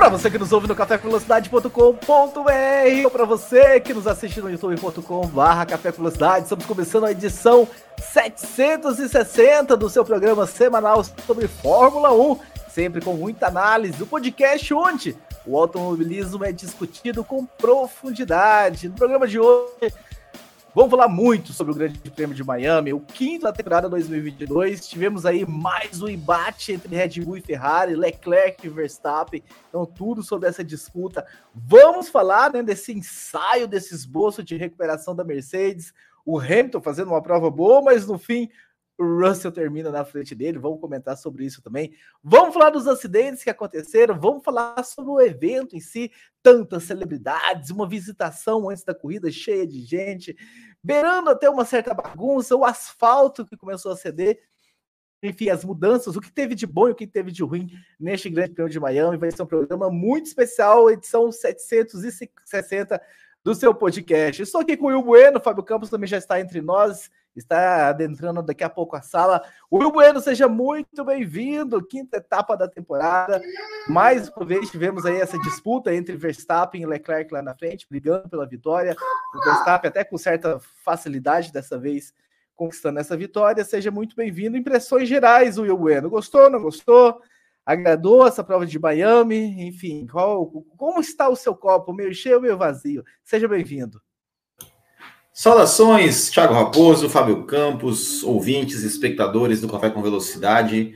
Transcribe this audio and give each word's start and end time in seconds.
Para 0.00 0.08
você 0.08 0.30
que 0.30 0.38
nos 0.38 0.50
ouve 0.50 0.66
no 0.66 0.74
cafévelocidade.com.br 0.74 1.70
ou 3.04 3.10
para 3.10 3.26
você 3.26 3.78
que 3.78 3.92
nos 3.92 4.06
assiste 4.06 4.40
no 4.40 4.48
youtube.com/barra 4.48 5.66
estamos 6.42 6.64
começando 6.64 7.04
a 7.04 7.12
edição 7.12 7.68
760 7.98 9.76
do 9.76 9.90
seu 9.90 10.02
programa 10.02 10.46
semanal 10.46 11.04
sobre 11.04 11.46
Fórmula 11.46 12.14
1, 12.14 12.38
sempre 12.70 13.02
com 13.02 13.12
muita 13.12 13.48
análise. 13.48 14.02
O 14.02 14.06
podcast 14.06 14.72
onde 14.72 15.14
o 15.44 15.58
automobilismo 15.58 16.46
é 16.46 16.50
discutido 16.50 17.22
com 17.22 17.44
profundidade. 17.44 18.88
No 18.88 18.94
programa 18.94 19.28
de 19.28 19.38
hoje, 19.38 19.92
vamos 20.74 20.90
falar 20.90 21.08
muito 21.08 21.52
sobre 21.52 21.72
o 21.72 21.74
Grande 21.74 21.98
Prêmio 22.10 22.34
de 22.34 22.44
Miami, 22.44 22.92
o 22.92 23.00
quinto 23.00 23.44
da 23.44 23.52
temporada 23.52 23.88
2022. 23.88 24.88
Tivemos 24.88 25.26
aí 25.26 25.44
mais 25.46 26.00
um 26.00 26.08
embate 26.08 26.72
entre 26.72 26.94
Red 26.94 27.20
Bull 27.24 27.38
e 27.38 27.40
Ferrari, 27.40 27.96
Leclerc 27.96 28.66
e 28.66 28.70
Verstappen. 28.70 29.42
Então, 29.68 29.84
tudo 29.84 30.22
sobre 30.22 30.48
essa 30.48 30.62
disputa. 30.62 31.26
Vamos 31.54 32.08
falar 32.08 32.52
né, 32.52 32.62
desse 32.62 32.92
ensaio, 32.92 33.66
desse 33.66 33.94
esboço 33.94 34.42
de 34.42 34.56
recuperação 34.56 35.14
da 35.14 35.24
Mercedes. 35.24 35.92
O 36.24 36.38
Hamilton 36.38 36.80
fazendo 36.80 37.08
uma 37.08 37.22
prova 37.22 37.50
boa, 37.50 37.82
mas 37.82 38.06
no 38.06 38.18
fim 38.18 38.48
o 39.00 39.26
Russell 39.26 39.50
termina 39.50 39.90
na 39.90 40.04
frente 40.04 40.34
dele. 40.34 40.58
Vamos 40.58 40.78
comentar 40.78 41.16
sobre 41.16 41.46
isso 41.46 41.62
também. 41.62 41.94
Vamos 42.22 42.52
falar 42.52 42.68
dos 42.68 42.86
acidentes 42.86 43.42
que 43.42 43.48
aconteceram. 43.48 44.20
Vamos 44.20 44.44
falar 44.44 44.82
sobre 44.84 45.10
o 45.10 45.20
evento 45.20 45.74
em 45.74 45.80
si. 45.80 46.12
Tantas 46.42 46.84
celebridades, 46.84 47.70
uma 47.70 47.88
visitação 47.88 48.68
antes 48.68 48.84
da 48.84 48.94
corrida 48.94 49.30
cheia 49.30 49.66
de 49.66 49.80
gente, 49.80 50.36
beirando 50.82 51.30
até 51.30 51.48
uma 51.48 51.64
certa 51.64 51.94
bagunça, 51.94 52.56
o 52.56 52.64
asfalto 52.64 53.44
que 53.44 53.56
começou 53.56 53.92
a 53.92 53.96
ceder. 53.96 54.40
Enfim, 55.22 55.50
as 55.50 55.64
mudanças, 55.64 56.16
o 56.16 56.20
que 56.20 56.32
teve 56.32 56.54
de 56.54 56.66
bom 56.66 56.88
e 56.88 56.92
o 56.92 56.94
que 56.94 57.06
teve 57.06 57.30
de 57.30 57.42
ruim 57.42 57.68
neste 57.98 58.30
Grande 58.30 58.54
Prêmio 58.54 58.72
de 58.72 58.80
Miami. 58.80 59.18
Vai 59.18 59.30
ser 59.30 59.42
um 59.42 59.46
programa 59.46 59.90
muito 59.90 60.26
especial, 60.26 60.90
edição 60.90 61.30
760 61.30 63.00
do 63.44 63.54
seu 63.54 63.74
podcast. 63.74 64.42
Estou 64.42 64.62
aqui 64.62 64.76
com 64.76 64.86
o 64.86 64.88
Will 64.88 65.02
Bueno, 65.02 65.40
Fábio 65.40 65.62
Campos 65.62 65.90
também 65.90 66.08
já 66.08 66.16
está 66.16 66.40
entre 66.40 66.62
nós 66.62 67.10
está 67.38 67.88
adentrando 67.88 68.42
daqui 68.42 68.64
a 68.64 68.68
pouco 68.68 68.96
a 68.96 69.02
sala. 69.02 69.42
Will 69.70 69.92
Bueno, 69.92 70.20
seja 70.20 70.48
muito 70.48 71.04
bem-vindo, 71.04 71.84
quinta 71.86 72.16
etapa 72.16 72.56
da 72.56 72.68
temporada. 72.68 73.40
Mais 73.88 74.28
uma 74.28 74.44
vez 74.44 74.70
tivemos 74.70 75.06
aí 75.06 75.20
essa 75.20 75.38
disputa 75.38 75.94
entre 75.94 76.16
Verstappen 76.16 76.82
e 76.82 76.86
Leclerc 76.86 77.32
lá 77.32 77.42
na 77.42 77.54
frente, 77.54 77.86
brigando 77.88 78.28
pela 78.28 78.46
vitória. 78.46 78.96
O 79.34 79.44
Verstappen 79.44 79.88
até 79.88 80.04
com 80.04 80.18
certa 80.18 80.58
facilidade 80.84 81.52
dessa 81.52 81.78
vez 81.78 82.12
conquistando 82.56 82.98
essa 83.00 83.16
vitória. 83.16 83.64
Seja 83.64 83.90
muito 83.90 84.14
bem-vindo. 84.14 84.56
Impressões 84.56 85.08
gerais, 85.08 85.56
Will 85.56 85.76
Bueno. 85.78 86.10
Gostou, 86.10 86.50
não 86.50 86.60
gostou? 86.60 87.20
Agradou 87.64 88.26
essa 88.26 88.42
prova 88.42 88.66
de 88.66 88.78
Miami? 88.78 89.66
Enfim, 89.66 90.06
qual, 90.06 90.46
como 90.76 91.00
está 91.00 91.28
o 91.28 91.36
seu 91.36 91.54
copo, 91.54 91.92
meio 91.92 92.12
cheio 92.12 92.40
meio 92.40 92.58
vazio? 92.58 93.04
Seja 93.22 93.46
bem-vindo. 93.46 94.00
Saudações, 95.32 96.30
Thiago 96.30 96.54
Raposo, 96.54 97.08
Fábio 97.08 97.44
Campos, 97.44 98.22
ouvintes, 98.22 98.82
espectadores 98.82 99.60
do 99.60 99.68
Café 99.68 99.88
com 99.88 100.02
Velocidade. 100.02 100.94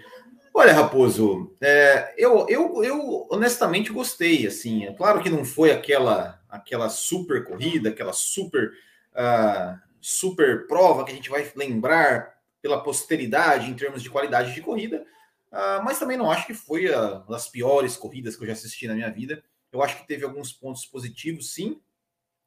Olha, 0.53 0.73
Raposo, 0.73 1.57
é, 1.61 2.15
eu, 2.17 2.47
eu, 2.49 2.85
eu 2.85 3.27
honestamente 3.31 3.93
gostei. 3.93 4.47
Assim, 4.47 4.85
é 4.85 4.93
claro 4.93 5.23
que 5.23 5.31
não 5.31 5.45
foi 5.45 5.71
aquela 5.71 6.41
aquela 6.55 6.89
super 6.89 7.45
corrida, 7.45 7.89
aquela 7.89 8.13
super 8.13 8.71
uh, 9.13 9.77
super 10.01 10.69
prova 10.69 11.05
que 11.05 11.11
a 11.11 11.15
gente 11.15 11.29
vai 11.29 11.51
lembrar 11.57 12.35
pela 12.63 12.81
posteridade 12.81 13.69
em 13.69 13.75
termos 13.75 14.03
de 14.03 14.09
qualidade 14.09 14.55
de 14.55 14.63
corrida, 14.63 15.05
uh, 15.53 15.83
mas 15.85 15.99
também 15.99 16.17
não 16.17 16.31
acho 16.31 16.47
que 16.47 16.55
foi 16.55 16.89
uma 16.89 17.27
das 17.29 17.49
piores 17.49 17.97
corridas 17.97 18.37
que 18.37 18.43
eu 18.45 18.47
já 18.47 18.53
assisti 18.53 18.87
na 18.87 18.95
minha 18.95 19.11
vida. 19.11 19.43
Eu 19.73 19.83
acho 19.83 19.97
que 19.97 20.07
teve 20.07 20.25
alguns 20.25 20.53
pontos 20.53 20.87
positivos, 20.87 21.53
sim, 21.53 21.81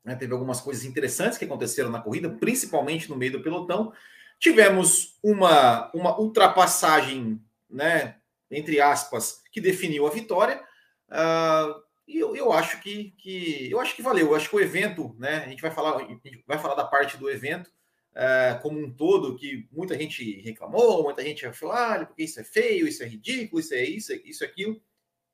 né? 0.07 0.15
Teve 0.15 0.31
algumas 0.31 0.61
coisas 0.61 0.85
interessantes 0.85 1.37
que 1.37 1.43
aconteceram 1.43 1.89
na 1.89 1.99
corrida, 2.01 2.29
principalmente 2.29 3.09
no 3.09 3.17
meio 3.17 3.33
do 3.33 3.41
pelotão. 3.41 3.91
Tivemos 4.39 5.19
uma, 5.21 5.91
uma 5.93 6.17
ultrapassagem, 6.17 7.41
né, 7.69 8.15
entre 8.49 8.79
aspas, 8.79 9.41
que 9.51 9.59
definiu 9.59 10.07
a 10.07 10.09
vitória. 10.09 10.63
Uh, 11.09 11.83
e 12.07 12.19
eu, 12.19 12.33
eu 12.37 12.53
acho 12.53 12.79
que, 12.79 13.13
que 13.17 13.69
eu 13.69 13.81
acho 13.81 13.97
que 13.97 14.01
valeu. 14.01 14.27
Eu 14.27 14.35
acho 14.35 14.49
que 14.49 14.55
o 14.55 14.61
evento, 14.61 15.13
né? 15.19 15.43
A 15.45 15.49
gente 15.49 15.61
vai 15.61 15.71
falar, 15.71 15.99
gente 16.07 16.41
vai 16.47 16.57
falar 16.57 16.75
da 16.75 16.85
parte 16.85 17.17
do 17.17 17.29
evento 17.29 17.69
uh, 18.13 18.61
como 18.61 18.79
um 18.79 18.89
todo, 18.89 19.35
que 19.35 19.67
muita 19.73 19.97
gente 19.97 20.39
reclamou, 20.39 21.03
muita 21.03 21.21
gente 21.21 21.51
falou, 21.51 21.75
ah, 21.75 22.05
porque 22.05 22.23
isso 22.23 22.39
é 22.39 22.45
feio, 22.45 22.87
isso 22.87 23.03
é 23.03 23.07
ridículo, 23.07 23.59
isso 23.59 23.73
é 23.73 23.83
isso, 23.83 24.13
isso 24.23 24.45
é 24.45 24.47
aquilo. 24.47 24.81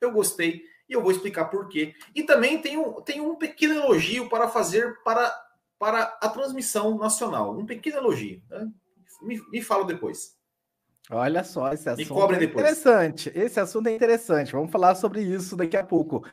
Eu 0.02 0.12
gostei 0.12 0.64
e 0.88 0.94
eu 0.94 1.02
vou 1.02 1.12
explicar 1.12 1.46
por 1.46 1.68
quê. 1.68 1.94
E 2.16 2.24
também 2.24 2.62
tem 2.62 2.78
um, 2.78 3.02
tem 3.02 3.22
um 3.22 3.36
pequeno 3.36 3.76
elogio 3.76 4.30
para 4.30 4.48
fazer 4.48 5.02
para, 5.04 5.34
para 5.80 6.18
a 6.22 6.30
transmissão 6.30 6.98
nacional. 6.98 7.58
Um 7.58 7.66
pequeno 7.66 7.98
elogio. 7.98 8.42
Né? 8.50 8.70
Me, 9.22 9.42
me 9.52 9.62
fala 9.62 9.86
depois. 9.86 10.38
Olha 11.10 11.44
só, 11.44 11.72
esse 11.74 11.90
assunto 11.90 12.34
é 12.34 12.44
interessante. 12.44 13.32
Esse 13.36 13.60
assunto 13.60 13.88
é 13.88 13.96
interessante. 13.96 14.54
Vamos 14.54 14.72
falar 14.72 14.96
sobre 14.96 15.22
isso 15.22 15.56
daqui 15.56 15.76
a 15.76 15.84
pouco. 15.84 16.24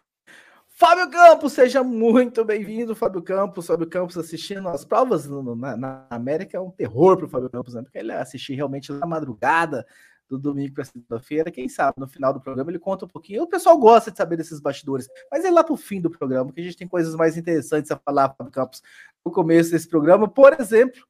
Fábio 0.80 1.10
Campos, 1.10 1.52
seja 1.52 1.84
muito 1.84 2.42
bem-vindo, 2.42 2.94
Fábio 2.94 3.20
Campos. 3.20 3.66
Fábio 3.66 3.86
Campos 3.86 4.16
assistindo 4.16 4.66
as 4.68 4.82
provas 4.82 5.26
no, 5.26 5.54
na, 5.54 5.76
na, 5.76 6.06
América 6.08 6.56
é 6.56 6.60
um 6.60 6.70
terror 6.70 7.18
para 7.18 7.26
o 7.26 7.28
Fábio 7.28 7.50
Campos, 7.50 7.74
né? 7.74 7.82
Porque 7.82 7.98
ele 7.98 8.12
assistir 8.12 8.54
realmente 8.54 8.90
na 8.90 9.06
madrugada, 9.06 9.86
do 10.30 10.38
domingo 10.38 10.74
para 10.74 10.84
segunda-feira. 10.84 11.50
Quem 11.50 11.68
sabe 11.68 11.94
no 11.98 12.06
final 12.06 12.32
do 12.32 12.40
programa 12.40 12.70
ele 12.70 12.78
conta 12.78 13.04
um 13.04 13.08
pouquinho. 13.08 13.42
O 13.42 13.48
pessoal 13.48 13.76
gosta 13.76 14.10
de 14.10 14.16
saber 14.16 14.36
desses 14.36 14.60
bastidores, 14.60 15.08
mas 15.30 15.44
é 15.44 15.50
lá 15.50 15.64
para 15.64 15.74
o 15.74 15.76
fim 15.76 16.00
do 16.00 16.08
programa 16.08 16.52
que 16.52 16.60
a 16.60 16.64
gente 16.64 16.76
tem 16.76 16.86
coisas 16.86 17.14
mais 17.14 17.36
interessantes 17.36 17.90
a 17.90 17.96
falar, 17.96 18.34
Fábio 18.34 18.52
Campos, 18.52 18.82
no 19.24 19.32
começo 19.32 19.72
desse 19.72 19.88
programa. 19.88 20.28
Por 20.28 20.58
exemplo, 20.58 21.02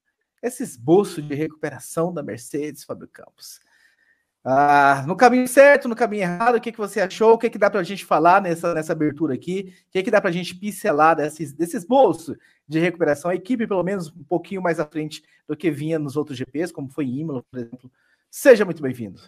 esse 0.43 0.63
esboço 0.63 1.21
de 1.21 1.35
recuperação 1.35 2.13
da 2.13 2.23
Mercedes, 2.23 2.83
Fábio 2.83 3.07
Campos. 3.09 3.61
Ah, 4.43 5.05
no 5.07 5.15
caminho 5.15 5.47
certo, 5.47 5.87
no 5.87 5.95
caminho 5.95 6.23
errado, 6.23 6.55
o 6.55 6.61
que, 6.61 6.73
que 6.73 6.79
você 6.79 6.99
achou? 6.99 7.35
O 7.35 7.39
que, 7.39 7.51
que 7.51 7.59
dá 7.59 7.69
para 7.69 7.81
a 7.81 7.85
gente 7.85 8.07
falar 8.07 8.41
nessa, 8.41 8.73
nessa 8.73 8.93
abertura 8.93 9.35
aqui? 9.35 9.75
O 9.89 9.91
que, 9.91 10.03
que 10.03 10.11
dá 10.11 10.19
para 10.19 10.31
a 10.31 10.33
gente 10.33 10.55
pincelar 10.55 11.15
desses, 11.15 11.53
desse 11.53 11.77
esboço 11.77 12.35
de 12.67 12.79
recuperação? 12.79 13.31
A 13.31 13.35
equipe, 13.35 13.67
pelo 13.67 13.83
menos, 13.83 14.09
um 14.09 14.25
pouquinho 14.25 14.63
mais 14.63 14.81
à 14.81 14.87
frente 14.87 15.23
do 15.47 15.55
que 15.55 15.71
vinha 15.71 15.99
nos 15.99 16.17
outros 16.17 16.39
GPs, 16.39 16.73
como 16.73 16.89
foi 16.89 17.05
Imola, 17.05 17.45
por 17.51 17.61
exemplo, 17.61 17.93
Seja 18.31 18.65
muito 18.65 18.81
bem-vindo. 18.81 19.21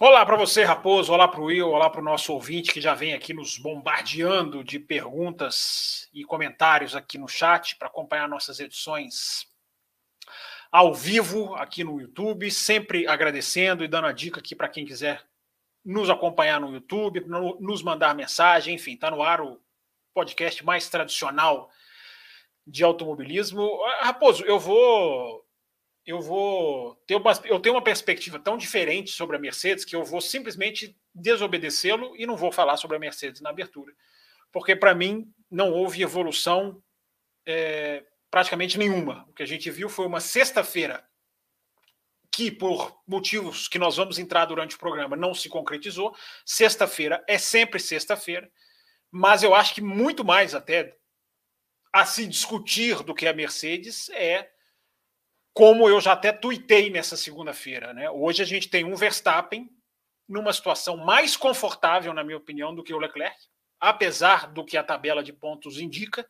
Olá 0.00 0.24
para 0.24 0.34
você, 0.34 0.64
Raposo. 0.64 1.12
Olá 1.12 1.28
para 1.28 1.42
o 1.42 1.44
Will. 1.44 1.68
Olá 1.68 1.90
para 1.90 2.00
o 2.00 2.04
nosso 2.04 2.32
ouvinte 2.32 2.72
que 2.72 2.80
já 2.80 2.94
vem 2.94 3.12
aqui 3.12 3.34
nos 3.34 3.58
bombardeando 3.58 4.64
de 4.64 4.78
perguntas 4.78 6.08
e 6.14 6.24
comentários 6.24 6.96
aqui 6.96 7.18
no 7.18 7.28
chat 7.28 7.76
para 7.76 7.88
acompanhar 7.88 8.26
nossas 8.26 8.60
edições 8.60 9.46
ao 10.72 10.94
vivo 10.94 11.54
aqui 11.54 11.84
no 11.84 12.00
YouTube. 12.00 12.50
Sempre 12.50 13.06
agradecendo 13.06 13.84
e 13.84 13.88
dando 13.88 14.06
a 14.06 14.12
dica 14.12 14.40
aqui 14.40 14.56
para 14.56 14.68
quem 14.70 14.86
quiser 14.86 15.22
nos 15.84 16.08
acompanhar 16.08 16.58
no 16.62 16.72
YouTube, 16.72 17.26
nos 17.60 17.82
mandar 17.82 18.14
mensagem. 18.14 18.76
Enfim, 18.76 18.94
está 18.94 19.10
no 19.10 19.22
ar 19.22 19.42
o 19.42 19.60
podcast 20.14 20.64
mais 20.64 20.88
tradicional 20.88 21.70
de 22.66 22.82
automobilismo. 22.82 23.68
Raposo, 24.00 24.46
eu 24.46 24.58
vou 24.58 25.44
eu 26.06 26.20
vou 26.20 26.94
ter 27.06 27.14
uma, 27.14 27.32
eu 27.44 27.60
tenho 27.60 27.74
uma 27.74 27.84
perspectiva 27.84 28.38
tão 28.38 28.56
diferente 28.56 29.10
sobre 29.10 29.36
a 29.36 29.40
Mercedes 29.40 29.84
que 29.84 29.94
eu 29.94 30.04
vou 30.04 30.20
simplesmente 30.20 30.96
desobedecê-lo 31.14 32.16
e 32.16 32.26
não 32.26 32.36
vou 32.36 32.50
falar 32.50 32.76
sobre 32.76 32.96
a 32.96 33.00
Mercedes 33.00 33.40
na 33.40 33.50
abertura, 33.50 33.92
porque 34.50 34.74
para 34.74 34.94
mim 34.94 35.32
não 35.50 35.72
houve 35.72 36.02
evolução 36.02 36.82
é, 37.46 38.04
praticamente 38.30 38.78
nenhuma. 38.78 39.26
O 39.28 39.32
que 39.32 39.42
a 39.42 39.46
gente 39.46 39.70
viu 39.70 39.88
foi 39.88 40.06
uma 40.06 40.20
sexta-feira 40.20 41.04
que, 42.32 42.50
por 42.50 43.02
motivos 43.06 43.68
que 43.68 43.78
nós 43.78 43.96
vamos 43.96 44.18
entrar 44.18 44.44
durante 44.46 44.76
o 44.76 44.78
programa, 44.78 45.16
não 45.16 45.34
se 45.34 45.48
concretizou. 45.48 46.14
Sexta-feira 46.44 47.22
é 47.28 47.36
sempre 47.36 47.80
sexta-feira, 47.80 48.50
mas 49.10 49.42
eu 49.42 49.54
acho 49.54 49.74
que 49.74 49.82
muito 49.82 50.24
mais 50.24 50.54
até 50.54 50.96
a 51.92 52.06
se 52.06 52.26
discutir 52.26 53.02
do 53.02 53.14
que 53.14 53.26
a 53.26 53.32
Mercedes 53.32 54.08
é 54.10 54.48
como 55.52 55.88
eu 55.88 56.00
já 56.00 56.12
até 56.12 56.32
tuitei 56.32 56.90
nessa 56.90 57.16
segunda-feira. 57.16 57.92
Né? 57.92 58.10
Hoje 58.10 58.42
a 58.42 58.46
gente 58.46 58.68
tem 58.68 58.84
um 58.84 58.94
Verstappen 58.94 59.68
numa 60.28 60.52
situação 60.52 60.96
mais 60.96 61.36
confortável, 61.36 62.14
na 62.14 62.22
minha 62.22 62.36
opinião, 62.36 62.74
do 62.74 62.84
que 62.84 62.94
o 62.94 62.98
Leclerc, 62.98 63.36
apesar 63.80 64.46
do 64.52 64.64
que 64.64 64.76
a 64.76 64.84
tabela 64.84 65.22
de 65.22 65.32
pontos 65.32 65.78
indica. 65.78 66.26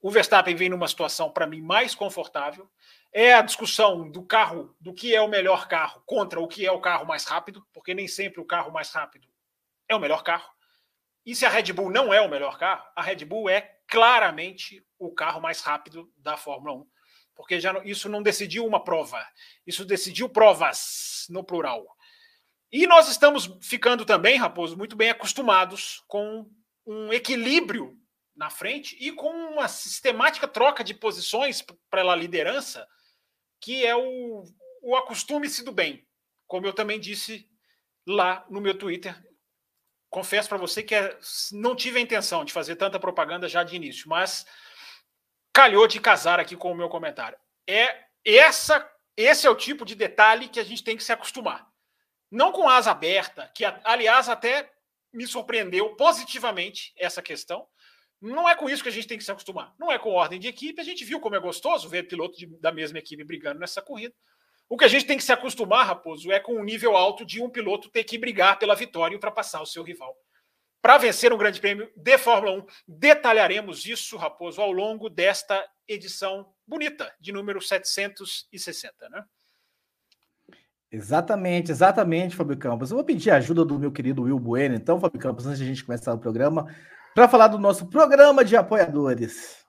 O 0.00 0.10
Verstappen 0.10 0.54
vem 0.54 0.68
numa 0.68 0.86
situação, 0.86 1.30
para 1.30 1.46
mim, 1.46 1.60
mais 1.60 1.94
confortável. 1.94 2.70
É 3.12 3.34
a 3.34 3.42
discussão 3.42 4.08
do 4.08 4.22
carro, 4.22 4.76
do 4.80 4.94
que 4.94 5.14
é 5.14 5.20
o 5.20 5.28
melhor 5.28 5.66
carro 5.66 6.02
contra 6.06 6.38
o 6.38 6.46
que 6.46 6.64
é 6.64 6.70
o 6.70 6.80
carro 6.80 7.04
mais 7.04 7.24
rápido, 7.24 7.66
porque 7.72 7.94
nem 7.94 8.06
sempre 8.06 8.40
o 8.40 8.44
carro 8.44 8.70
mais 8.70 8.92
rápido 8.92 9.26
é 9.88 9.96
o 9.96 9.98
melhor 9.98 10.22
carro. 10.22 10.48
E 11.26 11.34
se 11.34 11.44
a 11.44 11.48
Red 11.48 11.72
Bull 11.72 11.90
não 11.90 12.14
é 12.14 12.20
o 12.20 12.28
melhor 12.28 12.56
carro, 12.58 12.86
a 12.94 13.02
Red 13.02 13.24
Bull 13.24 13.50
é 13.50 13.60
claramente 13.88 14.86
o 14.98 15.12
carro 15.12 15.40
mais 15.40 15.60
rápido 15.60 16.10
da 16.16 16.36
Fórmula 16.36 16.74
1, 16.74 16.86
porque 17.38 17.60
já 17.60 17.72
isso 17.84 18.08
não 18.08 18.20
decidiu 18.20 18.66
uma 18.66 18.82
prova, 18.82 19.24
isso 19.64 19.84
decidiu 19.84 20.28
provas 20.28 21.24
no 21.30 21.44
plural. 21.44 21.86
E 22.70 22.84
nós 22.84 23.08
estamos 23.08 23.48
ficando 23.62 24.04
também, 24.04 24.36
Raposo, 24.36 24.76
muito 24.76 24.96
bem 24.96 25.08
acostumados 25.08 26.02
com 26.08 26.50
um 26.84 27.12
equilíbrio 27.12 27.96
na 28.34 28.50
frente 28.50 28.96
e 29.00 29.12
com 29.12 29.30
uma 29.30 29.68
sistemática 29.68 30.48
troca 30.48 30.82
de 30.82 30.92
posições 30.92 31.64
para 31.88 32.02
a 32.02 32.16
liderança, 32.16 32.84
que 33.60 33.86
é 33.86 33.94
o, 33.94 34.42
o 34.82 34.96
acostume-se 34.96 35.64
do 35.64 35.70
bem, 35.70 36.04
como 36.44 36.66
eu 36.66 36.72
também 36.72 36.98
disse 36.98 37.48
lá 38.04 38.44
no 38.50 38.60
meu 38.60 38.76
Twitter. 38.76 39.16
Confesso 40.10 40.48
para 40.48 40.58
você 40.58 40.82
que 40.82 40.94
é, 40.94 41.16
não 41.52 41.76
tive 41.76 42.00
a 42.00 42.02
intenção 42.02 42.44
de 42.44 42.52
fazer 42.52 42.74
tanta 42.74 42.98
propaganda 42.98 43.48
já 43.48 43.62
de 43.62 43.76
início, 43.76 44.08
mas 44.08 44.44
calhou 45.58 45.88
de 45.88 45.98
casar 45.98 46.38
aqui 46.38 46.54
com 46.54 46.70
o 46.70 46.74
meu 46.76 46.88
comentário. 46.88 47.36
É 47.68 48.04
essa, 48.24 48.88
esse 49.16 49.44
é 49.44 49.50
o 49.50 49.56
tipo 49.56 49.84
de 49.84 49.96
detalhe 49.96 50.46
que 50.46 50.60
a 50.60 50.64
gente 50.64 50.84
tem 50.84 50.96
que 50.96 51.02
se 51.02 51.12
acostumar. 51.12 51.66
Não 52.30 52.52
com 52.52 52.68
asa 52.68 52.92
aberta, 52.92 53.50
que 53.52 53.64
aliás 53.82 54.28
até 54.28 54.70
me 55.12 55.26
surpreendeu 55.26 55.96
positivamente 55.96 56.92
essa 56.96 57.20
questão, 57.20 57.66
não 58.22 58.48
é 58.48 58.54
com 58.54 58.70
isso 58.70 58.84
que 58.84 58.88
a 58.88 58.92
gente 58.92 59.08
tem 59.08 59.18
que 59.18 59.24
se 59.24 59.32
acostumar. 59.32 59.74
Não 59.76 59.90
é 59.90 59.98
com 59.98 60.10
ordem 60.10 60.38
de 60.38 60.46
equipe. 60.46 60.80
A 60.80 60.84
gente 60.84 61.04
viu 61.04 61.18
como 61.18 61.34
é 61.34 61.40
gostoso 61.40 61.88
ver 61.88 62.06
piloto 62.06 62.38
de, 62.38 62.46
da 62.60 62.70
mesma 62.70 63.00
equipe 63.00 63.24
brigando 63.24 63.58
nessa 63.58 63.82
corrida. 63.82 64.14
O 64.68 64.76
que 64.76 64.84
a 64.84 64.88
gente 64.88 65.06
tem 65.06 65.16
que 65.16 65.24
se 65.24 65.32
acostumar, 65.32 65.88
Raposo, 65.88 66.30
é 66.30 66.38
com 66.38 66.52
o 66.52 66.60
um 66.60 66.64
nível 66.64 66.96
alto 66.96 67.26
de 67.26 67.42
um 67.42 67.50
piloto 67.50 67.90
ter 67.90 68.04
que 68.04 68.16
brigar 68.16 68.60
pela 68.60 68.76
vitória 68.76 69.12
e 69.12 69.16
ultrapassar 69.16 69.60
o 69.60 69.66
seu 69.66 69.82
rival. 69.82 70.16
Para 70.80 70.98
vencer 70.98 71.32
um 71.32 71.38
grande 71.38 71.60
prêmio 71.60 71.90
de 71.96 72.18
Fórmula 72.18 72.52
1, 72.58 72.66
detalharemos 72.86 73.84
isso, 73.84 74.16
Raposo, 74.16 74.60
ao 74.60 74.70
longo 74.70 75.08
desta 75.10 75.64
edição 75.86 76.52
bonita, 76.66 77.12
de 77.20 77.32
número 77.32 77.60
760, 77.60 79.08
né? 79.08 79.24
Exatamente, 80.90 81.70
exatamente, 81.70 82.34
Fábio 82.34 82.56
Campos. 82.56 82.90
Eu 82.90 82.96
vou 82.96 83.04
pedir 83.04 83.30
a 83.30 83.36
ajuda 83.36 83.64
do 83.64 83.78
meu 83.78 83.92
querido 83.92 84.22
Will 84.22 84.38
Bueno, 84.38 84.74
então, 84.74 85.00
Fábio 85.00 85.20
Campos, 85.20 85.46
antes 85.46 85.58
de 85.58 85.64
a 85.64 85.68
gente 85.68 85.84
começar 85.84 86.14
o 86.14 86.18
programa, 86.18 86.66
para 87.14 87.28
falar 87.28 87.48
do 87.48 87.58
nosso 87.58 87.86
programa 87.86 88.44
de 88.44 88.56
apoiadores. 88.56 89.67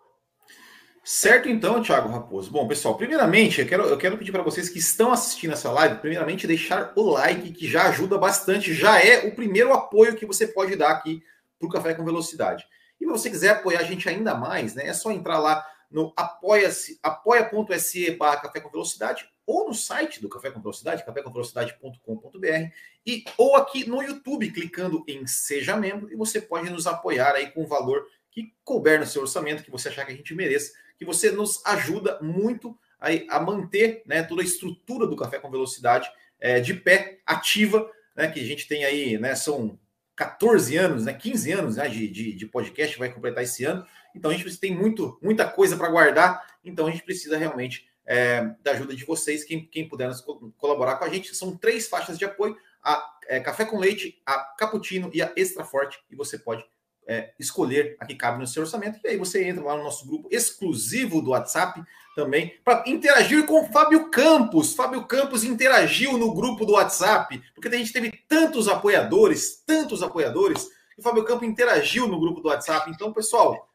Certo, 1.03 1.49
então, 1.49 1.81
Thiago 1.81 2.09
Raposo. 2.09 2.51
Bom, 2.51 2.67
pessoal, 2.67 2.95
primeiramente, 2.95 3.61
eu 3.61 3.67
quero, 3.67 3.83
eu 3.83 3.97
quero 3.97 4.17
pedir 4.17 4.31
para 4.31 4.43
vocês 4.43 4.69
que 4.69 4.79
estão 4.79 5.11
assistindo 5.11 5.53
essa 5.53 5.71
live, 5.71 5.99
primeiramente, 5.99 6.45
deixar 6.45 6.93
o 6.95 7.01
like, 7.11 7.51
que 7.51 7.67
já 7.67 7.87
ajuda 7.87 8.17
bastante, 8.17 8.73
já 8.73 8.99
é 8.99 9.27
o 9.27 9.33
primeiro 9.33 9.73
apoio 9.73 10.15
que 10.15 10.25
você 10.25 10.47
pode 10.47 10.75
dar 10.75 10.91
aqui 10.91 11.23
para 11.57 11.67
o 11.67 11.71
Café 11.71 11.93
com 11.93 12.05
Velocidade. 12.05 12.65
E 12.99 13.05
se 13.05 13.11
você 13.11 13.29
quiser 13.29 13.49
apoiar 13.49 13.79
a 13.79 13.83
gente 13.83 14.07
ainda 14.07 14.35
mais, 14.35 14.75
né, 14.75 14.87
é 14.87 14.93
só 14.93 15.11
entrar 15.11 15.39
lá 15.39 15.65
no 15.89 16.13
apoia-se, 16.15 16.99
apoia.se 17.01 18.11
barra 18.11 18.37
Café 18.37 18.59
com 18.59 18.69
Velocidade 18.69 19.27
ou 19.45 19.67
no 19.67 19.73
site 19.73 20.21
do 20.21 20.29
Café 20.29 20.51
com 20.51 20.61
Velocidade, 20.61 21.03
cafécomvelocidade.com.br 21.03 22.71
e 23.03 23.23
ou 23.35 23.55
aqui 23.55 23.89
no 23.89 24.03
YouTube, 24.03 24.51
clicando 24.51 25.03
em 25.07 25.25
Seja 25.25 25.75
Membro, 25.75 26.11
e 26.11 26.15
você 26.15 26.39
pode 26.39 26.69
nos 26.69 26.85
apoiar 26.85 27.33
aí 27.33 27.49
com 27.51 27.63
o 27.63 27.67
valor 27.67 28.05
que 28.29 28.53
couber 28.63 28.99
no 28.99 29.07
seu 29.07 29.23
orçamento, 29.23 29.63
que 29.63 29.71
você 29.71 29.89
achar 29.89 30.05
que 30.05 30.11
a 30.11 30.15
gente 30.15 30.35
mereça, 30.35 30.71
que 30.99 31.05
você 31.05 31.31
nos 31.31 31.65
ajuda 31.65 32.19
muito 32.21 32.77
aí 32.99 33.25
a 33.29 33.39
manter 33.39 34.03
né, 34.05 34.21
toda 34.21 34.41
a 34.41 34.45
estrutura 34.45 35.07
do 35.07 35.15
Café 35.15 35.39
com 35.39 35.49
Velocidade 35.49 36.11
é, 36.39 36.59
de 36.59 36.73
pé, 36.73 37.19
ativa, 37.25 37.89
né, 38.15 38.27
que 38.27 38.39
a 38.39 38.43
gente 38.43 38.67
tem 38.67 38.83
aí, 38.83 39.17
né, 39.17 39.33
são 39.33 39.79
14 40.15 40.75
anos, 40.75 41.05
né, 41.05 41.13
15 41.13 41.51
anos 41.53 41.75
né, 41.77 41.87
de, 41.87 42.07
de, 42.09 42.33
de 42.33 42.45
podcast, 42.45 42.99
vai 42.99 43.09
completar 43.09 43.43
esse 43.43 43.63
ano, 43.63 43.85
então 44.13 44.29
a 44.29 44.33
gente 44.33 44.57
tem 44.57 44.75
muito, 44.75 45.17
muita 45.21 45.47
coisa 45.49 45.77
para 45.77 45.89
guardar, 45.89 46.45
então 46.63 46.85
a 46.85 46.91
gente 46.91 47.03
precisa 47.03 47.37
realmente 47.37 47.89
é, 48.05 48.55
da 48.63 48.71
ajuda 48.71 48.95
de 48.95 49.05
vocês, 49.05 49.43
quem, 49.43 49.63
quem 49.65 49.87
puder 49.87 50.11
colaborar 50.57 50.95
com 50.95 51.05
a 51.05 51.09
gente. 51.09 51.35
São 51.35 51.55
três 51.55 51.87
faixas 51.87 52.17
de 52.17 52.25
apoio: 52.25 52.57
a 52.83 53.07
é, 53.27 53.39
café 53.39 53.65
com 53.65 53.77
leite, 53.77 54.19
a 54.25 54.39
cappuccino 54.57 55.11
e 55.13 55.21
a 55.21 55.31
extra 55.35 55.63
forte. 55.63 55.99
E 56.09 56.15
você 56.15 56.39
pode 56.39 56.65
é, 57.09 57.31
escolher 57.39 57.97
a 57.99 58.05
que 58.05 58.13
cabe 58.13 58.37
no 58.37 58.45
seu 58.45 58.61
orçamento. 58.61 58.99
E 59.03 59.07
aí 59.07 59.17
você 59.17 59.43
entra 59.43 59.63
lá 59.63 59.75
no 59.75 59.83
nosso 59.83 60.05
grupo 60.05 60.29
exclusivo 60.31 61.23
do 61.23 61.31
WhatsApp 61.31 61.81
também 62.15 62.53
para 62.63 62.83
interagir 62.85 63.47
com 63.47 63.63
o 63.63 63.71
Fábio 63.71 64.11
Campos. 64.11 64.75
Fábio 64.75 65.03
Campos 65.05 65.43
interagiu 65.43 66.19
no 66.19 66.35
grupo 66.35 66.65
do 66.65 66.73
WhatsApp, 66.73 67.41
porque 67.55 67.67
a 67.67 67.71
gente 67.71 67.91
teve 67.91 68.11
tantos 68.27 68.67
apoiadores, 68.67 69.63
tantos 69.65 70.03
apoiadores, 70.03 70.69
e 70.95 71.01
o 71.01 71.03
Fábio 71.03 71.23
Campos 71.23 71.47
interagiu 71.47 72.07
no 72.07 72.19
grupo 72.19 72.41
do 72.41 72.49
WhatsApp. 72.49 72.91
Então, 72.91 73.11
pessoal, 73.11 73.67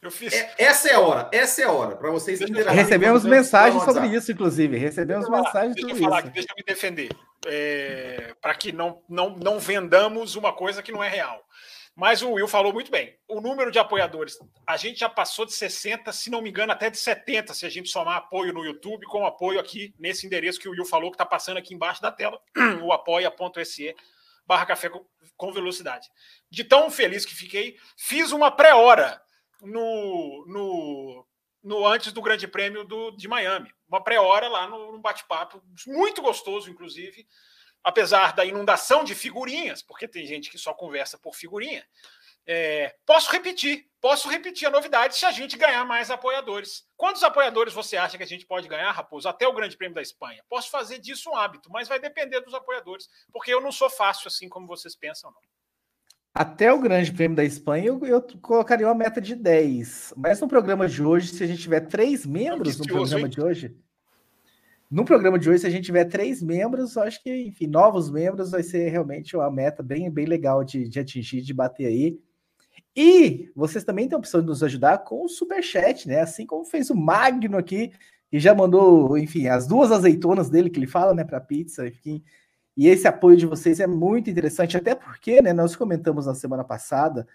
eu 0.00 0.10
fiz. 0.12 0.32
É, 0.32 0.54
essa 0.56 0.88
é 0.88 0.94
a 0.94 1.00
hora, 1.00 1.28
essa 1.32 1.62
é 1.62 1.64
a 1.64 1.72
hora, 1.72 1.96
para 1.96 2.12
vocês 2.12 2.40
interagirem. 2.40 2.76
Recebemos 2.76 3.24
mensagens 3.24 3.82
sobre 3.82 4.06
isso, 4.06 4.30
inclusive. 4.30 4.78
Recebemos 4.78 5.28
mensagens 5.28 5.74
deixa 5.74 5.88
sobre 5.88 6.04
isso. 6.04 6.14
Aqui, 6.14 6.30
deixa 6.30 6.48
eu 6.50 6.56
me 6.56 6.62
defender. 6.62 7.08
É, 7.44 8.34
para 8.40 8.54
que 8.54 8.70
não, 8.70 9.02
não, 9.08 9.30
não 9.30 9.58
vendamos 9.58 10.36
uma 10.36 10.52
coisa 10.52 10.80
que 10.80 10.92
não 10.92 11.02
é 11.02 11.08
real. 11.08 11.45
Mas 11.96 12.20
o 12.20 12.32
Will 12.32 12.46
falou 12.46 12.74
muito 12.74 12.90
bem. 12.90 13.18
O 13.26 13.40
número 13.40 13.70
de 13.70 13.78
apoiadores, 13.78 14.38
a 14.66 14.76
gente 14.76 15.00
já 15.00 15.08
passou 15.08 15.46
de 15.46 15.54
60, 15.54 16.12
se 16.12 16.28
não 16.28 16.42
me 16.42 16.50
engano, 16.50 16.70
até 16.70 16.90
de 16.90 16.98
70, 16.98 17.54
se 17.54 17.64
a 17.64 17.70
gente 17.70 17.88
somar 17.88 18.18
apoio 18.18 18.52
no 18.52 18.62
YouTube 18.62 19.06
com 19.06 19.24
apoio 19.24 19.58
aqui 19.58 19.94
nesse 19.98 20.26
endereço 20.26 20.60
que 20.60 20.68
o 20.68 20.72
Will 20.72 20.84
falou, 20.84 21.10
que 21.10 21.14
está 21.14 21.24
passando 21.24 21.56
aqui 21.56 21.72
embaixo 21.74 22.02
da 22.02 22.12
tela, 22.12 22.38
o 22.84 22.92
apoia.se 22.92 23.96
barra 24.46 24.66
café 24.66 24.90
com 25.38 25.52
velocidade. 25.52 26.06
De 26.50 26.64
tão 26.64 26.90
feliz 26.90 27.24
que 27.24 27.34
fiquei, 27.34 27.78
fiz 27.96 28.30
uma 28.30 28.50
pré-hora 28.50 29.18
no, 29.62 30.44
no, 30.46 31.26
no 31.62 31.86
antes 31.86 32.12
do 32.12 32.20
Grande 32.20 32.46
Prêmio 32.46 32.84
do, 32.84 33.10
de 33.12 33.26
Miami. 33.26 33.72
Uma 33.88 34.04
pré-hora 34.04 34.48
lá 34.48 34.68
no, 34.68 34.92
no 34.92 34.98
bate-papo, 34.98 35.62
muito 35.86 36.20
gostoso, 36.20 36.70
inclusive, 36.70 37.26
apesar 37.86 38.32
da 38.32 38.44
inundação 38.44 39.04
de 39.04 39.14
figurinhas, 39.14 39.80
porque 39.80 40.08
tem 40.08 40.26
gente 40.26 40.50
que 40.50 40.58
só 40.58 40.74
conversa 40.74 41.16
por 41.16 41.36
figurinha. 41.36 41.86
É, 42.44 42.96
posso 43.06 43.30
repetir, 43.30 43.86
posso 44.00 44.28
repetir 44.28 44.66
a 44.66 44.72
novidade 44.72 45.16
se 45.16 45.24
a 45.24 45.30
gente 45.30 45.56
ganhar 45.56 45.84
mais 45.84 46.10
apoiadores. 46.10 46.84
Quantos 46.96 47.22
apoiadores 47.22 47.72
você 47.72 47.96
acha 47.96 48.16
que 48.16 48.24
a 48.24 48.26
gente 48.26 48.44
pode 48.44 48.66
ganhar, 48.66 48.90
Raposo, 48.90 49.28
até 49.28 49.46
o 49.46 49.52
Grande 49.52 49.76
Prêmio 49.76 49.94
da 49.94 50.02
Espanha? 50.02 50.42
Posso 50.48 50.68
fazer 50.68 50.98
disso 50.98 51.30
um 51.30 51.36
hábito, 51.36 51.70
mas 51.70 51.86
vai 51.86 52.00
depender 52.00 52.40
dos 52.40 52.54
apoiadores, 52.54 53.08
porque 53.32 53.54
eu 53.54 53.60
não 53.60 53.70
sou 53.70 53.88
fácil 53.88 54.26
assim 54.26 54.48
como 54.48 54.66
vocês 54.66 54.96
pensam, 54.96 55.30
não. 55.30 55.40
Até 56.34 56.72
o 56.72 56.80
Grande 56.80 57.12
Prêmio 57.12 57.36
da 57.36 57.44
Espanha, 57.44 57.86
eu, 57.86 58.04
eu, 58.04 58.20
colocaria 58.42 58.86
uma 58.86 58.94
meta 58.96 59.20
de 59.20 59.36
10. 59.36 60.14
Mas 60.16 60.40
no 60.40 60.48
programa 60.48 60.88
de 60.88 61.02
hoje, 61.02 61.28
se 61.28 61.44
a 61.44 61.46
gente 61.46 61.62
tiver 61.62 61.80
três 61.82 62.26
membros 62.26 62.78
no 62.78 62.84
programa 62.84 63.26
hein? 63.26 63.30
de 63.30 63.40
hoje. 63.40 63.85
No 64.90 65.04
programa 65.04 65.38
de 65.38 65.50
hoje, 65.50 65.60
se 65.60 65.66
a 65.66 65.70
gente 65.70 65.86
tiver 65.86 66.04
três 66.04 66.40
membros, 66.40 66.96
acho 66.96 67.22
que, 67.22 67.34
enfim, 67.46 67.66
novos 67.66 68.10
membros, 68.10 68.52
vai 68.52 68.62
ser 68.62 68.88
realmente 68.88 69.36
uma 69.36 69.50
meta 69.50 69.82
bem, 69.82 70.08
bem 70.10 70.26
legal 70.26 70.62
de, 70.62 70.88
de 70.88 71.00
atingir, 71.00 71.42
de 71.42 71.52
bater 71.52 71.86
aí. 71.86 72.20
E 72.94 73.50
vocês 73.54 73.84
também 73.84 74.08
têm 74.08 74.16
a 74.16 74.18
opção 74.18 74.40
de 74.40 74.46
nos 74.46 74.62
ajudar 74.62 74.98
com 74.98 75.24
o 75.24 75.28
Superchat, 75.28 76.06
né? 76.08 76.20
Assim 76.20 76.46
como 76.46 76.64
fez 76.64 76.88
o 76.88 76.94
Magno 76.94 77.58
aqui, 77.58 77.92
que 78.30 78.38
já 78.38 78.54
mandou, 78.54 79.18
enfim, 79.18 79.48
as 79.48 79.66
duas 79.66 79.90
azeitonas 79.92 80.48
dele 80.48 80.70
que 80.70 80.78
ele 80.78 80.86
fala, 80.86 81.12
né, 81.14 81.24
para 81.24 81.40
pizza, 81.40 81.86
enfim. 81.86 82.22
E 82.76 82.88
esse 82.88 83.08
apoio 83.08 83.36
de 83.36 83.46
vocês 83.46 83.80
é 83.80 83.86
muito 83.86 84.30
interessante, 84.30 84.76
até 84.76 84.94
porque, 84.94 85.42
né, 85.42 85.52
nós 85.52 85.74
comentamos 85.74 86.26
na 86.26 86.34
semana 86.34 86.64
passada, 86.64 87.26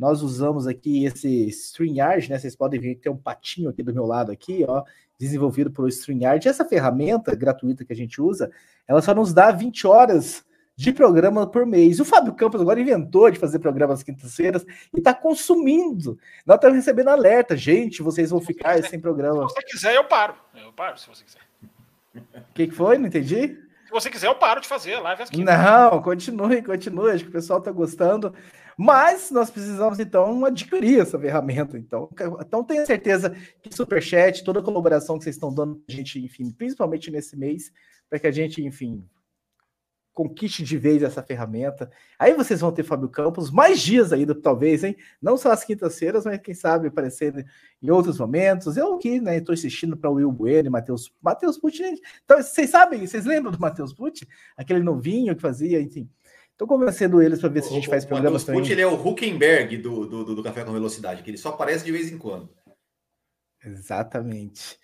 nós 0.00 0.22
usamos 0.22 0.66
aqui 0.66 1.04
esse 1.04 1.46
StreamYard, 1.48 2.30
né? 2.30 2.38
Vocês 2.38 2.56
podem 2.56 2.80
ver 2.80 2.94
que 2.94 3.02
tem 3.02 3.12
um 3.12 3.18
patinho 3.18 3.68
aqui 3.68 3.82
do 3.82 3.92
meu 3.92 4.06
lado 4.06 4.32
aqui, 4.32 4.64
ó, 4.66 4.82
desenvolvido 5.18 5.70
pelo 5.70 5.86
StreamYard. 5.88 6.48
Essa 6.48 6.64
ferramenta 6.64 7.36
gratuita 7.36 7.84
que 7.84 7.92
a 7.92 7.96
gente 7.96 8.18
usa, 8.18 8.50
ela 8.88 9.02
só 9.02 9.14
nos 9.14 9.34
dá 9.34 9.50
20 9.50 9.86
horas 9.86 10.42
de 10.74 10.90
programa 10.90 11.46
por 11.46 11.66
mês. 11.66 12.00
O 12.00 12.06
Fábio 12.06 12.32
Campos 12.32 12.62
agora 12.62 12.80
inventou 12.80 13.30
de 13.30 13.38
fazer 13.38 13.58
programas 13.58 14.02
quintas-feiras 14.02 14.64
e 14.94 15.00
está 15.00 15.12
consumindo. 15.12 16.18
Nós 16.46 16.54
estamos 16.54 16.76
recebendo 16.76 17.08
alerta. 17.08 17.54
Gente, 17.54 18.02
vocês 18.02 18.30
vão 18.30 18.40
ficar 18.40 18.82
sem 18.82 18.98
programa. 18.98 19.46
Se 19.50 19.54
você 19.54 19.66
quiser, 19.66 19.96
eu 19.96 20.04
paro. 20.04 20.34
Eu 20.64 20.72
paro 20.72 20.96
se 20.96 21.06
você 21.10 21.22
quiser. 21.22 21.40
O 22.14 22.54
que, 22.54 22.68
que 22.68 22.74
foi? 22.74 22.96
Não 22.96 23.08
entendi. 23.08 23.48
Se 23.84 23.90
você 23.90 24.08
quiser, 24.08 24.28
eu 24.28 24.34
paro 24.34 24.62
de 24.62 24.68
fazer 24.68 24.98
live 24.98 25.24
às 25.24 25.30
Não, 25.30 26.00
continue, 26.00 26.62
continue. 26.62 27.10
Acho 27.10 27.24
que 27.24 27.30
o 27.30 27.32
pessoal 27.32 27.58
está 27.58 27.70
gostando. 27.70 28.34
Mas 28.82 29.30
nós 29.30 29.50
precisamos, 29.50 30.00
então, 30.00 30.42
adquirir 30.42 31.00
essa 31.00 31.18
ferramenta. 31.18 31.76
Então, 31.76 32.08
então 32.40 32.64
tenha 32.64 32.86
certeza 32.86 33.36
que 33.60 33.76
Superchat, 33.76 34.42
toda 34.42 34.60
a 34.60 34.62
colaboração 34.62 35.18
que 35.18 35.24
vocês 35.24 35.36
estão 35.36 35.52
dando 35.52 35.84
a 35.86 35.92
gente, 35.92 36.18
enfim, 36.18 36.50
principalmente 36.50 37.10
nesse 37.10 37.36
mês, 37.36 37.70
para 38.08 38.18
que 38.18 38.26
a 38.26 38.30
gente, 38.30 38.64
enfim, 38.64 39.04
conquiste 40.14 40.62
de 40.62 40.78
vez 40.78 41.02
essa 41.02 41.22
ferramenta. 41.22 41.90
Aí 42.18 42.32
vocês 42.32 42.62
vão 42.62 42.72
ter 42.72 42.82
Fábio 42.82 43.10
Campos 43.10 43.50
mais 43.50 43.80
dias 43.80 44.14
ainda, 44.14 44.34
talvez, 44.34 44.82
hein? 44.82 44.96
Não 45.20 45.36
só 45.36 45.52
as 45.52 45.62
quintas-feiras, 45.62 46.24
mas 46.24 46.40
quem 46.40 46.54
sabe 46.54 46.88
aparecendo 46.88 47.44
em 47.82 47.90
outros 47.90 48.18
momentos. 48.18 48.78
Eu 48.78 48.94
aqui, 48.94 49.20
né, 49.20 49.36
estou 49.36 49.52
assistindo 49.52 49.94
para 49.94 50.08
o 50.08 50.14
Will 50.14 50.32
Bueno 50.32 50.70
Matheus 50.70 51.14
Matheus 51.20 51.58
Pucci. 51.58 51.82
Então, 52.24 52.42
vocês 52.42 52.70
sabem, 52.70 53.06
vocês 53.06 53.26
lembram 53.26 53.52
do 53.52 53.60
Matheus 53.60 53.92
Pucci? 53.92 54.26
Aquele 54.56 54.82
novinho 54.82 55.36
que 55.36 55.42
fazia, 55.42 55.82
enfim. 55.82 56.08
Estou 56.60 56.68
convencendo 56.68 57.22
eles 57.22 57.40
para 57.40 57.48
ver 57.48 57.62
se 57.62 57.70
a 57.70 57.72
gente 57.72 57.88
faz 57.88 58.04
programas 58.04 58.44
também. 58.44 58.60
O 58.60 58.66
ele 58.66 58.82
é 58.82 58.86
o 58.86 58.92
Huckenberg 58.92 59.78
do, 59.78 60.04
do, 60.04 60.34
do 60.34 60.42
Café 60.42 60.62
com 60.62 60.74
Velocidade, 60.74 61.22
que 61.22 61.30
ele 61.30 61.38
só 61.38 61.48
aparece 61.48 61.86
de 61.86 61.90
vez 61.90 62.12
em 62.12 62.18
quando. 62.18 62.50
Exatamente. 63.64 64.78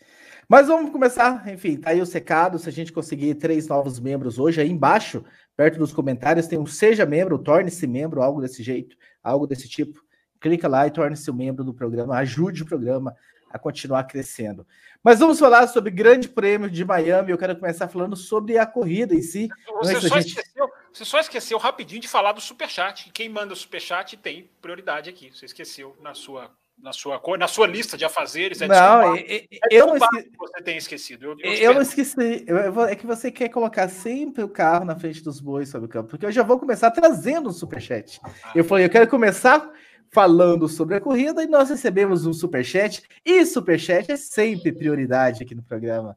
Mas 0.48 0.68
vamos 0.68 0.90
começar, 0.90 1.46
enfim, 1.52 1.76
tá 1.76 1.90
aí 1.90 2.00
o 2.00 2.06
secado. 2.06 2.58
Se 2.58 2.66
a 2.66 2.72
gente 2.72 2.94
conseguir 2.94 3.34
três 3.34 3.68
novos 3.68 4.00
membros 4.00 4.38
hoje, 4.38 4.58
aí 4.58 4.70
embaixo, 4.70 5.22
perto 5.54 5.78
dos 5.78 5.92
comentários, 5.92 6.46
tem 6.46 6.58
um 6.58 6.64
Seja 6.64 7.04
Membro, 7.04 7.38
torne-se 7.38 7.86
membro, 7.86 8.22
algo 8.22 8.40
desse 8.40 8.62
jeito, 8.62 8.96
algo 9.22 9.46
desse 9.46 9.68
tipo. 9.68 10.00
Clica 10.40 10.66
lá 10.68 10.86
e 10.86 10.90
torne-se 10.90 11.30
um 11.30 11.34
membro 11.34 11.62
do 11.62 11.74
programa, 11.74 12.16
ajude 12.16 12.62
o 12.62 12.66
programa 12.66 13.14
a 13.56 13.58
continuar 13.58 14.04
crescendo. 14.04 14.66
Mas 15.02 15.18
vamos 15.18 15.38
falar 15.38 15.66
sobre 15.68 15.90
o 15.90 15.94
Grande 15.94 16.28
Prêmio 16.28 16.70
de 16.70 16.84
Miami. 16.84 17.30
Eu 17.30 17.38
quero 17.38 17.56
começar 17.56 17.88
falando 17.88 18.16
sobre 18.16 18.58
a 18.58 18.66
corrida 18.66 19.14
em 19.14 19.22
si. 19.22 19.48
Você, 19.78 20.00
só, 20.00 20.20
gente... 20.20 20.28
esqueceu, 20.28 20.68
você 20.92 21.04
só 21.04 21.20
esqueceu 21.20 21.58
rapidinho 21.58 22.00
de 22.00 22.08
falar 22.08 22.32
do 22.32 22.40
Superchat. 22.40 23.10
Quem 23.12 23.28
manda 23.28 23.52
o 23.52 23.56
Superchat 23.56 24.16
tem 24.16 24.50
prioridade 24.60 25.10
aqui. 25.10 25.30
Você 25.32 25.46
esqueceu 25.46 25.96
na 26.00 26.14
sua 26.14 26.50
na 26.78 26.92
sua 26.92 27.20
na 27.38 27.48
sua 27.48 27.66
lista 27.66 27.96
de 27.96 28.04
afazeres. 28.04 28.60
É 28.60 28.68
não, 28.68 29.16
é 29.16 29.46
eu 29.70 29.86
não 29.86 29.96
esque... 29.96 30.30
você 30.36 30.62
tem 30.62 30.76
esquecido. 30.76 31.24
Eu, 31.24 31.36
eu, 31.40 31.52
eu 31.54 31.74
não 31.74 31.82
esqueci. 31.82 32.44
Eu, 32.46 32.82
é 32.82 32.94
que 32.94 33.06
você 33.06 33.30
quer 33.30 33.48
colocar 33.48 33.88
sempre 33.88 34.42
o 34.42 34.48
carro 34.48 34.84
na 34.84 34.94
frente 34.94 35.22
dos 35.22 35.40
bois 35.40 35.68
sobre 35.68 35.86
o 35.86 35.88
campo, 35.88 36.10
porque 36.10 36.26
eu 36.26 36.32
já 36.32 36.42
vou 36.42 36.58
começar 36.58 36.90
trazendo 36.90 37.48
um 37.48 37.52
superchat. 37.52 38.20
Ah. 38.22 38.52
Eu 38.54 38.64
falei, 38.64 38.84
eu 38.84 38.90
quero 38.90 39.08
começar 39.08 39.70
falando 40.16 40.66
sobre 40.66 40.94
a 40.94 41.00
corrida 41.00 41.42
e 41.42 41.46
nós 41.46 41.68
recebemos 41.68 42.24
um 42.24 42.32
superchat. 42.32 43.02
E 43.22 43.44
superchat 43.44 44.10
é 44.10 44.16
sempre 44.16 44.72
prioridade 44.72 45.42
aqui 45.42 45.54
no 45.54 45.62
programa. 45.62 46.16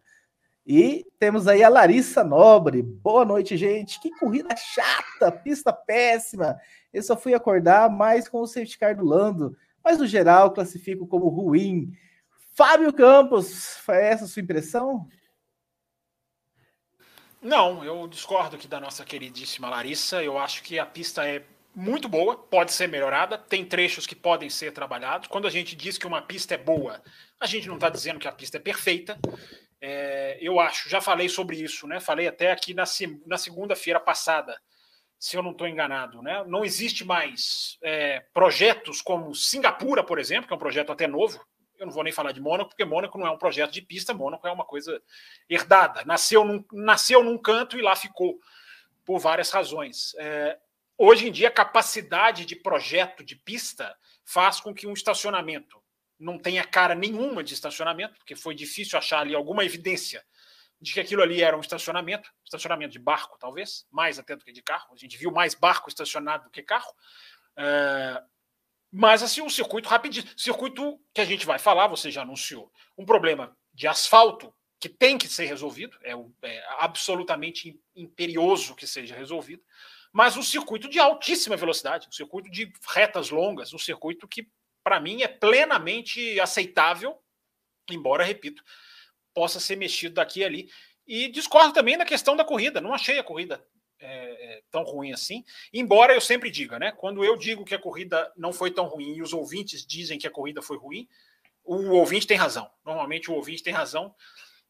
E 0.65 1.05
temos 1.19 1.49
aí 1.49 1.61
a 1.61 1.67
Larissa 1.67 2.23
Nobre. 2.23 2.81
Boa 2.81 3.25
noite, 3.25 3.57
gente. 3.57 3.99
Que 3.99 4.09
corrida 4.11 4.55
chata, 4.55 5.29
pista 5.29 5.73
péssima. 5.73 6.57
Eu 6.93 7.03
só 7.03 7.17
fui 7.17 7.33
acordar 7.33 7.89
mais 7.89 8.29
com 8.29 8.39
o 8.39 8.47
safety 8.47 8.79
car 8.79 8.95
do 8.95 9.03
Lando 9.03 9.53
mas 9.83 9.97
no 9.97 10.07
geral 10.07 10.53
classifico 10.53 11.05
como 11.05 11.27
ruim. 11.27 11.91
Fábio 12.55 12.93
Campos, 12.93 13.75
foi 13.79 13.97
essa 13.97 14.23
a 14.23 14.27
sua 14.27 14.41
impressão? 14.41 15.09
Não, 17.41 17.83
eu 17.83 18.07
discordo 18.07 18.55
aqui 18.55 18.67
da 18.67 18.79
nossa 18.79 19.03
queridíssima 19.03 19.69
Larissa. 19.69 20.23
Eu 20.23 20.37
acho 20.37 20.63
que 20.63 20.79
a 20.79 20.85
pista 20.85 21.27
é 21.27 21.43
muito 21.79 22.09
boa, 22.09 22.35
pode 22.35 22.73
ser 22.73 22.87
melhorada, 22.87 23.37
tem 23.37 23.63
trechos 23.63 24.05
que 24.05 24.13
podem 24.13 24.49
ser 24.49 24.73
trabalhados. 24.73 25.29
Quando 25.29 25.47
a 25.47 25.49
gente 25.49 25.77
diz 25.77 25.97
que 25.97 26.05
uma 26.05 26.21
pista 26.21 26.53
é 26.53 26.57
boa, 26.57 27.01
a 27.39 27.47
gente 27.47 27.69
não 27.69 27.75
está 27.75 27.89
dizendo 27.89 28.19
que 28.19 28.27
a 28.27 28.33
pista 28.33 28.57
é 28.57 28.59
perfeita. 28.59 29.17
É, 29.79 30.37
eu 30.41 30.59
acho, 30.59 30.89
já 30.89 30.99
falei 30.99 31.29
sobre 31.29 31.55
isso, 31.55 31.87
né? 31.87 32.01
Falei 32.01 32.27
até 32.27 32.51
aqui 32.51 32.73
na, 32.73 32.83
na 33.25 33.37
segunda-feira 33.37 33.97
passada 33.97 34.59
se 35.17 35.37
eu 35.37 35.41
não 35.41 35.51
estou 35.51 35.67
enganado. 35.67 36.21
Né? 36.21 36.43
Não 36.47 36.65
existe 36.65 37.05
mais 37.05 37.77
é, 37.81 38.25
projetos 38.33 39.01
como 39.01 39.33
Singapura, 39.33 40.03
por 40.03 40.19
exemplo, 40.19 40.47
que 40.47 40.53
é 40.53 40.55
um 40.57 40.59
projeto 40.59 40.91
até 40.91 41.07
novo. 41.07 41.41
Eu 41.77 41.85
não 41.85 41.93
vou 41.93 42.03
nem 42.03 42.11
falar 42.11 42.33
de 42.33 42.41
Mônaco, 42.41 42.71
porque 42.71 42.83
Mônaco 42.83 43.17
não 43.17 43.25
é 43.25 43.31
um 43.31 43.37
projeto 43.37 43.71
de 43.71 43.81
pista, 43.81 44.13
Mônaco 44.13 44.45
é 44.45 44.51
uma 44.51 44.65
coisa 44.65 45.01
herdada. 45.49 46.03
Nasceu 46.03 46.43
num, 46.43 46.61
nasceu 46.73 47.23
num 47.23 47.37
canto 47.37 47.77
e 47.77 47.81
lá 47.81 47.95
ficou, 47.95 48.37
por 49.05 49.17
várias 49.17 49.49
razões. 49.49 50.13
É, 50.17 50.57
hoje 50.99 51.27
em 51.27 51.31
dia, 51.31 51.47
a 51.47 51.51
capacidade 51.51 52.45
de 52.45 52.55
projeto 52.55 53.23
de 53.23 53.35
pista 53.35 53.97
faz 54.25 54.59
com 54.59 54.73
que 54.73 54.85
um 54.85 54.93
estacionamento 54.93 55.81
não 56.19 56.37
tenha 56.37 56.63
cara 56.65 56.93
nenhuma 56.93 57.43
de 57.43 57.53
estacionamento, 57.53 58.15
porque 58.15 58.35
foi 58.35 58.53
difícil 58.53 58.99
achar 58.99 59.21
ali 59.21 59.33
alguma 59.33 59.63
evidência 59.63 60.23
de 60.81 60.93
que 60.93 60.99
aquilo 60.99 61.21
ali 61.21 61.41
era 61.41 61.57
um 61.57 61.61
estacionamento, 61.61 62.31
estacionamento 62.43 62.91
de 62.91 62.99
barco, 62.99 63.37
talvez, 63.39 63.87
mais 63.89 64.19
até 64.19 64.35
do 64.35 64.43
que 64.43 64.51
de 64.51 64.61
carro. 64.61 64.93
A 64.93 64.97
gente 64.97 65.17
viu 65.17 65.31
mais 65.31 65.55
barco 65.55 65.89
estacionado 65.89 66.45
do 66.45 66.49
que 66.49 66.61
carro. 66.61 66.93
É, 67.57 68.21
mas 68.91 69.21
assim, 69.23 69.41
um 69.41 69.49
circuito 69.49 69.89
rapidinho. 69.89 70.25
Circuito 70.37 70.99
que 71.13 71.21
a 71.21 71.25
gente 71.25 71.45
vai 71.45 71.59
falar, 71.59 71.87
você 71.87 72.11
já 72.11 72.21
anunciou. 72.21 72.71
Um 72.97 73.05
problema 73.05 73.55
de 73.73 73.87
asfalto 73.87 74.53
que 74.79 74.87
tem 74.87 75.17
que 75.17 75.27
ser 75.27 75.45
resolvido, 75.45 75.97
é, 76.03 76.13
é 76.43 76.65
absolutamente 76.79 77.77
imperioso 77.93 78.75
que 78.75 78.87
seja 78.87 79.13
resolvido. 79.13 79.61
Mas 80.11 80.35
um 80.35 80.43
circuito 80.43 80.89
de 80.89 80.99
altíssima 80.99 81.55
velocidade, 81.55 82.07
um 82.07 82.11
circuito 82.11 82.49
de 82.49 82.71
retas 82.87 83.29
longas, 83.29 83.73
um 83.73 83.77
circuito 83.77 84.27
que, 84.27 84.47
para 84.83 84.99
mim, 84.99 85.21
é 85.21 85.27
plenamente 85.27 86.39
aceitável, 86.39 87.17
embora, 87.89 88.23
repito, 88.23 88.63
possa 89.33 89.59
ser 89.59 89.75
mexido 89.75 90.15
daqui 90.15 90.39
e 90.39 90.45
ali. 90.45 90.69
E 91.07 91.27
discordo 91.27 91.73
também 91.73 91.97
da 91.97 92.05
questão 92.05 92.35
da 92.35 92.45
corrida. 92.45 92.81
Não 92.81 92.93
achei 92.93 93.17
a 93.19 93.23
corrida 93.23 93.63
é, 93.99 94.57
é, 94.57 94.61
tão 94.71 94.83
ruim 94.83 95.11
assim. 95.11 95.43
Embora 95.73 96.13
eu 96.13 96.21
sempre 96.21 96.49
diga, 96.49 96.79
né? 96.79 96.91
Quando 96.91 97.23
eu 97.23 97.35
digo 97.35 97.65
que 97.65 97.75
a 97.75 97.79
corrida 97.79 98.31
não 98.35 98.53
foi 98.53 98.71
tão 98.71 98.85
ruim 98.85 99.15
e 99.15 99.21
os 99.21 99.33
ouvintes 99.33 99.85
dizem 99.85 100.17
que 100.17 100.27
a 100.27 100.31
corrida 100.31 100.61
foi 100.61 100.77
ruim, 100.77 101.07
o 101.63 101.91
ouvinte 101.91 102.25
tem 102.25 102.37
razão. 102.37 102.69
Normalmente 102.83 103.29
o 103.29 103.33
ouvinte 103.33 103.61
tem 103.61 103.73
razão, 103.73 104.15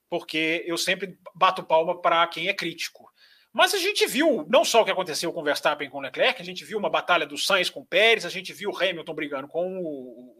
porque 0.09 0.63
eu 0.65 0.77
sempre 0.77 1.17
bato 1.33 1.63
palma 1.63 2.01
para 2.01 2.27
quem 2.27 2.47
é 2.47 2.53
crítico. 2.53 3.09
Mas 3.51 3.73
a 3.73 3.77
gente 3.77 4.05
viu 4.05 4.45
não 4.47 4.63
só 4.63 4.81
o 4.81 4.85
que 4.85 4.91
aconteceu 4.91 5.33
com 5.33 5.43
Verstappen 5.43 5.89
com 5.89 5.97
o 5.97 6.01
Leclerc, 6.01 6.41
a 6.41 6.45
gente 6.45 6.63
viu 6.63 6.77
uma 6.77 6.89
batalha 6.89 7.25
do 7.25 7.37
Sainz 7.37 7.69
com 7.69 7.81
o 7.81 7.85
Pérez, 7.85 8.25
a 8.25 8.29
gente 8.29 8.53
viu 8.53 8.69
o 8.69 8.77
Hamilton 8.77 9.13
brigando 9.13 9.47
com 9.47 9.79
o, 9.79 10.35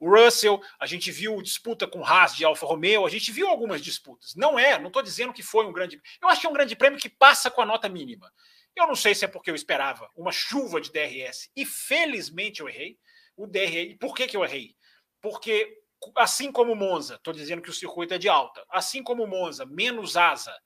o 0.00 0.08
Russell, 0.08 0.60
a 0.80 0.86
gente 0.86 1.12
viu 1.12 1.42
disputa 1.42 1.86
com 1.86 2.04
Haas 2.04 2.34
de 2.34 2.44
Alfa 2.44 2.66
Romeo, 2.66 3.04
a 3.04 3.10
gente 3.10 3.30
viu 3.30 3.46
algumas 3.48 3.82
disputas. 3.82 4.34
Não 4.34 4.58
é, 4.58 4.78
não 4.78 4.86
estou 4.86 5.02
dizendo 5.02 5.32
que 5.32 5.42
foi 5.42 5.66
um 5.66 5.72
grande. 5.72 6.00
Eu 6.22 6.28
acho 6.28 6.40
que 6.40 6.46
é 6.46 6.50
um 6.50 6.54
grande 6.54 6.74
prêmio 6.74 6.98
que 6.98 7.08
passa 7.08 7.50
com 7.50 7.60
a 7.60 7.66
nota 7.66 7.88
mínima. 7.88 8.32
Eu 8.74 8.86
não 8.86 8.94
sei 8.94 9.14
se 9.14 9.26
é 9.26 9.28
porque 9.28 9.50
eu 9.50 9.54
esperava 9.54 10.08
uma 10.16 10.32
chuva 10.32 10.80
de 10.80 10.90
DRS 10.90 11.50
e 11.54 11.66
felizmente 11.66 12.60
eu 12.60 12.68
errei. 12.68 12.98
O 13.36 13.46
DRS, 13.46 13.96
por 13.98 14.14
que, 14.14 14.26
que 14.26 14.36
eu 14.36 14.44
errei? 14.44 14.74
Porque 15.20 15.76
assim 16.16 16.50
como 16.50 16.74
Monza, 16.74 17.16
estou 17.16 17.34
dizendo 17.34 17.60
que 17.60 17.68
o 17.68 17.74
circuito 17.74 18.14
é 18.14 18.18
de 18.18 18.28
alta, 18.28 18.64
assim 18.70 19.02
como 19.02 19.26
Monza, 19.26 19.66
menos 19.66 20.16
asa, 20.16 20.56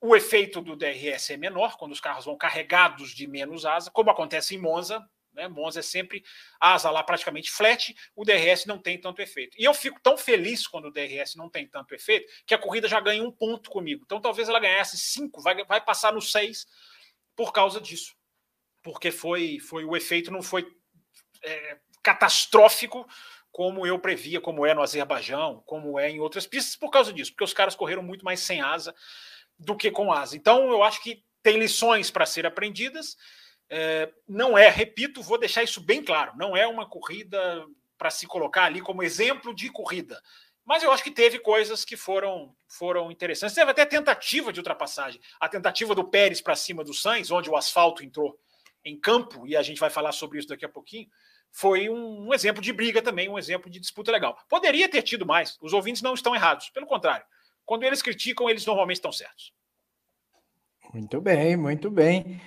o 0.00 0.16
efeito 0.16 0.60
do 0.60 0.76
DRS 0.76 1.30
é 1.30 1.36
menor 1.36 1.76
quando 1.76 1.92
os 1.92 2.00
carros 2.00 2.24
vão 2.24 2.36
carregados 2.36 3.10
de 3.10 3.26
menos 3.26 3.66
asa, 3.66 3.90
como 3.90 4.10
acontece 4.10 4.54
em 4.54 4.58
Monza, 4.58 5.06
né? 5.32 5.48
Monza 5.48 5.80
é 5.80 5.82
sempre 5.82 6.24
asa 6.58 6.90
lá 6.90 7.02
praticamente 7.02 7.50
flat, 7.50 7.94
o 8.16 8.24
DRS 8.24 8.66
não 8.66 8.78
tem 8.78 8.98
tanto 8.98 9.22
efeito. 9.22 9.56
E 9.58 9.64
eu 9.64 9.74
fico 9.74 10.00
tão 10.00 10.16
feliz 10.16 10.66
quando 10.66 10.86
o 10.86 10.90
DRS 10.90 11.36
não 11.36 11.48
tem 11.48 11.66
tanto 11.68 11.94
efeito 11.94 12.30
que 12.46 12.54
a 12.54 12.58
corrida 12.58 12.88
já 12.88 13.00
ganha 13.00 13.22
um 13.22 13.30
ponto 13.30 13.70
comigo. 13.70 14.02
Então 14.04 14.20
talvez 14.20 14.48
ela 14.48 14.60
ganhasse 14.60 14.98
cinco, 14.98 15.40
vai, 15.40 15.64
vai 15.64 15.80
passar 15.80 16.12
no 16.12 16.20
seis 16.20 16.66
por 17.36 17.52
causa 17.52 17.80
disso. 17.80 18.14
Porque 18.82 19.10
foi, 19.10 19.58
foi 19.60 19.84
o 19.84 19.96
efeito 19.96 20.30
não 20.30 20.42
foi 20.42 20.66
é, 21.42 21.78
catastrófico 22.02 23.06
como 23.52 23.86
eu 23.86 23.98
previa, 23.98 24.40
como 24.40 24.64
é 24.64 24.72
no 24.72 24.82
Azerbaijão, 24.82 25.62
como 25.66 25.98
é 25.98 26.08
em 26.08 26.20
outras 26.20 26.46
pistas, 26.46 26.76
por 26.76 26.88
causa 26.88 27.12
disso, 27.12 27.32
porque 27.32 27.44
os 27.44 27.52
caras 27.52 27.74
correram 27.74 28.02
muito 28.02 28.24
mais 28.24 28.40
sem 28.40 28.60
asa 28.60 28.94
do 29.60 29.76
que 29.76 29.90
com 29.90 30.12
asa. 30.12 30.36
Então 30.36 30.70
eu 30.70 30.82
acho 30.82 31.02
que 31.02 31.22
tem 31.42 31.58
lições 31.58 32.10
para 32.10 32.26
ser 32.26 32.44
aprendidas 32.46 33.16
é, 33.70 34.12
não 34.28 34.58
é, 34.58 34.68
repito, 34.68 35.22
vou 35.22 35.38
deixar 35.38 35.62
isso 35.62 35.80
bem 35.80 36.02
claro, 36.02 36.32
não 36.36 36.56
é 36.56 36.66
uma 36.66 36.88
corrida 36.88 37.64
para 37.96 38.10
se 38.10 38.26
colocar 38.26 38.64
ali 38.64 38.80
como 38.80 39.02
exemplo 39.02 39.54
de 39.54 39.70
corrida. 39.70 40.20
Mas 40.64 40.82
eu 40.82 40.90
acho 40.92 41.04
que 41.04 41.10
teve 41.10 41.38
coisas 41.38 41.84
que 41.84 41.96
foram, 41.96 42.54
foram 42.68 43.10
interessantes. 43.10 43.54
Teve 43.54 43.70
até 43.70 43.84
tentativa 43.84 44.52
de 44.52 44.60
ultrapassagem. 44.60 45.20
A 45.38 45.48
tentativa 45.48 45.94
do 45.94 46.04
Pérez 46.04 46.40
para 46.40 46.54
cima 46.54 46.84
do 46.84 46.94
Sainz, 46.94 47.30
onde 47.30 47.50
o 47.50 47.56
asfalto 47.56 48.04
entrou 48.04 48.38
em 48.84 48.98
campo, 48.98 49.46
e 49.46 49.56
a 49.56 49.62
gente 49.62 49.80
vai 49.80 49.90
falar 49.90 50.12
sobre 50.12 50.38
isso 50.38 50.48
daqui 50.48 50.64
a 50.64 50.68
pouquinho, 50.68 51.08
foi 51.50 51.88
um, 51.88 52.28
um 52.28 52.34
exemplo 52.34 52.62
de 52.62 52.72
briga 52.72 53.02
também, 53.02 53.28
um 53.28 53.38
exemplo 53.38 53.70
de 53.70 53.80
disputa 53.80 54.12
legal. 54.12 54.38
Poderia 54.48 54.88
ter 54.88 55.02
tido 55.02 55.26
mais. 55.26 55.58
Os 55.60 55.72
ouvintes 55.72 56.02
não 56.02 56.14
estão 56.14 56.34
errados. 56.34 56.70
Pelo 56.70 56.86
contrário, 56.86 57.24
quando 57.70 57.84
eles 57.84 58.02
criticam, 58.02 58.50
eles 58.50 58.66
normalmente 58.66 58.96
estão 58.96 59.12
certos. 59.12 59.52
Muito 60.92 61.20
bem, 61.20 61.56
muito 61.56 61.88
bem. 61.88 62.40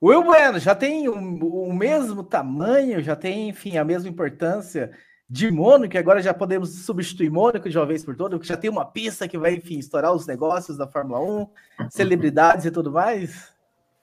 O 0.00 0.08
Will 0.08 0.24
Bueno 0.24 0.58
já 0.58 0.74
tem 0.74 1.06
o, 1.06 1.12
o, 1.12 1.70
mesmo 1.70 2.24
tamanho, 2.24 3.02
já 3.02 3.14
tem, 3.14 3.50
enfim, 3.50 3.76
a 3.76 3.84
mesma 3.84 4.08
importância 4.08 4.90
de 5.28 5.50
Mônaco, 5.50 5.90
que 5.90 5.98
agora 5.98 6.22
já 6.22 6.32
podemos 6.32 6.86
substituir 6.86 7.30
Mônaco 7.30 7.68
de 7.68 7.76
uma 7.76 7.84
vez 7.84 8.02
por 8.02 8.16
todas, 8.16 8.38
porque 8.38 8.48
já 8.48 8.56
tem 8.56 8.70
uma 8.70 8.86
pista 8.86 9.28
que 9.28 9.36
vai, 9.36 9.52
enfim, 9.52 9.78
estourar 9.78 10.14
os 10.14 10.26
negócios 10.26 10.78
da 10.78 10.88
Fórmula 10.88 11.20
1, 11.20 11.90
celebridades 11.90 12.64
e 12.64 12.70
tudo 12.70 12.90
mais? 12.90 13.52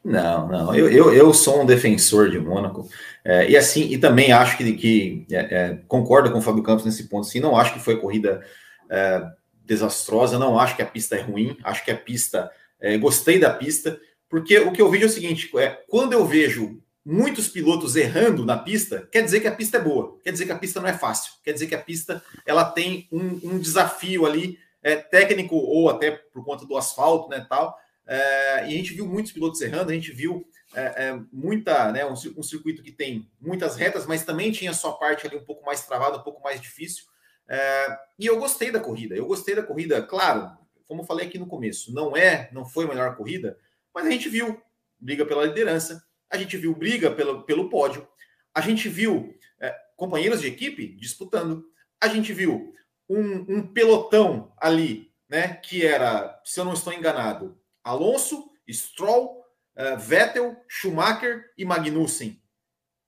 Não, 0.06 0.48
não, 0.48 0.76
eu, 0.76 0.92
eu, 0.92 1.12
eu 1.12 1.34
sou 1.34 1.64
um 1.64 1.66
defensor 1.66 2.30
de 2.30 2.38
Mônaco, 2.38 2.88
é, 3.26 3.50
e 3.50 3.58
assim, 3.58 3.82
e 3.92 3.98
também 3.98 4.32
acho 4.32 4.56
que, 4.56 4.74
que 4.74 5.26
é, 5.32 5.40
é, 5.40 5.82
concordo 5.88 6.32
com 6.32 6.38
o 6.38 6.42
Fábio 6.42 6.62
Campos 6.62 6.86
nesse 6.86 7.10
ponto, 7.10 7.26
sim, 7.26 7.40
não 7.40 7.58
acho 7.58 7.74
que 7.74 7.80
foi 7.80 8.00
corrida 8.00 8.46
é, 8.92 9.28
desastrosa, 9.68 10.40
não 10.40 10.58
acho 10.58 10.76
que 10.76 10.82
a 10.82 10.86
pista 10.86 11.16
é 11.16 11.22
ruim, 11.22 11.58
acho 11.64 11.84
que 11.84 11.92
a 11.92 11.98
pista, 11.98 12.50
é, 12.80 12.98
gostei 12.98 13.38
da 13.38 13.54
pista, 13.54 14.00
Porque 14.30 14.58
o 14.60 14.72
que 14.72 14.82
eu 14.82 14.90
vejo 14.90 15.04
é 15.04 15.08
o 15.08 15.12
seguinte: 15.12 15.50
é, 15.58 15.70
quando 15.88 16.14
eu 16.14 16.26
vejo 16.26 16.82
muitos 17.06 17.48
pilotos 17.48 17.96
errando 17.96 18.46
na 18.46 18.58
pista, 18.58 19.08
quer 19.12 19.24
dizer 19.24 19.40
que 19.40 19.48
a 19.48 19.56
pista 19.56 19.78
é 19.78 19.82
boa, 19.82 20.18
quer 20.24 20.32
dizer 20.32 20.46
que 20.46 20.52
a 20.52 20.58
pista 20.58 20.82
não 20.82 20.90
é 20.90 20.94
fácil, 20.94 21.34
quer 21.44 21.54
dizer 21.54 21.68
que 21.68 21.76
a 21.76 21.82
pista 21.82 22.22
ela 22.46 22.66
tem 22.66 23.08
um, 23.12 23.40
um 23.44 23.60
desafio 23.60 24.26
ali 24.26 24.60
é, 24.82 24.96
técnico 24.96 25.56
ou 25.56 25.90
até 25.90 26.12
por 26.12 26.44
conta 26.44 26.66
do 26.66 26.78
asfalto, 26.78 27.30
né, 27.30 27.46
tal. 27.48 27.78
É, 28.06 28.70
e 28.70 28.74
a 28.74 28.78
gente 28.78 28.94
viu 28.94 29.06
muitos 29.06 29.32
pilotos 29.32 29.60
errando, 29.62 29.92
a 29.92 29.94
gente 29.94 30.12
viu 30.12 30.46
é, 30.74 31.08
é 31.08 31.20
muita, 31.32 31.92
né, 31.92 32.06
um, 32.06 32.14
um, 32.14 32.44
circuito 32.44 32.84
que 32.84 32.92
tem 32.92 33.30
muitas 33.40 33.76
retas, 33.76 34.06
mas 34.06 34.26
também 34.26 34.52
tinha 34.52 34.74
sua 34.74 34.94
parte 34.94 35.26
ali 35.26 35.38
um 35.38 35.44
pouco 35.44 35.66
mais 35.66 35.86
travada, 35.86 36.18
um 36.18 36.24
pouco 36.24 36.42
mais 36.44 36.60
difícil. 36.60 37.06
É, 37.50 37.98
e 38.20 38.26
eu 38.26 38.38
gostei 38.40 38.72
da 38.72 38.80
corrida, 38.80 39.16
eu 39.16 39.26
gostei 39.26 39.56
da 39.56 39.64
corrida, 39.64 40.02
claro, 40.02 40.52
como 40.86 41.02
eu 41.02 41.06
falei 41.06 41.28
aqui 41.28 41.38
no 41.38 41.48
começo, 41.48 41.94
não 41.94 42.16
é, 42.16 42.50
não 42.52 42.66
foi 42.66 42.86
a 42.86 42.88
melhor 42.88 43.16
corrida, 43.16 43.58
mas 43.94 44.06
a 44.06 44.10
gente 44.10 44.30
viu 44.30 44.62
briga 45.00 45.26
pela 45.26 45.46
liderança, 45.46 46.04
a 46.30 46.38
gente 46.38 46.58
viu 46.58 46.76
briga 46.76 47.12
pelo, 47.12 47.44
pelo 47.44 47.70
pódio, 47.70 48.08
a 48.54 48.62
gente 48.62 48.90
viu 48.90 49.34
é, 49.60 49.76
companheiros 49.96 50.42
de 50.42 50.48
equipe 50.48 50.88
disputando, 50.96 51.66
a 52.02 52.08
gente 52.08 52.34
viu 52.34 52.74
um, 53.10 53.58
um, 53.58 53.68
pelotão 53.68 54.54
ali, 54.58 55.12
né, 55.30 55.54
que 55.56 55.86
era, 55.86 56.40
se 56.44 56.60
eu 56.60 56.66
não 56.66 56.74
estou 56.74 56.94
enganado, 56.94 57.58
Alonso, 57.84 58.50
Stroll, 58.70 59.46
uh, 59.78 59.98
Vettel, 59.98 60.56
Schumacher 60.68 61.52
e 61.58 61.64
Magnussen, 61.64 62.42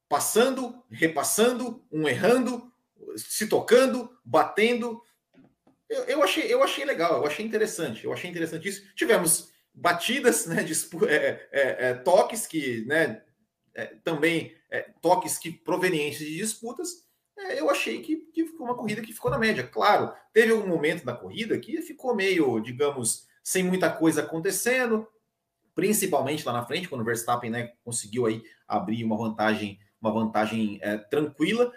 passando, 0.07 0.83
repassando, 0.89 1.85
um 1.91 2.07
errando, 2.07 2.68
se 3.15 3.47
tocando, 3.47 4.09
batendo. 4.23 5.01
Eu, 5.89 6.03
eu, 6.03 6.23
achei, 6.23 6.51
eu 6.51 6.63
achei 6.63 6.85
legal, 6.85 7.17
eu 7.17 7.25
achei 7.25 7.45
interessante, 7.45 8.05
eu 8.05 8.13
achei 8.13 8.29
interessante 8.29 8.67
isso. 8.67 8.83
Tivemos 8.95 9.51
batidas, 9.73 10.45
né, 10.45 10.63
de, 10.63 10.73
é, 11.07 11.47
é, 11.51 11.89
é, 11.89 11.93
toques 11.93 12.45
que, 12.45 12.85
né, 12.85 13.21
é, 13.73 13.85
também 14.03 14.55
é, 14.69 14.81
toques 15.01 15.37
que 15.37 15.51
provenientes 15.51 16.19
de 16.19 16.37
disputas, 16.37 17.07
é, 17.37 17.59
eu 17.59 17.69
achei 17.69 18.01
que, 18.01 18.17
que 18.33 18.45
ficou 18.45 18.65
uma 18.65 18.75
corrida 18.75 19.01
que 19.01 19.13
ficou 19.13 19.31
na 19.31 19.37
média. 19.37 19.65
Claro, 19.65 20.13
teve 20.33 20.51
algum 20.51 20.67
momento 20.67 21.05
da 21.05 21.13
corrida 21.13 21.57
que 21.57 21.81
ficou 21.81 22.13
meio, 22.13 22.59
digamos, 22.59 23.27
sem 23.41 23.63
muita 23.63 23.89
coisa 23.89 24.21
acontecendo, 24.21 25.07
principalmente 25.73 26.45
lá 26.45 26.51
na 26.51 26.65
frente, 26.65 26.89
quando 26.89 27.01
o 27.01 27.05
Verstappen 27.05 27.49
né, 27.49 27.71
conseguiu 27.83 28.25
aí 28.25 28.43
abrir 28.67 29.03
uma 29.05 29.17
vantagem, 29.17 29.79
uma 30.01 30.11
vantagem 30.11 30.81
tranquila. 31.09 31.71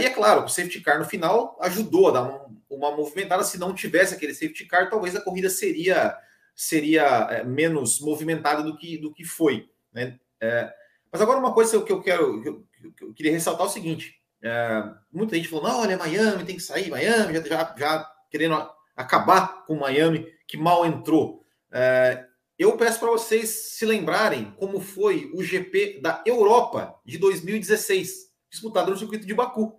E 0.00 0.04
é 0.04 0.10
claro, 0.10 0.44
o 0.44 0.48
safety 0.48 0.80
car 0.80 0.98
no 0.98 1.04
final 1.04 1.56
ajudou 1.60 2.08
a 2.08 2.10
dar 2.12 2.22
uma, 2.22 2.46
uma 2.68 2.96
movimentada. 2.96 3.42
Se 3.44 3.58
não 3.58 3.74
tivesse 3.74 4.14
aquele 4.14 4.34
safety 4.34 4.66
car, 4.66 4.90
talvez 4.90 5.16
a 5.16 5.20
corrida 5.20 5.48
seria 5.48 6.16
seria 6.54 7.28
é, 7.30 7.44
menos 7.44 8.00
movimentada 8.00 8.62
do 8.62 8.76
que, 8.76 8.96
do 8.96 9.12
que 9.12 9.24
foi. 9.24 9.68
Né? 9.92 10.18
É, 10.40 10.72
mas 11.10 11.20
agora 11.20 11.38
uma 11.38 11.52
coisa 11.52 11.82
que 11.82 11.92
eu 11.92 12.00
quero, 12.00 12.42
que 12.42 13.04
eu 13.04 13.12
queria 13.14 13.32
ressaltar 13.32 13.66
é 13.66 13.68
o 13.68 13.72
seguinte: 13.72 14.20
é, 14.42 14.84
muita 15.12 15.36
gente 15.36 15.48
falou, 15.48 15.68
não, 15.68 15.80
olha, 15.80 15.96
Miami 15.96 16.44
tem 16.44 16.56
que 16.56 16.62
sair, 16.62 16.90
Miami, 16.90 17.34
já, 17.34 17.42
já, 17.42 17.74
já 17.76 18.12
querendo 18.30 18.70
acabar 18.96 19.64
com 19.66 19.74
Miami, 19.74 20.32
que 20.46 20.56
mal 20.56 20.86
entrou. 20.86 21.44
É, 21.72 22.24
eu 22.58 22.76
peço 22.76 23.00
para 23.00 23.10
vocês 23.10 23.48
se 23.48 23.84
lembrarem 23.84 24.52
como 24.56 24.80
foi 24.80 25.30
o 25.34 25.42
GP 25.42 26.00
da 26.00 26.22
Europa 26.24 27.00
de 27.04 27.18
2016, 27.18 28.30
disputado 28.54 28.90
no 28.90 28.96
circuito 28.96 29.26
de 29.26 29.34
Baku. 29.34 29.78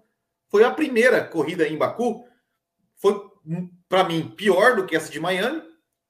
Foi 0.49 0.63
a 0.63 0.71
primeira 0.71 1.23
corrida 1.23 1.67
em 1.67 1.77
Baku, 1.77 2.25
foi 2.97 3.19
para 3.89 4.03
mim 4.03 4.33
pior 4.35 4.75
do 4.75 4.85
que 4.85 4.95
essa 4.95 5.11
de 5.11 5.19
Miami, 5.19 5.61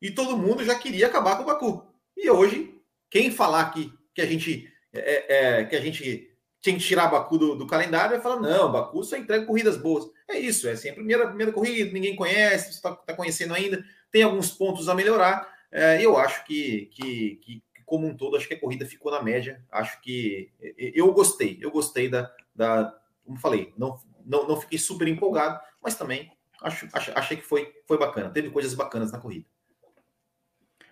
e 0.02 0.12
todo 0.12 0.38
mundo 0.38 0.64
já 0.64 0.78
queria 0.78 1.08
acabar 1.08 1.38
com 1.38 1.44
o 1.44 1.46
Baku. 1.46 1.86
E 2.16 2.30
hoje, 2.30 2.76
quem 3.10 3.32
falar 3.32 3.72
que, 3.72 3.92
que 4.14 4.22
a 4.22 4.26
gente 4.26 4.72
é, 4.94 5.60
é, 5.60 5.66
que 5.66 5.76
a 5.76 5.82
gente 5.82 6.32
tinha 6.62 6.78
que 6.78 6.84
tirar 6.84 7.08
Baku 7.08 7.38
do, 7.38 7.56
do 7.56 7.68
calendário 7.68 8.12
vai 8.12 8.22
falar: 8.22 8.40
não, 8.40 8.72
Baku 8.72 9.04
só 9.04 9.18
entrega 9.18 9.46
corridas 9.46 9.78
boas. 9.78 10.06
É 10.28 10.38
isso, 10.40 10.68
é 10.68 10.72
assim, 10.72 10.90
a 10.90 10.94
primeira, 10.94 11.28
primeira 11.28 11.52
corrida, 11.52 11.92
ninguém 11.92 12.16
conhece, 12.16 12.72
está 12.72 12.96
tá 12.96 13.14
conhecendo 13.14 13.54
ainda, 13.54 13.84
tem 14.12 14.24
alguns 14.24 14.52
pontos 14.52 14.90
a 14.90 14.96
melhorar. 14.96 15.54
É, 15.72 16.02
eu 16.02 16.18
acho 16.18 16.46
que, 16.46 16.90
que, 16.94 17.36
que, 17.42 17.64
como 17.86 18.08
um 18.08 18.16
todo, 18.16 18.38
acho 18.38 18.48
que 18.48 18.54
a 18.54 18.60
corrida 18.60 18.86
ficou 18.86 19.12
na 19.12 19.22
média. 19.22 19.64
Acho 19.72 20.02
que 20.02 20.52
eu 20.78 21.12
gostei, 21.14 21.60
eu 21.62 21.70
gostei 21.70 22.10
da, 22.10 22.32
da 22.56 22.96
como 23.26 23.40
falei, 23.40 23.74
não, 23.78 24.00
não, 24.24 24.48
não 24.48 24.62
fiquei 24.62 24.78
super 24.78 25.08
empolgado, 25.08 25.60
mas 25.82 25.96
também 25.96 26.32
acho, 26.62 26.88
achei 26.94 27.38
que 27.38 27.44
foi, 27.44 27.74
foi 27.88 27.98
bacana. 27.98 28.30
Teve 28.30 28.50
coisas 28.52 28.74
bacanas 28.74 29.12
na 29.12 29.20
corrida. 29.20 29.46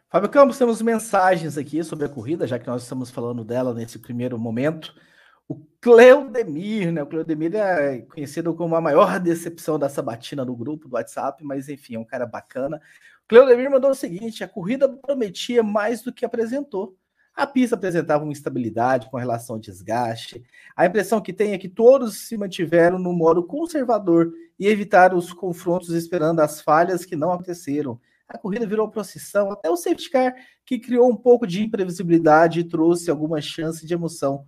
Fábio 0.10 0.30
Campos, 0.30 0.58
temos 0.58 0.82
mensagens 0.82 1.58
aqui 1.58 1.84
sobre 1.84 2.06
a 2.06 2.10
corrida, 2.10 2.45
já 2.45 2.60
que 2.60 2.67
nós 2.67 2.84
estamos 2.84 3.10
falando 3.10 3.43
dela 3.43 3.73
nesse 3.73 3.97
primeiro 3.97 4.38
momento. 4.38 4.93
O 5.47 5.56
Cleudemir, 5.82 6.91
né? 6.91 7.02
O 7.04 7.08
Cleudemir 7.08 7.56
é 7.56 8.02
conhecido 8.02 8.54
como 8.54 8.76
a 8.76 8.82
maior 8.82 9.19
decepção 9.19 9.78
da 9.78 9.89
sabatina 9.89 10.45
no 10.45 10.56
grupo 10.56 10.88
do 10.88 10.93
WhatsApp, 10.93 11.43
mas 11.43 11.67
enfim, 11.67 11.95
é 11.95 11.99
um 11.99 12.06
cara 12.06 12.26
bacana. 12.26 12.78
O 13.26 13.28
Cleudemir 13.28 13.69
mandou 13.69 13.89
o 13.89 13.95
seguinte: 13.95 14.43
a 14.43 14.47
corrida 14.47 14.88
prometia 14.88 15.63
mais 15.63 16.02
do 16.04 16.13
que 16.13 16.26
apresentou. 16.26 16.95
A 17.36 17.48
pista 17.48 17.76
apresentava 17.76 18.24
uma 18.24 18.32
instabilidade 18.32 19.10
com 19.10 19.17
relação 19.17 19.56
ao 19.56 19.60
desgaste. 19.60 20.43
A 20.76 20.86
impressão 20.86 21.19
que 21.19 21.34
tem 21.34 21.54
é 21.54 21.58
que 21.58 21.69
todos 21.69 22.28
se 22.28 22.38
mantiveram 22.38 23.00
no 23.00 23.12
modo 23.12 23.43
conservador 23.43 24.32
e 24.60 24.67
evitaram 24.67 25.17
os 25.17 25.34
confrontos 25.34 25.89
esperando 25.89 26.41
as 26.41 26.62
falhas 26.62 27.06
que 27.06 27.15
não 27.15 27.32
aconteceram 27.32 28.00
a 28.34 28.38
corrida 28.38 28.65
virou 28.65 28.89
procissão, 28.89 29.52
até 29.52 29.69
o 29.69 29.78
safety 29.78 30.10
car, 30.10 30.36
que 30.65 30.80
criou 30.80 31.10
um 31.10 31.15
pouco 31.15 31.46
de 31.46 31.62
imprevisibilidade 31.62 32.60
e 32.60 32.63
trouxe 32.63 33.12
alguma 33.12 33.39
chance 33.39 33.86
de 33.86 33.93
emoção. 33.93 34.48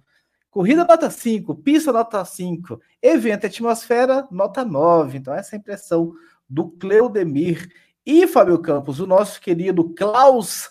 Corrida 0.50 0.84
nota 0.86 1.10
5, 1.10 1.54
pista 1.56 1.92
nota 1.92 2.24
5, 2.24 2.82
evento 3.02 3.46
atmosfera 3.46 4.28
nota 4.32 4.66
9. 4.66 5.18
Então, 5.18 5.34
essa 5.34 5.56
é 5.56 5.58
a 5.58 5.60
impressão 5.60 6.14
do 6.50 6.70
Cleudemir. 6.70 7.70
E, 8.04 8.26
Fábio 8.26 8.58
Campos, 8.60 9.00
o 9.00 9.06
nosso 9.06 9.40
querido 9.40 9.94
Klaus 9.94 10.70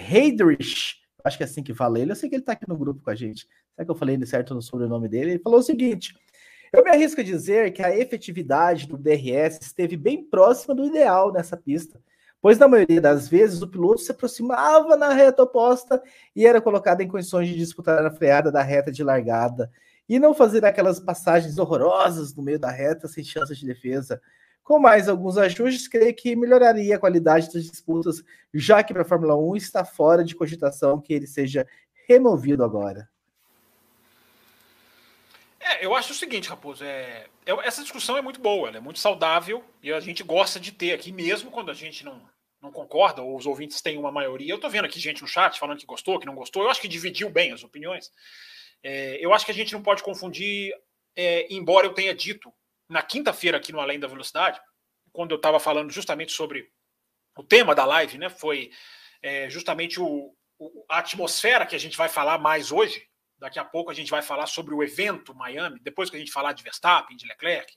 Heidrich, 0.00 0.96
acho 1.24 1.36
que 1.36 1.42
é 1.42 1.46
assim 1.46 1.62
que 1.62 1.74
fala 1.74 1.98
ele, 1.98 2.12
eu 2.12 2.16
sei 2.16 2.28
que 2.28 2.34
ele 2.34 2.42
está 2.42 2.52
aqui 2.52 2.68
no 2.68 2.76
grupo 2.76 3.02
com 3.02 3.10
a 3.10 3.14
gente. 3.14 3.48
Será 3.74 3.84
que 3.84 3.90
eu 3.90 3.94
falei 3.94 4.24
certo 4.26 4.54
no 4.54 4.62
sobrenome 4.62 5.08
dele? 5.08 5.32
Ele 5.32 5.42
falou 5.42 5.60
o 5.60 5.62
seguinte: 5.62 6.14
eu 6.72 6.84
me 6.84 6.90
arrisco 6.90 7.20
a 7.20 7.24
dizer 7.24 7.72
que 7.72 7.82
a 7.82 7.96
efetividade 7.96 8.86
do 8.86 8.96
DRS 8.96 9.58
esteve 9.60 9.96
bem 9.96 10.24
próxima 10.24 10.74
do 10.74 10.84
ideal 10.84 11.32
nessa 11.32 11.56
pista 11.56 12.00
pois 12.40 12.58
na 12.58 12.68
maioria 12.68 13.00
das 13.00 13.28
vezes 13.28 13.62
o 13.62 13.68
piloto 13.68 14.00
se 14.00 14.12
aproximava 14.12 14.96
na 14.96 15.12
reta 15.12 15.42
oposta 15.42 16.02
e 16.34 16.46
era 16.46 16.60
colocado 16.60 17.00
em 17.00 17.08
condições 17.08 17.48
de 17.48 17.56
disputar 17.56 18.04
a 18.04 18.10
freada 18.10 18.50
da 18.50 18.62
reta 18.62 18.92
de 18.92 19.02
largada 19.02 19.70
e 20.08 20.18
não 20.18 20.32
fazer 20.32 20.64
aquelas 20.64 21.00
passagens 21.00 21.58
horrorosas 21.58 22.34
no 22.34 22.42
meio 22.42 22.58
da 22.58 22.70
reta 22.70 23.08
sem 23.08 23.22
chances 23.22 23.58
de 23.58 23.66
defesa. 23.66 24.20
Com 24.68 24.78
mais 24.78 25.08
alguns 25.08 25.38
ajustes, 25.38 25.88
creio 25.88 26.14
que 26.14 26.36
melhoraria 26.36 26.94
a 26.94 26.98
qualidade 26.98 27.50
das 27.50 27.64
disputas, 27.64 28.22
já 28.52 28.84
que 28.84 28.92
para 28.92 29.00
a 29.00 29.06
Fórmula 29.06 29.34
1 29.34 29.56
está 29.56 29.82
fora 29.82 30.22
de 30.22 30.34
cogitação 30.34 31.00
que 31.00 31.14
ele 31.14 31.26
seja 31.26 31.66
removido 32.06 32.62
agora. 32.62 33.08
É, 35.58 35.82
eu 35.82 35.94
acho 35.94 36.12
o 36.12 36.14
seguinte, 36.14 36.50
Raposo, 36.50 36.84
é, 36.84 37.28
é, 37.46 37.52
essa 37.66 37.80
discussão 37.80 38.18
é 38.18 38.20
muito 38.20 38.42
boa, 38.42 38.68
é 38.68 38.78
muito 38.78 38.98
saudável 38.98 39.64
e 39.82 39.90
a 39.90 40.00
gente 40.00 40.22
gosta 40.22 40.60
de 40.60 40.70
ter 40.70 40.92
aqui, 40.92 41.12
mesmo 41.12 41.50
quando 41.50 41.70
a 41.70 41.74
gente 41.74 42.04
não, 42.04 42.20
não 42.60 42.70
concorda, 42.70 43.22
ou 43.22 43.38
os 43.38 43.46
ouvintes 43.46 43.80
têm 43.80 43.96
uma 43.96 44.12
maioria. 44.12 44.52
Eu 44.52 44.56
estou 44.56 44.68
vendo 44.68 44.84
aqui 44.84 45.00
gente 45.00 45.22
no 45.22 45.28
chat 45.28 45.58
falando 45.58 45.78
que 45.78 45.86
gostou, 45.86 46.18
que 46.18 46.26
não 46.26 46.34
gostou. 46.34 46.62
Eu 46.62 46.70
acho 46.70 46.82
que 46.82 46.88
dividiu 46.88 47.30
bem 47.30 47.52
as 47.52 47.64
opiniões. 47.64 48.12
É, 48.82 49.16
eu 49.18 49.32
acho 49.32 49.46
que 49.46 49.50
a 49.50 49.54
gente 49.54 49.72
não 49.72 49.82
pode 49.82 50.02
confundir, 50.02 50.74
é, 51.16 51.46
embora 51.50 51.86
eu 51.86 51.94
tenha 51.94 52.14
dito 52.14 52.52
na 52.88 53.02
quinta-feira 53.02 53.58
aqui 53.58 53.72
no 53.72 53.80
Além 53.80 54.00
da 54.00 54.08
Velocidade, 54.08 54.60
quando 55.12 55.32
eu 55.32 55.36
estava 55.36 55.60
falando 55.60 55.90
justamente 55.90 56.32
sobre 56.32 56.70
o 57.36 57.42
tema 57.42 57.74
da 57.74 57.84
live, 57.84 58.18
né? 58.18 58.28
Foi 58.28 58.70
é, 59.22 59.48
justamente 59.50 60.00
o, 60.00 60.34
o, 60.58 60.84
a 60.88 60.98
atmosfera 60.98 61.66
que 61.66 61.76
a 61.76 61.78
gente 61.78 61.96
vai 61.96 62.08
falar 62.08 62.38
mais 62.38 62.72
hoje, 62.72 63.08
Daqui 63.38 63.58
a 63.58 63.64
pouco 63.64 63.90
a 63.90 63.94
gente 63.94 64.10
vai 64.10 64.20
falar 64.20 64.46
sobre 64.46 64.74
o 64.74 64.82
evento 64.82 65.34
Miami, 65.34 65.78
depois 65.80 66.10
que 66.10 66.16
a 66.16 66.18
gente 66.18 66.32
falar 66.32 66.52
de 66.52 66.62
Verstappen, 66.62 67.16
de 67.16 67.26
Leclerc, 67.26 67.72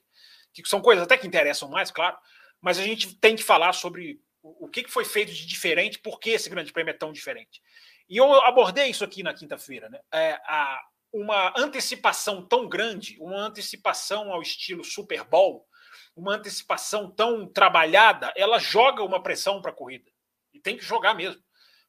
que 0.53 0.67
são 0.67 0.81
coisas 0.81 1.03
até 1.03 1.17
que 1.17 1.27
interessam 1.27 1.69
mais, 1.69 1.91
claro, 1.91 2.17
mas 2.59 2.79
a 2.79 2.83
gente 2.83 3.15
tem 3.17 3.35
que 3.35 3.43
falar 3.43 3.73
sobre 3.73 4.19
o 4.41 4.67
que 4.67 4.87
foi 4.87 5.05
feito 5.05 5.31
de 5.31 5.45
diferente, 5.45 5.99
por 5.99 6.19
que 6.19 6.31
esse 6.31 6.49
grande 6.49 6.73
prêmio 6.73 6.91
é 6.91 6.97
tão 6.97 7.11
diferente. 7.11 7.61
E 8.09 8.17
eu 8.17 8.33
abordei 8.41 8.89
isso 8.89 9.03
aqui 9.03 9.21
na 9.21 9.33
quinta-feira, 9.33 9.87
né? 9.87 9.99
É, 10.11 10.33
a, 10.45 10.81
uma 11.11 11.53
antecipação 11.57 12.45
tão 12.45 12.67
grande, 12.67 13.17
uma 13.19 13.37
antecipação 13.37 14.31
ao 14.31 14.41
estilo 14.41 14.83
Super 14.83 15.23
Bowl, 15.23 15.67
uma 16.15 16.35
antecipação 16.35 17.09
tão 17.11 17.47
trabalhada, 17.47 18.33
ela 18.35 18.59
joga 18.59 19.03
uma 19.03 19.21
pressão 19.21 19.61
para 19.61 19.71
a 19.71 19.75
corrida. 19.75 20.09
E 20.53 20.59
tem 20.59 20.77
que 20.77 20.83
jogar 20.83 21.13
mesmo. 21.13 21.41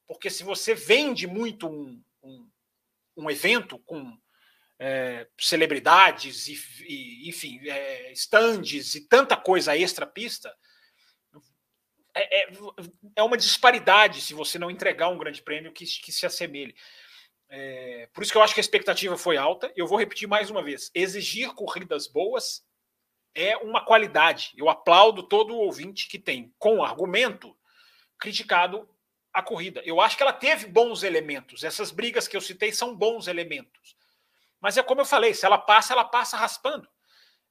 Porque 0.07 0.31
se 0.31 0.43
você 0.43 0.75
vende 0.75 1.27
muito 1.27 1.69
um, 1.69 2.03
um, 2.23 2.51
um 3.17 3.31
evento 3.31 3.79
com 3.81 4.17
é, 4.79 5.29
celebridades 5.39 6.49
e, 6.49 6.59
e 6.89 7.29
enfim, 7.29 7.61
é, 7.69 8.13
stands 8.13 8.95
e 8.95 9.09
tanta 9.09 9.37
coisa 9.37 9.77
extra 9.77 10.07
pista, 10.07 10.53
é, 12.15 12.43
é, 12.43 12.53
é, 13.17 13.23
uma 13.23 13.37
disparidade 13.37 14.21
se 14.21 14.35
você 14.35 14.59
não 14.59 14.71
entregar 14.71 15.09
um 15.09 15.17
grande 15.17 15.41
prêmio 15.41 15.73
que, 15.73 15.85
que 15.85 16.13
se 16.13 16.27
assemelhe. 16.27 16.75
É, 17.55 18.09
por 18.15 18.23
isso 18.23 18.33
que 18.33 18.39
eu 18.39 18.43
acho 18.43 18.55
que 18.55 18.61
a 18.61 18.63
expectativa 18.63 19.15
foi 19.19 19.37
alta. 19.37 19.71
Eu 19.77 19.87
vou 19.87 19.99
repetir 19.99 20.27
mais 20.27 20.49
uma 20.49 20.63
vez: 20.63 20.91
exigir 20.95 21.53
corridas 21.53 22.07
boas 22.07 22.65
é 23.35 23.59
uma 23.59 23.85
qualidade. 23.85 24.53
Eu 24.57 24.71
aplaudo 24.71 25.23
todo 25.23 25.55
ouvinte 25.55 26.09
que 26.09 26.19
tem, 26.19 26.55
com 26.59 26.83
argumento, 26.83 27.55
criticado 28.19 28.89
a 29.35 29.43
corrida. 29.43 29.83
Eu 29.85 30.01
acho 30.01 30.17
que 30.17 30.23
ela 30.23 30.33
teve 30.33 30.67
bons 30.67 31.03
elementos. 31.03 31.63
Essas 31.63 31.91
brigas 31.91 32.27
que 32.27 32.35
eu 32.35 32.41
citei 32.41 32.73
são 32.73 32.97
bons 32.97 33.27
elementos. 33.27 33.97
Mas 34.59 34.79
é 34.79 34.83
como 34.83 35.03
eu 35.03 35.07
falei: 35.07 35.35
se 35.35 35.45
ela 35.45 35.59
passa, 35.59 35.93
ela 35.93 36.05
passa 36.07 36.39
raspando. 36.39 36.89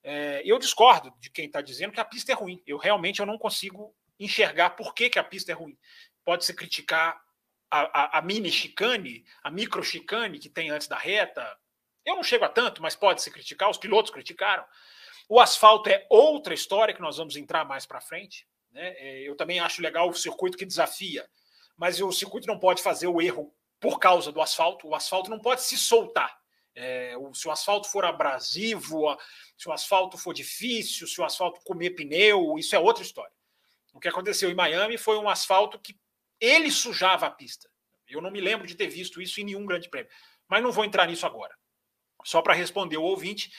É, 0.04 0.42
eu 0.44 0.58
discordo 0.58 1.14
de 1.20 1.30
quem 1.30 1.46
está 1.46 1.62
dizendo 1.62 1.94
que 1.94 2.00
a 2.00 2.06
pista 2.06 2.32
é 2.32 2.36
ruim. 2.36 2.60
Eu 2.66 2.78
realmente 2.78 3.20
eu 3.20 3.26
não 3.28 3.38
consigo 3.38 3.96
enxergar 4.20 4.72
por 4.72 4.96
que, 4.96 5.12
que 5.12 5.20
a 5.20 5.24
pista 5.24 5.52
é 5.52 5.56
ruim. 5.56 5.78
Pode-se 6.26 6.56
criticar 6.56 7.22
a, 7.72 8.18
a, 8.18 8.22
mini 8.22 8.52
chicane, 8.52 9.24
a 9.42 9.50
micro 9.50 9.84
chicane 9.84 10.38
que 10.38 10.50
tem 10.50 10.70
antes 10.70 10.88
da 10.88 10.98
reta. 10.98 11.58
Eu 12.06 12.16
não 12.16 12.24
chego 12.24 12.44
a 12.44 12.50
tanto, 12.50 12.82
mas 12.82 12.96
pode-se 12.96 13.32
criticar, 13.32 13.70
os 13.70 13.78
pilotos 13.78 14.12
criticaram. 14.12 14.66
O 15.30 15.40
asfalto 15.40 15.90
é 15.90 16.06
outra 16.10 16.54
história 16.54 16.94
que 16.94 17.02
nós 17.02 17.18
vamos 17.18 17.38
entrar 17.38 17.64
mais 17.64 17.86
para 17.86 18.02
frente. 18.02 18.46
Né? 18.72 18.94
É, 18.98 19.22
eu 19.22 19.36
também 19.36 19.60
acho 19.60 19.82
legal 19.82 20.10
o 20.10 20.14
circuito 20.14 20.58
que 20.58 20.66
desafia, 20.66 21.26
mas 21.78 22.02
o 22.02 22.12
circuito 22.12 22.48
não 22.48 22.60
pode 22.60 22.82
fazer 22.82 23.08
o 23.08 23.22
erro 23.22 23.54
por 23.80 24.00
causa 24.00 24.32
do 24.32 24.42
asfalto. 24.42 24.88
O 24.88 24.96
asfalto 24.96 25.30
não 25.30 25.40
pode 25.40 25.62
se 25.62 25.78
soltar. 25.78 26.38
É, 26.76 27.16
se 27.34 27.48
o 27.48 27.52
asfalto 27.52 27.90
for 27.90 28.04
abrasivo, 28.06 29.18
se 29.58 29.68
o 29.70 29.72
asfalto 29.72 30.18
for 30.18 30.34
difícil, 30.34 31.08
se 31.08 31.20
o 31.20 31.26
asfalto 31.26 31.62
comer 31.64 31.92
pneu, 31.92 32.58
isso 32.58 32.76
é 32.76 32.80
outra 32.80 33.04
história. 33.04 33.34
O 33.94 34.00
que 34.00 34.08
aconteceu 34.08 34.50
em 34.50 34.56
Miami 34.56 34.98
foi 34.98 35.18
um 35.18 35.30
asfalto 35.30 35.78
que 35.78 36.00
ele 36.42 36.72
sujava 36.72 37.28
a 37.28 37.32
pista. 37.32 37.70
Eu 38.10 38.20
não 38.20 38.32
me 38.32 38.42
lembro 38.42 38.68
de 38.68 38.76
ter 38.76 38.88
visto 38.88 39.22
isso 39.22 39.40
em 39.40 39.46
nenhum 39.46 39.66
grande 39.66 39.88
prêmio. 39.88 40.12
Mas 40.50 40.62
não 40.62 40.72
vou 40.72 40.84
entrar 40.84 41.08
nisso 41.08 41.26
agora. 41.26 41.56
Só 42.26 42.42
para 42.42 42.54
responder 42.54 42.98
o 42.98 43.04
ouvinte, 43.04 43.52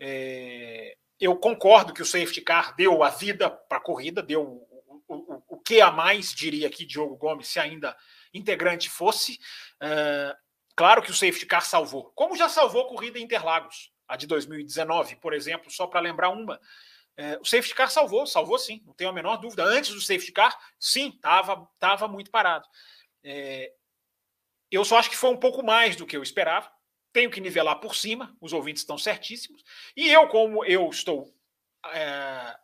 é, 0.00 0.96
eu 1.20 1.36
concordo 1.36 1.92
que 1.92 2.02
o 2.02 2.06
safety 2.06 2.40
car 2.40 2.74
deu 2.74 3.04
a 3.04 3.10
vida 3.10 3.50
para 3.50 3.78
a 3.78 3.82
corrida, 3.82 4.22
deu 4.22 4.42
o, 4.42 5.04
o, 5.06 5.42
o, 5.48 5.58
que 5.58 5.80
a 5.80 5.90
mais, 5.90 6.34
diria 6.34 6.66
aqui 6.66 6.86
Diogo 6.86 7.16
Gomes, 7.16 7.48
se 7.48 7.60
ainda 7.60 7.96
integrante 8.32 8.88
fosse. 8.88 9.38
É, 9.80 10.34
claro 10.74 11.02
que 11.02 11.10
o 11.10 11.14
safety 11.14 11.46
car 11.46 11.64
salvou, 11.64 12.10
como 12.14 12.36
já 12.36 12.48
salvou 12.48 12.82
a 12.82 12.88
corrida 12.88 13.18
em 13.18 13.22
Interlagos, 13.22 13.92
a 14.08 14.16
de 14.16 14.26
2019, 14.26 15.16
por 15.16 15.32
exemplo, 15.32 15.70
só 15.70 15.86
para 15.86 16.00
lembrar 16.00 16.30
uma. 16.30 16.60
É, 17.16 17.38
o 17.38 17.44
safety 17.44 17.74
car 17.74 17.90
salvou, 17.90 18.26
salvou 18.26 18.58
sim, 18.58 18.82
não 18.86 18.94
tenho 18.94 19.10
a 19.10 19.12
menor 19.12 19.36
dúvida. 19.36 19.64
Antes 19.64 19.92
do 19.92 20.00
safety 20.00 20.32
car, 20.32 20.56
sim, 20.78 21.08
estava 21.14 21.68
tava 21.78 22.08
muito 22.08 22.30
parado. 22.30 22.66
É, 23.22 23.72
eu 24.70 24.84
só 24.84 24.98
acho 24.98 25.10
que 25.10 25.16
foi 25.16 25.30
um 25.30 25.36
pouco 25.36 25.62
mais 25.64 25.96
do 25.96 26.06
que 26.06 26.16
eu 26.16 26.22
esperava. 26.22 26.70
Tenho 27.12 27.30
que 27.30 27.40
nivelar 27.40 27.80
por 27.80 27.94
cima, 27.94 28.36
os 28.40 28.52
ouvintes 28.52 28.82
estão 28.82 28.96
certíssimos. 28.96 29.62
E 29.96 30.08
eu, 30.10 30.28
como 30.28 30.64
eu 30.64 30.88
estou 30.88 31.34
é, 31.92 32.56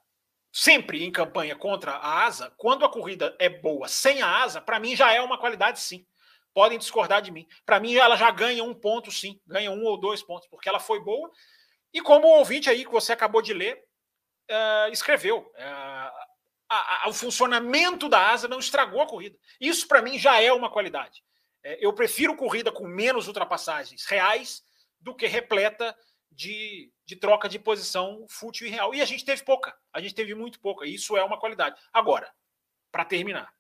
sempre 0.53 1.05
em 1.05 1.11
campanha 1.11 1.57
contra 1.57 1.93
a 1.93 2.25
asa, 2.25 2.53
quando 2.57 2.85
a 2.85 2.89
corrida 2.89 3.37
é 3.39 3.49
boa 3.49 3.89
sem 3.89 4.23
a 4.23 4.43
asa, 4.43 4.61
para 4.61 4.79
mim 4.79 4.95
já 4.95 5.13
é 5.13 5.21
uma 5.21 5.39
qualidade 5.39 5.81
sim. 5.81 6.07
Podem 6.55 6.79
discordar 6.79 7.21
de 7.21 7.31
mim. 7.31 7.47
Para 7.67 7.79
mim, 7.79 7.95
ela 7.97 8.17
já 8.17 8.31
ganha 8.31 8.65
um 8.65 8.73
ponto, 8.73 9.13
sim. 9.13 9.39
Ganha 9.47 9.71
um 9.71 9.85
ou 9.85 10.01
dois 10.01 10.23
pontos, 10.23 10.49
porque 10.49 10.67
ela 10.67 10.81
foi 10.81 11.05
boa. 11.05 11.31
E 11.93 12.01
como 12.01 12.27
o 12.27 12.39
ouvinte 12.39 12.71
aí 12.71 12.83
que 12.83 12.91
você 12.91 13.13
acabou 13.13 13.43
de 13.43 13.53
ler, 13.53 13.86
uh, 14.51 14.93
escreveu. 14.93 15.39
Uh, 15.39 16.27
a, 16.69 17.05
a, 17.05 17.09
o 17.09 17.13
funcionamento 17.13 18.09
da 18.09 18.31
asa 18.31 18.49
não 18.49 18.59
estragou 18.59 19.01
a 19.01 19.07
corrida. 19.07 19.39
Isso, 19.61 19.87
para 19.87 20.03
mim, 20.03 20.19
já 20.19 20.41
é 20.41 20.53
uma 20.53 20.71
qualidade. 20.71 21.23
É, 21.63 21.85
eu 21.85 21.93
prefiro 21.93 22.37
corrida 22.37 22.71
com 22.73 22.87
menos 22.87 23.29
ultrapassagens 23.29 24.05
reais 24.05 24.63
do 25.01 25.15
que 25.15 25.27
repleta 25.27 25.97
de, 26.31 26.93
de 27.05 27.17
troca 27.17 27.49
de 27.49 27.59
posição 27.59 28.27
fútil 28.29 28.67
e 28.67 28.71
real. 28.71 28.95
E 28.95 29.01
a 29.01 29.05
gente 29.05 29.25
teve 29.25 29.43
pouca. 29.43 29.77
A 29.93 30.01
gente 30.01 30.15
teve 30.15 30.35
muito 30.35 30.61
pouca. 30.61 30.87
Isso 30.87 31.17
é 31.17 31.25
uma 31.25 31.39
qualidade. 31.39 31.81
Agora, 31.93 32.31
para 32.91 33.05
terminar, 33.05 33.53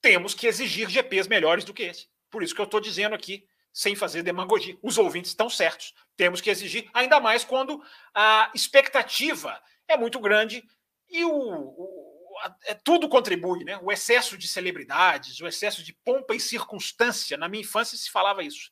temos 0.00 0.34
que 0.34 0.46
exigir 0.46 0.88
GPs 0.88 1.28
melhores 1.28 1.64
do 1.64 1.74
que 1.74 1.82
esse. 1.82 2.08
Por 2.30 2.42
isso 2.42 2.54
que 2.54 2.60
eu 2.60 2.66
estou 2.66 2.80
dizendo 2.80 3.14
aqui, 3.14 3.46
sem 3.72 3.96
fazer 3.96 4.22
demagogia. 4.22 4.78
Os 4.82 4.98
ouvintes 4.98 5.30
estão 5.30 5.50
certos. 5.50 5.94
Temos 6.16 6.40
que 6.40 6.50
exigir, 6.50 6.88
ainda 6.94 7.20
mais 7.20 7.44
quando 7.44 7.82
a 8.14 8.50
expectativa 8.54 9.60
é 9.88 9.96
muito 9.96 10.18
grande 10.20 10.64
e 11.10 11.24
o, 11.24 11.30
o 11.30 12.14
a, 12.42 12.54
é, 12.66 12.74
tudo 12.74 13.08
contribui, 13.08 13.64
né? 13.64 13.78
O 13.82 13.92
excesso 13.92 14.36
de 14.36 14.48
celebridades, 14.48 15.40
o 15.40 15.46
excesso 15.46 15.82
de 15.82 15.92
pompa 15.92 16.34
e 16.34 16.40
circunstância. 16.40 17.36
Na 17.36 17.48
minha 17.48 17.62
infância 17.62 17.96
se 17.96 18.10
falava 18.10 18.42
isso. 18.42 18.70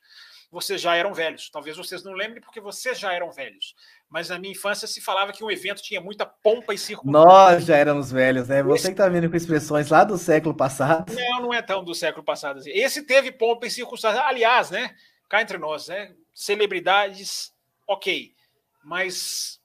Vocês 0.51 0.83
já 0.83 0.95
eram 0.95 1.15
velhos. 1.15 1.49
Talvez 1.49 1.77
vocês 1.79 2.05
não 2.05 2.13
lembrem 2.13 2.43
porque 2.43 2.61
vocês 2.61 2.99
já 2.99 3.13
eram 3.13 3.33
velhos. 3.33 3.75
Mas 4.11 4.29
na 4.29 4.39
minha 4.39 4.53
infância 4.53 4.87
se 4.87 5.01
falava 5.01 5.33
que 5.33 5.43
um 5.43 5.51
evento 5.51 5.81
tinha 5.81 6.01
muita 6.01 6.27
pompa 6.27 6.75
e 6.75 6.79
circunstância. 6.79 7.27
Nós 7.27 7.65
já 7.65 7.77
éramos 7.77 8.13
velhos, 8.13 8.49
né? 8.49 8.63
Você 8.63 8.89
que 8.89 8.93
está 8.93 9.09
vindo 9.09 9.31
com 9.31 9.37
expressões 9.37 9.89
lá 9.89 10.05
do 10.05 10.19
século 10.19 10.55
passado. 10.55 11.15
Não, 11.15 11.41
não 11.41 11.55
é 11.55 11.63
tão 11.63 11.83
do 11.83 11.95
século 11.95 12.23
passado. 12.23 12.59
Assim. 12.59 12.71
Esse 12.71 13.03
teve 13.03 13.33
pompa 13.33 13.67
e 13.67 13.71
circunstância. 13.71 14.21
Aliás, 14.21 14.71
né? 14.71 14.95
Cá 15.27 15.41
entre 15.41 15.57
nós, 15.57 15.89
né? 15.89 16.15
Celebridades, 16.35 17.55
ok. 17.89 18.35
Mas 18.85 19.62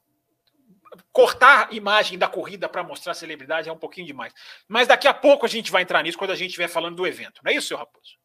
cortar 1.11 1.73
imagem 1.73 2.17
da 2.17 2.27
corrida 2.27 2.69
para 2.69 2.83
mostrar 2.83 3.13
celebridade 3.13 3.69
é 3.69 3.71
um 3.71 3.77
pouquinho 3.77 4.07
demais. 4.07 4.33
Mas 4.67 4.87
daqui 4.87 5.07
a 5.07 5.13
pouco 5.13 5.45
a 5.45 5.49
gente 5.49 5.71
vai 5.71 5.83
entrar 5.83 6.03
nisso 6.03 6.17
quando 6.17 6.31
a 6.31 6.35
gente 6.35 6.49
estiver 6.49 6.67
falando 6.67 6.95
do 6.95 7.07
evento. 7.07 7.41
Não 7.43 7.51
é 7.51 7.55
isso, 7.55 7.67
seu 7.67 7.77
Raposo? 7.77 8.17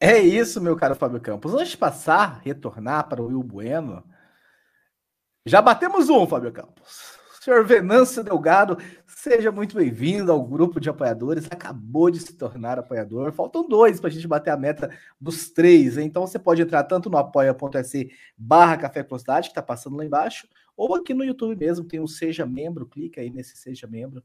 É 0.00 0.18
isso, 0.18 0.60
meu 0.60 0.76
caro 0.76 0.94
Fábio 0.94 1.20
Campos. 1.20 1.52
Antes 1.54 1.70
de 1.70 1.76
passar, 1.76 2.40
retornar 2.44 3.08
para 3.08 3.20
o 3.20 3.26
Will 3.26 3.42
Bueno, 3.42 4.04
já 5.44 5.60
batemos 5.60 6.08
um, 6.08 6.26
Fábio 6.26 6.52
Campos. 6.52 7.18
Senhor 7.40 7.64
Venâncio 7.64 8.22
Delgado, 8.22 8.76
seja 9.06 9.50
muito 9.50 9.74
bem-vindo 9.74 10.30
ao 10.30 10.44
grupo 10.44 10.78
de 10.78 10.90
apoiadores. 10.90 11.46
Acabou 11.50 12.10
de 12.10 12.20
se 12.20 12.34
tornar 12.34 12.78
apoiador. 12.78 13.32
Faltam 13.32 13.66
dois 13.66 13.98
para 13.98 14.10
a 14.10 14.12
gente 14.12 14.28
bater 14.28 14.50
a 14.50 14.56
meta 14.56 14.90
dos 15.20 15.50
três. 15.50 15.96
Então 15.96 16.26
você 16.26 16.38
pode 16.38 16.60
entrar 16.60 16.84
tanto 16.84 17.08
no 17.08 17.16
apoia.se 17.16 18.10
barra 18.36 18.76
Café 18.76 19.02
que 19.02 19.14
está 19.14 19.62
passando 19.62 19.96
lá 19.96 20.04
embaixo, 20.04 20.46
ou 20.78 20.94
aqui 20.94 21.12
no 21.12 21.24
YouTube 21.24 21.56
mesmo, 21.56 21.84
tem 21.84 21.98
um 21.98 22.06
Seja 22.06 22.46
Membro, 22.46 22.86
clica 22.86 23.20
aí 23.20 23.30
nesse 23.30 23.56
Seja 23.56 23.88
Membro. 23.88 24.22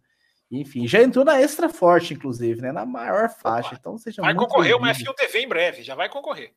Enfim, 0.51 0.87
já 0.87 1.01
entrou 1.01 1.25
na 1.25 1.41
Extra 1.41 1.67
Forte, 1.67 2.13
inclusive, 2.13 2.61
né? 2.61 2.71
Na 2.71 2.85
maior 2.85 3.27
faixa. 3.27 3.75
Então 3.79 3.97
seja 3.97 4.21
Vai 4.21 4.35
concorrer 4.35 4.77
uma 4.77 4.93
F1 4.93 5.15
TV 5.15 5.39
em 5.39 5.47
breve, 5.47 5.81
já 5.81 5.95
vai 5.95 6.07
concorrer. 6.07 6.53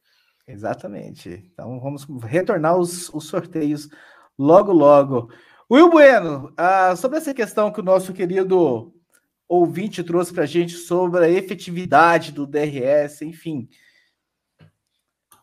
Exatamente. 0.47 1.51
Então 1.51 1.81
vamos 1.81 2.07
retornar 2.25 2.77
os, 2.77 3.09
os 3.09 3.27
sorteios 3.27 3.89
logo, 4.39 4.71
logo. 4.71 5.33
Will 5.71 5.89
Bueno, 5.89 6.53
ah, 6.59 6.95
sobre 6.95 7.17
essa 7.17 7.33
questão 7.33 7.73
que 7.73 7.81
o 7.81 7.85
nosso 7.85 8.13
querido 8.13 8.93
ouvinte 9.49 10.05
trouxe 10.05 10.31
para 10.31 10.43
a 10.43 10.47
gente 10.47 10.75
sobre 10.75 11.25
a 11.25 11.31
efetividade 11.31 12.33
do 12.33 12.47
DRS, 12.47 13.23
enfim. 13.23 13.67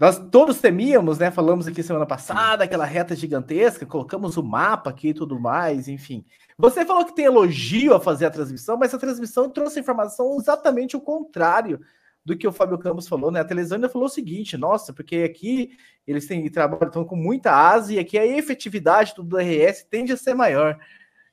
Nós 0.04 0.20
todos 0.20 0.60
temíamos, 0.60 1.18
né? 1.18 1.32
Falamos 1.32 1.66
aqui 1.66 1.82
semana 1.82 2.06
passada, 2.06 2.66
aquela 2.66 2.84
reta 2.84 3.16
gigantesca, 3.16 3.86
colocamos 3.86 4.36
o 4.36 4.44
mapa 4.44 4.89
aqui 4.89 5.08
e 5.08 5.13
tudo 5.13 5.39
mais, 5.39 5.88
enfim. 5.88 6.26
Você 6.58 6.84
falou 6.84 7.06
que 7.06 7.16
tem 7.16 7.24
elogio 7.24 7.94
a 7.94 8.02
fazer 8.02 8.26
a 8.26 8.30
transmissão, 8.30 8.76
mas 8.76 8.94
a 8.94 8.98
transmissão 8.98 9.50
trouxe 9.50 9.80
informação 9.80 10.36
exatamente 10.38 10.98
o 10.98 11.00
contrário 11.00 11.80
do 12.26 12.38
que 12.38 12.46
o 12.46 12.52
Fábio 12.52 12.78
Campos 12.78 13.08
falou, 13.08 13.32
né? 13.32 13.39
A 13.39 13.46
televisão 13.46 13.78
ainda 13.78 13.88
falou 13.88 14.08
o 14.08 14.12
seguinte: 14.12 14.58
nossa, 14.58 14.92
porque 14.92 15.20
aqui 15.20 15.72
eles 16.06 16.28
têm 16.28 16.50
trabalham 16.52 17.06
com 17.06 17.16
muita 17.16 17.54
asa 17.54 17.94
e 17.94 18.00
aqui 18.00 18.18
a 18.18 18.28
efetividade 18.28 19.16
do 19.16 19.24
DRS 19.24 19.86
tende 19.89 20.12
a 20.12 20.18
ser 20.18 20.34
maior. 20.34 20.78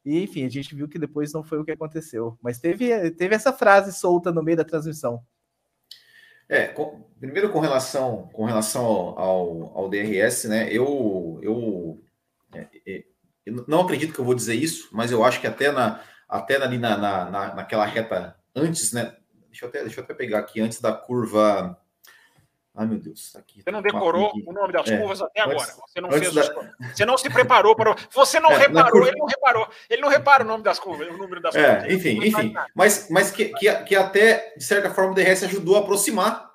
E, 0.05 0.23
enfim, 0.23 0.45
a 0.45 0.49
gente 0.49 0.77
viu 0.77 0.87
que 0.87 0.97
depois 0.97 1.33
não 1.33 1.43
foi 1.43 1.59
o 1.59 1.65
que 1.65 1.73
aconteceu. 1.73 2.39
Mas 2.41 2.61
teve, 2.61 3.11
teve 3.11 3.35
essa 3.35 3.53
frase 3.53 3.93
solta 3.93 4.31
no 4.31 4.45
meio 4.45 4.59
da 4.59 4.65
transmissão. 4.65 5.25
É, 6.51 6.67
com, 6.67 7.01
primeiro 7.21 7.51
com 7.51 7.61
relação, 7.61 8.29
com 8.33 8.45
relação 8.45 8.85
ao, 8.85 9.79
ao, 9.79 9.89
DRS, 9.89 10.49
né? 10.49 10.69
Eu, 10.69 11.39
eu, 11.45 12.03
é, 12.53 12.67
é, 12.85 13.05
eu, 13.47 13.65
não 13.69 13.83
acredito 13.83 14.13
que 14.13 14.19
eu 14.19 14.25
vou 14.25 14.35
dizer 14.35 14.57
isso, 14.57 14.89
mas 14.91 15.13
eu 15.13 15.25
acho 15.25 15.41
que 15.41 15.47
até, 15.47 15.71
na, 15.71 16.03
até 16.29 16.57
ali 16.57 16.77
na, 16.77 16.97
na, 16.97 17.31
na, 17.31 17.55
naquela 17.55 17.87
reta 17.87 18.35
antes, 18.53 18.93
né? 18.93 19.15
Deixa 19.47 19.65
eu, 19.65 19.69
até, 19.69 19.83
deixa 19.83 20.01
eu 20.01 20.05
até 20.05 20.13
pegar 20.13 20.41
aqui, 20.41 20.61
antes 20.61 20.81
da 20.81 20.93
curva. 20.93 21.79
Ai, 22.81 22.87
meu 22.87 22.99
Deus, 22.99 23.31
tá 23.31 23.41
aqui. 23.41 23.63
Você 23.63 23.71
não 23.71 23.83
decorou 23.83 24.33
o 24.47 24.53
nome 24.55 24.73
das 24.73 24.89
é, 24.89 24.97
curvas 24.97 25.21
até 25.21 25.43
agora. 25.43 25.59
Você 25.87 26.01
não 26.01 26.11
fez. 26.11 26.33
Da... 26.33 26.71
Você 26.95 27.05
não 27.05 27.19
se 27.19 27.29
preparou 27.29 27.77
para. 27.77 27.95
Você 28.11 28.41
não 28.41 28.53
é, 28.57 28.57
reparou, 28.57 28.91
curva... 28.91 29.09
ele 29.09 29.19
não 29.19 29.27
reparou. 29.27 29.69
Ele 29.91 30.01
não 30.01 30.09
repara 30.09 30.45
o 30.45 30.47
nome 30.47 30.65
das 30.65 30.79
curvas, 30.79 31.07
o 31.09 31.19
número 31.19 31.43
das 31.43 31.55
é, 31.55 31.75
curvas. 31.75 31.93
Enfim, 31.93 32.27
enfim. 32.27 32.55
Mas, 32.75 33.09
mas 33.11 33.31
que, 33.31 33.51
que, 33.51 33.71
que, 33.85 33.95
até, 33.95 34.55
de 34.57 34.65
certa 34.65 34.89
forma, 34.89 35.13
o 35.13 35.15
DRS 35.15 35.45
ajudou 35.45 35.77
a 35.77 35.81
aproximar 35.81 36.51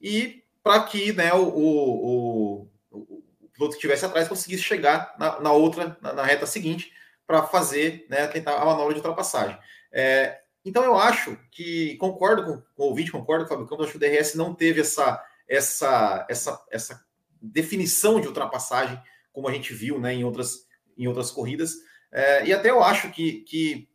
e 0.00 0.44
para 0.62 0.80
que 0.84 1.12
né, 1.12 1.34
o, 1.34 1.42
o, 1.42 2.06
o, 2.06 2.68
o, 2.92 3.48
piloto 3.52 3.72
que 3.72 3.78
estivesse 3.78 4.06
atrás 4.06 4.28
conseguisse 4.28 4.62
chegar 4.62 5.12
na, 5.18 5.40
na 5.40 5.50
outra, 5.50 5.98
na, 6.00 6.12
na, 6.12 6.22
reta 6.22 6.46
seguinte, 6.46 6.92
para 7.26 7.42
fazer, 7.42 8.06
né, 8.08 8.28
tentar 8.28 8.58
a 8.58 8.64
manobra 8.64 8.94
de 8.94 9.00
ultrapassagem. 9.00 9.58
É, 9.92 10.38
então 10.64 10.84
eu 10.84 10.96
acho 10.96 11.36
que 11.50 11.96
concordo 11.96 12.44
com, 12.44 12.62
com 12.76 12.82
o 12.84 12.86
ouvinte, 12.86 13.10
concordo 13.10 13.44
com 13.44 13.48
o 13.48 13.56
Fábio 13.56 13.68
Campos, 13.68 13.86
acho 13.86 13.98
que 13.98 14.04
o 14.04 14.08
DRS 14.08 14.36
não 14.36 14.54
teve 14.54 14.80
essa, 14.80 15.20
essa, 15.48 16.26
essa, 16.28 16.64
essa 16.70 17.04
definição 17.40 18.20
de 18.20 18.26
ultrapassagem 18.26 19.00
como 19.32 19.48
a 19.48 19.52
gente 19.52 19.74
viu 19.74 19.98
né, 19.98 20.14
em, 20.14 20.24
outras, 20.24 20.66
em 20.96 21.06
outras 21.06 21.30
corridas. 21.30 21.74
É, 22.12 22.46
e 22.46 22.52
até 22.52 22.70
eu 22.70 22.82
acho 22.82 23.10
que, 23.10 23.40
que 23.40 23.88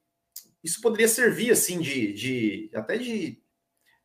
isso 0.61 0.81
poderia 0.81 1.07
servir 1.07 1.51
assim 1.51 1.79
de, 1.79 2.13
de 2.13 2.69
até 2.75 2.97
de, 2.97 3.41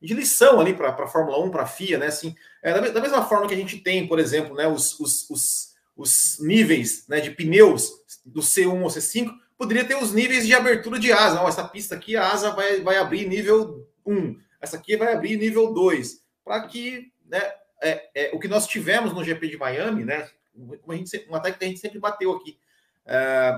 de 0.00 0.14
lição 0.14 0.60
ali 0.60 0.72
para 0.72 0.90
a 0.90 1.06
Fórmula 1.08 1.44
1, 1.44 1.50
para 1.50 1.64
a 1.64 1.66
FIA, 1.66 1.98
né? 1.98 2.06
Assim, 2.06 2.34
é, 2.62 2.72
da, 2.72 2.80
da, 2.88 3.00
mesma 3.00 3.26
forma 3.26 3.48
que 3.48 3.54
a 3.54 3.56
gente 3.56 3.78
tem, 3.80 4.06
por 4.06 4.20
exemplo, 4.20 4.54
né, 4.54 4.68
os, 4.68 4.98
os, 5.00 5.28
os, 5.28 5.74
os 5.96 6.38
níveis 6.40 7.06
né, 7.08 7.20
de 7.20 7.32
pneus 7.32 7.90
do 8.24 8.40
C1 8.40 8.82
ou 8.82 8.88
C5, 8.88 9.32
poderia 9.58 9.84
ter 9.84 9.96
os 9.96 10.12
níveis 10.12 10.46
de 10.46 10.54
abertura 10.54 10.98
de 10.98 11.12
asa. 11.12 11.42
Ó, 11.42 11.48
essa 11.48 11.66
pista 11.66 11.96
aqui, 11.96 12.16
a 12.16 12.30
asa 12.30 12.50
vai, 12.52 12.80
vai 12.80 12.96
abrir 12.96 13.26
nível 13.26 13.88
1, 14.06 14.38
essa 14.60 14.76
aqui 14.76 14.96
vai 14.96 15.12
abrir 15.12 15.36
nível 15.36 15.72
2, 15.72 16.20
para 16.44 16.66
que 16.66 17.12
né, 17.24 17.40
é, 17.82 18.10
é, 18.14 18.30
o 18.32 18.38
que 18.38 18.48
nós 18.48 18.66
tivemos 18.66 19.12
no 19.12 19.24
GP 19.24 19.48
de 19.48 19.58
Miami, 19.58 20.04
né? 20.04 20.28
Uma, 20.54 20.96
gente, 20.96 21.26
uma 21.28 21.40
tecla 21.40 21.58
que 21.58 21.64
a 21.64 21.68
gente 21.68 21.80
sempre 21.80 21.98
bateu 21.98 22.32
aqui. 22.32 22.58
É, 23.06 23.54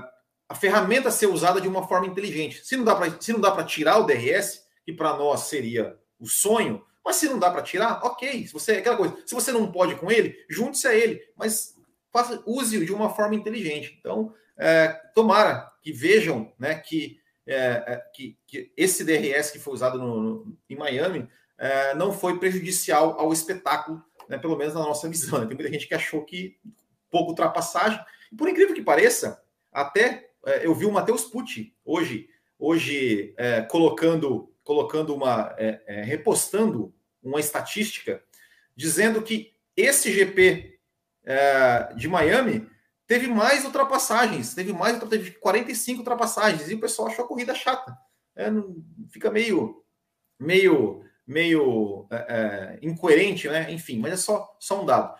a 0.49 0.55
ferramenta 0.55 1.11
ser 1.11 1.27
usada 1.27 1.61
de 1.61 1.67
uma 1.67 1.87
forma 1.87 2.07
inteligente. 2.07 2.65
Se 2.65 2.75
não 2.75 2.83
dá 2.83 3.51
para 3.51 3.63
tirar 3.63 3.97
o 3.97 4.05
DRS, 4.05 4.65
que 4.85 4.93
para 4.93 5.15
nós 5.15 5.41
seria 5.41 5.97
o 6.19 6.27
sonho, 6.27 6.83
mas 7.03 7.17
se 7.17 7.27
não 7.27 7.39
dá 7.39 7.51
para 7.51 7.61
tirar, 7.61 8.03
ok. 8.03 8.47
Se 8.47 8.53
você 8.53 8.73
aquela 8.73 8.97
coisa, 8.97 9.17
se 9.25 9.33
você 9.33 9.51
não 9.51 9.71
pode 9.71 9.95
com 9.95 10.11
ele, 10.11 10.35
junte-se 10.49 10.87
a 10.87 10.93
ele, 10.93 11.21
mas 11.35 11.75
faça, 12.11 12.41
use-o 12.45 12.85
de 12.85 12.93
uma 12.93 13.13
forma 13.13 13.35
inteligente. 13.35 13.97
Então, 13.99 14.33
é, 14.57 14.89
tomara 15.13 15.71
que 15.81 15.91
vejam, 15.91 16.51
né, 16.59 16.75
que, 16.75 17.19
é, 17.45 17.55
é 17.55 18.03
que, 18.13 18.37
que, 18.47 18.71
esse 18.75 19.03
DRS 19.03 19.51
que 19.51 19.59
foi 19.59 19.73
usado 19.73 19.97
no, 19.99 20.21
no 20.21 20.57
em 20.69 20.75
Miami 20.75 21.29
é, 21.57 21.95
não 21.95 22.11
foi 22.11 22.39
prejudicial 22.39 23.19
ao 23.19 23.33
espetáculo, 23.33 24.03
né, 24.29 24.37
pelo 24.37 24.57
menos 24.57 24.73
na 24.73 24.81
nossa 24.81 25.09
visão. 25.09 25.39
Tem 25.47 25.55
muita 25.55 25.71
gente 25.71 25.87
que 25.87 25.95
achou 25.95 26.23
que 26.23 26.57
pouco 27.09 27.31
ultrapassagem. 27.31 27.99
E 28.31 28.35
por 28.35 28.47
incrível 28.47 28.75
que 28.75 28.81
pareça, 28.81 29.41
até 29.71 30.29
é, 30.45 30.65
eu 30.65 30.73
vi 30.73 30.85
o 30.85 30.91
Matheus 30.91 31.25
Pucci 31.25 31.73
hoje, 31.83 32.29
hoje 32.57 33.33
é, 33.37 33.61
colocando, 33.61 34.53
colocando 34.63 35.13
uma, 35.15 35.53
é, 35.57 35.81
é, 35.87 36.03
repostando 36.03 36.93
uma 37.21 37.39
estatística 37.39 38.23
dizendo 38.75 39.21
que 39.21 39.53
esse 39.75 40.11
GP 40.11 40.79
é, 41.25 41.93
de 41.95 42.07
Miami 42.07 42.67
teve 43.05 43.27
mais 43.27 43.63
ultrapassagens, 43.65 44.53
teve 44.53 44.73
mais, 44.73 44.99
teve 45.09 45.31
45 45.31 45.99
ultrapassagens 45.99 46.69
e 46.69 46.75
o 46.75 46.79
pessoal 46.79 47.07
achou 47.07 47.25
a 47.25 47.27
corrida 47.27 47.55
chata. 47.55 47.97
É, 48.35 48.49
fica 49.09 49.31
meio, 49.31 49.83
meio, 50.39 51.03
meio 51.27 52.07
incoerente, 52.81 53.47
né? 53.49 53.71
Enfim, 53.71 53.99
mas 53.99 54.13
é 54.13 54.17
só, 54.17 54.55
só 54.59 54.81
um 54.81 54.85
dado. 54.85 55.13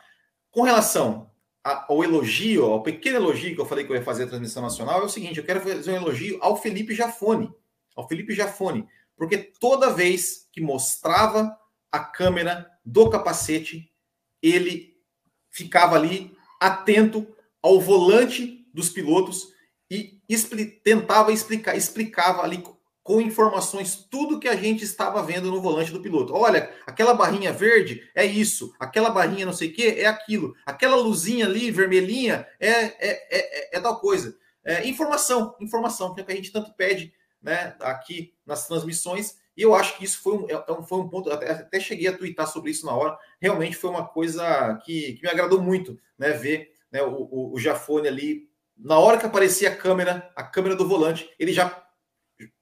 Com 0.49 0.61
relação 0.61 1.29
ao 1.63 2.03
elogio, 2.03 2.65
ao 2.65 2.81
pequeno 2.81 3.17
elogio 3.17 3.53
que 3.53 3.59
eu 3.59 3.65
falei 3.65 3.85
que 3.85 3.91
eu 3.91 3.95
ia 3.95 4.03
fazer 4.03 4.23
a 4.23 4.27
transmissão 4.27 4.63
nacional, 4.63 5.01
é 5.01 5.05
o 5.05 5.09
seguinte: 5.09 5.37
eu 5.37 5.45
quero 5.45 5.59
fazer 5.59 5.91
um 5.91 5.95
elogio 5.95 6.37
ao 6.41 6.55
Felipe 6.55 6.95
Jafone. 6.95 7.51
Ao 7.95 8.07
Felipe 8.07 8.33
Jafone. 8.33 8.87
Porque 9.15 9.37
toda 9.37 9.93
vez 9.93 10.47
que 10.51 10.61
mostrava 10.61 11.57
a 11.91 11.99
câmera 11.99 12.69
do 12.85 13.09
capacete, 13.09 13.91
ele 14.41 14.95
ficava 15.49 15.95
ali 15.95 16.35
atento 16.59 17.27
ao 17.61 17.81
volante 17.81 18.65
dos 18.73 18.89
pilotos 18.89 19.47
e 19.89 20.21
expli 20.29 20.65
tentava 20.65 21.31
explicar, 21.31 21.75
explicava 21.75 22.43
ali 22.43 22.63
com 23.07 23.21
informações 23.21 23.95
tudo 23.95 24.37
que 24.37 24.49
a 24.49 24.55
gente 24.57 24.83
estava 24.83 25.23
vendo 25.23 25.49
no 25.49 25.61
volante 25.61 25.93
do 25.93 26.01
piloto. 26.01 26.33
Olha, 26.33 26.69
aquela 26.85 27.13
barrinha 27.13 27.53
verde 27.53 28.03
é 28.13 28.25
isso, 28.25 28.75
aquela 28.77 29.09
barrinha 29.09 29.45
não 29.45 29.53
sei 29.53 29.69
o 29.69 29.73
que 29.73 29.87
é 29.87 30.07
aquilo, 30.07 30.53
aquela 30.65 30.97
luzinha 30.97 31.45
ali 31.45 31.71
vermelhinha 31.71 32.45
é, 32.59 32.69
é, 32.69 32.99
é, 32.99 33.77
é, 33.77 33.79
tal 33.79 34.01
coisa. 34.01 34.37
É, 34.61 34.85
informação, 34.85 35.55
informação, 35.61 36.13
que, 36.13 36.19
é 36.19 36.23
que 36.25 36.31
a 36.33 36.35
gente 36.35 36.51
tanto 36.51 36.73
pede 36.73 37.13
né, 37.41 37.77
aqui 37.79 38.33
nas 38.45 38.67
transmissões. 38.67 39.37
E 39.55 39.61
eu 39.61 39.73
acho 39.73 39.97
que 39.97 40.03
isso 40.03 40.21
foi 40.21 40.33
um, 40.33 40.49
é, 40.49 40.55
é 40.55 40.83
foi 40.83 40.99
um 40.99 41.07
ponto, 41.07 41.31
até, 41.31 41.49
até 41.49 41.79
cheguei 41.79 42.09
a 42.09 42.17
twittar 42.17 42.45
sobre 42.45 42.71
isso 42.71 42.85
na 42.85 42.91
hora. 42.91 43.17
Realmente 43.39 43.77
foi 43.77 43.89
uma 43.89 44.05
coisa 44.05 44.77
que, 44.83 45.13
que 45.13 45.21
me 45.21 45.29
agradou 45.29 45.61
muito, 45.61 45.97
né? 46.17 46.31
Ver 46.31 46.73
né, 46.91 47.01
o, 47.03 47.13
o, 47.31 47.53
o 47.53 47.57
Jafone 47.57 48.09
ali, 48.09 48.49
na 48.77 48.99
hora 48.99 49.17
que 49.17 49.25
aparecia 49.25 49.69
a 49.69 49.75
câmera, 49.75 50.29
a 50.35 50.43
câmera 50.43 50.75
do 50.75 50.85
volante, 50.85 51.33
ele 51.39 51.53
já 51.53 51.86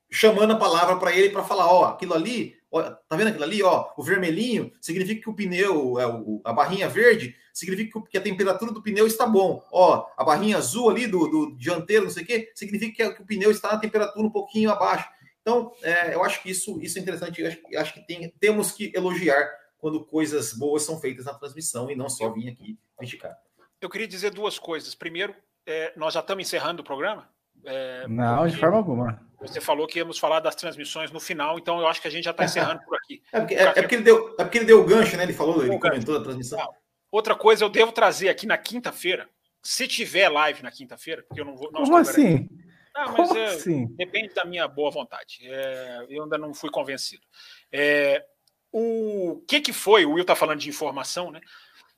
chamando 0.09 0.53
a 0.53 0.57
palavra 0.57 0.97
para 0.97 1.15
ele 1.15 1.29
para 1.29 1.43
falar, 1.43 1.67
ó, 1.71 1.85
aquilo 1.85 2.13
ali, 2.13 2.55
ó, 2.71 2.81
tá 2.81 3.15
vendo 3.15 3.27
aquilo 3.27 3.43
ali, 3.43 3.63
ó, 3.63 3.89
o 3.97 4.03
vermelhinho 4.03 4.71
significa 4.81 5.21
que 5.21 5.29
o 5.29 5.33
pneu, 5.33 5.99
é, 5.99 6.07
o, 6.07 6.41
a 6.43 6.53
barrinha 6.53 6.87
verde 6.87 7.35
significa 7.53 8.01
que 8.01 8.17
a 8.17 8.21
temperatura 8.21 8.71
do 8.71 8.81
pneu 8.81 9.07
está 9.07 9.25
bom, 9.25 9.63
ó, 9.71 10.07
a 10.17 10.23
barrinha 10.23 10.57
azul 10.57 10.89
ali 10.89 11.07
do, 11.07 11.27
do 11.27 11.57
dianteiro, 11.57 12.03
não 12.03 12.11
sei 12.11 12.23
o 12.23 12.25
que, 12.25 12.51
significa 12.53 13.09
que, 13.09 13.15
que, 13.15 13.21
o 13.21 13.25
pneu 13.25 13.51
está 13.51 13.71
na 13.73 13.79
temperatura 13.79 14.25
um 14.25 14.31
pouquinho 14.31 14.71
abaixo. 14.71 15.07
Então, 15.41 15.71
é, 15.83 16.15
eu 16.15 16.23
acho 16.23 16.41
que 16.41 16.49
isso, 16.49 16.81
isso 16.81 16.97
é 16.97 17.01
interessante, 17.01 17.41
eu 17.41 17.47
acho, 17.47 17.59
eu 17.69 17.79
acho 17.79 17.93
que 17.93 18.05
tem, 18.05 18.33
temos 18.39 18.71
que 18.71 18.91
elogiar 18.95 19.47
quando 19.77 20.03
coisas 20.03 20.53
boas 20.53 20.83
são 20.83 20.99
feitas 20.99 21.25
na 21.25 21.33
transmissão 21.33 21.89
e 21.91 21.95
não 21.95 22.09
só 22.09 22.31
vir 22.31 22.49
aqui 22.49 22.79
criticar. 22.97 23.37
Eu 23.79 23.89
queria 23.89 24.07
dizer 24.07 24.31
duas 24.31 24.57
coisas. 24.57 24.95
Primeiro, 24.95 25.35
é, 25.65 25.93
nós 25.95 26.15
já 26.15 26.21
estamos 26.21 26.47
encerrando 26.47 26.81
o 26.81 26.85
programa, 26.85 27.29
é, 27.63 28.07
não, 28.07 28.47
de 28.47 28.57
forma 28.57 28.77
alguma. 28.77 29.19
Você 29.47 29.61
falou 29.61 29.87
que 29.87 29.99
íamos 29.99 30.17
falar 30.17 30.39
das 30.39 30.55
transmissões 30.55 31.11
no 31.11 31.19
final, 31.19 31.57
então 31.57 31.79
eu 31.79 31.87
acho 31.87 32.01
que 32.01 32.07
a 32.07 32.11
gente 32.11 32.23
já 32.23 32.31
está 32.31 32.43
encerrando 32.45 32.81
por 32.83 32.95
aqui. 32.97 33.21
É 33.31 33.39
porque, 33.39 33.55
é, 33.55 33.63
é 33.63 33.73
porque, 33.73 33.95
ele 33.95 34.03
deu, 34.03 34.35
é 34.39 34.43
porque 34.43 34.57
ele 34.57 34.65
deu 34.65 34.81
o 34.81 34.85
gancho, 34.85 35.15
né? 35.17 35.23
Ele 35.23 35.33
falou, 35.33 35.63
ele 35.63 35.77
comentou 35.79 36.17
a 36.17 36.23
transmissão. 36.23 36.57
Não. 36.57 36.73
Outra 37.11 37.35
coisa, 37.35 37.63
eu 37.63 37.69
devo 37.69 37.91
trazer 37.91 38.29
aqui 38.29 38.45
na 38.45 38.57
quinta-feira, 38.57 39.29
se 39.63 39.87
tiver 39.87 40.27
live 40.29 40.61
na 40.61 40.71
quinta-feira, 40.71 41.23
porque 41.23 41.39
eu 41.39 41.45
não 41.45 41.55
vou. 41.55 41.71
Não 41.71 41.83
Como 41.83 41.97
assim? 41.97 42.49
Não, 42.93 43.05
mas 43.11 43.15
Como 43.15 43.37
é, 43.37 43.45
assim? 43.45 43.87
depende 43.95 44.33
da 44.33 44.45
minha 44.45 44.67
boa 44.67 44.89
vontade. 44.89 45.39
É, 45.43 46.05
eu 46.09 46.23
ainda 46.23 46.37
não 46.37 46.53
fui 46.53 46.69
convencido. 46.69 47.23
É, 47.71 48.23
o 48.71 49.43
que, 49.47 49.61
que 49.61 49.73
foi? 49.73 50.05
O 50.05 50.11
Will 50.11 50.21
está 50.21 50.35
falando 50.35 50.59
de 50.59 50.69
informação, 50.69 51.31
né? 51.31 51.41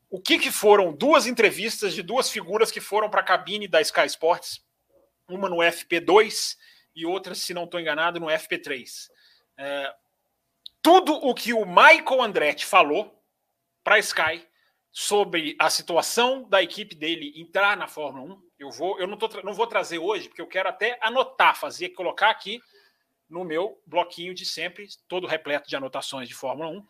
O 0.09 0.21
que, 0.21 0.39
que 0.39 0.51
foram 0.51 0.93
duas 0.93 1.27
entrevistas 1.27 1.93
de 1.93 2.01
duas 2.01 2.29
figuras 2.29 2.71
que 2.71 2.79
foram 2.79 3.09
para 3.09 3.21
a 3.21 3.23
cabine 3.23 3.67
da 3.67 3.81
Sky 3.81 4.05
Sports 4.05 4.61
uma 5.27 5.49
no 5.49 5.57
FP2 5.57 6.55
e 6.97 7.05
outra, 7.05 7.35
se 7.35 7.53
não 7.53 7.65
estou 7.65 7.79
enganado, 7.79 8.19
no 8.19 8.25
FP3. 8.25 9.07
É, 9.55 9.93
tudo 10.81 11.13
o 11.13 11.35
que 11.35 11.53
o 11.53 11.63
Michael 11.63 12.23
Andretti 12.23 12.65
falou 12.65 13.23
para 13.83 13.95
a 13.95 13.99
Sky 13.99 14.47
sobre 14.91 15.55
a 15.59 15.69
situação 15.69 16.49
da 16.49 16.63
equipe 16.63 16.95
dele 16.95 17.31
entrar 17.35 17.77
na 17.77 17.87
Fórmula 17.87 18.33
1, 18.33 18.47
eu 18.57 18.71
vou, 18.71 18.99
eu 18.99 19.05
não, 19.05 19.15
tô, 19.15 19.29
não 19.43 19.53
vou 19.53 19.67
trazer 19.67 19.99
hoje, 19.99 20.27
porque 20.27 20.41
eu 20.41 20.47
quero 20.47 20.69
até 20.69 20.97
anotar, 20.99 21.55
fazer, 21.55 21.89
colocar 21.89 22.31
aqui 22.31 22.59
no 23.29 23.45
meu 23.45 23.79
bloquinho 23.85 24.33
de 24.33 24.43
sempre, 24.43 24.87
todo 25.07 25.27
repleto 25.27 25.69
de 25.69 25.75
anotações 25.75 26.27
de 26.27 26.33
Fórmula 26.33 26.69
1. 26.69 26.87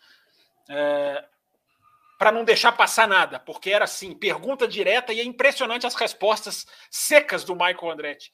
É, 0.69 1.25
para 2.17 2.31
não 2.31 2.45
deixar 2.45 2.71
passar 2.71 3.09
nada, 3.09 3.39
porque 3.41 3.71
era 3.71 3.83
assim, 3.83 4.13
pergunta 4.15 4.67
direta 4.67 5.11
e 5.11 5.19
é 5.19 5.23
impressionante 5.23 5.85
as 5.85 5.95
respostas 5.95 6.65
secas 6.89 7.43
do 7.43 7.53
Michael 7.53 7.91
Andretti. 7.91 8.31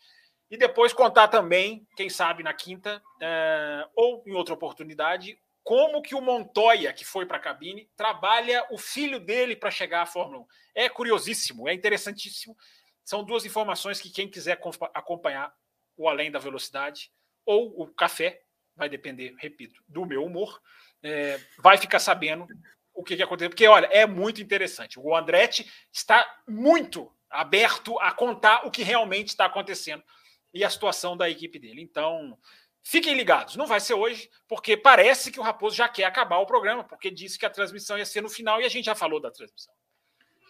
E 0.53 0.57
depois 0.57 0.93
contar 0.93 1.29
também, 1.29 1.83
quem 1.95 2.11
sabe 2.11 2.43
na 2.43 2.53
quinta 2.53 3.01
é, 3.19 3.87
ou 3.95 4.23
em 4.23 4.33
outra 4.33 4.53
oportunidade, 4.53 5.35
como 5.63 5.99
que 5.99 6.13
o 6.13 6.21
Montoya, 6.21 6.93
que 6.93 7.03
foi 7.03 7.25
para 7.25 7.37
a 7.37 7.39
cabine, 7.39 7.89
trabalha 7.97 8.63
o 8.69 8.77
filho 8.77 9.19
dele 9.19 9.55
para 9.55 9.71
chegar 9.71 10.03
à 10.03 10.05
Fórmula 10.05 10.41
1. 10.41 10.47
É 10.75 10.89
curiosíssimo, 10.89 11.67
é 11.67 11.73
interessantíssimo. 11.73 12.55
São 13.03 13.23
duas 13.23 13.45
informações 13.45 13.99
que 13.99 14.11
quem 14.11 14.29
quiser 14.29 14.61
acompanhar 14.93 15.51
o 15.97 16.07
Além 16.07 16.29
da 16.29 16.37
Velocidade 16.37 17.11
ou 17.43 17.81
o 17.81 17.87
Café, 17.87 18.43
vai 18.75 18.87
depender, 18.87 19.33
repito, 19.39 19.81
do 19.87 20.05
meu 20.05 20.23
humor, 20.23 20.61
é, 21.01 21.39
vai 21.57 21.79
ficar 21.79 21.97
sabendo 21.97 22.45
o 22.93 23.03
que, 23.03 23.15
que 23.15 23.23
aconteceu, 23.23 23.49
porque 23.49 23.67
olha, 23.67 23.87
é 23.87 24.05
muito 24.05 24.39
interessante. 24.39 24.99
O 24.99 25.15
Andretti 25.15 25.67
está 25.91 26.43
muito 26.47 27.11
aberto 27.27 27.99
a 27.99 28.11
contar 28.11 28.67
o 28.67 28.69
que 28.69 28.83
realmente 28.83 29.29
está 29.29 29.45
acontecendo 29.45 30.03
e 30.53 30.63
a 30.63 30.69
situação 30.69 31.17
da 31.17 31.29
equipe 31.29 31.57
dele. 31.57 31.81
Então, 31.81 32.37
fiquem 32.81 33.15
ligados. 33.15 33.55
Não 33.55 33.65
vai 33.65 33.79
ser 33.79 33.93
hoje, 33.93 34.29
porque 34.47 34.77
parece 34.77 35.31
que 35.31 35.39
o 35.39 35.43
Raposo 35.43 35.75
já 35.75 35.89
quer 35.89 36.05
acabar 36.05 36.37
o 36.37 36.45
programa, 36.45 36.83
porque 36.83 37.09
disse 37.09 37.39
que 37.39 37.45
a 37.45 37.49
transmissão 37.49 37.97
ia 37.97 38.05
ser 38.05 38.21
no 38.21 38.29
final 38.29 38.61
e 38.61 38.65
a 38.65 38.69
gente 38.69 38.85
já 38.85 38.95
falou 38.95 39.19
da 39.19 39.31
transmissão. 39.31 39.73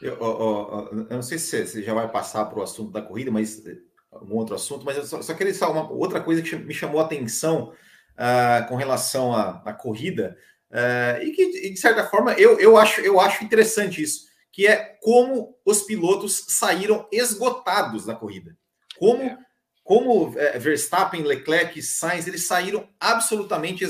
Eu, 0.02 0.18
eu, 0.20 1.08
eu 1.10 1.16
não 1.16 1.22
sei 1.22 1.38
se 1.38 1.66
você 1.66 1.82
já 1.82 1.94
vai 1.94 2.12
passar 2.12 2.46
para 2.46 2.60
o 2.60 2.64
assunto 2.64 2.92
da 2.92 3.02
corrida, 3.02 3.32
mas 3.32 3.64
algum 4.12 4.36
outro 4.36 4.56
assunto, 4.56 4.84
mas 4.84 4.98
eu 4.98 5.06
só, 5.06 5.22
só 5.22 5.34
queria 5.34 5.54
falar 5.54 5.72
uma 5.72 5.92
outra 5.92 6.22
coisa 6.22 6.42
que 6.42 6.56
me 6.56 6.74
chamou 6.74 7.00
a 7.00 7.06
atenção 7.06 7.74
uh, 8.14 8.68
com 8.68 8.76
relação 8.76 9.34
à, 9.34 9.62
à 9.66 9.74
corrida. 9.74 10.38
Uh, 10.70 11.24
e 11.24 11.32
que, 11.32 11.70
de 11.72 11.78
certa 11.78 12.04
forma, 12.06 12.34
eu, 12.34 12.60
eu, 12.60 12.78
acho, 12.78 13.02
eu 13.02 13.20
acho 13.20 13.44
interessante 13.44 14.02
isso, 14.02 14.26
que 14.52 14.68
é 14.68 14.98
como 15.02 15.56
os 15.66 15.84
pilotos 15.84 16.46
saíram 16.50 17.08
esgotados 17.12 18.06
da 18.06 18.16
corrida. 18.16 18.58
Como 18.98 19.38
como 19.84 20.34
é, 20.40 20.58
Verstappen, 20.58 21.24
Leclerc 21.24 21.78
e 21.78 21.84
Sainz, 21.84 22.26
eles 22.26 22.48
saíram 22.48 22.88
absolutamente 23.00 23.84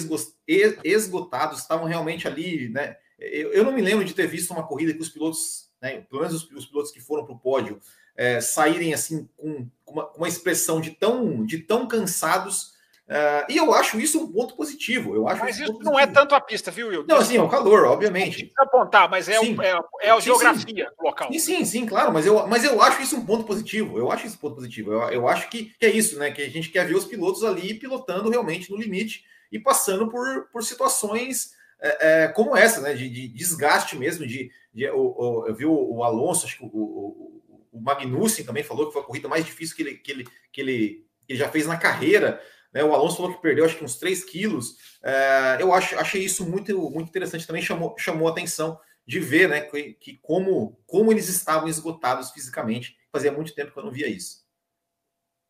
esgotados, 0.83 1.59
estavam 1.59 1.85
realmente 1.85 2.27
ali, 2.27 2.69
né? 2.69 2.97
Eu, 3.19 3.53
eu, 3.53 3.63
não 3.63 3.71
me 3.71 3.81
lembro 3.81 4.03
de 4.03 4.13
ter 4.13 4.27
visto 4.27 4.51
uma 4.51 4.65
corrida 4.65 4.93
que 4.93 5.01
os 5.01 5.09
pilotos, 5.09 5.69
né, 5.81 6.01
pelo 6.01 6.21
menos 6.21 6.35
os, 6.35 6.51
os 6.51 6.65
pilotos 6.65 6.91
que 6.91 6.99
foram 6.99 7.23
para 7.23 7.35
o 7.35 7.39
pódio, 7.39 7.79
é, 8.15 8.41
saírem 8.41 8.93
assim 8.93 9.29
com, 9.37 9.67
uma, 9.87 10.11
uma, 10.13 10.27
expressão 10.27 10.81
de 10.81 10.91
tão, 10.91 11.45
de 11.45 11.59
tão 11.59 11.87
cansados 11.87 12.72
Uh, 13.05 13.43
e 13.49 13.57
eu 13.57 13.73
acho 13.73 13.99
isso 13.99 14.23
um 14.23 14.31
ponto 14.31 14.55
positivo. 14.55 15.13
Eu 15.13 15.27
acho 15.27 15.41
mas 15.41 15.59
isso, 15.59 15.71
isso 15.71 15.83
não 15.83 15.99
é 15.99 16.07
tanto 16.07 16.33
a 16.33 16.39
pista, 16.39 16.71
viu, 16.71 16.87
Will? 16.87 17.05
Não, 17.05 17.17
assim, 17.17 17.35
é 17.35 17.41
o 17.41 17.49
calor, 17.49 17.83
obviamente. 17.85 18.51
Não 18.57 18.63
apontar, 18.65 19.09
mas 19.09 19.27
é, 19.27 19.39
o, 19.39 19.61
é, 19.61 19.77
é, 20.01 20.09
a 20.09 20.19
geografia 20.21 20.89
do 20.97 21.03
local. 21.03 21.31
Sim, 21.33 21.39
sim, 21.39 21.65
sim, 21.65 21.85
claro, 21.85 22.13
mas 22.13 22.25
eu, 22.25 22.47
mas 22.47 22.63
eu 22.63 22.81
acho 22.81 23.01
isso 23.01 23.17
um 23.17 23.25
ponto 23.25 23.43
positivo. 23.43 23.97
Eu 23.97 24.09
acho 24.09 24.25
isso 24.25 24.37
um 24.37 24.39
ponto 24.39 24.55
positivo. 24.55 24.93
Eu, 24.93 25.01
eu 25.09 25.27
acho 25.27 25.49
que, 25.49 25.73
que 25.77 25.85
é 25.85 25.89
isso, 25.89 26.17
né? 26.17 26.31
Que 26.31 26.43
a 26.43 26.49
gente 26.49 26.69
quer 26.69 26.87
ver 26.87 26.95
os 26.95 27.05
pilotos 27.05 27.43
ali 27.43 27.73
pilotando 27.73 28.29
realmente 28.29 28.71
no 28.71 28.77
limite 28.77 29.25
e 29.51 29.59
passando 29.59 30.09
por, 30.09 30.47
por 30.51 30.63
situações 30.63 31.51
é, 31.81 32.23
é, 32.23 32.27
como 32.29 32.55
essa, 32.55 32.79
né? 32.79 32.93
De, 32.93 33.09
de 33.09 33.27
desgaste 33.27 33.97
mesmo. 33.97 34.25
De, 34.25 34.49
de 34.73 34.89
o, 34.91 34.97
o, 34.97 35.47
eu 35.47 35.53
vi 35.53 35.65
o, 35.65 35.73
o, 35.73 36.03
Alonso, 36.05 36.45
acho 36.45 36.57
que 36.57 36.63
o, 36.63 36.67
o, 36.67 37.43
o 37.73 37.81
Magnussen 37.81 38.45
também 38.45 38.63
falou 38.63 38.87
que 38.87 38.93
foi 38.93 39.01
a 39.01 39.05
corrida 39.05 39.27
mais 39.27 39.43
difícil 39.43 39.75
que 39.75 39.81
ele, 39.81 39.95
que 39.95 40.11
ele, 40.11 40.27
que 40.53 40.61
ele, 40.61 41.05
que 41.27 41.33
ele 41.33 41.39
já 41.39 41.49
fez 41.49 41.67
na 41.67 41.75
carreira. 41.75 42.41
Né? 42.73 42.83
O 42.83 42.93
Alonso 42.93 43.17
falou 43.17 43.33
que 43.33 43.41
perdeu 43.41 43.65
acho 43.65 43.77
que 43.77 43.83
uns 43.83 43.97
3 43.97 44.23
quilos. 44.25 44.77
É, 45.03 45.57
eu 45.59 45.73
acho, 45.73 45.97
achei 45.97 46.23
isso 46.23 46.49
muito, 46.49 46.89
muito 46.89 47.09
interessante. 47.09 47.45
Também 47.45 47.61
chamou, 47.61 47.95
chamou 47.97 48.27
atenção 48.27 48.79
de 49.05 49.19
ver 49.19 49.49
né, 49.49 49.61
que, 49.61 49.93
que, 49.93 50.17
como, 50.17 50.81
como 50.87 51.11
eles 51.11 51.29
estavam 51.29 51.67
esgotados 51.67 52.31
fisicamente. 52.31 52.97
Fazia 53.11 53.31
muito 53.31 53.53
tempo 53.53 53.71
que 53.71 53.77
eu 53.77 53.83
não 53.83 53.91
via 53.91 54.07
isso. 54.07 54.43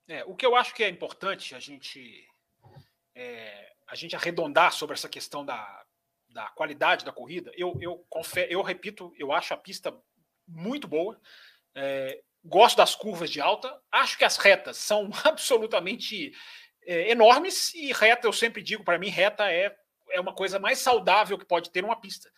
É, 0.08 0.24
o 0.26 0.36
que 0.36 0.46
eu 0.46 0.56
acho 0.56 0.74
que 0.74 0.84
é 0.84 0.90
importante 0.90 1.56
a 1.56 1.60
gente, 1.60 2.28
é, 3.16 3.72
a 3.88 3.96
gente 3.96 4.16
arredondar 4.16 4.74
sobre 4.74 4.96
essa 4.96 5.08
questão 5.08 5.46
da, 5.46 5.86
da 6.30 6.50
qualidade 6.50 7.06
da 7.06 7.12
corrida, 7.14 7.52
eu, 7.56 7.78
eu, 7.80 8.06
confere, 8.10 8.54
eu 8.54 8.62
repito, 8.62 9.14
eu 9.18 9.32
acho 9.32 9.54
a 9.54 9.58
pista 9.58 9.96
muito 10.46 10.88
boa. 10.88 11.20
É, 11.74 12.22
gosto 12.44 12.78
das 12.78 12.96
curvas 12.96 13.30
de 13.30 13.40
alta. 13.40 13.80
Acho 13.92 14.18
que 14.18 14.26
as 14.26 14.38
retas 14.38 14.78
são 14.78 15.10
absolutamente 15.24 16.34
é, 16.86 17.12
enormes 17.12 17.74
e 17.74 17.92
reta, 17.92 18.28
eu 18.28 18.34
sempre 18.34 18.62
digo, 18.62 18.84
para 18.84 18.98
mim, 18.98 19.10
reta 19.10 19.52
é, 19.52 19.76
é 20.12 20.20
uma 20.20 20.34
coisa 20.34 20.60
mais 20.60 20.80
saudável 20.80 21.38
que 21.38 21.46
pode 21.46 21.70
ter 21.70 21.82
numa 21.82 22.00
pista. 22.00 22.30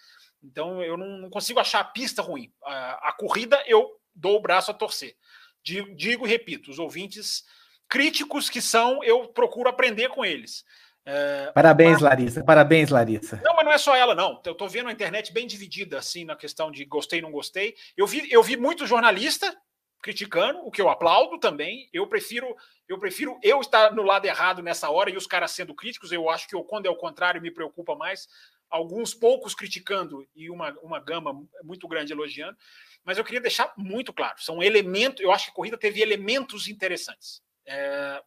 Então 0.43 0.81
eu 0.83 0.95
não, 0.95 1.17
não 1.17 1.29
consigo 1.29 1.59
achar 1.59 1.79
a 1.79 1.85
pista 1.85 2.21
ruim. 2.21 2.51
A, 2.63 3.09
a, 3.09 3.11
corrida 3.13 3.61
eu 3.67 3.89
dou 4.13 4.37
o 4.37 4.41
braço 4.41 4.71
a 4.71 4.73
torcer. 4.73 5.15
Digo, 5.63 5.95
digo, 5.95 6.27
e 6.27 6.29
repito, 6.29 6.69
os 6.69 6.79
ouvintes 6.79 7.43
críticos 7.89 8.49
que 8.49 8.61
são, 8.61 9.03
eu 9.03 9.27
procuro 9.27 9.69
aprender 9.69 10.09
com 10.09 10.23
eles. 10.23 10.63
É, 11.05 11.51
parabéns, 11.53 11.93
mas... 11.93 12.01
Larissa. 12.01 12.43
Parabéns, 12.43 12.89
Larissa. 12.89 13.41
Não, 13.43 13.55
mas 13.55 13.65
não 13.65 13.71
é 13.71 13.77
só 13.77 13.95
ela, 13.95 14.15
não. 14.15 14.41
Eu 14.43 14.53
estou 14.53 14.67
vendo 14.67 14.89
a 14.89 14.91
internet 14.91 15.31
bem 15.31 15.45
dividida, 15.45 15.99
assim, 15.99 16.25
na 16.25 16.35
questão 16.35 16.71
de 16.71 16.83
gostei, 16.85 17.21
não 17.21 17.31
gostei. 17.31 17.75
Eu 17.95 18.07
vi, 18.07 18.27
eu 18.31 18.41
vi 18.41 18.57
muito 18.57 18.87
jornalista 18.87 19.55
criticando, 20.05 20.59
o 20.59 20.69
que 20.69 20.79
eu 20.79 20.87
aplaudo 20.87 21.39
também. 21.39 21.89
Eu 21.91 22.05
prefiro 22.05 22.55
eu 22.87 22.99
prefiro 22.99 23.39
eu 23.41 23.59
estar 23.59 23.91
no 23.91 24.03
lado 24.03 24.25
errado 24.25 24.61
nessa 24.61 24.87
hora 24.87 25.09
e 25.09 25.17
os 25.17 25.25
caras 25.25 25.49
sendo 25.49 25.73
críticos. 25.73 26.11
Eu 26.11 26.29
acho 26.29 26.47
que 26.47 26.53
eu, 26.53 26.63
quando 26.63 26.85
é 26.85 26.89
o 26.91 26.95
contrário 26.95 27.41
me 27.41 27.49
preocupa 27.49 27.95
mais. 27.95 28.27
Alguns 28.69 29.15
poucos 29.15 29.55
criticando 29.55 30.23
e 30.35 30.47
uma, 30.51 30.77
uma 30.83 30.99
gama 30.99 31.43
muito 31.63 31.87
grande 31.87 32.13
elogiando. 32.13 32.55
Mas 33.03 33.17
eu 33.17 33.23
queria 33.23 33.41
deixar 33.41 33.73
muito 33.75 34.13
claro: 34.13 34.35
são 34.37 34.61
elementos. 34.61 35.23
Eu 35.23 35.31
acho 35.31 35.45
que 35.45 35.51
a 35.51 35.55
corrida 35.55 35.75
teve 35.77 35.99
elementos 36.03 36.67
interessantes. 36.67 37.41
É, 37.65 38.21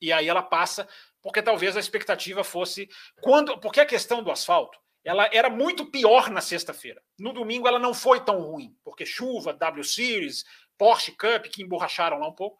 e 0.00 0.12
aí 0.12 0.28
ela 0.28 0.42
passa, 0.42 0.88
porque 1.20 1.42
talvez 1.42 1.76
a 1.76 1.80
expectativa 1.80 2.44
fosse. 2.44 2.88
quando 3.20 3.58
Porque 3.58 3.80
a 3.80 3.86
questão 3.86 4.22
do 4.22 4.30
asfalto 4.30 4.78
ela 5.04 5.28
era 5.32 5.50
muito 5.50 5.84
pior 5.84 6.30
na 6.30 6.40
sexta-feira. 6.40 7.02
No 7.18 7.32
domingo 7.32 7.68
ela 7.68 7.78
não 7.78 7.92
foi 7.92 8.24
tão 8.24 8.40
ruim, 8.40 8.74
porque 8.82 9.04
chuva, 9.04 9.52
W 9.52 9.84
Series, 9.84 10.44
Porsche 10.78 11.12
Cup, 11.12 11.46
que 11.52 11.62
emborracharam 11.62 12.18
lá 12.18 12.28
um 12.28 12.34
pouco. 12.34 12.58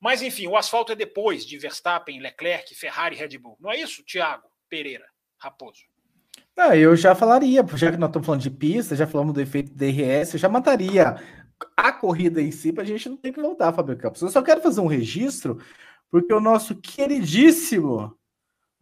Mas, 0.00 0.20
enfim, 0.20 0.46
o 0.48 0.56
asfalto 0.56 0.92
é 0.92 0.96
depois 0.96 1.46
de 1.46 1.56
Verstappen, 1.58 2.20
Leclerc, 2.20 2.74
Ferrari, 2.74 3.16
Red 3.16 3.38
Bull. 3.38 3.56
Não 3.60 3.70
é 3.70 3.80
isso, 3.80 4.04
Thiago 4.04 4.48
Pereira, 4.68 5.06
Raposo? 5.38 5.82
Ah, 6.56 6.76
eu 6.76 6.94
já 6.96 7.14
falaria, 7.14 7.64
já 7.74 7.90
que 7.90 7.96
nós 7.96 8.08
estamos 8.08 8.26
falando 8.26 8.42
de 8.42 8.50
pista, 8.50 8.96
já 8.96 9.06
falamos 9.06 9.32
do 9.32 9.40
efeito 9.40 9.72
DRS, 9.72 10.34
eu 10.34 10.40
já 10.40 10.48
mataria 10.48 11.16
a 11.76 11.92
corrida 11.92 12.42
em 12.42 12.50
si 12.50 12.72
para 12.72 12.82
a 12.82 12.86
gente 12.86 13.08
não 13.08 13.16
ter 13.16 13.32
que 13.32 13.40
voltar, 13.40 13.72
Fábio 13.72 13.96
Campos. 13.96 14.20
Eu 14.20 14.28
só 14.28 14.42
quero 14.42 14.60
fazer 14.60 14.80
um 14.80 14.86
registro, 14.86 15.58
porque 16.10 16.32
o 16.32 16.40
nosso 16.40 16.76
queridíssimo 16.76 18.18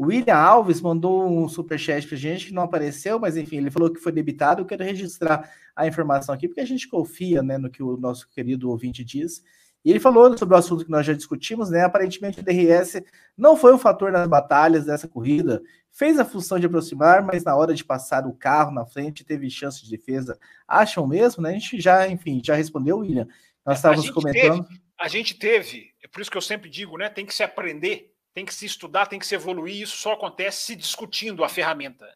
William 0.01 0.35
Alves 0.35 0.81
mandou 0.81 1.29
um 1.29 1.47
superchat 1.47 2.07
para 2.07 2.17
a 2.17 2.19
gente 2.19 2.47
que 2.47 2.55
não 2.55 2.63
apareceu, 2.63 3.19
mas 3.19 3.37
enfim, 3.37 3.59
ele 3.59 3.71
falou 3.71 3.91
que 3.91 4.01
foi 4.01 4.11
debitado. 4.11 4.63
Eu 4.63 4.67
quero 4.67 4.83
registrar 4.83 5.53
a 5.77 5.87
informação 5.87 6.35
aqui, 6.35 6.49
porque 6.49 6.63
a 6.63 6.67
gente 6.67 6.89
confia 6.89 7.43
né, 7.43 7.59
no 7.59 7.69
que 7.69 7.83
o 7.83 7.99
nosso 7.99 8.27
querido 8.31 8.71
ouvinte 8.71 9.05
diz. 9.05 9.43
E 9.85 9.91
ele 9.91 10.01
falou 10.01 10.37
sobre 10.39 10.55
o 10.55 10.59
assunto 10.59 10.85
que 10.85 10.91
nós 10.91 11.05
já 11.05 11.13
discutimos, 11.13 11.71
né? 11.71 11.85
Aparentemente 11.85 12.41
o 12.41 12.43
DRS 12.43 13.03
não 13.37 13.57
foi 13.57 13.75
um 13.75 13.79
fator 13.79 14.11
nas 14.11 14.27
batalhas 14.27 14.87
dessa 14.87 15.09
corrida, 15.09 15.63
fez 15.91 16.19
a 16.19 16.25
função 16.25 16.59
de 16.59 16.67
aproximar, 16.67 17.23
mas 17.23 17.45
na 17.45 17.57
hora 17.57 17.75
de 17.75 17.85
passar 17.85 18.27
o 18.27 18.35
carro 18.35 18.71
na 18.71 18.87
frente 18.87 19.25
teve 19.25 19.51
chance 19.51 19.83
de 19.83 19.91
defesa. 19.91 20.39
Acham 20.67 21.07
mesmo, 21.07 21.43
né? 21.43 21.51
A 21.51 21.53
gente 21.53 21.81
já, 21.81 22.09
enfim, 22.09 22.41
já 22.45 22.55
respondeu, 22.55 22.99
William. 22.99 23.27
Nós 23.65 23.79
estávamos 23.79 24.11
comentando. 24.11 24.65
Teve, 24.65 24.81
a 24.99 25.09
gente 25.09 25.35
teve, 25.39 25.91
é 26.03 26.09
por 26.09 26.21
isso 26.21 26.31
que 26.31 26.37
eu 26.37 26.43
sempre 26.43 26.69
digo, 26.69 26.97
né? 26.97 27.09
Tem 27.09 27.25
que 27.25 27.35
se 27.35 27.43
aprender, 27.43 28.10
tem 28.33 28.45
que 28.45 28.55
se 28.55 28.67
estudar, 28.67 29.07
tem 29.07 29.19
que 29.19 29.27
se 29.27 29.35
evoluir. 29.35 29.83
Isso 29.83 29.97
só 29.97 30.13
acontece 30.13 30.65
se 30.65 30.77
discutindo 30.77 31.45
a 31.45 31.49
ferramenta. 31.49 32.07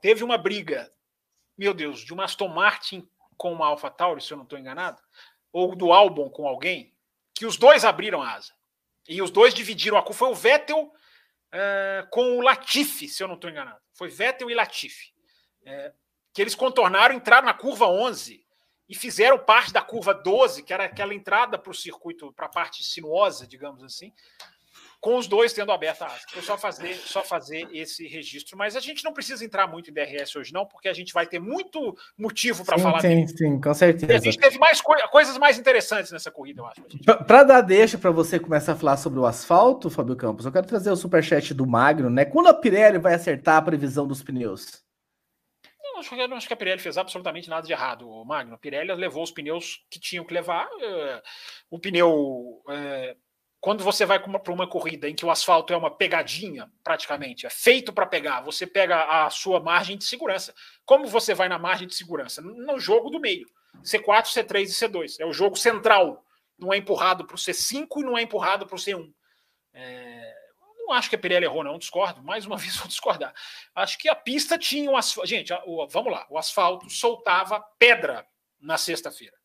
Teve 0.00 0.22
uma 0.22 0.36
briga, 0.36 0.92
meu 1.56 1.72
Deus, 1.72 2.00
de 2.00 2.12
uma 2.12 2.24
Aston 2.24 2.48
Martin 2.48 3.08
com 3.36 3.52
uma 3.52 3.66
AlphaTauri, 3.66 4.22
se 4.22 4.32
eu 4.32 4.36
não 4.36 4.44
estou 4.44 4.58
enganado, 4.58 5.00
ou 5.52 5.74
do 5.74 5.92
Albon 5.92 6.30
com 6.30 6.46
alguém, 6.46 6.94
que 7.34 7.46
os 7.46 7.56
dois 7.56 7.84
abriram 7.84 8.22
a 8.22 8.32
asa. 8.32 8.54
E 9.08 9.22
os 9.22 9.30
dois 9.30 9.54
dividiram 9.54 9.96
a 9.96 10.02
curva. 10.02 10.18
Foi 10.18 10.28
o 10.30 10.34
Vettel 10.34 10.84
uh, 10.84 12.10
com 12.10 12.38
o 12.38 12.40
Latifi, 12.40 13.08
se 13.08 13.22
eu 13.22 13.28
não 13.28 13.34
estou 13.34 13.50
enganado. 13.50 13.80
Foi 13.92 14.08
Vettel 14.08 14.50
e 14.50 14.54
Latifi. 14.54 15.12
Uh, 15.62 15.92
que 16.32 16.42
eles 16.42 16.54
contornaram, 16.54 17.14
entraram 17.14 17.46
na 17.46 17.54
curva 17.54 17.86
11 17.86 18.44
e 18.88 18.94
fizeram 18.94 19.38
parte 19.38 19.72
da 19.72 19.80
curva 19.80 20.12
12, 20.12 20.62
que 20.62 20.72
era 20.72 20.84
aquela 20.84 21.14
entrada 21.14 21.58
para 21.58 21.70
o 21.70 21.74
circuito, 21.74 22.32
para 22.32 22.46
a 22.46 22.50
parte 22.50 22.84
sinuosa, 22.84 23.46
digamos 23.46 23.82
assim, 23.82 24.12
com 25.00 25.16
os 25.16 25.26
dois 25.26 25.52
tendo 25.52 25.72
aberta 25.72 26.04
a 26.04 26.08
asa. 26.08 26.22
Foi 26.30 26.42
só 26.42 26.58
fazer, 26.58 26.94
só 26.94 27.22
fazer 27.22 27.68
esse 27.72 28.06
registro. 28.06 28.56
Mas 28.56 28.76
a 28.76 28.80
gente 28.80 29.04
não 29.04 29.12
precisa 29.12 29.44
entrar 29.44 29.66
muito 29.66 29.90
em 29.90 29.92
DRS 29.92 30.34
hoje, 30.36 30.52
não, 30.52 30.66
porque 30.66 30.88
a 30.88 30.92
gente 30.92 31.12
vai 31.12 31.26
ter 31.26 31.38
muito 31.38 31.96
motivo 32.16 32.64
para 32.64 32.78
falar 32.78 33.00
sim, 33.00 33.08
dele. 33.08 33.28
Sim, 33.28 33.60
com 33.60 33.74
certeza. 33.74 34.12
E 34.12 34.16
a 34.16 34.20
gente 34.20 34.38
teve 34.38 34.58
mais 34.58 34.80
co 34.80 34.94
coisas 35.10 35.38
mais 35.38 35.58
interessantes 35.58 36.10
nessa 36.10 36.30
corrida, 36.30 36.60
eu 36.60 36.66
acho. 36.66 36.82
Para 37.26 37.44
dar 37.44 37.60
deixa 37.60 37.98
para 37.98 38.10
você 38.10 38.38
começar 38.38 38.72
a 38.72 38.76
falar 38.76 38.96
sobre 38.96 39.18
o 39.18 39.26
asfalto, 39.26 39.90
Fábio 39.90 40.16
Campos, 40.16 40.46
eu 40.46 40.52
quero 40.52 40.66
trazer 40.66 40.90
o 40.90 40.96
superchat 40.96 41.54
do 41.54 41.66
Magno, 41.66 42.10
né? 42.10 42.24
Quando 42.24 42.48
a 42.48 42.54
Pirelli 42.54 42.98
vai 42.98 43.14
acertar 43.14 43.56
a 43.56 43.62
previsão 43.62 44.06
dos 44.06 44.22
pneus? 44.22 44.84
Não, 45.82 46.00
acho, 46.00 46.10
que, 46.10 46.26
não 46.26 46.36
acho 46.36 46.46
que 46.46 46.52
a 46.52 46.56
Pirelli 46.56 46.80
fez 46.80 46.98
absolutamente 46.98 47.48
nada 47.48 47.66
de 47.66 47.72
errado, 47.72 48.06
Magno. 48.24 48.54
A 48.54 48.58
Pirelli 48.58 48.94
levou 48.94 49.22
os 49.22 49.30
pneus 49.30 49.82
que 49.90 49.98
tinham 49.98 50.24
que 50.24 50.34
levar. 50.34 50.66
Uh, 50.66 51.22
o 51.70 51.78
pneu. 51.78 52.12
Uh, 52.68 53.25
quando 53.60 53.82
você 53.82 54.06
vai 54.06 54.20
para 54.20 54.52
uma 54.52 54.68
corrida 54.68 55.08
em 55.08 55.14
que 55.14 55.24
o 55.24 55.30
asfalto 55.30 55.72
é 55.72 55.76
uma 55.76 55.90
pegadinha, 55.90 56.70
praticamente, 56.84 57.46
é 57.46 57.50
feito 57.50 57.92
para 57.92 58.06
pegar, 58.06 58.40
você 58.42 58.66
pega 58.66 59.24
a 59.24 59.30
sua 59.30 59.60
margem 59.60 59.96
de 59.96 60.04
segurança. 60.04 60.54
Como 60.84 61.06
você 61.06 61.34
vai 61.34 61.48
na 61.48 61.58
margem 61.58 61.88
de 61.88 61.94
segurança? 61.94 62.40
No 62.40 62.78
jogo 62.78 63.10
do 63.10 63.18
meio. 63.18 63.48
C4, 63.82 64.26
C3 64.26 64.62
e 64.62 64.66
C2. 64.66 65.16
É 65.20 65.26
o 65.26 65.32
jogo 65.32 65.56
central. 65.56 66.24
Não 66.58 66.72
é 66.72 66.76
empurrado 66.76 67.26
para 67.26 67.34
o 67.34 67.38
C5 67.38 67.86
e 67.98 68.02
não 68.02 68.16
é 68.16 68.22
empurrado 68.22 68.66
para 68.66 68.76
o 68.76 68.78
C1. 68.78 69.12
É... 69.74 70.34
Não 70.78 70.92
acho 70.92 71.10
que 71.10 71.16
a 71.16 71.18
Pirelli 71.18 71.44
errou, 71.44 71.64
não, 71.64 71.78
discordo. 71.78 72.22
Mais 72.22 72.46
uma 72.46 72.56
vez 72.58 72.76
vou 72.76 72.86
discordar. 72.86 73.34
Acho 73.74 73.98
que 73.98 74.08
a 74.08 74.14
pista 74.14 74.56
tinha 74.56 74.90
um 74.90 74.96
asfalto. 74.96 75.28
Gente, 75.28 75.52
vamos 75.90 76.12
lá. 76.12 76.26
O 76.30 76.38
asfalto 76.38 76.88
soltava 76.88 77.60
pedra 77.78 78.26
na 78.60 78.78
sexta-feira. 78.78 79.36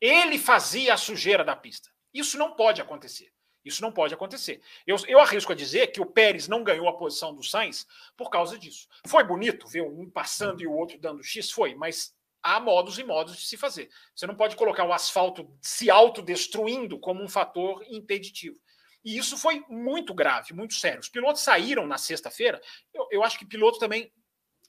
Ele 0.00 0.38
fazia 0.38 0.94
a 0.94 0.96
sujeira 0.96 1.44
da 1.44 1.56
pista. 1.56 1.90
Isso 2.14 2.38
não 2.38 2.54
pode 2.54 2.80
acontecer. 2.80 3.32
Isso 3.68 3.82
não 3.82 3.92
pode 3.92 4.14
acontecer. 4.14 4.60
Eu, 4.86 4.96
eu 5.06 5.20
arrisco 5.20 5.52
a 5.52 5.54
dizer 5.54 5.88
que 5.88 6.00
o 6.00 6.06
Pérez 6.06 6.48
não 6.48 6.64
ganhou 6.64 6.88
a 6.88 6.96
posição 6.96 7.34
do 7.34 7.42
Sainz 7.42 7.86
por 8.16 8.30
causa 8.30 8.58
disso. 8.58 8.88
Foi 9.06 9.22
bonito 9.22 9.68
ver 9.68 9.82
um 9.82 10.08
passando 10.08 10.62
e 10.62 10.66
o 10.66 10.72
outro 10.72 10.98
dando 10.98 11.22
X? 11.22 11.50
Foi, 11.50 11.74
mas 11.74 12.14
há 12.42 12.58
modos 12.58 12.98
e 12.98 13.04
modos 13.04 13.36
de 13.36 13.46
se 13.46 13.56
fazer. 13.56 13.88
Você 14.14 14.26
não 14.26 14.34
pode 14.34 14.56
colocar 14.56 14.84
o 14.84 14.92
asfalto 14.92 15.48
se 15.60 15.90
autodestruindo 15.90 16.98
como 16.98 17.22
um 17.22 17.28
fator 17.28 17.84
impeditivo. 17.88 18.58
E 19.04 19.16
isso 19.16 19.36
foi 19.36 19.64
muito 19.68 20.12
grave, 20.12 20.52
muito 20.52 20.74
sério. 20.74 21.00
Os 21.00 21.08
pilotos 21.08 21.42
saíram 21.42 21.86
na 21.86 21.98
sexta-feira. 21.98 22.60
Eu, 22.92 23.06
eu 23.10 23.22
acho 23.22 23.38
que 23.38 23.46
piloto 23.46 23.78
também 23.78 24.12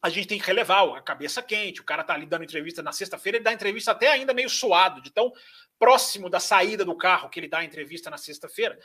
a 0.02 0.10
gente 0.10 0.28
tem 0.28 0.40
que 0.40 0.46
relevar 0.46 0.84
a 0.96 1.02
cabeça 1.02 1.42
quente. 1.42 1.82
O 1.82 1.84
cara 1.84 2.04
tá 2.04 2.14
ali 2.14 2.26
dando 2.26 2.44
entrevista 2.44 2.82
na 2.82 2.92
sexta-feira, 2.92 3.38
ele 3.38 3.44
dá 3.44 3.52
entrevista 3.52 3.92
até 3.92 4.08
ainda 4.08 4.34
meio 4.34 4.50
suado, 4.50 5.02
de 5.02 5.12
tão 5.12 5.32
próximo 5.78 6.30
da 6.30 6.40
saída 6.40 6.86
do 6.86 6.96
carro 6.96 7.30
que 7.30 7.40
ele 7.40 7.48
dá 7.48 7.60
a 7.60 7.66
entrevista 7.66 8.10
na 8.10 8.18
sexta-feira, 8.18 8.78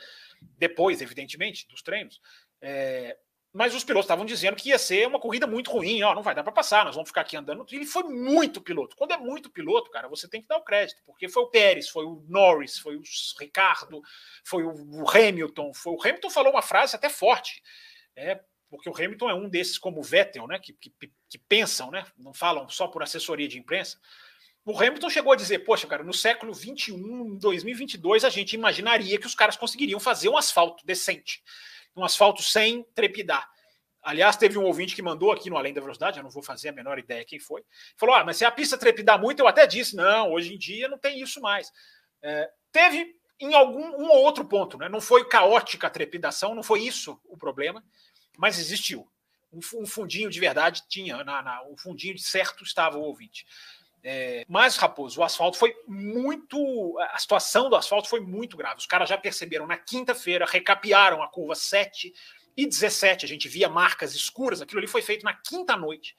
depois, 0.57 1.01
evidentemente, 1.01 1.67
dos 1.67 1.81
treinos. 1.81 2.21
É, 2.61 3.17
mas 3.53 3.73
os 3.73 3.85
pilotos 3.85 4.03
estavam 4.05 4.25
dizendo 4.25 4.57
que 4.57 4.67
ia 4.67 4.77
ser 4.77 5.07
uma 5.07 5.17
corrida 5.17 5.47
muito 5.47 5.71
ruim, 5.71 6.03
ó, 6.03 6.13
não 6.13 6.21
vai 6.21 6.35
dar 6.35 6.43
para 6.43 6.51
passar, 6.51 6.83
nós 6.83 6.95
vamos 6.95 7.09
ficar 7.09 7.21
aqui 7.21 7.37
andando. 7.37 7.65
Ele 7.71 7.85
foi 7.85 8.03
muito 8.03 8.59
piloto. 8.59 8.97
Quando 8.97 9.13
é 9.13 9.17
muito 9.17 9.49
piloto, 9.49 9.89
cara, 9.89 10.09
você 10.09 10.27
tem 10.27 10.41
que 10.41 10.47
dar 10.47 10.57
o 10.57 10.63
crédito, 10.63 11.01
porque 11.05 11.29
foi 11.29 11.43
o 11.43 11.47
Pérez, 11.47 11.87
foi 11.87 12.03
o 12.03 12.25
Norris, 12.27 12.77
foi 12.77 12.97
o 12.97 13.01
Ricardo, 13.39 14.01
foi 14.43 14.63
o 14.63 15.09
Hamilton, 15.09 15.73
foi 15.73 15.93
o 15.93 16.01
Hamilton 16.01 16.29
falou 16.29 16.51
uma 16.51 16.61
frase 16.61 16.97
até 16.97 17.07
forte, 17.07 17.63
é, 18.13 18.41
porque 18.69 18.89
o 18.89 18.95
Hamilton 18.95 19.29
é 19.29 19.33
um 19.33 19.49
desses 19.49 19.77
como 19.77 19.99
o 19.99 20.03
Vettel, 20.03 20.47
né, 20.47 20.59
que, 20.59 20.73
que, 20.73 20.91
que 21.29 21.37
pensam, 21.37 21.91
né, 21.91 22.05
não 22.17 22.33
falam 22.33 22.67
só 22.67 22.87
por 22.87 23.03
assessoria 23.03 23.47
de 23.47 23.59
imprensa. 23.59 23.97
O 24.65 24.77
Hamilton 24.77 25.09
chegou 25.09 25.31
a 25.31 25.35
dizer, 25.35 25.59
poxa, 25.59 25.85
cara, 25.85 26.03
no 26.03 26.13
século 26.13 26.51
21, 26.51 27.37
2022, 27.37 28.23
a 28.23 28.29
gente 28.29 28.53
imaginaria 28.53 29.19
que 29.19 29.27
os 29.27 29.35
caras 29.35 29.55
conseguiriam 29.55 29.99
fazer 29.99 30.27
um 30.27 30.37
asfalto 30.37 30.83
decente 30.85 31.43
um 31.95 32.03
asfalto 32.03 32.43
sem 32.43 32.83
trepidar. 32.93 33.49
Aliás, 34.03 34.35
teve 34.37 34.57
um 34.57 34.65
ouvinte 34.65 34.95
que 34.95 35.01
mandou 35.01 35.31
aqui 35.31 35.49
no 35.49 35.57
Além 35.57 35.73
da 35.73 35.81
Velocidade, 35.81 36.17
eu 36.17 36.23
não 36.23 36.29
vou 36.29 36.43
fazer 36.43 36.69
a 36.69 36.73
menor 36.73 36.99
ideia 36.99 37.25
quem 37.25 37.39
foi. 37.39 37.63
Falou: 37.97 38.13
ah, 38.13 38.23
mas 38.23 38.37
se 38.37 38.45
a 38.45 38.51
pista 38.51 38.77
trepidar 38.77 39.19
muito, 39.19 39.39
eu 39.39 39.47
até 39.47 39.65
disse, 39.65 39.95
não, 39.95 40.31
hoje 40.31 40.53
em 40.53 40.57
dia 40.57 40.87
não 40.87 40.97
tem 40.97 41.19
isso 41.19 41.41
mais. 41.41 41.71
É, 42.21 42.49
teve 42.71 43.15
em 43.39 43.53
algum 43.55 43.81
um 43.81 44.09
ou 44.09 44.23
outro 44.23 44.45
ponto, 44.45 44.77
né? 44.77 44.87
Não 44.87 45.01
foi 45.01 45.27
caótica 45.27 45.87
a 45.87 45.89
trepidação, 45.89 46.53
não 46.53 46.61
foi 46.61 46.81
isso 46.81 47.19
o 47.25 47.35
problema, 47.35 47.83
mas 48.37 48.59
existiu. 48.59 49.07
Um, 49.51 49.59
um 49.81 49.85
fundinho 49.85 50.29
de 50.29 50.39
verdade 50.39 50.83
tinha, 50.87 51.23
na, 51.23 51.41
na, 51.41 51.63
um 51.63 51.77
fundinho 51.77 52.15
de 52.15 52.23
certo 52.23 52.63
estava 52.63 52.97
o 52.97 53.01
ouvinte. 53.01 53.45
É, 54.07 54.45
mas, 54.47 54.77
Raposo, 54.77 55.19
o 55.19 55.23
asfalto 55.23 55.57
foi 55.57 55.75
muito. 55.87 56.95
A 56.99 57.17
situação 57.17 57.69
do 57.69 57.75
asfalto 57.75 58.07
foi 58.07 58.19
muito 58.19 58.55
grave. 58.55 58.77
Os 58.77 58.85
caras 58.85 59.09
já 59.09 59.17
perceberam 59.17 59.65
na 59.65 59.77
quinta-feira, 59.77 60.45
recapearam 60.45 61.23
a 61.23 61.27
curva 61.27 61.55
7 61.55 62.13
e 62.55 62.67
17. 62.67 63.25
A 63.25 63.27
gente 63.27 63.49
via 63.49 63.67
marcas 63.67 64.13
escuras. 64.13 64.61
Aquilo 64.61 64.79
ali 64.79 64.87
foi 64.87 65.01
feito 65.01 65.23
na 65.23 65.33
quinta 65.33 65.75
noite. 65.75 66.15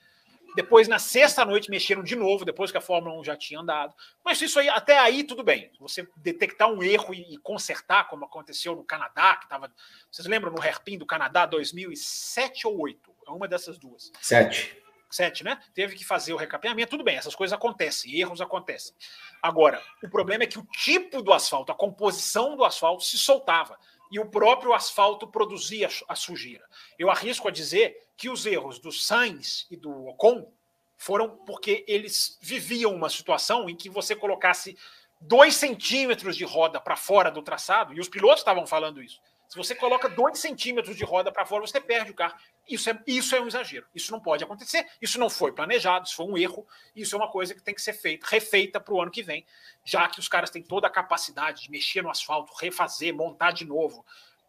Depois, 0.56 0.88
na 0.88 0.98
sexta 0.98 1.44
noite, 1.44 1.70
mexeram 1.70 2.02
de 2.02 2.16
novo, 2.16 2.42
depois 2.42 2.72
que 2.72 2.78
a 2.78 2.80
Fórmula 2.80 3.14
1 3.20 3.24
já 3.24 3.36
tinha 3.36 3.60
andado. 3.60 3.94
Mas 4.24 4.40
isso 4.40 4.58
aí, 4.58 4.70
até 4.70 4.98
aí, 4.98 5.22
tudo 5.22 5.44
bem. 5.44 5.70
Você 5.78 6.08
detectar 6.16 6.66
um 6.72 6.82
erro 6.82 7.12
e, 7.12 7.34
e 7.34 7.36
consertar, 7.36 8.08
como 8.08 8.24
aconteceu 8.24 8.74
no 8.74 8.82
Canadá, 8.82 9.36
que 9.36 9.44
estava. 9.44 9.70
Vocês 10.10 10.26
lembram 10.26 10.50
no 10.50 10.62
Hairpin 10.62 10.96
do 10.96 11.04
Canadá 11.04 11.44
2007 11.44 12.66
ou 12.66 12.78
2008? 12.78 13.10
É 13.26 13.30
uma 13.30 13.46
dessas 13.46 13.76
duas. 13.76 14.10
Sete. 14.22 14.82
7, 15.10 15.44
né? 15.44 15.60
Teve 15.74 15.94
que 15.94 16.04
fazer 16.04 16.32
o 16.32 16.36
recapeamento, 16.36 16.90
tudo 16.90 17.04
bem, 17.04 17.16
essas 17.16 17.34
coisas 17.34 17.56
acontecem, 17.56 18.18
erros 18.18 18.40
acontecem. 18.40 18.94
Agora, 19.42 19.80
o 20.02 20.08
problema 20.08 20.44
é 20.44 20.46
que 20.46 20.58
o 20.58 20.66
tipo 20.66 21.22
do 21.22 21.32
asfalto, 21.32 21.70
a 21.70 21.74
composição 21.76 22.56
do 22.56 22.64
asfalto 22.64 23.04
se 23.04 23.16
soltava 23.18 23.78
e 24.10 24.18
o 24.18 24.26
próprio 24.26 24.72
asfalto 24.72 25.26
produzia 25.26 25.88
a 26.08 26.14
sujeira. 26.14 26.64
Eu 26.98 27.10
arrisco 27.10 27.46
a 27.46 27.50
dizer 27.50 28.05
que 28.16 28.28
os 28.28 28.46
erros 28.46 28.78
do 28.78 28.90
Sainz 28.90 29.66
e 29.70 29.76
do 29.76 30.06
Ocon 30.08 30.50
foram 30.96 31.28
porque 31.28 31.84
eles 31.86 32.38
viviam 32.40 32.94
uma 32.94 33.10
situação 33.10 33.68
em 33.68 33.76
que 33.76 33.90
você 33.90 34.16
colocasse 34.16 34.76
dois 35.20 35.54
centímetros 35.54 36.36
de 36.36 36.44
roda 36.44 36.80
para 36.80 36.96
fora 36.96 37.30
do 37.30 37.42
traçado, 37.42 37.94
e 37.94 38.00
os 38.00 38.08
pilotos 38.08 38.40
estavam 38.40 38.66
falando 38.66 39.02
isso. 39.02 39.20
Se 39.48 39.56
você 39.56 39.74
coloca 39.74 40.08
dois 40.08 40.38
centímetros 40.38 40.96
de 40.96 41.04
roda 41.04 41.30
para 41.30 41.46
fora, 41.46 41.64
você 41.64 41.80
perde 41.80 42.10
o 42.10 42.14
carro. 42.14 42.34
Isso 42.68 42.90
é, 42.90 43.00
isso 43.06 43.34
é 43.36 43.40
um 43.40 43.46
exagero. 43.46 43.86
Isso 43.94 44.10
não 44.10 44.18
pode 44.18 44.42
acontecer. 44.42 44.84
Isso 45.00 45.20
não 45.20 45.30
foi 45.30 45.52
planejado, 45.52 46.06
isso 46.06 46.16
foi 46.16 46.26
um 46.26 46.36
erro. 46.36 46.66
Isso 46.96 47.14
é 47.14 47.18
uma 47.18 47.30
coisa 47.30 47.54
que 47.54 47.62
tem 47.62 47.74
que 47.74 47.80
ser 47.80 47.92
feita, 47.92 48.26
refeita 48.28 48.80
para 48.80 48.92
o 48.92 49.00
ano 49.00 49.10
que 49.10 49.22
vem, 49.22 49.46
já 49.84 50.08
que 50.08 50.18
os 50.18 50.26
caras 50.26 50.50
têm 50.50 50.62
toda 50.62 50.88
a 50.88 50.90
capacidade 50.90 51.62
de 51.62 51.70
mexer 51.70 52.02
no 52.02 52.10
asfalto, 52.10 52.52
refazer, 52.60 53.14
montar 53.14 53.52
de 53.52 53.64
novo. 53.64 54.04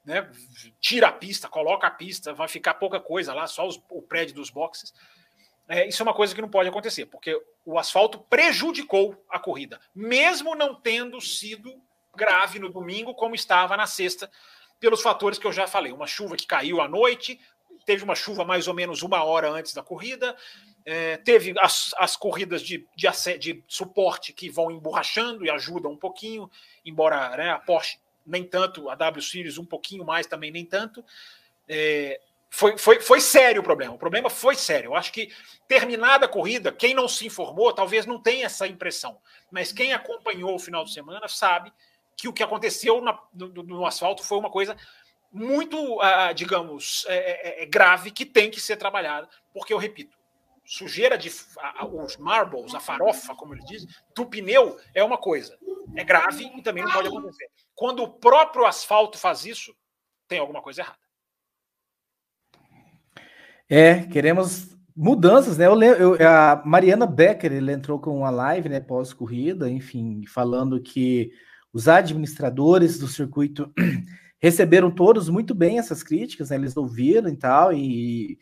Né? 0.08 0.26
Tira 0.80 1.10
a 1.10 1.12
pista, 1.12 1.50
coloca 1.50 1.86
a 1.86 1.92
pista, 1.92 2.34
vai 2.34 2.48
ficar 2.48 2.76
pouca 2.76 2.98
coisa 2.98 3.34
lá, 3.34 3.46
só 3.46 3.68
os, 3.68 3.76
o 3.90 4.02
prédio 4.02 4.36
dos 4.36 4.50
boxes. 4.50 4.94
É, 5.68 5.86
isso 5.86 6.02
é 6.02 6.06
uma 6.06 6.14
coisa 6.14 6.34
que 6.34 6.42
não 6.42 6.48
pode 6.48 6.70
acontecer, 6.70 7.08
porque 7.08 7.38
o 7.66 7.78
asfalto 7.78 8.18
prejudicou 8.18 9.22
a 9.30 9.38
corrida, 9.38 9.82
mesmo 9.94 10.56
não 10.56 10.74
tendo 10.74 11.20
sido 11.20 11.84
grave 12.16 12.58
no 12.58 12.70
domingo, 12.70 13.14
como 13.14 13.36
estava 13.36 13.76
na 13.76 13.86
sexta, 13.86 14.32
pelos 14.80 15.02
fatores 15.02 15.38
que 15.38 15.46
eu 15.46 15.52
já 15.52 15.68
falei. 15.68 15.92
Uma 15.92 16.08
chuva 16.08 16.38
que 16.38 16.48
caiu 16.48 16.80
à 16.80 16.88
noite, 16.88 17.38
teve 17.86 18.02
uma 18.02 18.16
chuva 18.16 18.46
mais 18.46 18.70
ou 18.70 18.74
menos 18.74 19.02
uma 19.02 19.26
hora 19.26 19.50
antes 19.50 19.74
da 19.74 19.84
corrida, 19.84 20.38
é, 20.86 21.18
teve 21.18 21.54
as, 21.60 21.94
as 21.98 22.16
corridas 22.16 22.62
de, 22.62 22.88
de, 22.96 23.38
de, 23.38 23.64
suporte 23.68 24.32
que 24.32 24.50
vão 24.50 24.72
emborrachando 24.72 25.46
e 25.46 25.50
ajudam 25.50 25.92
um 25.92 25.98
pouquinho, 25.98 26.50
embora 26.86 27.36
né, 27.36 27.52
a 27.52 27.60
Porsche 27.60 28.00
nem 28.28 28.44
tanto, 28.44 28.90
a 28.90 28.96
W 28.96 29.22
Series 29.22 29.58
um 29.58 29.66
pouquinho 29.66 30.06
mais 30.06 30.28
também 30.28 30.52
nem 30.52 30.66
tanto. 30.66 31.04
É, 31.68 32.20
foi, 32.50 32.78
foi, 32.78 33.00
foi 33.00 33.22
sério 33.22 33.62
o 33.62 33.64
problema. 33.64 33.94
O 33.94 33.98
problema 33.98 34.30
foi 34.30 34.56
sério. 34.56 34.90
Eu 34.90 34.96
acho 34.96 35.12
que 35.12 35.32
terminada 35.68 36.26
a 36.26 36.30
corrida, 36.30 36.72
quem 36.72 36.94
não 36.94 37.08
se 37.08 37.26
informou 37.26 37.74
talvez 37.74 38.06
não 38.06 38.22
tenha 38.22 38.46
essa 38.46 38.68
impressão, 38.68 39.18
mas 39.52 39.72
quem 39.72 39.94
acompanhou 39.94 40.56
o 40.56 40.60
final 40.60 40.84
de 40.84 40.94
semana 40.94 41.28
sabe 41.28 41.72
que 42.16 42.28
o 42.28 42.34
que 42.34 42.42
aconteceu 42.44 43.00
na, 43.02 43.18
no, 43.34 43.48
no, 43.64 43.86
asfalto 43.86 44.24
foi 44.24 44.40
uma 44.40 44.50
coisa 44.50 44.76
muito, 45.32 45.78
uh, 45.98 46.34
digamos, 46.34 47.06
é, 47.08 47.16
é, 47.16 47.64
é, 47.64 47.66
grave 47.66 48.10
que 48.10 48.26
tem 48.26 48.50
que 48.50 48.60
ser 48.60 48.76
trabalhada, 48.78 49.30
porque 49.54 49.72
eu 49.72 49.78
repito, 49.78 50.18
sujeira 50.66 51.18
de 51.18 51.32
a, 51.60 51.86
os 51.86 52.18
marbles, 52.18 52.74
a 52.74 52.80
farofa, 52.80 53.36
como 53.36 53.54
ele 53.54 53.64
diz, 53.66 53.86
do 54.16 54.26
pneu 54.26 54.80
é 54.96 55.04
uma 55.04 55.18
coisa, 55.18 55.60
é 55.96 56.04
grave 56.04 56.50
e 56.56 56.62
também 56.64 56.84
não 56.84 56.92
pode 56.92 57.08
acontecer. 57.08 57.50
Quando 57.78 58.02
o 58.02 58.10
próprio 58.10 58.66
asfalto 58.66 59.20
faz 59.20 59.46
isso, 59.46 59.72
tem 60.28 60.40
alguma 60.40 60.64
coisa 60.64 60.82
errada. 60.82 60.98
É, 63.70 64.04
queremos 64.08 64.76
mudanças, 64.96 65.60
né? 65.60 65.68
Eu, 65.68 66.16
eu, 66.16 66.28
a 66.28 66.60
Mariana 66.66 67.06
Becker, 67.06 67.54
ele 67.54 67.72
entrou 67.72 68.00
com 68.00 68.18
uma 68.18 68.32
live, 68.32 68.68
né, 68.68 68.80
pós-corrida, 68.80 69.70
enfim, 69.70 70.26
falando 70.26 70.82
que 70.82 71.32
os 71.72 71.88
administradores 71.88 72.98
do 72.98 73.08
circuito 73.08 73.72
receberam 74.42 74.90
todos 74.90 75.30
muito 75.30 75.54
bem 75.54 75.78
essas 75.78 76.02
críticas, 76.02 76.50
né? 76.50 76.56
eles 76.56 76.76
ouviram 76.76 77.30
e 77.30 77.38
tal, 77.38 77.72
e, 77.72 78.40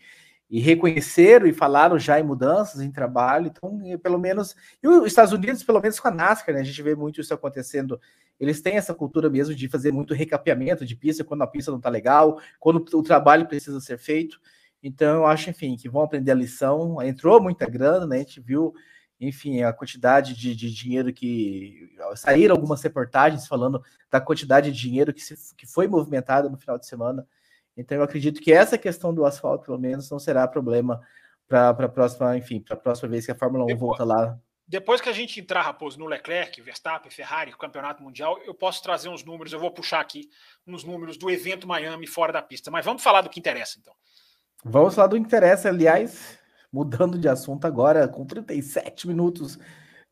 e 0.49 0.59
reconheceram 0.59 1.47
e 1.47 1.53
falaram 1.53 1.97
já 1.97 2.19
em 2.19 2.23
mudanças 2.23 2.81
em 2.81 2.91
trabalho. 2.91 3.47
Então, 3.47 3.79
pelo 4.01 4.19
menos. 4.19 4.55
E 4.81 4.87
os 4.87 5.07
Estados 5.07 5.33
Unidos, 5.33 5.63
pelo 5.63 5.81
menos 5.81 5.99
com 5.99 6.07
a 6.07 6.11
NASCAR, 6.11 6.53
né? 6.53 6.61
A 6.61 6.63
gente 6.63 6.81
vê 6.81 6.95
muito 6.95 7.19
isso 7.19 7.33
acontecendo. 7.33 7.99
Eles 8.39 8.61
têm 8.61 8.77
essa 8.77 8.93
cultura 8.93 9.29
mesmo 9.29 9.55
de 9.55 9.67
fazer 9.67 9.91
muito 9.91 10.13
recapeamento 10.13 10.85
de 10.85 10.95
pista 10.95 11.23
quando 11.23 11.41
a 11.41 11.47
pista 11.47 11.71
não 11.71 11.77
está 11.77 11.89
legal, 11.89 12.39
quando 12.59 12.85
o 12.93 13.03
trabalho 13.03 13.47
precisa 13.47 13.79
ser 13.79 13.97
feito. 13.97 14.39
Então, 14.83 15.15
eu 15.15 15.25
acho, 15.25 15.49
enfim, 15.49 15.75
que 15.75 15.89
vão 15.89 16.03
aprender 16.03 16.31
a 16.31 16.35
lição. 16.35 17.01
Entrou 17.01 17.41
muita 17.41 17.67
grana, 17.67 18.05
né? 18.05 18.17
A 18.17 18.19
gente 18.19 18.39
viu 18.39 18.73
enfim, 19.19 19.63
a 19.63 19.71
quantidade 19.71 20.33
de, 20.33 20.55
de, 20.55 20.71
dinheiro 20.71 21.11
que. 21.13 21.89
Saíram 22.15 22.55
algumas 22.55 22.81
reportagens 22.81 23.47
falando 23.47 23.81
da 24.11 24.19
quantidade 24.19 24.71
de 24.71 24.77
dinheiro 24.77 25.13
que, 25.13 25.21
se, 25.21 25.55
que 25.55 25.65
foi 25.65 25.87
movimentada 25.87 26.49
no 26.49 26.57
final 26.57 26.77
de 26.77 26.85
semana. 26.85 27.25
Então, 27.77 27.97
eu 27.97 28.03
acredito 28.03 28.41
que 28.41 28.51
essa 28.51 28.77
questão 28.77 29.13
do 29.13 29.25
asfalto, 29.25 29.65
pelo 29.65 29.79
menos, 29.79 30.09
não 30.09 30.19
será 30.19 30.47
problema 30.47 31.01
para 31.47 31.69
a 31.69 31.89
próxima, 31.89 32.37
enfim, 32.37 32.59
para 32.59 32.75
a 32.75 32.79
próxima 32.79 33.09
vez 33.09 33.25
que 33.25 33.31
a 33.31 33.35
Fórmula 33.35 33.63
1 33.65 33.67
depois, 33.67 33.79
volta 33.79 34.03
lá. 34.03 34.39
Depois 34.67 35.01
que 35.01 35.09
a 35.09 35.13
gente 35.13 35.39
entrar, 35.39 35.61
Raposo, 35.61 35.99
no 35.99 36.05
Leclerc, 36.05 36.59
Verstappen, 36.61 37.11
Ferrari, 37.11 37.51
Campeonato 37.57 38.01
Mundial, 38.01 38.39
eu 38.45 38.53
posso 38.53 38.81
trazer 38.81 39.09
uns 39.09 39.23
números, 39.23 39.53
eu 39.53 39.59
vou 39.59 39.71
puxar 39.71 39.99
aqui 39.99 40.29
uns 40.65 40.83
números 40.83 41.17
do 41.17 41.29
evento 41.29 41.67
Miami 41.67 42.07
fora 42.07 42.33
da 42.33 42.41
pista. 42.41 42.71
Mas 42.71 42.85
vamos 42.85 43.03
falar 43.03 43.21
do 43.21 43.29
que 43.29 43.39
interessa, 43.39 43.77
então. 43.79 43.93
Vamos 44.63 44.95
falar 44.95 45.07
do 45.07 45.15
que 45.15 45.21
interessa, 45.21 45.69
aliás 45.69 46.39
mudando 46.75 47.17
de 47.17 47.29
assunto 47.29 47.65
agora, 47.65 48.05
com 48.05 48.25
37 48.25 49.07
minutos 49.07 49.57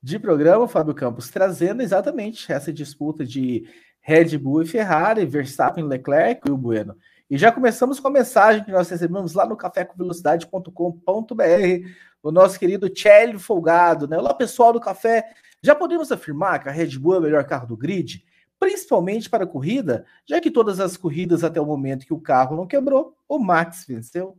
de 0.02 0.18
programa, 0.18 0.66
Fábio 0.66 0.94
Campos, 0.94 1.30
trazendo 1.30 1.82
exatamente 1.82 2.50
essa 2.50 2.72
disputa 2.72 3.26
de 3.26 3.68
Red 4.00 4.38
Bull 4.38 4.62
e 4.62 4.66
Ferrari, 4.66 5.26
Verstappen, 5.26 5.84
Leclerc 5.84 6.48
e 6.48 6.52
o 6.52 6.56
Bueno. 6.56 6.96
E 7.34 7.38
já 7.38 7.52
começamos 7.52 8.00
com 8.00 8.08
a 8.10 8.12
mensagem 8.12 8.64
que 8.64 8.72
nós 8.72 8.88
recebemos 8.88 9.34
lá 9.34 9.44
no 9.44 9.58
cafécomvelocidade.com.br, 9.58 11.90
o 12.22 12.32
nosso 12.32 12.60
querido 12.60 12.88
Tchelle 12.90 13.40
Folgado, 13.40 14.08
né? 14.08 14.20
Olá, 14.20 14.36
pessoal 14.36 14.72
do 14.72 14.80
café. 14.80 15.26
Já 15.60 15.74
podemos 15.74 16.12
afirmar 16.12 16.62
que 16.62 16.70
a 16.70 16.72
Red 16.72 17.00
Bull 17.00 17.16
é 17.16 17.18
o 17.18 17.22
melhor 17.22 17.44
carro 17.46 17.66
do 17.66 17.76
grid? 17.76 18.24
Principalmente 18.60 19.32
para 19.32 19.46
a 19.46 19.48
corrida, 19.48 20.06
já 20.30 20.40
que 20.40 20.52
todas 20.52 20.80
as 20.80 20.96
corridas 20.96 21.44
até 21.44 21.60
o 21.60 21.66
momento 21.66 22.06
que 22.06 22.14
o 22.14 22.22
carro 22.22 22.56
não 22.56 22.68
quebrou, 22.68 23.18
o 23.28 23.40
Max 23.40 23.84
venceu. 23.88 24.38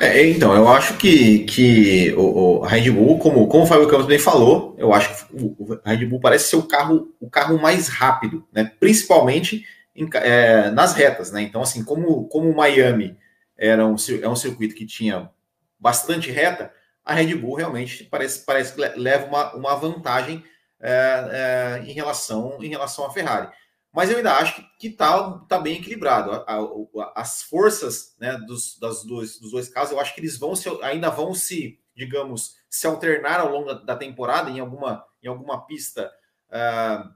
É, 0.00 0.26
então, 0.26 0.54
eu 0.54 0.68
acho 0.68 0.96
que, 0.96 1.40
que 1.40 2.14
o, 2.14 2.22
o 2.22 2.60
Red 2.60 2.90
Bull, 2.90 3.18
como, 3.18 3.46
como 3.46 3.64
o 3.64 3.66
Fábio 3.66 3.88
Campos 3.88 4.06
bem 4.06 4.18
falou, 4.18 4.74
eu 4.78 4.94
acho 4.94 5.26
que 5.26 5.36
o, 5.36 5.54
o 5.58 5.78
Red 5.84 6.06
Bull 6.06 6.20
parece 6.20 6.48
ser 6.48 6.56
o 6.56 6.62
carro, 6.62 7.14
o 7.20 7.28
carro 7.28 7.60
mais 7.60 7.88
rápido, 7.88 8.42
né? 8.50 8.72
principalmente 8.80 9.62
em, 9.96 10.08
é, 10.14 10.70
nas 10.70 10.92
retas. 10.94 11.32
Né? 11.32 11.42
Então, 11.42 11.62
assim, 11.62 11.82
como, 11.84 12.28
como 12.28 12.54
Miami 12.54 13.16
era 13.56 13.86
um, 13.86 13.96
é 14.22 14.28
um 14.28 14.36
circuito 14.36 14.74
que 14.74 14.86
tinha 14.86 15.30
bastante 15.78 16.30
reta, 16.30 16.72
a 17.04 17.14
Red 17.14 17.34
Bull 17.36 17.54
realmente 17.54 18.04
parece, 18.04 18.44
parece 18.44 18.74
que 18.74 18.80
leva 18.98 19.26
uma, 19.26 19.54
uma 19.54 19.74
vantagem 19.76 20.44
é, 20.80 21.80
é, 21.80 21.84
em, 21.88 21.92
relação, 21.92 22.62
em 22.62 22.68
relação 22.68 23.06
à 23.06 23.12
Ferrari. 23.12 23.48
Mas 23.92 24.10
eu 24.10 24.18
ainda 24.18 24.34
acho 24.34 24.62
que 24.78 24.88
está 24.88 25.38
tá 25.48 25.58
bem 25.58 25.76
equilibrado. 25.76 26.32
A, 26.32 26.44
a, 26.46 27.12
as 27.20 27.42
forças 27.42 28.14
né, 28.20 28.36
dos, 28.46 28.78
das 28.78 29.04
dois, 29.04 29.38
dos 29.38 29.52
dois 29.52 29.68
casos, 29.68 29.92
eu 29.92 30.00
acho 30.00 30.14
que 30.14 30.20
eles 30.20 30.36
vão 30.36 30.54
se, 30.54 30.68
ainda 30.82 31.08
vão 31.08 31.32
se, 31.32 31.80
digamos, 31.94 32.56
se 32.68 32.86
alternar 32.86 33.40
ao 33.40 33.50
longo 33.50 33.72
da 33.72 33.96
temporada 33.96 34.50
em 34.50 34.60
alguma, 34.60 35.02
em 35.22 35.28
alguma 35.28 35.64
pista. 35.64 36.12
Uh, 36.50 37.08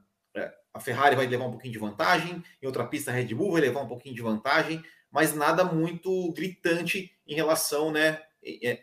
a 0.72 0.80
Ferrari 0.80 1.16
vai 1.16 1.26
levar 1.26 1.46
um 1.46 1.50
pouquinho 1.50 1.72
de 1.72 1.78
vantagem, 1.78 2.42
em 2.62 2.66
outra 2.66 2.86
pista 2.86 3.10
a 3.10 3.14
Red 3.14 3.34
Bull 3.34 3.52
vai 3.52 3.60
levar 3.60 3.82
um 3.82 3.88
pouquinho 3.88 4.14
de 4.14 4.22
vantagem, 4.22 4.82
mas 5.10 5.34
nada 5.34 5.64
muito 5.64 6.32
gritante 6.32 7.12
em 7.26 7.34
relação 7.34 7.90
né, 7.90 8.22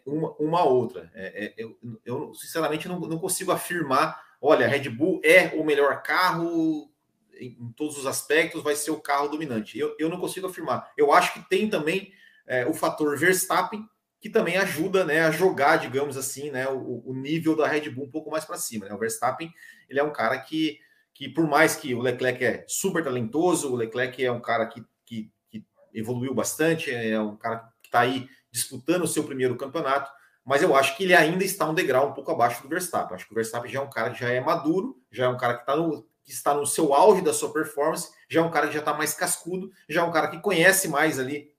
uma, 0.06 0.36
uma 0.40 0.60
a 0.60 0.66
outra. 0.66 1.12
É, 1.14 1.46
é, 1.46 1.54
eu, 1.58 1.78
eu, 2.06 2.34
sinceramente, 2.34 2.88
não, 2.88 3.00
não 3.00 3.18
consigo 3.18 3.52
afirmar: 3.52 4.22
olha, 4.42 4.66
a 4.66 4.70
Red 4.70 4.90
Bull 4.90 5.22
é 5.24 5.56
o 5.56 5.64
melhor 5.64 6.02
carro 6.04 6.92
em, 7.40 7.58
em 7.60 7.72
todos 7.72 7.98
os 7.98 8.06
aspectos, 8.06 8.64
vai 8.64 8.76
ser 8.76 8.92
o 8.92 9.00
carro 9.00 9.28
dominante. 9.28 9.78
Eu, 9.80 9.96
eu 10.00 10.10
não 10.10 10.20
consigo 10.20 10.48
afirmar. 10.48 10.92
Eu 10.98 11.14
acho 11.14 11.34
que 11.34 11.50
tem 11.50 11.70
também 11.70 12.12
é, 12.46 12.66
o 12.66 12.74
fator 12.74 13.18
Verstappen, 13.18 13.88
que 14.20 14.30
também 14.30 14.58
ajuda 14.58 15.06
né, 15.06 15.22
a 15.22 15.32
jogar, 15.32 15.78
digamos 15.78 16.18
assim, 16.18 16.50
né, 16.50 16.68
o, 16.68 17.04
o 17.06 17.14
nível 17.14 17.56
da 17.56 17.68
Red 17.68 17.90
Bull 17.90 18.06
um 18.06 18.12
pouco 18.12 18.32
mais 18.32 18.46
para 18.46 18.58
cima. 18.58 18.88
Né? 18.88 18.94
O 18.94 18.98
Verstappen 18.98 19.54
ele 19.90 20.00
é 20.00 20.04
um 20.04 20.12
cara 20.12 20.38
que, 20.40 20.80
que, 21.18 21.28
por 21.28 21.48
mais 21.48 21.76
que 21.76 21.96
o 21.96 22.00
Leclerc 22.00 22.46
é 22.46 22.64
super 22.68 23.04
talentoso, 23.04 23.74
o 23.74 23.76
Leclerc 23.76 24.24
é 24.24 24.32
um 24.32 24.40
cara 24.40 24.68
que, 24.68 24.86
que, 25.04 25.32
que 25.50 25.66
evoluiu 25.92 26.32
bastante, 26.32 26.94
é 26.94 27.20
um 27.20 27.36
cara 27.36 27.68
que 27.82 27.88
está 27.88 28.02
aí 28.02 28.30
disputando 28.52 29.02
o 29.02 29.08
seu 29.08 29.24
primeiro 29.24 29.58
campeonato, 29.58 30.12
mas 30.46 30.62
eu 30.62 30.76
acho 30.76 30.96
que 30.96 31.06
ele 31.06 31.16
ainda 31.16 31.44
está 31.44 31.68
um 31.68 31.74
degrau 31.74 32.10
um 32.10 32.14
pouco 32.14 32.32
abaixo 32.32 32.62
do 32.62 32.70
Verstappen. 32.70 33.16
Acho 33.16 33.26
que 33.26 33.32
o 33.32 33.36
Verstappen 33.36 33.70
já 33.70 33.80
é 33.80 33.82
um 33.82 33.90
cara 33.90 34.12
que 34.12 34.20
já 34.20 34.30
é 34.30 34.40
maduro, 34.40 34.96
já 35.12 35.26
é 35.26 35.28
um 35.28 35.38
cara 35.38 35.56
que, 35.56 35.62
está 35.62 35.76
no, 35.76 36.04
que 36.24 36.32
está 36.32 36.54
no 36.54 36.68
seu 36.68 36.94
auge 36.94 37.24
da 37.24 37.34
sua 37.34 37.52
performance, 37.52 38.12
já 38.30 38.40
é 38.40 38.44
um 38.44 38.52
cara 38.52 38.68
que 38.68 38.74
já 38.74 38.80
está 38.80 38.94
mais 38.94 39.16
cascudo, 39.16 39.72
já 39.90 40.02
é 40.02 40.04
um 40.04 40.12
cara 40.12 40.28
que 40.28 40.40
conhece 40.40 40.88
mais 40.88 41.18
ali, 41.18 41.52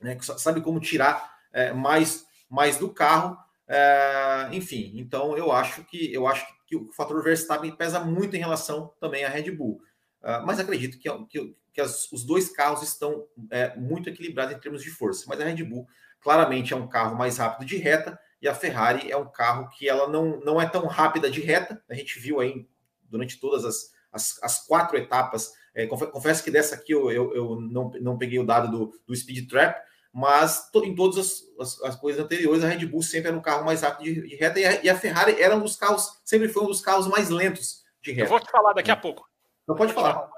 né, 0.00 0.14
que 0.14 0.24
sabe 0.24 0.60
como 0.60 0.78
tirar 0.78 1.34
é, 1.52 1.72
mais, 1.72 2.24
mais 2.48 2.76
do 2.76 2.88
carro. 2.88 3.36
É, 3.66 4.50
enfim, 4.52 4.92
então 4.94 5.36
eu 5.36 5.50
acho 5.50 5.82
que 5.82 6.12
eu 6.14 6.28
acho 6.28 6.46
que 6.46 6.59
o 6.76 6.92
fator 6.92 7.22
Verstappen 7.22 7.74
pesa 7.76 8.00
muito 8.00 8.36
em 8.36 8.40
relação 8.40 8.92
também 9.00 9.24
à 9.24 9.28
Red 9.28 9.50
Bull. 9.50 9.80
Uh, 10.22 10.44
mas 10.44 10.60
acredito 10.60 10.98
que, 10.98 11.08
que, 11.26 11.56
que 11.72 11.80
as, 11.80 12.10
os 12.12 12.24
dois 12.24 12.50
carros 12.50 12.82
estão 12.82 13.26
é, 13.50 13.74
muito 13.76 14.08
equilibrados 14.08 14.54
em 14.54 14.60
termos 14.60 14.82
de 14.82 14.90
força. 14.90 15.24
Mas 15.28 15.40
a 15.40 15.44
Red 15.44 15.64
Bull 15.64 15.86
claramente 16.20 16.72
é 16.72 16.76
um 16.76 16.88
carro 16.88 17.16
mais 17.16 17.38
rápido 17.38 17.66
de 17.66 17.76
reta 17.76 18.18
e 18.40 18.48
a 18.48 18.54
Ferrari 18.54 19.10
é 19.10 19.16
um 19.16 19.30
carro 19.30 19.68
que 19.68 19.88
ela 19.88 20.08
não, 20.08 20.40
não 20.40 20.60
é 20.60 20.66
tão 20.66 20.86
rápida 20.86 21.30
de 21.30 21.40
reta. 21.40 21.82
A 21.88 21.94
gente 21.94 22.18
viu 22.18 22.40
aí 22.40 22.66
durante 23.02 23.38
todas 23.38 23.64
as, 23.64 23.92
as, 24.12 24.42
as 24.42 24.66
quatro 24.66 24.96
etapas. 24.96 25.52
É, 25.74 25.86
confesso 25.86 26.42
que 26.42 26.50
dessa 26.50 26.74
aqui 26.74 26.92
eu, 26.92 27.10
eu, 27.10 27.34
eu, 27.34 27.60
não, 27.60 27.90
não 28.00 28.18
peguei 28.18 28.38
o 28.38 28.46
dado 28.46 28.70
do, 28.70 29.00
do 29.06 29.14
Speed 29.14 29.48
Trap, 29.48 29.78
mas 30.12 30.70
to, 30.70 30.84
em 30.84 30.94
todas 30.94 31.18
as, 31.18 31.42
as, 31.60 31.82
as, 31.82 31.96
coisas 31.96 32.22
anteriores 32.22 32.64
a 32.64 32.68
Red 32.68 32.84
Bull 32.86 33.02
sempre 33.02 33.28
era 33.28 33.36
um 33.36 33.42
carro 33.42 33.64
mais 33.64 33.82
rápido 33.82 34.04
de, 34.04 34.28
de 34.28 34.36
reta 34.36 34.58
e 34.58 34.64
a, 34.64 34.84
e 34.84 34.90
a, 34.90 34.96
Ferrari 34.96 35.40
era 35.40 35.54
um 35.54 35.60
dos 35.60 35.76
carros, 35.76 36.20
sempre 36.24 36.48
foi 36.48 36.64
um 36.64 36.68
dos 36.68 36.80
carros 36.80 37.06
mais 37.06 37.30
lentos 37.30 37.84
de 38.02 38.12
reta. 38.12 38.26
Eu 38.26 38.30
vou 38.30 38.40
te 38.40 38.50
falar 38.50 38.72
daqui 38.72 38.90
a 38.90 38.96
pouco. 38.96 39.28
Então 39.62 39.76
pode 39.76 39.92
falar. 39.92 40.28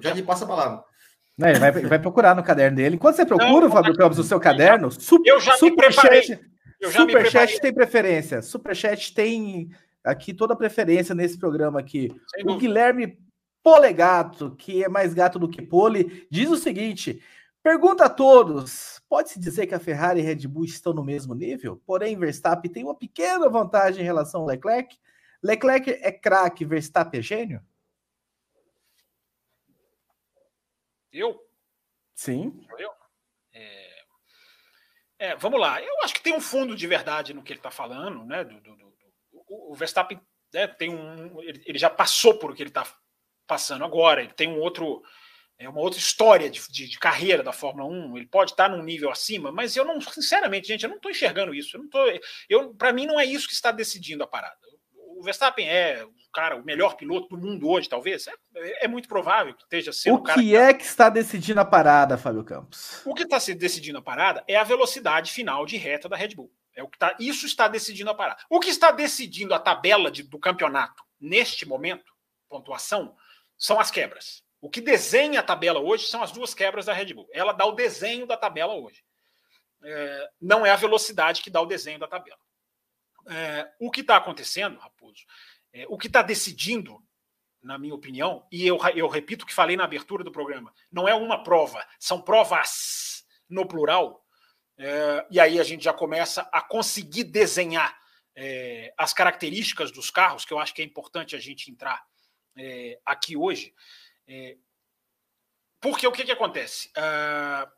Já 0.00 0.14
lhe 0.14 0.22
passa 0.22 0.44
a 0.44 0.48
palavra. 0.48 0.84
Não, 1.36 1.48
ele 1.48 1.58
vai, 1.58 1.70
vai 1.70 1.98
procurar 1.98 2.34
no 2.34 2.42
caderno 2.42 2.76
dele. 2.76 2.96
Enquanto 2.96 3.16
você 3.16 3.26
procura, 3.26 3.66
não, 3.66 3.70
Fábio 3.70 3.94
Campos, 3.94 4.18
o 4.18 4.24
seu 4.24 4.40
caderno, 4.40 4.90
super, 4.90 5.30
eu 5.30 5.38
já 5.38 5.56
superchat, 5.56 6.40
eu 6.80 6.90
já 6.90 7.00
superchat 7.00 7.60
tem 7.60 7.72
preferência. 7.72 8.42
Superchat 8.42 9.14
tem 9.14 9.70
aqui 10.02 10.34
toda 10.34 10.54
a 10.54 10.56
preferência 10.56 11.14
nesse 11.14 11.38
programa 11.38 11.78
aqui. 11.78 12.08
Sem 12.34 12.42
o 12.42 12.46
dúvida. 12.46 12.60
Guilherme 12.60 13.18
Polegato, 13.62 14.56
que 14.56 14.82
é 14.82 14.88
mais 14.88 15.14
gato 15.14 15.38
do 15.38 15.48
que 15.48 15.62
pole, 15.62 16.26
diz 16.30 16.50
o 16.50 16.56
seguinte: 16.56 17.22
pergunta 17.62 18.06
a 18.06 18.08
todos: 18.08 18.97
pode-se 19.08 19.38
dizer 19.38 19.66
que 19.66 19.74
a 19.74 19.80
Ferrari 19.80 20.20
e 20.20 20.22
Red 20.22 20.46
Bull 20.46 20.64
estão 20.64 20.92
no 20.92 21.04
mesmo 21.04 21.34
nível? 21.34 21.82
Porém, 21.86 22.18
Verstappen 22.18 22.70
tem 22.70 22.84
uma 22.84 22.94
pequena 22.94 23.48
vantagem 23.48 24.02
em 24.02 24.04
relação 24.04 24.42
ao 24.42 24.46
Leclerc. 24.46 24.98
Leclerc 25.42 25.90
é 25.90 26.12
craque, 26.12 26.64
Verstappen 26.64 27.20
é 27.20 27.22
gênio? 27.22 27.62
Eu? 31.12 31.40
Sim. 32.14 32.66
Eu? 32.78 32.90
É... 33.52 34.04
é... 35.18 35.36
vamos 35.36 35.60
lá. 35.60 35.82
Eu 35.82 36.02
acho 36.02 36.14
que 36.14 36.22
tem 36.22 36.34
um 36.34 36.40
fundo 36.40 36.76
de 36.76 36.86
verdade 36.86 37.32
no 37.32 37.42
que 37.42 37.52
ele 37.52 37.60
está 37.60 37.70
falando, 37.70 38.24
né? 38.24 38.44
Do, 38.44 38.60
do, 38.60 38.76
do, 38.76 38.88
o 39.48 39.74
Verstappen 39.74 40.20
né, 40.52 40.66
tem 40.66 40.90
um. 40.90 41.40
Ele, 41.42 41.62
ele, 41.66 41.78
já 41.78 41.90
passou 41.90 42.38
por 42.38 42.50
o 42.50 42.54
que 42.54 42.62
ele 42.62 42.70
está 42.70 42.86
passando 43.46 43.84
agora. 43.84 44.22
Ele 44.22 44.32
tem 44.32 44.48
um 44.48 44.60
outro. 44.60 45.02
É 45.58 45.68
uma 45.68 45.80
outra 45.80 45.98
história 45.98 46.48
de, 46.48 46.60
de, 46.70 46.88
de, 46.88 46.98
carreira 46.98 47.42
da 47.42 47.52
Fórmula 47.52 47.88
1. 47.88 48.16
Ele 48.16 48.26
pode 48.26 48.52
estar 48.52 48.68
num 48.68 48.82
nível 48.82 49.10
acima, 49.10 49.50
mas 49.50 49.76
eu 49.76 49.84
não, 49.84 50.00
sinceramente, 50.00 50.68
gente, 50.68 50.84
eu 50.84 50.88
não 50.88 50.96
estou 50.96 51.10
enxergando 51.10 51.52
isso. 51.52 51.76
Eu 51.76 51.82
não 51.82 51.88
tô, 51.88 51.98
eu, 52.48 52.74
para 52.74 52.92
mim, 52.92 53.06
não 53.06 53.18
é 53.18 53.24
isso 53.24 53.48
que 53.48 53.54
está 53.54 53.72
decidindo 53.72 54.22
a 54.22 54.26
parada. 54.26 54.56
O 54.94 55.22
Verstappen 55.22 55.68
é 55.68 56.06
cara, 56.32 56.56
o 56.56 56.64
melhor 56.64 56.94
piloto 56.94 57.28
do 57.28 57.36
mundo 57.36 57.68
hoje, 57.68 57.88
talvez? 57.88 58.28
É, 58.28 58.84
é 58.84 58.88
muito 58.88 59.08
provável 59.08 59.54
que 59.54 59.64
esteja 59.64 59.92
sendo 59.92 60.16
o, 60.16 60.22
que 60.22 60.54
é 60.54 60.72
que 60.72 60.84
está 60.84 61.08
decidindo 61.08 61.60
a 61.60 61.64
parada, 61.64 62.16
Fábio 62.16 62.44
Campos? 62.44 63.02
O 63.04 63.14
que 63.14 63.24
está 63.24 63.38
decidindo 63.54 63.98
a 63.98 64.02
parada 64.02 64.44
é 64.46 64.56
a 64.56 64.64
velocidade 64.64 65.32
final 65.32 65.66
de 65.66 65.76
reta 65.76 66.08
da 66.08 66.16
Red 66.16 66.34
Bull. 66.36 66.52
É 66.74 66.82
o 66.82 66.88
que 66.88 66.96
tá, 66.96 67.16
isso 67.18 67.44
está 67.44 67.66
decidindo 67.66 68.10
a 68.10 68.14
parada. 68.14 68.40
O 68.48 68.60
que 68.60 68.70
está 68.70 68.92
decidindo 68.92 69.52
a 69.52 69.58
tabela 69.58 70.10
de, 70.10 70.22
do 70.22 70.38
campeonato 70.38 71.02
neste 71.20 71.66
momento, 71.66 72.12
pontuação, 72.48 73.16
são 73.56 73.80
as 73.80 73.90
quebras. 73.90 74.44
O 74.60 74.68
que 74.68 74.80
desenha 74.80 75.40
a 75.40 75.42
tabela 75.42 75.80
hoje 75.80 76.06
são 76.06 76.22
as 76.22 76.32
duas 76.32 76.52
quebras 76.52 76.86
da 76.86 76.92
Red 76.92 77.14
Bull. 77.14 77.28
Ela 77.32 77.52
dá 77.52 77.64
o 77.64 77.72
desenho 77.72 78.26
da 78.26 78.36
tabela 78.36 78.74
hoje. 78.74 79.04
É, 79.82 80.30
não 80.40 80.66
é 80.66 80.70
a 80.70 80.76
velocidade 80.76 81.42
que 81.42 81.50
dá 81.50 81.60
o 81.60 81.66
desenho 81.66 81.98
da 81.98 82.08
tabela. 82.08 82.38
É, 83.28 83.70
o 83.78 83.90
que 83.90 84.00
está 84.00 84.16
acontecendo, 84.16 84.78
Raposo, 84.78 85.24
é, 85.72 85.86
o 85.88 85.96
que 85.96 86.08
está 86.08 86.22
decidindo, 86.22 87.00
na 87.62 87.78
minha 87.78 87.94
opinião, 87.94 88.46
e 88.50 88.66
eu, 88.66 88.78
eu 88.94 89.06
repito 89.06 89.44
o 89.44 89.46
que 89.46 89.54
falei 89.54 89.76
na 89.76 89.84
abertura 89.84 90.24
do 90.24 90.32
programa, 90.32 90.72
não 90.90 91.06
é 91.06 91.14
uma 91.14 91.42
prova, 91.42 91.84
são 91.98 92.20
provas 92.20 93.24
no 93.48 93.66
plural. 93.66 94.24
É, 94.76 95.26
e 95.30 95.40
aí 95.40 95.60
a 95.60 95.64
gente 95.64 95.84
já 95.84 95.92
começa 95.92 96.48
a 96.52 96.60
conseguir 96.60 97.24
desenhar 97.24 97.96
é, 98.34 98.94
as 98.96 99.12
características 99.12 99.90
dos 99.90 100.10
carros, 100.10 100.44
que 100.44 100.52
eu 100.52 100.58
acho 100.58 100.72
que 100.72 100.82
é 100.82 100.84
importante 100.84 101.34
a 101.34 101.40
gente 101.40 101.70
entrar 101.70 102.02
é, 102.56 102.98
aqui 103.04 103.36
hoje. 103.36 103.74
É, 104.28 104.56
porque 105.80 106.06
o 106.06 106.12
que, 106.12 106.24
que 106.24 106.32
acontece? 106.32 106.90
Uh, 106.96 107.70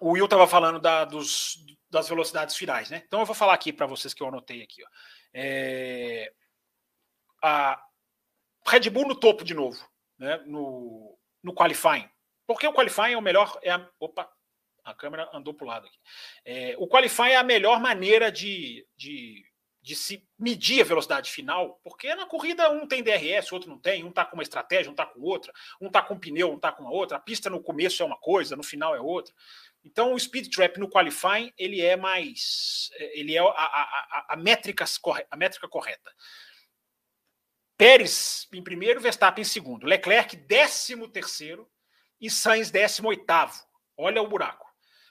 o 0.00 0.10
Will 0.12 0.24
estava 0.24 0.46
falando 0.46 0.80
da, 0.80 1.04
dos, 1.04 1.58
das 1.90 2.08
velocidades 2.08 2.56
finais, 2.56 2.90
né? 2.90 3.02
Então 3.06 3.20
eu 3.20 3.26
vou 3.26 3.34
falar 3.34 3.54
aqui 3.54 3.72
para 3.72 3.86
vocês 3.86 4.14
que 4.14 4.22
eu 4.22 4.28
anotei 4.28 4.62
aqui. 4.62 4.82
Ó. 4.84 4.88
É, 5.34 6.32
a 7.42 7.82
Red 8.66 8.90
Bull 8.90 9.08
no 9.08 9.14
topo 9.14 9.44
de 9.44 9.54
novo, 9.54 9.78
né, 10.18 10.38
no, 10.46 11.18
no 11.42 11.54
qualifying. 11.54 12.08
Porque 12.46 12.66
o 12.66 12.72
qualifying 12.72 13.12
é 13.12 13.16
o 13.16 13.22
melhor. 13.22 13.58
É 13.62 13.70
a, 13.70 13.90
opa, 14.00 14.30
a 14.84 14.94
câmera 14.94 15.28
andou 15.32 15.52
para 15.52 15.64
o 15.64 15.68
lado 15.68 15.86
aqui. 15.86 15.98
É, 16.44 16.74
o 16.78 16.88
qualifying 16.88 17.32
é 17.32 17.36
a 17.36 17.44
melhor 17.44 17.80
maneira 17.80 18.32
de, 18.32 18.86
de, 18.96 19.44
de, 19.80 19.94
se 19.94 20.26
medir 20.38 20.80
a 20.80 20.84
velocidade 20.84 21.30
final, 21.30 21.80
porque 21.82 22.14
na 22.14 22.26
corrida 22.26 22.70
um 22.70 22.86
tem 22.86 23.02
DRS, 23.02 23.52
outro 23.52 23.68
não 23.68 23.78
tem, 23.78 24.04
um 24.04 24.08
está 24.08 24.24
com 24.24 24.36
uma 24.36 24.42
estratégia, 24.42 24.90
um 24.90 24.92
está 24.92 25.06
com 25.06 25.20
outra, 25.20 25.52
um 25.80 25.86
está 25.86 26.02
com 26.02 26.14
um 26.14 26.18
pneu, 26.18 26.50
um 26.50 26.56
está 26.56 26.72
com 26.72 26.86
a 26.86 26.90
outra. 26.90 27.16
A 27.16 27.20
pista 27.20 27.48
no 27.48 27.62
começo 27.62 28.02
é 28.02 28.06
uma 28.06 28.18
coisa, 28.18 28.56
no 28.56 28.62
final 28.62 28.94
é 28.94 29.00
outra. 29.00 29.34
Então 29.84 30.12
o 30.12 30.18
speed 30.18 30.52
trap 30.52 30.78
no 30.78 30.88
qualifying 30.88 31.52
ele 31.56 31.80
é 31.80 31.96
mais, 31.96 32.90
ele 32.98 33.36
é 33.36 33.40
a, 33.40 33.44
a, 33.44 33.46
a, 33.48 34.26
a, 34.34 34.36
métrica, 34.36 34.84
a 35.30 35.36
métrica 35.36 35.68
correta. 35.68 36.12
Pérez 37.76 38.48
em 38.52 38.62
primeiro, 38.62 39.00
Verstappen 39.00 39.42
em 39.42 39.44
segundo. 39.44 39.86
Leclerc, 39.86 40.36
décimo 40.36 41.08
terceiro 41.08 41.70
e 42.20 42.28
Sainz, 42.28 42.70
décimo 42.70 43.08
oitavo. 43.08 43.54
Olha 43.96 44.20
o 44.20 44.28
buraco. 44.28 44.67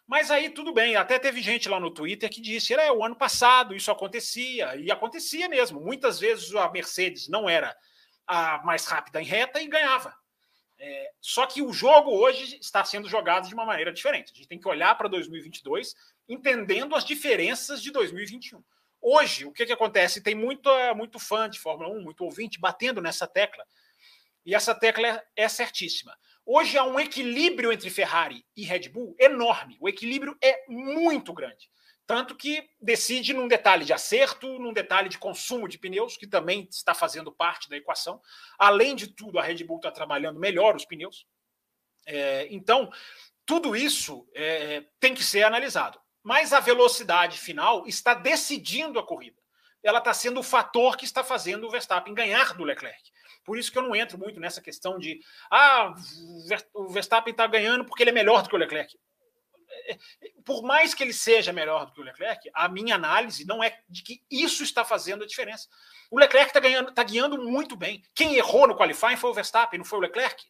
Mas 0.07 0.31
aí 0.31 0.49
tudo 0.49 0.73
bem, 0.73 0.95
até 0.95 1.19
teve 1.19 1.41
gente 1.41 1.67
lá 1.67 1.79
no 1.79 1.91
Twitter 1.91 2.29
que 2.29 2.39
disse: 2.39 2.73
é, 2.73 2.91
o 2.91 3.03
ano 3.03 3.15
passado 3.15 3.75
isso 3.75 3.91
acontecia, 3.91 4.75
e 4.77 4.89
acontecia 4.89 5.49
mesmo. 5.49 5.81
Muitas 5.81 6.17
vezes 6.19 6.55
a 6.55 6.71
Mercedes 6.71 7.27
não 7.27 7.49
era 7.49 7.75
a 8.25 8.63
mais 8.63 8.85
rápida 8.85 9.21
em 9.21 9.25
reta 9.25 9.61
e 9.61 9.67
ganhava. 9.67 10.15
É, 10.79 11.11
só 11.19 11.45
que 11.45 11.61
o 11.61 11.73
jogo 11.73 12.11
hoje 12.11 12.57
está 12.61 12.85
sendo 12.85 13.09
jogado 13.09 13.47
de 13.47 13.53
uma 13.53 13.65
maneira 13.65 13.91
diferente. 13.91 14.31
A 14.31 14.35
gente 14.35 14.47
tem 14.47 14.59
que 14.59 14.67
olhar 14.67 14.95
para 14.95 15.09
2022 15.09 15.93
entendendo 16.29 16.95
as 16.95 17.03
diferenças 17.03 17.81
de 17.81 17.91
2021. 17.91 18.63
Hoje, 19.01 19.45
o 19.45 19.51
que, 19.51 19.65
que 19.65 19.73
acontece? 19.73 20.21
Tem 20.21 20.35
muito, 20.35 20.69
muito 20.95 21.19
fã 21.19 21.49
de 21.49 21.59
Fórmula 21.59 21.89
1, 21.89 22.01
muito 22.01 22.23
ouvinte 22.23 22.59
batendo 22.59 23.01
nessa 23.01 23.27
tecla. 23.27 23.65
E 24.45 24.55
essa 24.55 24.73
tecla 24.73 25.07
é, 25.07 25.23
é 25.35 25.49
certíssima. 25.49 26.17
Hoje 26.49 26.77
há 26.77 26.83
um 26.85 26.97
equilíbrio 26.97 27.73
entre 27.73 27.89
Ferrari 27.89 28.45
e 28.55 28.63
Red 28.63 28.87
Bull 28.87 29.13
enorme. 29.19 29.77
O 29.81 29.89
equilíbrio 29.89 30.37
é 30.41 30.63
muito 30.69 31.33
grande. 31.33 31.69
Tanto 32.05 32.37
que 32.37 32.69
decide 32.79 33.33
num 33.33 33.49
detalhe 33.49 33.83
de 33.83 33.91
acerto, 33.91 34.57
num 34.57 34.71
detalhe 34.71 35.09
de 35.09 35.17
consumo 35.17 35.67
de 35.67 35.77
pneus, 35.77 36.15
que 36.15 36.25
também 36.25 36.65
está 36.71 36.93
fazendo 36.93 37.33
parte 37.33 37.69
da 37.69 37.75
equação. 37.75 38.21
Além 38.57 38.95
de 38.95 39.07
tudo, 39.07 39.37
a 39.37 39.43
Red 39.43 39.61
Bull 39.65 39.75
está 39.75 39.91
trabalhando 39.91 40.39
melhor 40.39 40.73
os 40.73 40.85
pneus. 40.85 41.27
É, 42.05 42.47
então, 42.49 42.89
tudo 43.45 43.75
isso 43.75 44.25
é, 44.33 44.85
tem 45.01 45.13
que 45.13 45.25
ser 45.25 45.43
analisado. 45.43 45.99
Mas 46.23 46.53
a 46.53 46.61
velocidade 46.61 47.37
final 47.37 47.85
está 47.85 48.13
decidindo 48.13 48.99
a 48.99 49.05
corrida. 49.05 49.41
Ela 49.83 49.99
está 49.99 50.13
sendo 50.13 50.39
o 50.39 50.43
fator 50.43 50.95
que 50.95 51.03
está 51.03 51.25
fazendo 51.25 51.67
o 51.67 51.69
Verstappen 51.69 52.13
ganhar 52.13 52.53
do 52.53 52.63
Leclerc. 52.63 53.11
Por 53.47 53.57
isso 53.57 53.71
que 53.71 53.79
eu 53.79 53.81
não 53.81 53.95
entro 53.95 54.19
muito 54.19 54.39
nessa 54.39 54.61
questão 54.61 54.99
de 54.99 55.19
ah, 55.49 55.95
o 56.73 56.89
Verstappen 56.89 57.31
está 57.31 57.47
ganhando 57.47 57.83
porque 57.83 58.03
ele 58.03 58.11
é 58.11 58.13
melhor 58.13 58.43
do 58.43 58.49
que 58.49 58.55
o 58.55 58.59
Leclerc 58.59 58.95
por 60.43 60.63
mais 60.63 60.93
que 60.93 61.03
ele 61.03 61.13
seja 61.13 61.51
melhor 61.51 61.85
do 61.85 61.91
que 61.91 62.01
o 62.01 62.03
Leclerc, 62.03 62.49
a 62.53 62.67
minha 62.67 62.95
análise 62.95 63.45
não 63.45 63.63
é 63.63 63.79
de 63.89 64.01
que 64.01 64.21
isso 64.29 64.63
está 64.63 64.83
fazendo 64.83 65.23
a 65.23 65.27
diferença. 65.27 65.67
O 66.09 66.17
Leclerc 66.17 66.49
está 66.49 66.59
ganhando, 66.59 66.89
está 66.89 67.03
guiando 67.03 67.37
muito 67.37 67.75
bem. 67.75 68.03
Quem 68.13 68.35
errou 68.35 68.67
no 68.67 68.75
qualifying 68.75 69.17
foi 69.17 69.29
o 69.29 69.33
Verstappen, 69.33 69.77
não 69.77 69.85
foi 69.85 69.99
o 69.99 70.01
Leclerc. 70.01 70.43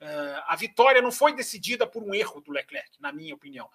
Uh, 0.00 0.42
a 0.46 0.56
vitória 0.56 1.00
não 1.00 1.12
foi 1.12 1.34
decidida 1.34 1.86
por 1.86 2.02
um 2.02 2.14
erro 2.14 2.40
do 2.40 2.52
Leclerc, 2.52 2.90
na 3.00 3.12
minha 3.12 3.34
opinião. 3.34 3.66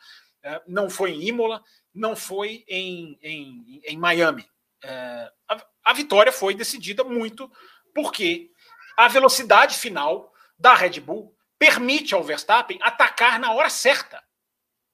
Uh, 0.44 0.62
não 0.68 0.90
foi 0.90 1.12
em 1.12 1.28
Imola, 1.28 1.64
não 1.94 2.16
foi 2.16 2.64
em, 2.68 3.18
em, 3.22 3.82
em 3.84 3.98
Miami. 3.98 4.44
Uh, 4.84 5.32
a, 5.48 5.66
a 5.86 5.94
vitória 5.94 6.32
foi 6.32 6.54
decidida 6.54 7.04
muito 7.04 7.52
porque 7.94 8.52
a 9.00 9.08
velocidade 9.08 9.78
final 9.78 10.34
da 10.58 10.76
Red 10.76 11.00
Bull 11.00 11.34
permite 11.58 12.14
ao 12.14 12.22
Verstappen 12.22 12.78
atacar 12.82 13.40
na 13.40 13.54
hora 13.54 13.70
certa. 13.70 14.22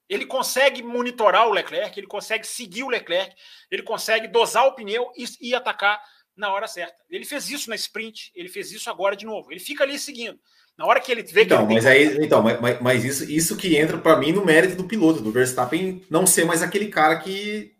Ele 0.08 0.24
consegue 0.24 0.80
monitorar 0.80 1.48
o 1.48 1.52
Leclerc, 1.52 1.98
ele 1.98 2.06
consegue 2.06 2.46
seguir 2.46 2.84
o 2.84 2.88
Leclerc, 2.88 3.34
ele 3.68 3.82
consegue 3.82 4.28
dosar 4.28 4.64
o 4.64 4.76
pneu 4.76 5.10
e, 5.16 5.48
e 5.48 5.54
atacar 5.56 6.00
na 6.36 6.52
hora 6.52 6.68
certa. 6.68 6.94
Ele 7.10 7.24
fez 7.24 7.50
isso 7.50 7.68
na 7.68 7.74
sprint, 7.74 8.30
ele 8.36 8.48
fez 8.48 8.70
isso 8.70 8.88
agora 8.88 9.16
de 9.16 9.26
novo. 9.26 9.50
Ele 9.50 9.58
fica 9.58 9.82
ali 9.82 9.98
seguindo. 9.98 10.38
Na 10.78 10.86
hora 10.86 11.00
que 11.00 11.10
ele 11.10 11.24
vê 11.24 11.42
então, 11.42 11.66
que 11.66 11.74
mas 11.74 11.84
aí, 11.84 12.16
então, 12.24 12.40
mas, 12.42 12.80
mas 12.80 13.04
isso, 13.04 13.24
isso 13.28 13.56
que 13.56 13.76
entra 13.76 13.98
para 13.98 14.16
mim 14.16 14.30
no 14.30 14.44
mérito 14.44 14.76
do 14.76 14.84
piloto, 14.84 15.20
do 15.20 15.32
Verstappen 15.32 16.06
não 16.08 16.28
ser 16.28 16.44
mais 16.44 16.62
aquele 16.62 16.90
cara 16.90 17.18
que 17.18 17.74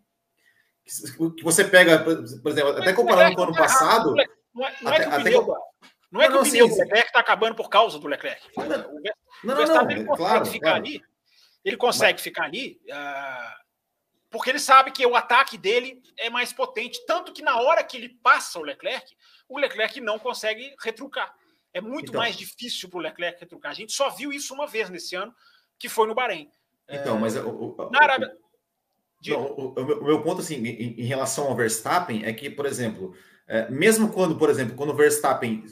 que 1.37 1.43
você 1.43 1.63
pega, 1.63 1.99
por 1.99 2.51
exemplo, 2.51 2.71
até 2.71 2.91
comparando 2.91 3.35
com 3.35 3.41
o 3.41 3.43
ano 3.45 3.55
passado, 3.55 4.13
não 4.53 4.65
é, 4.65 4.75
não 4.81 4.93
é, 4.93 4.99
que 4.99 5.07
o 5.07 5.23
pneu, 5.23 5.57
não 6.11 6.21
é 6.21 6.27
que 6.27 6.37
o 6.37 6.43
pneu 6.43 6.67
do 6.67 6.75
Leclerc 6.75 7.07
está 7.07 7.19
acabando 7.19 7.55
por 7.55 7.69
causa 7.69 7.99
do 7.99 8.07
Leclerc. 8.07 8.41
O 9.43 9.55
Verstappen 9.55 10.03
não, 10.03 10.05
consegue 10.05 10.49
ficar 10.49 10.75
ali 10.75 11.01
ele 11.67 11.75
consegue 11.75 12.13
Mas... 12.13 12.21
ficar 12.21 12.45
ali 12.45 12.79
uh, 12.87 13.67
porque 14.29 14.49
ele 14.49 14.59
sabe 14.59 14.91
que 14.91 15.05
o 15.05 15.15
ataque 15.15 15.57
dele 15.57 16.01
é 16.17 16.29
mais 16.29 16.53
potente. 16.53 17.05
Tanto 17.05 17.33
que 17.33 17.41
na 17.41 17.59
hora 17.59 17.83
que 17.83 17.97
ele 17.97 18.09
passa 18.23 18.57
o 18.57 18.63
Leclerc, 18.63 19.05
o 19.49 19.57
Leclerc 19.57 19.99
não 19.99 20.17
consegue 20.17 20.73
retrucar. 20.81 21.33
É 21.73 21.81
muito 21.81 22.09
então... 22.09 22.21
mais 22.21 22.37
difícil 22.37 22.89
para 22.89 22.97
o 22.97 23.01
Leclerc 23.01 23.39
retrucar. 23.39 23.71
A 23.71 23.75
gente 23.75 23.91
só 23.91 24.09
viu 24.09 24.31
isso 24.31 24.53
uma 24.53 24.65
vez 24.65 24.89
nesse 24.89 25.15
ano, 25.15 25.33
que 25.77 25.89
foi 25.89 26.07
no 26.07 26.15
Bahrein. 26.15 26.49
Então, 26.89 27.17
é... 27.17 27.19
mas 27.19 27.35
o, 27.35 27.49
o, 27.49 27.89
na 27.91 28.01
Arábia. 28.01 28.33
Não, 29.27 29.41
o, 29.41 29.73
o, 29.73 30.03
meu 30.05 30.21
ponto 30.21 30.41
assim, 30.41 30.55
em, 30.55 31.01
em, 31.01 31.05
relação 31.05 31.47
ao 31.47 31.55
Verstappen 31.55 32.23
é 32.23 32.31
que, 32.31 32.49
por 32.49 32.65
exemplo, 32.65 33.15
é, 33.47 33.69
mesmo 33.69 34.13
quando, 34.13 34.37
por 34.37 34.49
exemplo, 34.49 34.75
quando 34.75 34.91
o 34.91 34.95
Verstappen 34.95 35.65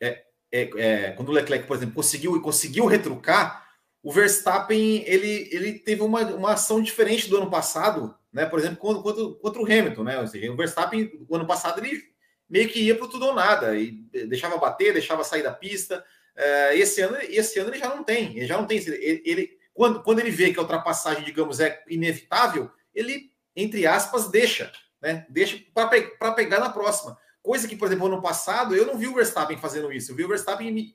é, 0.00 0.24
é, 0.52 0.70
é 0.76 1.10
quando 1.12 1.28
o 1.28 1.32
Leclerc, 1.32 1.66
por 1.66 1.76
exemplo, 1.76 1.94
conseguiu 1.94 2.40
conseguiu 2.40 2.86
retrucar, 2.86 3.68
o 4.02 4.12
Verstappen 4.12 5.04
ele, 5.06 5.48
ele 5.52 5.78
teve 5.78 6.02
uma, 6.02 6.22
uma 6.22 6.52
ação 6.54 6.82
diferente 6.82 7.28
do 7.28 7.36
ano 7.36 7.50
passado, 7.50 8.14
né? 8.32 8.46
Por 8.46 8.58
exemplo, 8.58 8.78
contra, 8.78 9.34
contra 9.40 9.60
o 9.60 9.64
Hamilton, 9.64 10.04
né? 10.04 10.18
Ou 10.18 10.26
seja, 10.26 10.50
o 10.50 10.56
Verstappen, 10.56 11.10
o 11.28 11.36
ano 11.36 11.46
passado, 11.46 11.84
ele 11.84 12.02
meio 12.48 12.68
que 12.68 12.80
ia 12.80 12.96
para 12.96 13.06
tudo 13.06 13.26
ou 13.26 13.34
nada, 13.34 13.76
e 13.76 13.92
deixava 14.26 14.56
bater, 14.58 14.92
deixava 14.92 15.22
sair 15.22 15.42
da 15.42 15.52
pista. 15.52 16.04
Uh, 16.36 16.72
esse, 16.74 17.00
ano, 17.00 17.16
esse 17.20 17.58
ano 17.60 17.70
ele 17.70 17.78
já 17.78 17.88
não 17.88 18.02
tem, 18.02 18.36
ele 18.36 18.46
já 18.46 18.56
não 18.56 18.66
tem. 18.66 18.78
Ele, 18.78 19.22
ele, 19.24 19.58
quando, 19.72 20.02
quando 20.02 20.18
ele 20.18 20.30
vê 20.30 20.52
que 20.52 20.58
a 20.58 20.62
ultrapassagem, 20.62 21.22
digamos, 21.22 21.60
é 21.60 21.82
inevitável, 21.88 22.70
ele, 22.94 23.32
entre 23.54 23.86
aspas, 23.86 24.28
deixa, 24.28 24.72
né? 25.00 25.26
Deixa 25.28 25.62
para 25.72 25.88
pe 25.88 26.02
pegar 26.34 26.58
na 26.58 26.70
próxima. 26.70 27.16
Coisa 27.42 27.66
que, 27.66 27.76
por 27.76 27.86
exemplo, 27.86 28.06
ano 28.06 28.20
passado, 28.20 28.74
eu 28.74 28.86
não 28.86 28.98
vi 28.98 29.06
o 29.06 29.14
Verstappen 29.14 29.56
fazendo 29.56 29.92
isso. 29.92 30.12
Eu 30.12 30.16
vi 30.16 30.24
o 30.24 30.28
Verstappen 30.28 30.94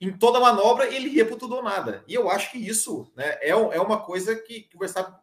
em 0.00 0.12
toda 0.18 0.40
manobra 0.40 0.92
ele 0.92 1.08
ia 1.08 1.24
para 1.24 1.36
tudo 1.36 1.56
ou 1.56 1.62
nada. 1.62 2.04
E 2.06 2.14
eu 2.14 2.30
acho 2.30 2.50
que 2.50 2.58
isso 2.58 3.10
né, 3.16 3.38
é, 3.40 3.50
é 3.50 3.80
uma 3.80 4.00
coisa 4.00 4.34
que, 4.36 4.62
que 4.62 4.76
o 4.76 4.78
Verstappen, 4.78 5.14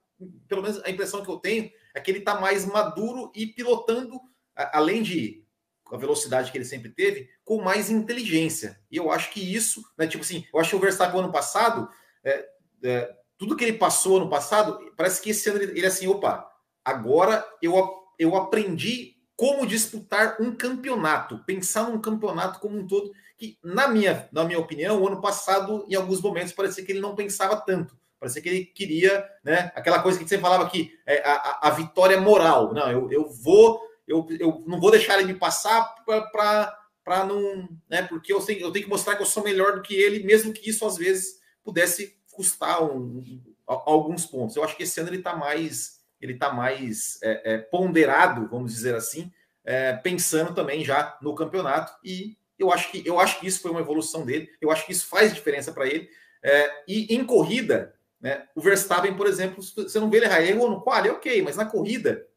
pelo 0.48 0.62
menos 0.62 0.82
a 0.84 0.90
impressão 0.90 1.24
que 1.24 1.30
eu 1.30 1.38
tenho, 1.38 1.72
é 1.94 2.00
que 2.00 2.10
ele 2.10 2.20
está 2.20 2.40
mais 2.40 2.66
maduro 2.66 3.32
e 3.36 3.46
pilotando, 3.46 4.20
além 4.56 5.04
de 5.04 5.46
a 5.92 5.98
velocidade 5.98 6.52
que 6.52 6.58
ele 6.58 6.64
sempre 6.64 6.90
teve, 6.90 7.30
com 7.44 7.62
mais 7.62 7.90
inteligência. 7.90 8.80
E 8.90 8.96
eu 8.96 9.12
acho 9.12 9.30
que 9.32 9.42
isso, 9.42 9.84
né, 9.98 10.08
tipo 10.08 10.24
assim, 10.24 10.46
eu 10.54 10.60
acho 10.60 10.70
que 10.70 10.76
o 10.78 10.80
Verstappen 10.80 11.20
ano 11.20 11.34
passado, 11.34 11.90
é, 12.24 12.48
é, 12.84 13.16
tudo 13.38 13.58
que 13.58 13.64
ele 13.66 13.78
passou 13.78 14.18
ano 14.18 14.30
passado, 14.30 14.80
parece 14.96 15.22
que 15.22 15.32
esse 15.32 15.50
ano 15.50 15.62
ele, 15.62 15.78
ele 15.78 15.86
assim, 15.86 16.08
opa, 16.08 16.50
agora 16.84 17.46
eu, 17.62 17.74
eu 18.18 18.38
aprendi 18.38 19.18
como 19.42 19.66
disputar 19.66 20.38
um 20.40 20.56
campeonato, 20.56 21.40
pensar 21.48 21.90
num 21.90 22.00
campeonato 22.00 22.60
como 22.60 22.78
um 22.78 22.86
todo, 22.86 23.12
que, 23.36 23.58
na 23.64 23.88
minha, 23.88 24.30
na 24.32 24.44
minha 24.44 24.60
opinião, 24.60 25.02
o 25.02 25.08
ano 25.08 25.20
passado, 25.20 25.84
em 25.90 25.96
alguns 25.96 26.22
momentos, 26.22 26.54
parecia 26.54 26.86
que 26.86 26.92
ele 26.92 27.02
não 27.02 27.16
pensava 27.16 27.56
tanto. 27.56 27.98
Parecia 28.20 28.40
que 28.40 28.48
ele 28.48 28.66
queria, 28.66 29.28
né? 29.44 29.72
Aquela 29.74 30.00
coisa 30.04 30.20
que 30.20 30.28
você 30.28 30.38
falava 30.38 30.64
aqui, 30.64 30.94
é, 31.08 31.28
a, 31.28 31.60
a, 31.64 31.70
vitória 31.72 32.22
moral. 32.22 32.72
Não, 32.72 32.92
eu, 32.92 33.12
eu 33.12 33.28
vou, 33.32 33.82
eu, 34.08 34.28
eu 34.40 34.64
não 34.68 34.80
vou 34.80 34.92
deixar 34.92 35.18
ele 35.18 35.34
me 35.34 35.40
passar 35.40 35.92
para 36.06 37.26
não. 37.26 37.68
Né, 37.90 38.04
porque 38.04 38.32
eu 38.32 38.46
tenho, 38.46 38.60
eu 38.60 38.72
tenho 38.72 38.86
que 38.86 38.92
mostrar 38.92 39.16
que 39.16 39.24
eu 39.24 39.26
sou 39.26 39.44
melhor 39.44 39.74
do 39.74 39.82
que 39.82 39.96
ele, 39.96 40.24
mesmo 40.24 40.54
que 40.54 40.70
isso 40.70 40.86
às 40.86 40.98
vezes 40.98 41.40
pudesse 41.64 42.16
custar 42.32 42.84
um, 42.84 43.42
alguns 43.66 44.24
pontos. 44.24 44.56
Eu 44.56 44.64
acho 44.64 44.78
que 44.78 44.84
esse 44.84 45.00
ano 45.00 45.10
ele 45.10 45.18
está 45.18 45.36
mais 45.36 46.00
ele 46.22 46.34
está 46.34 46.54
mais 46.54 47.20
é, 47.24 47.54
é, 47.54 47.58
ponderado, 47.58 48.48
vamos 48.48 48.74
dizer 48.74 48.96
assim, 48.96 49.32
é, 49.66 49.94
pensando 49.94 50.54
também 50.54 50.86
já 50.86 51.18
no 51.22 51.34
campeonato. 51.36 51.94
E 52.04 52.38
eu 52.58 52.72
acho 52.72 52.92
que 52.92 53.04
eu 53.06 53.20
acho 53.20 53.40
que 53.40 53.48
isso 53.48 53.62
foi 53.62 53.72
uma 53.72 53.82
evolução 53.82 54.26
dele. 54.26 54.50
Eu 54.62 54.72
acho 54.72 54.86
que 54.86 54.92
isso 54.92 55.08
faz 55.08 55.34
diferença 55.34 55.72
para 55.72 55.88
ele. 55.88 56.10
É, 56.44 56.84
e 56.88 57.14
em 57.14 57.24
corrida, 57.26 57.96
né, 58.20 58.48
o 58.56 58.62
Verstappen, 58.62 59.16
por 59.16 59.28
exemplo, 59.28 59.62
você 59.62 60.00
não 60.00 60.10
vê 60.10 60.18
ele 60.18 60.26
errar, 60.26 60.42
errou 60.42 60.70
no 60.70 60.82
qual, 60.82 61.04
é 61.04 61.12
ok, 61.12 61.42
mas 61.42 61.56
na 61.56 61.66
corrida, 61.66 62.28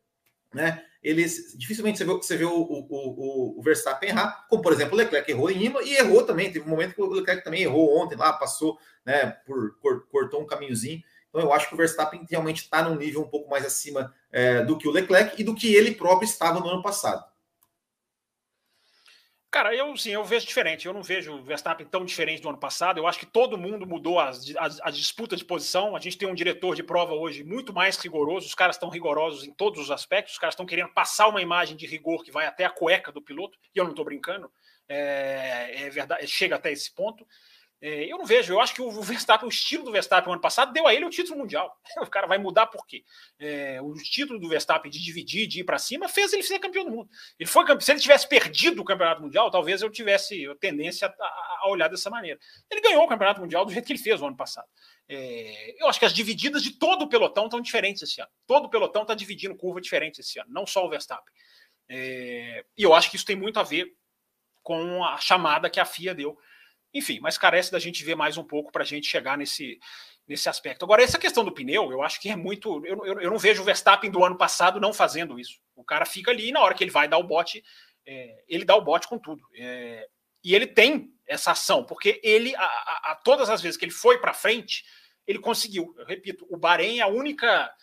né, 0.52 0.82
eles 1.02 1.54
dificilmente 1.56 1.98
você 1.98 2.04
vê, 2.04 2.12
você 2.12 2.36
vê 2.36 2.44
o, 2.44 2.50
o, 2.50 2.86
o, 2.88 3.58
o, 3.58 3.62
Verstappen 3.62 4.08
errar, 4.08 4.46
como 4.48 4.62
por 4.62 4.72
exemplo 4.72 4.94
o 4.94 4.96
Leclerc 4.96 5.30
errou 5.30 5.50
em 5.50 5.64
Ima 5.64 5.82
e 5.82 5.94
errou 5.96 6.24
também. 6.24 6.50
Teve 6.50 6.64
um 6.64 6.70
momento 6.70 6.94
que 6.94 7.02
o 7.02 7.10
Leclerc 7.10 7.44
também 7.44 7.62
errou 7.62 7.98
ontem 7.98 8.16
lá, 8.16 8.32
passou, 8.32 8.78
né, 9.04 9.26
por 9.46 9.76
cortou 10.08 10.40
um 10.40 10.46
caminhozinho. 10.46 11.02
Então 11.34 11.42
eu 11.42 11.52
acho 11.52 11.66
que 11.66 11.74
o 11.74 11.76
Verstappen 11.76 12.24
realmente 12.30 12.62
está 12.62 12.80
num 12.80 12.94
nível 12.94 13.20
um 13.20 13.28
pouco 13.28 13.50
mais 13.50 13.66
acima 13.66 14.14
é, 14.30 14.62
do 14.62 14.78
que 14.78 14.86
o 14.86 14.92
Leclerc 14.92 15.34
e 15.40 15.42
do 15.42 15.52
que 15.52 15.74
ele 15.74 15.90
próprio 15.90 16.26
estava 16.26 16.60
no 16.60 16.68
ano 16.68 16.80
passado. 16.80 17.24
Cara, 19.50 19.74
eu 19.74 19.96
sim, 19.96 20.10
eu 20.10 20.24
vejo 20.24 20.46
diferente. 20.46 20.86
Eu 20.86 20.92
não 20.92 21.02
vejo 21.02 21.32
o 21.32 21.42
Verstappen 21.42 21.86
tão 21.88 22.04
diferente 22.04 22.40
do 22.40 22.48
ano 22.48 22.58
passado. 22.58 22.98
Eu 22.98 23.06
acho 23.08 23.18
que 23.18 23.26
todo 23.26 23.58
mundo 23.58 23.84
mudou 23.84 24.20
a, 24.20 24.30
a, 24.30 24.68
a, 24.84 24.90
disputa 24.92 25.34
de 25.34 25.44
posição. 25.44 25.96
A 25.96 26.00
gente 26.00 26.16
tem 26.16 26.28
um 26.28 26.34
diretor 26.34 26.76
de 26.76 26.84
prova 26.84 27.14
hoje 27.14 27.42
muito 27.42 27.72
mais 27.72 27.96
rigoroso. 27.96 28.46
Os 28.46 28.54
caras 28.54 28.76
estão 28.76 28.88
rigorosos 28.88 29.44
em 29.44 29.52
todos 29.52 29.80
os 29.80 29.90
aspectos. 29.90 30.34
Os 30.34 30.38
caras 30.38 30.54
estão 30.54 30.66
querendo 30.66 30.90
passar 30.90 31.26
uma 31.26 31.42
imagem 31.42 31.76
de 31.76 31.84
rigor 31.84 32.22
que 32.22 32.30
vai 32.30 32.46
até 32.46 32.64
a 32.64 32.70
cueca 32.70 33.10
do 33.10 33.20
piloto. 33.20 33.58
E 33.74 33.78
eu 33.78 33.84
não 33.84 33.90
estou 33.90 34.04
brincando. 34.04 34.48
É, 34.88 35.86
é 35.86 35.90
verdade, 35.90 36.26
chega 36.28 36.54
até 36.54 36.70
esse 36.70 36.92
ponto. 36.94 37.26
É, 37.86 38.10
eu 38.10 38.16
não 38.16 38.24
vejo, 38.24 38.50
eu 38.50 38.60
acho 38.62 38.74
que 38.74 38.80
o 38.80 39.02
Verstappen, 39.02 39.46
o 39.46 39.50
estilo 39.50 39.84
do 39.84 39.92
Verstappen 39.92 40.28
no 40.28 40.32
ano 40.32 40.40
passado 40.40 40.72
deu 40.72 40.86
a 40.86 40.94
ele 40.94 41.04
o 41.04 41.10
título 41.10 41.38
mundial. 41.38 41.78
O 42.00 42.06
cara 42.06 42.26
vai 42.26 42.38
mudar 42.38 42.66
por 42.66 42.86
quê? 42.86 43.04
É, 43.38 43.78
o 43.82 43.92
título 43.96 44.38
do 44.40 44.48
Verstappen 44.48 44.90
de 44.90 44.98
dividir, 44.98 45.46
de 45.46 45.60
ir 45.60 45.64
para 45.64 45.78
cima, 45.78 46.08
fez 46.08 46.32
ele 46.32 46.42
ser 46.42 46.58
campeão 46.58 46.86
do 46.86 46.90
mundo. 46.90 47.10
Ele 47.38 47.46
foi 47.46 47.62
Se 47.82 47.92
ele 47.92 48.00
tivesse 48.00 48.26
perdido 48.26 48.80
o 48.80 48.84
campeonato 48.86 49.20
mundial, 49.20 49.50
talvez 49.50 49.82
eu 49.82 49.90
tivesse 49.90 50.46
tendência 50.60 51.08
a, 51.08 51.58
a 51.62 51.68
olhar 51.68 51.88
dessa 51.88 52.08
maneira. 52.08 52.40
Ele 52.70 52.80
ganhou 52.80 53.04
o 53.04 53.06
campeonato 53.06 53.42
mundial 53.42 53.66
do 53.66 53.72
jeito 53.72 53.84
que 53.84 53.92
ele 53.92 54.02
fez 54.02 54.18
no 54.18 54.28
ano 54.28 54.36
passado. 54.36 54.66
É, 55.06 55.74
eu 55.78 55.86
acho 55.86 55.98
que 55.98 56.06
as 56.06 56.14
divididas 56.14 56.62
de 56.62 56.78
todo 56.78 57.02
o 57.02 57.08
pelotão 57.08 57.44
estão 57.44 57.60
diferentes 57.60 58.02
esse 58.02 58.18
ano. 58.18 58.30
Todo 58.46 58.64
o 58.64 58.70
pelotão 58.70 59.02
está 59.02 59.14
dividindo 59.14 59.54
curva 59.54 59.78
diferente 59.78 60.22
esse 60.22 60.40
ano, 60.40 60.48
não 60.50 60.66
só 60.66 60.86
o 60.86 60.88
Verstappen. 60.88 61.34
É, 61.90 62.64
e 62.78 62.82
eu 62.82 62.94
acho 62.94 63.10
que 63.10 63.16
isso 63.16 63.26
tem 63.26 63.36
muito 63.36 63.60
a 63.60 63.62
ver 63.62 63.94
com 64.62 65.04
a 65.04 65.18
chamada 65.18 65.68
que 65.68 65.78
a 65.78 65.84
FIA 65.84 66.14
deu 66.14 66.38
enfim, 66.94 67.18
mas 67.20 67.36
carece 67.36 67.72
da 67.72 67.78
gente 67.80 68.04
ver 68.04 68.14
mais 68.14 68.38
um 68.38 68.44
pouco 68.44 68.70
para 68.70 68.82
a 68.82 68.86
gente 68.86 69.08
chegar 69.08 69.36
nesse, 69.36 69.80
nesse 70.28 70.48
aspecto. 70.48 70.84
Agora, 70.84 71.02
essa 71.02 71.18
questão 71.18 71.44
do 71.44 71.52
pneu, 71.52 71.90
eu 71.90 72.02
acho 72.02 72.20
que 72.20 72.28
é 72.28 72.36
muito. 72.36 72.80
Eu, 72.86 73.04
eu, 73.04 73.20
eu, 73.20 73.30
não 73.30 73.38
vejo 73.38 73.62
o 73.62 73.64
Verstappen 73.64 74.10
do 74.10 74.24
ano 74.24 74.38
passado 74.38 74.80
não 74.80 74.92
fazendo 74.92 75.38
isso. 75.38 75.60
O 75.74 75.84
cara 75.84 76.06
fica 76.06 76.30
ali 76.30 76.48
e 76.48 76.52
na 76.52 76.60
hora 76.60 76.74
que 76.74 76.84
ele 76.84 76.92
vai 76.92 77.08
dar 77.08 77.18
o 77.18 77.26
bote, 77.26 77.62
é, 78.06 78.44
ele 78.48 78.64
dá 78.64 78.76
o 78.76 78.84
bote 78.84 79.08
com 79.08 79.18
tudo. 79.18 79.42
É, 79.56 80.06
E 80.44 80.54
ele 80.54 80.68
tem 80.68 81.12
essa 81.26 81.50
ação, 81.50 81.84
porque 81.84 82.20
ele, 82.22 82.54
a, 82.54 82.64
a, 82.64 83.12
a 83.12 83.14
todas 83.16 83.50
as 83.50 83.60
vezes 83.60 83.76
que 83.76 83.84
ele 83.84 83.92
foi 83.92 84.18
para 84.18 84.32
frente, 84.32 84.84
ele 85.26 85.40
conseguiu. 85.40 85.92
Eu 85.98 86.06
repito, 86.06 86.46
o 86.48 86.56
Bahrein 86.56 86.98
é 86.98 87.02
a 87.02 87.08
única, 87.08 87.74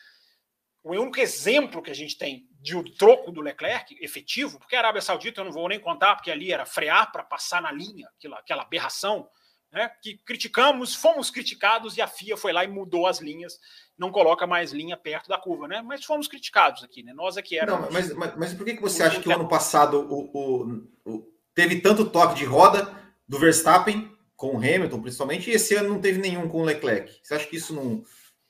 o 0.84 0.92
único 0.94 1.20
exemplo 1.20 1.82
que 1.82 1.92
a 1.92 1.96
gente 1.96 2.18
tem 2.18 2.48
de 2.62 2.78
um 2.78 2.84
troco 2.84 3.32
do 3.32 3.42
Leclerc 3.42 3.98
efetivo, 4.00 4.60
porque 4.60 4.76
a 4.76 4.80
Arábia 4.80 5.02
Saudita 5.02 5.42
eu 5.42 5.46
não 5.46 5.52
vou 5.52 5.68
nem 5.68 5.80
contar, 5.80 6.16
porque 6.16 6.30
ali 6.30 6.54
era 6.54 6.66
frear 6.66 7.12
para 7.12 7.24
passar 7.24 7.62
na 7.62 7.72
linha, 7.72 8.08
aquela, 8.16 8.38
aquela 8.38 8.62
aberração, 8.62 9.28
né, 9.72 9.90
que 10.02 10.18
criticamos, 10.18 10.94
fomos 10.94 11.32
criticados 11.32 11.98
e 11.98 12.02
a 12.02 12.08
FIA 12.08 12.38
foi 12.38 12.54
lá 12.54 12.64
e 12.64 12.68
mudou 12.68 13.08
as 13.08 13.20
linhas, 13.20 13.60
não 13.98 14.12
coloca 14.12 14.46
mais 14.46 14.72
linha 14.72 14.96
perto 14.96 15.28
da 15.28 15.38
curva, 15.38 15.68
né? 15.68 15.82
Mas 15.82 16.04
fomos 16.04 16.28
criticados 16.28 16.84
aqui, 16.84 17.02
né? 17.02 17.14
Nós 17.14 17.38
aqui 17.38 17.58
éramos. 17.58 17.86
Não, 17.86 17.92
mas, 17.92 18.14
mas, 18.14 18.36
mas 18.38 18.54
por 18.54 18.66
que, 18.66 18.76
que 18.76 18.82
você 18.82 19.02
acha 19.02 19.22
que 19.22 19.30
o 19.30 19.34
ano 19.34 19.48
passado 19.48 20.02
o, 20.10 20.30
o, 20.34 20.88
o, 21.06 21.34
teve 21.56 21.80
tanto 21.80 22.10
toque 22.10 22.36
de 22.36 22.44
roda 22.44 22.94
do 23.28 23.40
Verstappen 23.40 24.12
com 24.36 24.56
o 24.56 24.58
Hamilton, 24.58 25.02
principalmente, 25.02 25.50
e 25.50 25.54
esse 25.54 25.74
ano 25.76 25.90
não 25.90 26.02
teve 26.02 26.20
nenhum 26.20 26.50
com 26.50 26.62
o 26.62 26.66
Leclerc? 26.66 27.20
Você 27.24 27.34
acha 27.34 27.48
que 27.48 27.56
isso 27.56 27.74
não. 27.74 28.04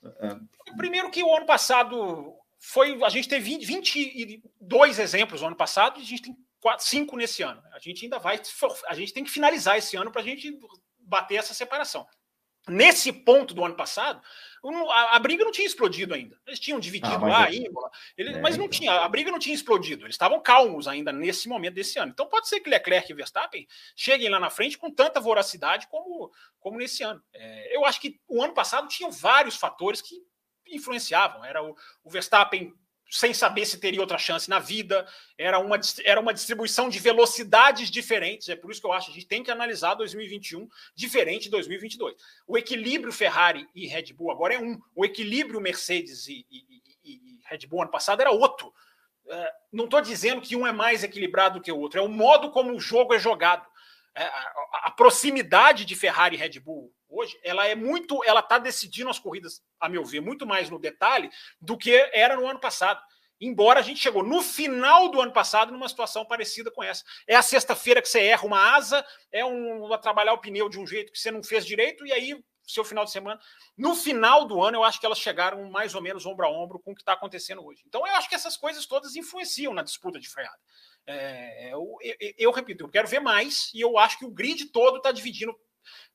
Uh... 0.03 0.75
Primeiro 0.75 1.11
que 1.11 1.23
o 1.23 1.35
ano 1.35 1.45
passado 1.45 2.33
foi. 2.61 3.03
A 3.03 3.09
gente 3.09 3.27
teve 3.27 3.57
20, 3.57 4.03
22 4.13 4.99
exemplos 4.99 5.41
no 5.41 5.47
ano 5.47 5.55
passado 5.55 5.99
e 5.99 6.03
a 6.03 6.05
gente 6.05 6.21
tem 6.21 6.37
quatro, 6.59 6.85
cinco 6.85 7.17
nesse 7.17 7.41
ano. 7.41 7.61
A 7.73 7.79
gente 7.79 8.05
ainda 8.05 8.19
vai. 8.19 8.39
A 8.87 8.93
gente 8.93 9.11
tem 9.11 9.23
que 9.23 9.31
finalizar 9.31 9.77
esse 9.77 9.97
ano 9.97 10.11
para 10.11 10.21
a 10.21 10.23
gente 10.23 10.57
bater 10.99 11.35
essa 11.35 11.55
separação. 11.55 12.07
Nesse 12.69 13.11
ponto 13.11 13.55
do 13.55 13.65
ano 13.65 13.73
passado, 13.73 14.21
a, 14.91 15.15
a, 15.15 15.19
briga 15.19 15.43
não 15.43 15.51
tinha 15.51 15.65
explodido 15.65 16.13
ainda. 16.13 16.39
Eles 16.45 16.59
tinham 16.59 16.79
dividido 16.79 17.25
ah, 17.25 17.27
lá, 17.27 17.47
é... 17.49 17.55
Imola, 17.55 17.89
ele, 18.15 18.33
é, 18.33 18.39
mas 18.39 18.55
não 18.55 18.65
então. 18.65 18.77
tinha, 18.77 18.91
a 18.91 19.09
briga 19.09 19.31
não 19.31 19.39
tinha 19.39 19.55
explodido. 19.55 20.05
Eles 20.05 20.13
estavam 20.13 20.39
calmos 20.39 20.87
ainda 20.87 21.11
nesse 21.11 21.49
momento 21.49 21.73
desse 21.73 21.97
ano. 21.97 22.11
Então 22.11 22.27
pode 22.27 22.47
ser 22.47 22.59
que 22.59 22.69
Leclerc 22.69 23.11
e 23.11 23.15
Verstappen 23.15 23.67
cheguem 23.95 24.29
lá 24.29 24.39
na 24.39 24.51
frente 24.51 24.77
com 24.77 24.91
tanta 24.91 25.19
voracidade 25.19 25.87
como, 25.87 26.31
como 26.59 26.77
nesse 26.77 27.01
ano. 27.01 27.19
É, 27.33 27.75
eu 27.75 27.83
acho 27.83 27.99
que 27.99 28.19
o 28.27 28.43
ano 28.43 28.53
passado 28.53 28.87
tinha 28.87 29.09
vários 29.09 29.55
fatores 29.55 29.99
que 29.99 30.21
influenciavam. 30.71 31.43
Era 31.45 31.63
o, 31.63 31.75
o 32.03 32.09
Verstappen 32.09 32.73
sem 33.11 33.33
saber 33.33 33.65
se 33.65 33.77
teria 33.77 33.99
outra 33.99 34.17
chance 34.17 34.49
na 34.49 34.57
vida, 34.57 35.05
era 35.37 35.59
uma, 35.59 35.77
era 36.05 36.19
uma 36.19 36.33
distribuição 36.33 36.87
de 36.87 36.97
velocidades 36.97 37.91
diferentes. 37.91 38.47
É 38.47 38.55
por 38.55 38.71
isso 38.71 38.79
que 38.79 38.87
eu 38.87 38.93
acho 38.93 39.07
que 39.07 39.11
a 39.11 39.15
gente 39.15 39.27
tem 39.27 39.43
que 39.43 39.51
analisar 39.51 39.95
2021 39.95 40.65
diferente 40.95 41.43
de 41.43 41.49
2022. 41.49 42.15
O 42.47 42.57
equilíbrio 42.57 43.11
Ferrari 43.11 43.67
e 43.75 43.85
Red 43.85 44.13
Bull 44.13 44.31
agora 44.31 44.53
é 44.53 44.59
um, 44.59 44.79
o 44.95 45.03
equilíbrio 45.03 45.59
Mercedes 45.59 46.25
e, 46.27 46.45
e, 46.49 46.81
e, 47.03 47.11
e 47.13 47.39
Red 47.43 47.67
Bull 47.67 47.81
ano 47.81 47.91
passado 47.91 48.21
era 48.21 48.31
outro. 48.31 48.73
É, 49.27 49.53
não 49.73 49.85
estou 49.85 49.99
dizendo 49.99 50.41
que 50.41 50.55
um 50.55 50.65
é 50.65 50.71
mais 50.71 51.03
equilibrado 51.03 51.59
do 51.59 51.63
que 51.63 51.71
o 51.71 51.79
outro, 51.79 51.99
é 51.99 52.01
o 52.01 52.07
modo 52.07 52.49
como 52.49 52.73
o 52.73 52.79
jogo 52.79 53.13
é 53.13 53.19
jogado. 53.19 53.67
É, 54.15 54.23
a, 54.23 54.53
a 54.85 54.91
proximidade 54.91 55.83
de 55.83 55.95
Ferrari 55.97 56.37
e 56.37 56.39
Red 56.39 56.61
Bull 56.61 56.93
hoje, 57.11 57.37
ela 57.43 57.67
é 57.67 57.75
muito, 57.75 58.23
ela 58.23 58.39
está 58.39 58.57
decidindo 58.57 59.09
as 59.09 59.19
corridas, 59.19 59.61
a 59.79 59.89
meu 59.89 60.03
ver, 60.03 60.21
muito 60.21 60.47
mais 60.47 60.69
no 60.69 60.79
detalhe 60.79 61.29
do 61.59 61.77
que 61.77 61.91
era 62.13 62.35
no 62.35 62.47
ano 62.47 62.59
passado. 62.59 63.01
Embora 63.39 63.79
a 63.79 63.83
gente 63.83 63.99
chegou 63.99 64.23
no 64.23 64.41
final 64.41 65.09
do 65.09 65.19
ano 65.19 65.33
passado 65.33 65.71
numa 65.71 65.89
situação 65.89 66.23
parecida 66.23 66.69
com 66.69 66.83
essa. 66.83 67.03
É 67.27 67.35
a 67.35 67.41
sexta-feira 67.41 67.99
que 67.99 68.07
você 68.07 68.21
erra 68.21 68.45
uma 68.45 68.75
asa, 68.75 69.03
é 69.31 69.43
um 69.43 69.89
trabalhar 69.99 70.33
o 70.33 70.37
pneu 70.37 70.69
de 70.69 70.79
um 70.79 70.85
jeito 70.85 71.11
que 71.11 71.17
você 71.17 71.31
não 71.31 71.43
fez 71.43 71.65
direito, 71.65 72.05
e 72.05 72.13
aí, 72.13 72.39
seu 72.67 72.85
final 72.85 73.03
de 73.03 73.09
semana. 73.09 73.41
No 73.75 73.95
final 73.95 74.45
do 74.45 74.61
ano, 74.61 74.77
eu 74.77 74.83
acho 74.83 74.99
que 74.99 75.07
elas 75.07 75.17
chegaram 75.17 75.71
mais 75.71 75.95
ou 75.95 76.03
menos 76.03 76.23
ombro 76.23 76.45
a 76.45 76.51
ombro 76.51 76.79
com 76.79 76.91
o 76.91 76.95
que 76.95 77.01
está 77.01 77.13
acontecendo 77.13 77.65
hoje. 77.65 77.81
Então, 77.87 78.05
eu 78.05 78.15
acho 78.15 78.29
que 78.29 78.35
essas 78.35 78.55
coisas 78.55 78.85
todas 78.85 79.15
influenciam 79.15 79.73
na 79.73 79.81
disputa 79.81 80.19
de 80.19 80.29
freada. 80.29 80.59
É, 81.07 81.73
eu, 81.73 81.97
eu, 81.99 82.15
eu, 82.37 82.51
repito, 82.51 82.83
eu 82.83 82.89
quero 82.89 83.07
ver 83.07 83.21
mais, 83.21 83.71
e 83.73 83.81
eu 83.81 83.97
acho 83.97 84.19
que 84.19 84.25
o 84.25 84.31
grid 84.31 84.65
todo 84.67 84.97
está 84.97 85.11
dividindo 85.11 85.57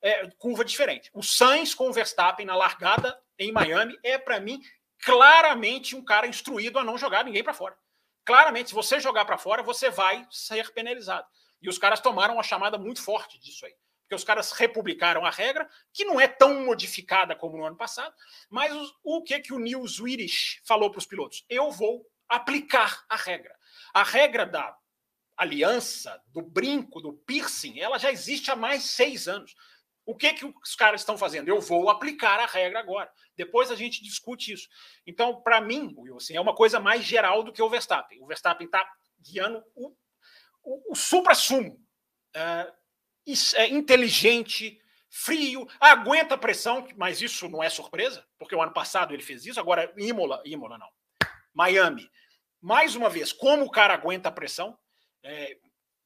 é, 0.03 0.29
curva 0.39 0.65
diferente. 0.65 1.11
O 1.13 1.23
Sainz 1.23 1.75
com 1.75 1.89
o 1.89 1.93
Verstappen 1.93 2.47
na 2.47 2.57
largada 2.57 3.19
em 3.39 3.53
Miami 3.53 3.99
é, 4.03 4.19
para 4.19 4.41
mim, 4.41 4.61
claramente 5.05 5.95
um 5.95 6.05
cara 6.05 6.27
instruído 6.27 6.79
a 6.79 6.85
não 6.85 6.99
jogar 6.99 7.25
ninguém 7.25 7.45
para 7.45 7.55
fora. 7.55 7.77
Claramente, 8.25 8.71
se 8.71 8.75
você 8.75 8.99
jogar 8.99 9.25
para 9.25 9.39
fora, 9.39 9.63
você 9.63 9.89
vai 9.89 10.27
ser 10.31 10.73
penalizado. 10.73 11.27
E 11.63 11.69
os 11.69 11.79
caras 11.79 12.01
tomaram 12.01 12.35
uma 12.35 12.43
chamada 12.43 12.77
muito 12.77 13.03
forte 13.03 13.39
disso 13.39 13.65
aí. 13.65 13.75
Porque 14.03 14.15
os 14.15 14.25
caras 14.25 14.53
republicaram 14.53 15.25
a 15.25 15.31
regra, 15.31 15.69
que 15.93 16.05
não 16.05 16.21
é 16.21 16.29
tão 16.29 16.65
modificada 16.65 17.35
como 17.35 17.57
no 17.57 17.65
ano 17.65 17.77
passado, 17.77 18.15
mas 18.49 18.73
o, 18.73 19.19
o 19.19 19.23
que, 19.23 19.41
que 19.41 19.53
o 19.53 19.59
Neil 19.59 19.87
Swedish 19.87 20.61
falou 20.65 20.91
para 20.91 20.99
os 20.99 21.07
pilotos? 21.07 21.45
Eu 21.49 21.73
vou 21.73 22.07
aplicar 22.29 23.05
a 23.09 23.17
regra. 23.17 23.55
A 23.93 24.03
regra 24.03 24.47
da 24.47 24.77
aliança, 25.37 26.21
do 26.29 26.41
brinco, 26.43 27.01
do 27.01 27.13
piercing, 27.13 27.79
ela 27.79 27.99
já 27.99 28.11
existe 28.11 28.51
há 28.51 28.57
mais 28.57 28.85
seis 28.85 29.29
anos. 29.29 29.55
O 30.05 30.15
que, 30.15 30.33
que 30.33 30.47
os 30.47 30.77
caras 30.77 31.01
estão 31.01 31.19
fazendo? 31.19 31.49
Eu 31.49 31.61
vou 31.61 31.91
aplicar 31.91 32.39
a 32.39 32.47
regra 32.47 32.79
agora. 32.79 33.11
Depois 33.37 33.71
a 33.71 33.75
gente 33.75 34.03
discute 34.03 34.53
isso. 34.53 34.69
Então, 35.05 35.43
para 35.43 35.61
mim, 35.61 35.93
Wilson, 35.99 36.35
é 36.35 36.41
uma 36.41 36.55
coisa 36.55 36.79
mais 36.79 37.05
geral 37.05 37.43
do 37.43 37.53
que 37.53 37.61
o 37.61 37.69
Verstappen. 37.69 38.23
O 38.23 38.27
Verstappen 38.27 38.67
está 38.67 38.89
guiando 39.21 39.63
o, 39.75 39.93
o, 40.63 40.93
o 40.93 40.95
supra-sumo. 40.95 41.85
É, 42.33 42.73
é 43.57 43.69
inteligente, 43.69 44.81
frio, 45.11 45.67
aguenta 45.81 46.39
pressão, 46.39 46.87
mas 46.97 47.21
isso 47.21 47.49
não 47.49 47.63
é 47.63 47.69
surpresa, 47.69 48.25
porque 48.39 48.55
o 48.55 48.63
ano 48.63 48.73
passado 48.73 49.13
ele 49.13 49.23
fez 49.23 49.45
isso, 49.45 49.59
agora 49.59 49.93
Imola, 49.97 50.41
Imola 50.45 50.79
não. 50.79 50.89
Miami. 51.53 52.09
Mais 52.61 52.95
uma 52.95 53.11
vez, 53.11 53.33
como 53.33 53.65
o 53.65 53.71
cara 53.71 53.95
aguenta 53.95 54.29
a 54.29 54.33
pressão, 54.33 54.79
é, 55.27 55.59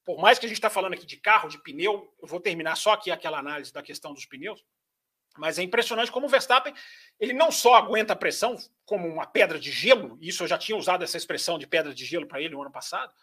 por 0.05 0.19
mais 0.19 0.39
que 0.39 0.47
a 0.47 0.49
gente 0.49 0.59
está 0.59 0.71
falando 0.71 0.95
aqui 0.95 1.07
de 1.07 1.17
carro, 1.17 1.49
de 1.49 1.59
pneu, 1.59 2.13
eu 2.21 2.27
vou 2.27 2.41
terminar 2.41 2.77
só 2.77 2.93
aqui 2.93 3.11
aquela 3.11 3.39
análise 3.39 3.73
da 3.73 3.83
questão 3.83 4.13
dos 4.13 4.25
pneus, 4.25 4.65
mas 5.37 5.59
é 5.59 5.63
impressionante 5.63 6.11
como 6.11 6.27
o 6.27 6.29
Verstappen 6.29 6.75
ele 7.19 7.33
não 7.33 7.53
só 7.53 7.77
aguenta 7.77 8.15
a 8.15 8.17
pressão 8.17 8.57
como 8.85 9.07
uma 9.07 9.27
pedra 9.27 9.59
de 9.61 9.71
gelo, 9.71 10.19
isso 10.21 10.43
eu 10.43 10.49
já 10.49 10.59
tinha 10.59 10.77
usado 10.77 11.05
essa 11.05 11.17
expressão 11.17 11.59
de 11.59 11.67
pedra 11.67 11.95
de 11.95 12.05
gelo 12.05 12.27
para 12.27 12.41
ele 12.41 12.55
no 12.55 12.63
ano 12.63 12.73
passado, 12.73 13.15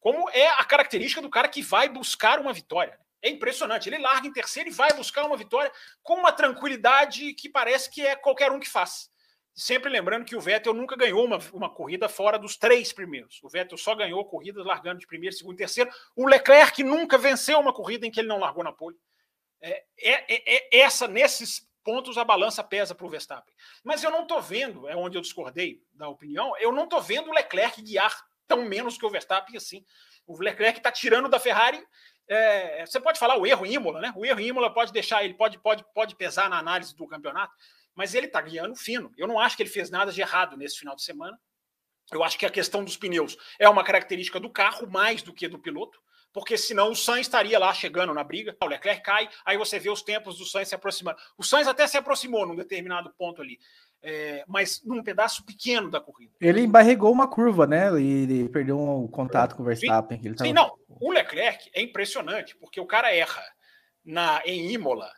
como 0.00 0.28
é 0.30 0.48
a 0.48 0.64
característica 0.64 1.22
do 1.22 1.30
cara 1.30 1.48
que 1.48 1.62
vai 1.62 1.88
buscar 1.88 2.38
uma 2.38 2.52
vitória. 2.52 2.98
É 3.22 3.30
impressionante. 3.30 3.88
Ele 3.88 3.96
larga 3.96 4.28
em 4.28 4.32
terceiro 4.32 4.68
e 4.68 4.72
vai 4.72 4.92
buscar 4.92 5.24
uma 5.24 5.34
vitória 5.34 5.72
com 6.02 6.16
uma 6.16 6.30
tranquilidade 6.30 7.32
que 7.32 7.48
parece 7.48 7.90
que 7.90 8.06
é 8.06 8.14
qualquer 8.14 8.52
um 8.52 8.60
que 8.60 8.68
faz. 8.68 9.10
Sempre 9.54 9.88
lembrando 9.88 10.24
que 10.24 10.34
o 10.34 10.40
Vettel 10.40 10.74
nunca 10.74 10.96
ganhou 10.96 11.24
uma, 11.24 11.38
uma 11.52 11.70
corrida 11.70 12.08
fora 12.08 12.36
dos 12.36 12.56
três 12.56 12.92
primeiros. 12.92 13.40
O 13.40 13.48
Vettel 13.48 13.78
só 13.78 13.94
ganhou 13.94 14.24
corridas 14.24 14.66
largando 14.66 14.98
de 14.98 15.06
primeiro, 15.06 15.36
segundo 15.36 15.54
e 15.54 15.58
terceiro. 15.58 15.90
O 16.16 16.26
Leclerc 16.26 16.82
nunca 16.82 17.16
venceu 17.16 17.60
uma 17.60 17.72
corrida 17.72 18.04
em 18.04 18.10
que 18.10 18.18
ele 18.18 18.28
não 18.28 18.40
largou 18.40 18.64
na 18.64 18.72
pole. 18.72 18.96
É, 19.60 19.84
é, 19.96 20.34
é, 20.34 20.76
é 20.76 20.80
essa, 20.80 21.06
nesses 21.06 21.70
pontos, 21.84 22.18
a 22.18 22.24
balança 22.24 22.64
pesa 22.64 22.96
para 22.96 23.06
o 23.06 23.08
Verstappen. 23.08 23.54
Mas 23.84 24.02
eu 24.02 24.10
não 24.10 24.22
estou 24.22 24.42
vendo, 24.42 24.88
é 24.88 24.96
onde 24.96 25.16
eu 25.16 25.22
discordei 25.22 25.80
da 25.92 26.08
opinião, 26.08 26.56
eu 26.58 26.72
não 26.72 26.84
estou 26.84 27.00
vendo 27.00 27.30
o 27.30 27.32
Leclerc 27.32 27.80
guiar 27.80 28.24
tão 28.48 28.64
menos 28.64 28.98
que 28.98 29.06
o 29.06 29.10
Verstappen 29.10 29.56
assim. 29.56 29.84
O 30.26 30.36
Leclerc 30.36 30.78
está 30.80 30.90
tirando 30.90 31.28
da 31.28 31.38
Ferrari. 31.38 31.80
É, 32.26 32.84
você 32.84 32.98
pode 32.98 33.18
falar 33.18 33.36
o 33.36 33.46
erro 33.46 33.66
Imola, 33.66 34.00
né? 34.00 34.12
O 34.16 34.24
erro 34.24 34.40
Imola 34.40 34.72
pode 34.72 34.92
deixar, 34.92 35.24
ele 35.24 35.34
pode, 35.34 35.58
pode, 35.58 35.84
pode 35.94 36.16
pesar 36.16 36.48
na 36.48 36.58
análise 36.58 36.96
do 36.96 37.06
campeonato 37.06 37.54
mas 37.94 38.14
ele 38.14 38.26
está 38.26 38.40
guiando 38.40 38.74
fino. 38.76 39.12
Eu 39.16 39.26
não 39.26 39.38
acho 39.38 39.56
que 39.56 39.62
ele 39.62 39.70
fez 39.70 39.90
nada 39.90 40.12
de 40.12 40.20
errado 40.20 40.56
nesse 40.56 40.78
final 40.78 40.96
de 40.96 41.02
semana. 41.02 41.38
Eu 42.12 42.22
acho 42.22 42.38
que 42.38 42.46
a 42.46 42.50
questão 42.50 42.84
dos 42.84 42.96
pneus 42.96 43.36
é 43.58 43.68
uma 43.68 43.84
característica 43.84 44.38
do 44.38 44.50
carro 44.50 44.90
mais 44.90 45.22
do 45.22 45.32
que 45.32 45.48
do 45.48 45.58
piloto, 45.58 45.98
porque 46.32 46.58
senão 46.58 46.90
o 46.90 46.96
Sainz 46.96 47.26
estaria 47.26 47.58
lá 47.58 47.72
chegando 47.72 48.12
na 48.12 48.24
briga. 48.24 48.56
O 48.62 48.66
Leclerc 48.66 49.02
cai, 49.02 49.28
aí 49.44 49.56
você 49.56 49.78
vê 49.78 49.88
os 49.88 50.02
tempos 50.02 50.36
do 50.36 50.44
Sainz 50.44 50.68
se 50.68 50.74
aproximando. 50.74 51.16
O 51.38 51.44
Sainz 51.44 51.68
até 51.68 51.86
se 51.86 51.96
aproximou 51.96 52.46
num 52.46 52.56
determinado 52.56 53.12
ponto 53.16 53.40
ali, 53.40 53.58
é, 54.02 54.44
mas 54.46 54.82
num 54.84 55.02
pedaço 55.02 55.44
pequeno 55.46 55.90
da 55.90 56.00
corrida. 56.00 56.34
Ele 56.40 56.60
embarregou 56.60 57.10
uma 57.10 57.28
curva, 57.28 57.66
né? 57.66 57.88
E 58.00 58.22
ele 58.24 58.48
perdeu 58.48 58.78
um 58.78 59.08
contato 59.08 59.54
com 59.54 59.62
o 59.62 59.66
Verstappen. 59.66 60.20
Sim, 60.20 60.34
tava... 60.34 60.48
sim, 60.48 60.52
não. 60.52 60.76
O 60.88 61.12
Leclerc 61.12 61.70
é 61.72 61.80
impressionante, 61.80 62.56
porque 62.56 62.80
o 62.80 62.86
cara 62.86 63.14
erra 63.14 63.42
na, 64.04 64.42
em 64.44 64.72
Imola 64.72 65.10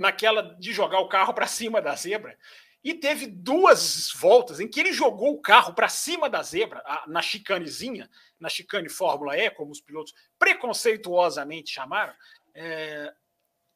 naquela 0.00 0.56
de 0.58 0.72
jogar 0.72 0.98
o 1.00 1.08
carro 1.08 1.34
para 1.34 1.46
cima 1.46 1.80
da 1.80 1.94
zebra. 1.94 2.36
E 2.82 2.94
teve 2.94 3.26
duas 3.26 4.10
voltas 4.14 4.58
em 4.58 4.66
que 4.66 4.80
ele 4.80 4.94
jogou 4.94 5.34
o 5.34 5.40
carro 5.40 5.74
para 5.74 5.88
cima 5.88 6.30
da 6.30 6.42
zebra, 6.42 6.82
na 7.06 7.20
chicanezinha, 7.20 8.08
na 8.38 8.48
chicane 8.48 8.88
Fórmula 8.88 9.36
E, 9.36 9.50
como 9.50 9.70
os 9.70 9.82
pilotos 9.82 10.14
preconceituosamente 10.38 11.70
chamaram. 11.70 12.14
É, 12.54 13.12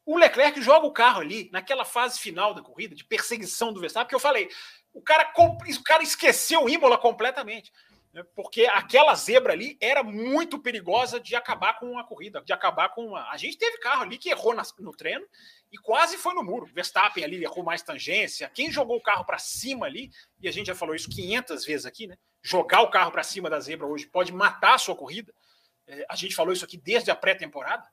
o 0.03 0.17
Leclerc 0.17 0.59
joga 0.61 0.87
o 0.87 0.91
carro 0.91 1.21
ali, 1.21 1.47
naquela 1.53 1.85
fase 1.85 2.19
final 2.19 2.55
da 2.55 2.63
corrida, 2.63 2.95
de 2.95 3.05
perseguição 3.05 3.71
do 3.71 3.79
Verstappen, 3.79 4.09
que 4.09 4.15
eu 4.15 4.19
falei, 4.19 4.49
o 4.91 5.01
cara, 5.01 5.31
o 5.37 5.83
cara 5.83 6.01
esqueceu 6.01 6.63
o 6.63 6.69
Imola 6.69 6.97
completamente 6.97 7.71
né, 8.15 8.23
porque 8.33 8.65
aquela 8.65 9.13
zebra 9.13 9.51
ali 9.51 9.77
era 9.81 10.01
muito 10.01 10.57
perigosa 10.57 11.19
de 11.19 11.35
acabar 11.35 11.77
com 11.77 11.99
a 11.99 12.03
corrida, 12.05 12.41
de 12.41 12.53
acabar 12.53 12.87
com 12.89 13.07
uma. 13.07 13.29
A 13.29 13.35
gente 13.35 13.57
teve 13.57 13.77
carro 13.79 14.03
ali 14.03 14.17
que 14.17 14.29
errou 14.29 14.55
no 14.79 14.91
treino 14.95 15.27
e 15.75 15.77
quase 15.77 16.17
foi 16.17 16.33
no 16.33 16.41
muro. 16.41 16.65
Verstappen 16.65 17.21
ali 17.21 17.43
errou 17.43 17.61
mais 17.61 17.81
tangência. 17.81 18.49
Quem 18.53 18.71
jogou 18.71 18.95
o 18.95 19.01
carro 19.01 19.25
para 19.25 19.37
cima 19.37 19.85
ali, 19.85 20.09
e 20.39 20.47
a 20.47 20.51
gente 20.51 20.67
já 20.67 20.75
falou 20.75 20.95
isso 20.95 21.09
500 21.09 21.65
vezes 21.65 21.85
aqui, 21.85 22.07
né? 22.07 22.17
Jogar 22.41 22.81
o 22.81 22.89
carro 22.89 23.11
para 23.11 23.23
cima 23.23 23.49
da 23.49 23.59
zebra 23.59 23.85
hoje 23.85 24.07
pode 24.07 24.31
matar 24.31 24.75
a 24.75 24.77
sua 24.77 24.95
corrida. 24.95 25.33
É, 25.85 26.05
a 26.09 26.15
gente 26.15 26.33
falou 26.33 26.53
isso 26.53 26.63
aqui 26.63 26.77
desde 26.77 27.11
a 27.11 27.15
pré-temporada. 27.15 27.85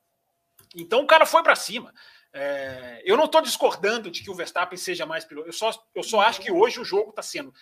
Então 0.76 1.01
o 1.01 1.07
cara 1.09 1.26
foi 1.26 1.43
para 1.43 1.57
cima. 1.57 1.93
É, 2.33 3.03
eu 3.05 3.16
não 3.16 3.24
estou 3.24 3.43
discordando 3.43 4.12
de 4.12 4.22
que 4.22 4.30
o 4.30 4.35
Verstappen 4.35 4.78
seja 4.78 5.05
mais 5.05 5.24
piloto. 5.24 5.49
Eu 5.49 5.53
só, 5.53 5.72
eu 5.93 6.05
só 6.05 6.20
acho 6.20 6.41
que 6.41 6.53
hoje 6.53 6.78
o 6.78 6.85
jogo 6.85 7.11
está 7.11 7.20
sendo 7.20 7.53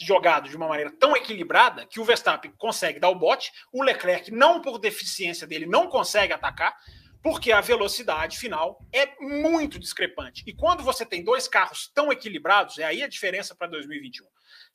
jogado 0.00 0.48
de 0.48 0.56
uma 0.56 0.66
maneira 0.66 0.90
tão 0.98 1.14
equilibrada 1.14 1.84
que 1.84 2.00
o 2.00 2.04
Verstappen 2.04 2.52
consegue 2.56 2.98
dar 2.98 3.10
o 3.10 3.14
bote, 3.14 3.52
o 3.70 3.82
Leclerc, 3.82 4.30
não 4.30 4.62
por 4.62 4.78
deficiência 4.78 5.46
dele, 5.46 5.66
não 5.66 5.88
consegue 5.88 6.32
atacar, 6.32 6.74
porque 7.22 7.52
a 7.52 7.60
velocidade 7.60 8.36
final 8.36 8.84
é 8.92 9.14
muito 9.20 9.78
discrepante. 9.78 10.42
E 10.46 10.52
quando 10.52 10.82
você 10.82 11.06
tem 11.06 11.22
dois 11.22 11.46
carros 11.46 11.90
tão 11.94 12.10
equilibrados, 12.10 12.78
é 12.78 12.84
aí 12.84 13.02
a 13.02 13.08
diferença 13.08 13.54
para 13.54 13.68
2021. 13.68 14.26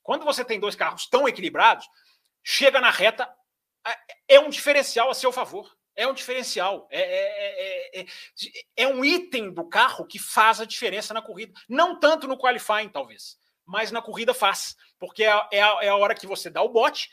Quando 0.02 0.24
você 0.24 0.44
tem 0.44 0.58
dois 0.58 0.74
carros 0.74 1.06
tão 1.06 1.28
equilibrados, 1.28 1.86
chega 2.42 2.80
na 2.80 2.90
reta, 2.90 3.28
é, 3.86 4.36
é 4.36 4.40
um 4.40 4.48
diferencial 4.48 5.10
a 5.10 5.14
seu 5.14 5.30
favor. 5.30 5.76
É 5.94 6.06
um 6.06 6.14
diferencial. 6.14 6.88
É, 6.90 7.00
é, 7.00 8.00
é, 8.00 8.06
é, 8.76 8.86
um 8.86 9.04
item 9.04 9.52
do 9.52 9.68
carro 9.68 10.06
que 10.06 10.18
faz 10.18 10.60
a 10.60 10.64
diferença 10.64 11.12
na 11.12 11.20
corrida. 11.20 11.52
Não 11.68 11.98
tanto 11.98 12.28
no 12.28 12.38
qualifying, 12.38 12.88
talvez, 12.88 13.36
mas 13.66 13.90
na 13.90 14.00
corrida 14.00 14.32
faz. 14.32 14.76
Porque 14.98 15.24
é, 15.24 15.30
a, 15.30 15.48
é 15.82 15.88
a 15.88 15.96
hora 15.96 16.14
que 16.14 16.26
você 16.26 16.48
dá 16.48 16.62
o 16.62 16.68
bote 16.68 17.10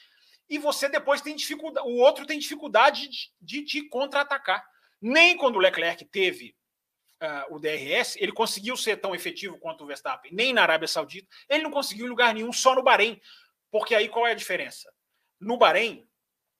e 0.47 0.57
você 0.59 0.87
depois 0.87 1.19
tem 1.19 1.35
dificuldade. 1.35 1.87
O 1.87 1.97
outro 1.97 2.25
tem 2.25 2.37
dificuldade 2.37 3.09
de, 3.41 3.63
de, 3.63 3.89
contra-atacar. 3.89 4.63
Nem 5.01 5.37
quando 5.37 5.57
o 5.57 5.59
Leclerc 5.59 6.03
teve 6.05 6.55
uh, 7.21 7.55
o 7.55 7.59
DRS, 7.59 8.15
ele 8.17 8.31
conseguiu 8.31 8.75
ser 8.75 8.97
tão 8.97 9.13
efetivo 9.13 9.57
quanto 9.57 9.83
o 9.83 9.87
Verstappen, 9.87 10.33
nem 10.33 10.53
na 10.53 10.61
Arábia 10.61 10.87
Saudita. 10.87 11.27
Ele 11.49 11.63
não 11.63 11.71
conseguiu 11.71 12.05
em 12.05 12.09
lugar 12.09 12.33
nenhum, 12.33 12.51
só 12.51 12.75
no 12.75 12.83
Bahrein. 12.83 13.19
Porque 13.71 13.93
aí 13.93 14.07
qual 14.07 14.25
é 14.25 14.31
a 14.31 14.35
diferença? 14.35 14.91
No 15.39 15.57
Bahrein, 15.57 16.07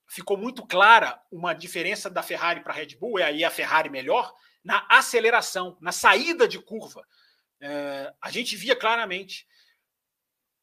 ficou 0.08 0.38
muito 0.38 0.66
clara 0.66 1.22
uma 1.32 1.54
diferença 1.54 2.10
da 2.10 2.22
Ferrari 2.22 2.62
para 2.62 2.74
a 2.74 2.76
Red 2.76 2.96
Bull, 2.98 3.20
e 3.20 3.24
aí 3.24 3.44
a 3.44 3.52
Ferrari 3.52 3.90
melhor, 3.90 4.34
na 4.64 4.86
aceleração, 4.90 5.78
na 5.80 5.92
saída 5.92 6.48
de 6.48 6.60
curva. 6.60 7.06
É, 7.62 8.14
a 8.22 8.30
gente 8.32 8.56
via 8.56 8.76
claramente. 8.76 9.48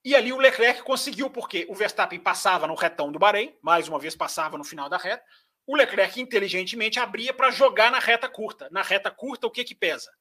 E 0.04 0.16
ali 0.16 0.32
o 0.32 0.38
Leclerc 0.38 0.82
conseguiu, 0.82 1.30
porque 1.30 1.64
o 1.68 1.74
Verstappen 1.74 2.18
passava 2.18 2.66
no 2.66 2.74
retão 2.74 3.12
do 3.12 3.18
Bahrein, 3.18 3.56
mais 3.62 3.88
uma 3.88 3.98
vez 3.98 4.16
passava 4.16 4.58
no 4.58 4.64
final 4.64 4.88
da 4.88 4.96
reta. 4.96 5.24
O 5.66 5.76
Leclerc 5.76 6.20
inteligentemente 6.20 6.98
abria 6.98 7.32
para 7.32 7.50
jogar 7.50 7.90
na 7.90 7.98
reta 7.98 8.28
curta. 8.28 8.68
Na 8.70 8.82
reta 8.82 9.10
curta, 9.10 9.46
o 9.46 9.50
que, 9.50 9.64
que 9.64 9.74
pesa? 9.74 10.12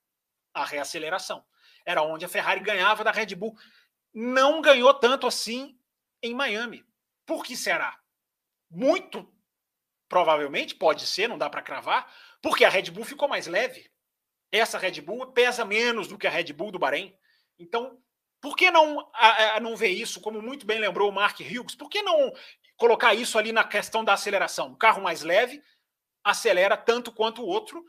A 0.53 0.65
reaceleração. 0.65 1.43
Era 1.85 2.03
onde 2.03 2.25
a 2.25 2.29
Ferrari 2.29 2.59
ganhava 2.59 3.03
da 3.03 3.11
Red 3.11 3.35
Bull. 3.35 3.57
Não 4.13 4.61
ganhou 4.61 4.93
tanto 4.93 5.25
assim 5.25 5.77
em 6.21 6.33
Miami. 6.33 6.85
Por 7.25 7.43
que 7.43 7.55
será? 7.55 7.97
Muito 8.69 9.27
provavelmente, 10.11 10.75
pode 10.75 11.07
ser, 11.07 11.29
não 11.29 11.37
dá 11.37 11.49
para 11.49 11.61
cravar, 11.61 12.05
porque 12.41 12.65
a 12.65 12.69
Red 12.69 12.91
Bull 12.91 13.05
ficou 13.05 13.29
mais 13.29 13.47
leve. 13.47 13.89
Essa 14.51 14.77
Red 14.77 14.99
Bull 14.99 15.31
pesa 15.31 15.63
menos 15.63 16.09
do 16.09 16.17
que 16.17 16.27
a 16.27 16.29
Red 16.29 16.51
Bull 16.51 16.69
do 16.69 16.77
Bahrein. 16.77 17.15
Então, 17.57 17.97
por 18.41 18.57
que 18.57 18.69
não, 18.69 19.09
a, 19.13 19.55
a, 19.55 19.59
não 19.61 19.73
ver 19.73 19.87
isso, 19.87 20.19
como 20.19 20.41
muito 20.41 20.65
bem 20.65 20.79
lembrou 20.79 21.09
o 21.09 21.13
Mark 21.13 21.39
Hughes? 21.39 21.75
Por 21.75 21.89
que 21.89 22.01
não 22.01 22.33
colocar 22.81 23.13
isso 23.13 23.37
ali 23.37 23.51
na 23.51 23.63
questão 23.63 24.03
da 24.03 24.13
aceleração? 24.13 24.71
O 24.71 24.75
carro 24.75 25.03
mais 25.03 25.21
leve 25.21 25.61
acelera 26.23 26.75
tanto 26.75 27.11
quanto 27.11 27.43
o 27.43 27.45
outro 27.45 27.85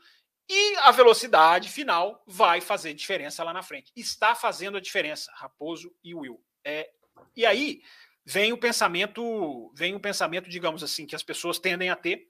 e 0.47 0.75
a 0.77 0.91
velocidade 0.91 1.67
final 1.67 2.23
vai 2.27 2.61
fazer 2.61 2.93
diferença 2.93 3.43
lá 3.43 3.51
na 3.51 3.63
frente. 3.63 3.91
Está 3.95 4.35
fazendo 4.35 4.77
a 4.77 4.79
diferença, 4.79 5.31
Raposo 5.33 5.91
e 6.03 6.13
Will. 6.13 6.39
É, 6.63 6.91
e 7.35 7.43
aí, 7.43 7.81
vem 8.23 8.53
o 8.53 8.57
pensamento, 8.57 9.73
vem 9.73 9.95
o 9.95 9.99
pensamento, 9.99 10.47
digamos 10.47 10.83
assim, 10.83 11.07
que 11.07 11.15
as 11.15 11.23
pessoas 11.23 11.57
tendem 11.57 11.89
a 11.89 11.95
ter 11.95 12.27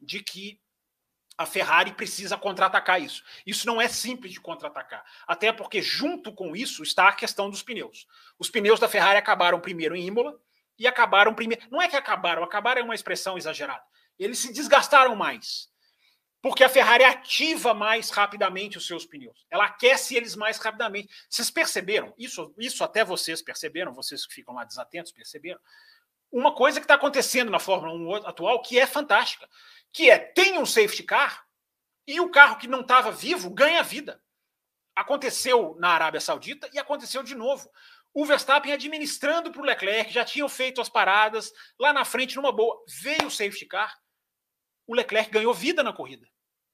de 0.00 0.22
que 0.22 0.58
a 1.36 1.44
Ferrari 1.44 1.92
precisa 1.92 2.38
contra-atacar 2.38 3.02
isso. 3.02 3.22
Isso 3.46 3.66
não 3.66 3.80
é 3.80 3.86
simples 3.86 4.32
de 4.32 4.40
contra-atacar. 4.40 5.04
Até 5.26 5.52
porque, 5.52 5.82
junto 5.82 6.32
com 6.32 6.56
isso, 6.56 6.82
está 6.82 7.08
a 7.08 7.12
questão 7.12 7.50
dos 7.50 7.62
pneus. 7.62 8.06
Os 8.38 8.48
pneus 8.48 8.80
da 8.80 8.88
Ferrari 8.88 9.18
acabaram 9.18 9.60
primeiro 9.60 9.94
em 9.94 10.06
Imola 10.06 10.40
e 10.78 10.86
acabaram 10.86 11.34
primeiro. 11.34 11.66
Não 11.70 11.82
é 11.82 11.88
que 11.88 11.96
acabaram, 11.96 12.42
acabaram 12.42 12.80
é 12.80 12.84
uma 12.84 12.94
expressão 12.94 13.36
exagerada. 13.36 13.82
Eles 14.18 14.38
se 14.38 14.52
desgastaram 14.52 15.14
mais 15.16 15.68
porque 16.40 16.62
a 16.62 16.68
Ferrari 16.68 17.04
ativa 17.04 17.74
mais 17.74 18.10
rapidamente 18.10 18.78
os 18.78 18.86
seus 18.86 19.04
pneus. 19.04 19.44
Ela 19.50 19.64
aquece 19.64 20.14
eles 20.14 20.36
mais 20.36 20.58
rapidamente. 20.58 21.12
Vocês 21.28 21.50
perceberam? 21.50 22.14
Isso, 22.16 22.54
isso 22.58 22.84
até 22.84 23.04
vocês 23.04 23.42
perceberam, 23.42 23.92
vocês 23.92 24.24
que 24.24 24.34
ficam 24.34 24.54
lá 24.54 24.64
desatentos 24.64 25.10
perceberam. 25.10 25.60
Uma 26.30 26.54
coisa 26.54 26.78
que 26.78 26.84
está 26.84 26.94
acontecendo 26.94 27.50
na 27.50 27.58
Fórmula 27.58 28.20
1 28.20 28.26
atual 28.26 28.62
que 28.62 28.78
é 28.78 28.86
fantástica, 28.86 29.48
que 29.92 30.10
é 30.10 30.18
tem 30.18 30.58
um 30.58 30.66
safety 30.66 31.02
car 31.02 31.44
e 32.06 32.20
o 32.20 32.30
carro 32.30 32.56
que 32.56 32.68
não 32.68 32.82
estava 32.82 33.10
vivo 33.10 33.50
ganha 33.50 33.82
vida. 33.82 34.22
Aconteceu 34.94 35.76
na 35.78 35.90
Arábia 35.90 36.20
Saudita 36.20 36.68
e 36.72 36.78
aconteceu 36.78 37.22
de 37.22 37.34
novo. 37.34 37.70
O 38.14 38.24
Verstappen 38.24 38.72
administrando 38.72 39.52
para 39.52 39.62
o 39.62 39.64
Leclerc, 39.64 40.12
já 40.12 40.24
tinham 40.24 40.48
feito 40.48 40.80
as 40.80 40.88
paradas 40.88 41.52
lá 41.78 41.92
na 41.92 42.04
frente 42.04 42.36
numa 42.36 42.50
boa. 42.50 42.82
Veio 43.02 43.26
o 43.26 43.30
safety 43.30 43.66
car, 43.66 43.94
o 44.86 44.94
Leclerc 44.94 45.30
ganhou 45.30 45.52
vida 45.52 45.82
na 45.82 45.92
corrida. 45.92 46.26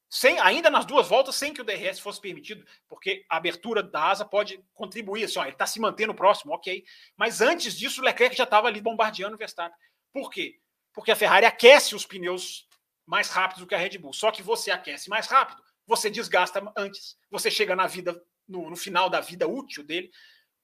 Sem, 0.09 0.39
ainda 0.39 0.69
nas 0.69 0.85
duas 0.85 1.07
voltas, 1.07 1.35
sem 1.35 1.53
que 1.53 1.61
o 1.61 1.63
DRS 1.63 1.99
fosse 1.99 2.21
permitido, 2.21 2.65
porque 2.87 3.25
a 3.29 3.37
abertura 3.37 3.83
da 3.83 4.11
asa 4.11 4.23
pode 4.23 4.63
contribuir. 4.73 5.25
Assim, 5.25 5.39
ó, 5.39 5.43
ele 5.43 5.51
está 5.51 5.67
se 5.67 5.79
mantendo 5.79 6.13
próximo, 6.13 6.53
ok. 6.53 6.83
Mas 7.17 7.41
antes 7.41 7.77
disso, 7.77 8.01
o 8.01 8.03
Leclerc 8.03 8.35
já 8.35 8.45
estava 8.45 8.67
ali 8.67 8.79
bombardeando 8.79 9.35
o 9.35 9.37
Verstappen. 9.37 9.77
Por 10.13 10.29
quê? 10.29 10.57
Porque 10.93 11.11
a 11.11 11.15
Ferrari 11.15 11.45
aquece 11.45 11.95
os 11.95 12.05
pneus 12.05 12.65
mais 13.05 13.29
rápido 13.29 13.59
do 13.59 13.67
que 13.67 13.75
a 13.75 13.77
Red 13.77 13.97
Bull. 13.97 14.13
Só 14.13 14.31
que 14.31 14.41
você 14.41 14.71
aquece 14.71 15.09
mais 15.09 15.27
rápido, 15.27 15.61
você 15.85 16.09
desgasta 16.09 16.63
antes, 16.77 17.17
você 17.29 17.51
chega 17.51 17.75
na 17.75 17.85
vida, 17.85 18.19
no, 18.47 18.69
no 18.69 18.75
final 18.75 19.09
da 19.09 19.19
vida 19.19 19.47
útil 19.47 19.83
dele, 19.83 20.09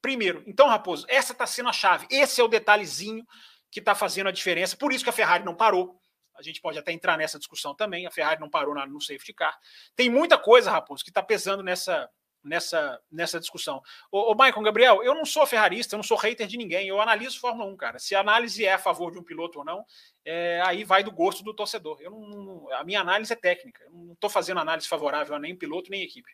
primeiro. 0.02 0.42
Então, 0.46 0.68
Raposo, 0.68 1.06
essa 1.08 1.32
está 1.32 1.46
sendo 1.46 1.70
a 1.70 1.72
chave. 1.72 2.06
Esse 2.10 2.40
é 2.40 2.44
o 2.44 2.48
detalhezinho 2.48 3.24
que 3.70 3.80
está 3.80 3.94
fazendo 3.94 4.28
a 4.28 4.32
diferença. 4.32 4.76
Por 4.76 4.92
isso 4.92 5.04
que 5.04 5.10
a 5.10 5.14
Ferrari 5.14 5.44
não 5.44 5.54
parou 5.54 5.98
a 6.34 6.42
gente 6.42 6.60
pode 6.60 6.78
até 6.78 6.92
entrar 6.92 7.16
nessa 7.16 7.38
discussão 7.38 7.74
também. 7.74 8.06
A 8.06 8.10
Ferrari 8.10 8.40
não 8.40 8.50
parou 8.50 8.74
no 8.86 9.00
safety 9.00 9.32
car. 9.32 9.56
Tem 9.94 10.10
muita 10.10 10.38
coisa, 10.38 10.70
Raposo, 10.70 11.04
que 11.04 11.10
está 11.10 11.22
pesando 11.22 11.62
nessa, 11.62 12.08
nessa, 12.42 13.00
nessa 13.10 13.38
discussão. 13.38 13.82
Ô, 14.10 14.32
ô 14.32 14.34
Michael 14.34 14.62
Gabriel, 14.62 15.02
eu 15.02 15.14
não 15.14 15.24
sou 15.24 15.46
ferrarista, 15.46 15.94
eu 15.94 15.98
não 15.98 16.04
sou 16.04 16.16
hater 16.16 16.46
de 16.46 16.56
ninguém, 16.56 16.88
eu 16.88 17.00
analiso 17.00 17.40
Fórmula 17.40 17.70
1, 17.70 17.76
cara. 17.76 17.98
Se 17.98 18.14
a 18.14 18.20
análise 18.20 18.64
é 18.64 18.72
a 18.72 18.78
favor 18.78 19.12
de 19.12 19.18
um 19.18 19.22
piloto 19.22 19.58
ou 19.58 19.64
não, 19.64 19.84
é, 20.24 20.60
aí 20.64 20.84
vai 20.84 21.04
do 21.04 21.12
gosto 21.12 21.44
do 21.44 21.54
torcedor. 21.54 21.98
Eu 22.00 22.10
não, 22.10 22.68
a 22.72 22.84
minha 22.84 23.00
análise 23.00 23.32
é 23.32 23.36
técnica, 23.36 23.82
eu 23.84 23.92
não 23.92 24.12
estou 24.14 24.30
fazendo 24.30 24.60
análise 24.60 24.88
favorável 24.88 25.34
a 25.34 25.38
nem 25.38 25.54
piloto 25.54 25.90
nem 25.90 26.02
equipe. 26.02 26.30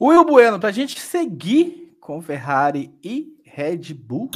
Will 0.00 0.24
Bueno, 0.24 0.60
para 0.60 0.68
a 0.68 0.72
gente 0.72 1.00
seguir 1.00 1.95
com 2.06 2.22
Ferrari 2.22 2.94
e 3.02 3.36
Red 3.44 3.92
Bull, 3.92 4.30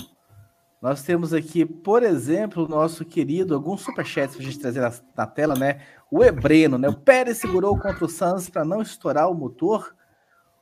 nós 0.83 1.05
temos 1.05 1.33
aqui, 1.33 1.64
por 1.64 2.03
exemplo, 2.03 2.64
o 2.64 2.68
nosso 2.68 3.05
querido, 3.05 3.55
alguns 3.55 3.83
superchats 3.83 4.35
para 4.35 4.45
a 4.45 4.47
gente 4.47 4.59
trazer 4.59 4.81
na, 4.81 4.93
na, 5.16 5.27
tela, 5.27 5.55
né? 5.55 5.81
O 6.11 6.25
Ebreno, 6.25 6.77
né? 6.77 6.89
O 6.89 6.97
Pérez 6.97 7.39
segurou 7.39 7.79
contra 7.79 8.05
o 8.05 8.09
Sanz 8.09 8.51
para 8.51 8.64
não 8.64 8.83
estourar 8.83 9.31
o 9.31 9.35
motor. 9.35 9.95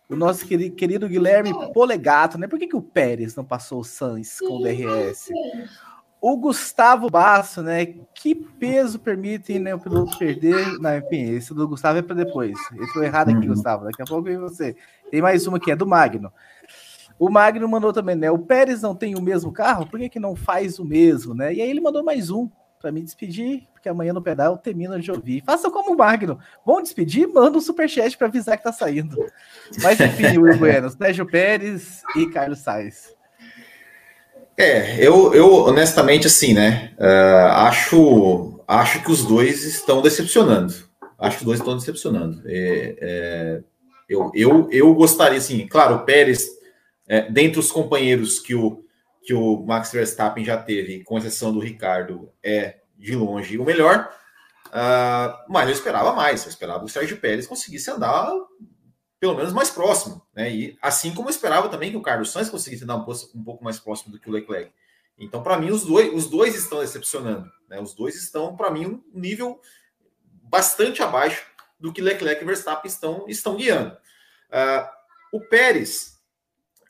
O 0.06 0.14
nosso 0.14 0.46
querido, 0.46 0.76
querido 0.76 1.09
Guilherme 1.09 1.54
Polegato, 1.72 2.36
né? 2.36 2.46
Por 2.46 2.59
que, 2.59 2.66
que 2.66 2.76
o 2.76 2.82
Pérez 2.82 3.34
não 3.34 3.44
passou 3.44 3.80
o 3.80 3.84
Sanz 3.84 4.38
com 4.40 4.59
o 4.59 4.62
DRS? 4.62 5.30
O 6.20 6.36
Gustavo 6.36 7.09
Basso, 7.09 7.62
né? 7.62 7.86
Que 8.12 8.34
peso 8.34 8.98
permite 8.98 9.59
né, 9.59 9.74
o 9.74 9.78
piloto 9.78 10.18
perder? 10.18 10.78
Não, 10.78 10.94
enfim, 10.98 11.30
esse 11.30 11.54
do 11.54 11.66
Gustavo 11.66 12.00
é 12.00 12.02
para 12.02 12.16
depois. 12.16 12.59
Esse 12.74 12.92
foi 12.92 13.06
errado 13.06 13.30
aqui, 13.30 13.46
uhum. 13.46 13.54
Gustavo. 13.54 13.84
Daqui 13.84 14.02
a 14.02 14.04
pouco 14.04 14.24
vem 14.24 14.36
você. 14.36 14.76
Tem 15.11 15.22
mais 15.22 15.46
uma 15.46 15.59
que 15.59 15.70
é 15.70 15.76
do 15.76 15.86
Magno. 15.86 16.30
O 17.18 17.28
Magno 17.28 17.68
mandou 17.68 17.92
também, 17.92 18.14
né? 18.14 18.30
O 18.30 18.38
Pérez 18.38 18.82
não 18.82 18.94
tem 18.94 19.16
o 19.16 19.20
mesmo 19.20 19.52
carro, 19.52 19.86
por 19.86 19.98
que, 19.98 20.08
que 20.08 20.20
não 20.20 20.36
faz 20.36 20.78
o 20.78 20.84
mesmo, 20.84 21.34
né? 21.34 21.52
E 21.52 21.60
aí 21.60 21.68
ele 21.68 21.80
mandou 21.80 22.04
mais 22.04 22.30
um 22.30 22.48
para 22.80 22.92
me 22.92 23.02
despedir, 23.02 23.66
porque 23.72 23.88
amanhã 23.88 24.12
no 24.12 24.22
pedal 24.22 24.52
eu 24.52 24.58
termino 24.58 24.98
de 25.00 25.10
ouvir. 25.10 25.42
Faça 25.44 25.70
como 25.70 25.92
o 25.92 25.96
Magno. 25.96 26.38
Vão 26.64 26.80
despedir? 26.80 27.26
Manda 27.26 27.58
um 27.58 27.60
superchat 27.60 28.16
para 28.16 28.28
avisar 28.28 28.56
que 28.56 28.62
tá 28.62 28.72
saindo. 28.72 29.16
Mas 29.82 29.98
enfim, 30.00 30.38
o 30.38 30.56
Bueno, 30.56 30.88
Sérgio 30.90 31.26
Pérez 31.26 32.02
e 32.16 32.26
Carlos 32.26 32.60
Sainz. 32.60 33.16
É, 34.56 35.04
eu, 35.04 35.34
eu 35.34 35.52
honestamente, 35.52 36.26
assim, 36.26 36.52
né? 36.52 36.92
Uh, 36.98 37.46
acho, 37.52 38.60
acho 38.66 39.02
que 39.02 39.10
os 39.10 39.24
dois 39.24 39.64
estão 39.64 40.02
decepcionando. 40.02 40.74
Acho 41.18 41.38
que 41.38 41.42
os 41.42 41.46
dois 41.46 41.58
estão 41.60 41.76
decepcionando. 41.76 42.42
É, 42.44 42.96
é, 43.00 43.60
eu, 44.08 44.30
eu, 44.34 44.68
eu 44.70 44.94
gostaria, 44.94 45.38
assim, 45.38 45.66
claro, 45.66 45.96
o 45.96 46.04
Pérez 46.04 46.57
é, 47.09 47.30
dentre 47.30 47.59
os 47.59 47.72
companheiros 47.72 48.38
que 48.38 48.54
o, 48.54 48.84
que 49.22 49.34
o 49.34 49.64
Max 49.64 49.90
Verstappen 49.90 50.44
já 50.44 50.56
teve, 50.56 51.02
com 51.02 51.18
exceção 51.18 51.52
do 51.52 51.59
Ricardo, 51.59 52.30
é 52.42 52.80
de 52.96 53.16
longe 53.16 53.59
o 53.59 53.64
melhor. 53.64 54.12
Uh, 54.66 55.32
mas 55.48 55.68
eu 55.68 55.74
esperava 55.74 56.12
mais, 56.12 56.44
eu 56.44 56.50
esperava 56.50 56.80
que 56.80 56.86
o 56.86 56.88
Sérgio 56.88 57.16
Pérez 57.16 57.46
conseguisse 57.46 57.90
andar 57.90 58.30
pelo 59.18 59.34
menos 59.34 59.52
mais 59.52 59.70
próximo, 59.70 60.24
né? 60.34 60.50
E 60.50 60.78
assim 60.80 61.12
como 61.12 61.28
eu 61.28 61.30
esperava 61.30 61.68
também 61.68 61.90
que 61.90 61.96
o 61.96 62.02
Carlos 62.02 62.30
Sainz 62.30 62.50
conseguisse 62.50 62.84
andar 62.84 62.96
um, 62.96 63.06
um 63.34 63.44
pouco 63.44 63.64
mais 63.64 63.78
próximo 63.80 64.12
do 64.12 64.20
que 64.20 64.28
o 64.28 64.32
Leclerc. 64.32 64.72
Então, 65.18 65.42
para 65.42 65.59
mim, 65.59 65.70
os 65.70 65.84
dois, 65.84 66.14
os 66.14 66.30
dois 66.30 66.54
estão 66.54 66.78
decepcionando, 66.80 67.50
né? 67.68 67.80
Os 67.80 67.94
dois 67.94 68.14
estão, 68.14 68.54
para 68.56 68.70
mim, 68.70 68.86
um 68.86 69.02
nível 69.12 69.61
bastante 70.42 71.02
abaixo 71.02 71.44
do 71.80 71.92
que 71.92 72.00
Leclerc 72.00 72.42
e 72.42 72.46
Verstappen 72.46 72.88
estão, 72.88 73.24
estão 73.28 73.56
guiando. 73.56 73.96
Uh, 74.50 74.88
o 75.32 75.40
Pérez, 75.40 76.17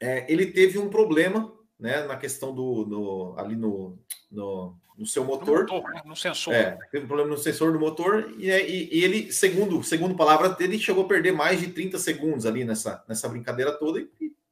é, 0.01 0.31
ele 0.33 0.47
teve 0.47 0.79
um 0.79 0.89
problema 0.89 1.53
né, 1.79 2.05
na 2.05 2.17
questão 2.17 2.55
do, 2.55 2.85
do 2.85 3.35
ali 3.37 3.55
no, 3.55 3.99
no, 4.31 4.77
no 4.97 5.07
seu 5.07 5.25
motor. 5.25 5.67
No, 5.67 5.75
motor, 5.75 5.93
né? 5.93 6.03
no 6.05 6.17
sensor. 6.17 6.55
É, 6.55 6.79
teve 6.91 7.05
um 7.05 7.09
problema 7.09 7.31
no 7.31 7.39
sensor 7.39 7.73
do 7.73 7.79
motor 7.79 8.35
e, 8.39 8.51
e, 8.51 8.99
e, 8.99 9.05
ele, 9.05 9.33
segundo, 9.33 9.83
segundo 9.83 10.17
palavra 10.17 10.51
dele, 10.51 10.79
chegou 10.79 11.05
a 11.05 11.09
perder 11.09 11.33
mais 11.33 11.61
de 11.61 11.69
30 11.69 11.99
segundos 11.99 12.47
ali 12.47 12.65
nessa, 12.65 13.05
nessa 13.09 13.29
brincadeira 13.29 13.73
toda 13.73 14.01
e, 14.01 14.09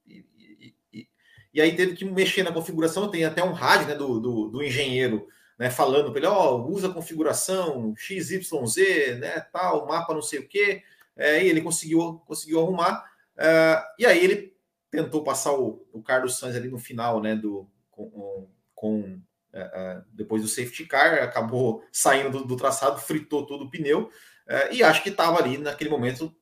e, 0.09 1.09
e 1.53 1.61
aí 1.61 1.75
teve 1.75 1.95
que 1.95 2.05
mexer 2.05 2.43
na 2.43 2.53
configuração. 2.53 3.11
Tem 3.11 3.25
até 3.25 3.43
um 3.43 3.53
rádio 3.53 3.89
né, 3.89 3.95
do, 3.95 4.21
do, 4.21 4.49
do 4.49 4.63
engenheiro 4.63 5.27
né, 5.59 5.71
falando 5.71 6.11
para 6.11 6.21
ele, 6.21 6.27
ó, 6.27 6.55
oh, 6.55 6.71
usa 6.71 6.89
a 6.89 6.93
configuração 6.93 7.95
XYZ, 7.97 9.19
né, 9.19 9.41
tal, 9.53 9.87
mapa 9.87 10.13
não 10.13 10.23
sei 10.23 10.41
o 10.41 10.49
quê. 10.49 10.83
É, 11.17 11.43
e 11.43 11.49
ele 11.49 11.63
conseguiu, 11.63 12.21
conseguiu 12.27 12.61
arrumar. 12.61 13.05
Uh, 13.37 13.83
e 13.99 14.07
aí 14.07 14.23
ele 14.23 14.56
tentou 14.97 15.23
passar 15.23 15.53
o, 15.53 15.87
o 15.93 16.03
Carlos 16.03 16.39
Sainz 16.39 16.57
ali 16.57 16.69
no 16.69 16.79
final, 16.79 17.21
né, 17.21 17.37
do, 17.37 17.69
com, 17.91 18.49
com 18.75 19.01
uh, 19.01 19.99
uh, 19.99 20.05
depois 20.13 20.43
do 20.43 20.49
safety 20.49 20.87
car, 20.87 21.23
acabou 21.23 21.85
saindo 21.93 22.31
do, 22.31 22.45
do 22.47 22.57
traçado, 22.57 23.01
fritou 23.01 23.47
todo 23.47 23.65
o 23.65 23.71
pneu, 23.71 24.11
e 24.71 24.81
acho 24.81 25.03
que 25.03 25.09
estava 25.09 25.41
ali 25.41 25.59
naquele 25.59 25.91
momento, 25.91 26.33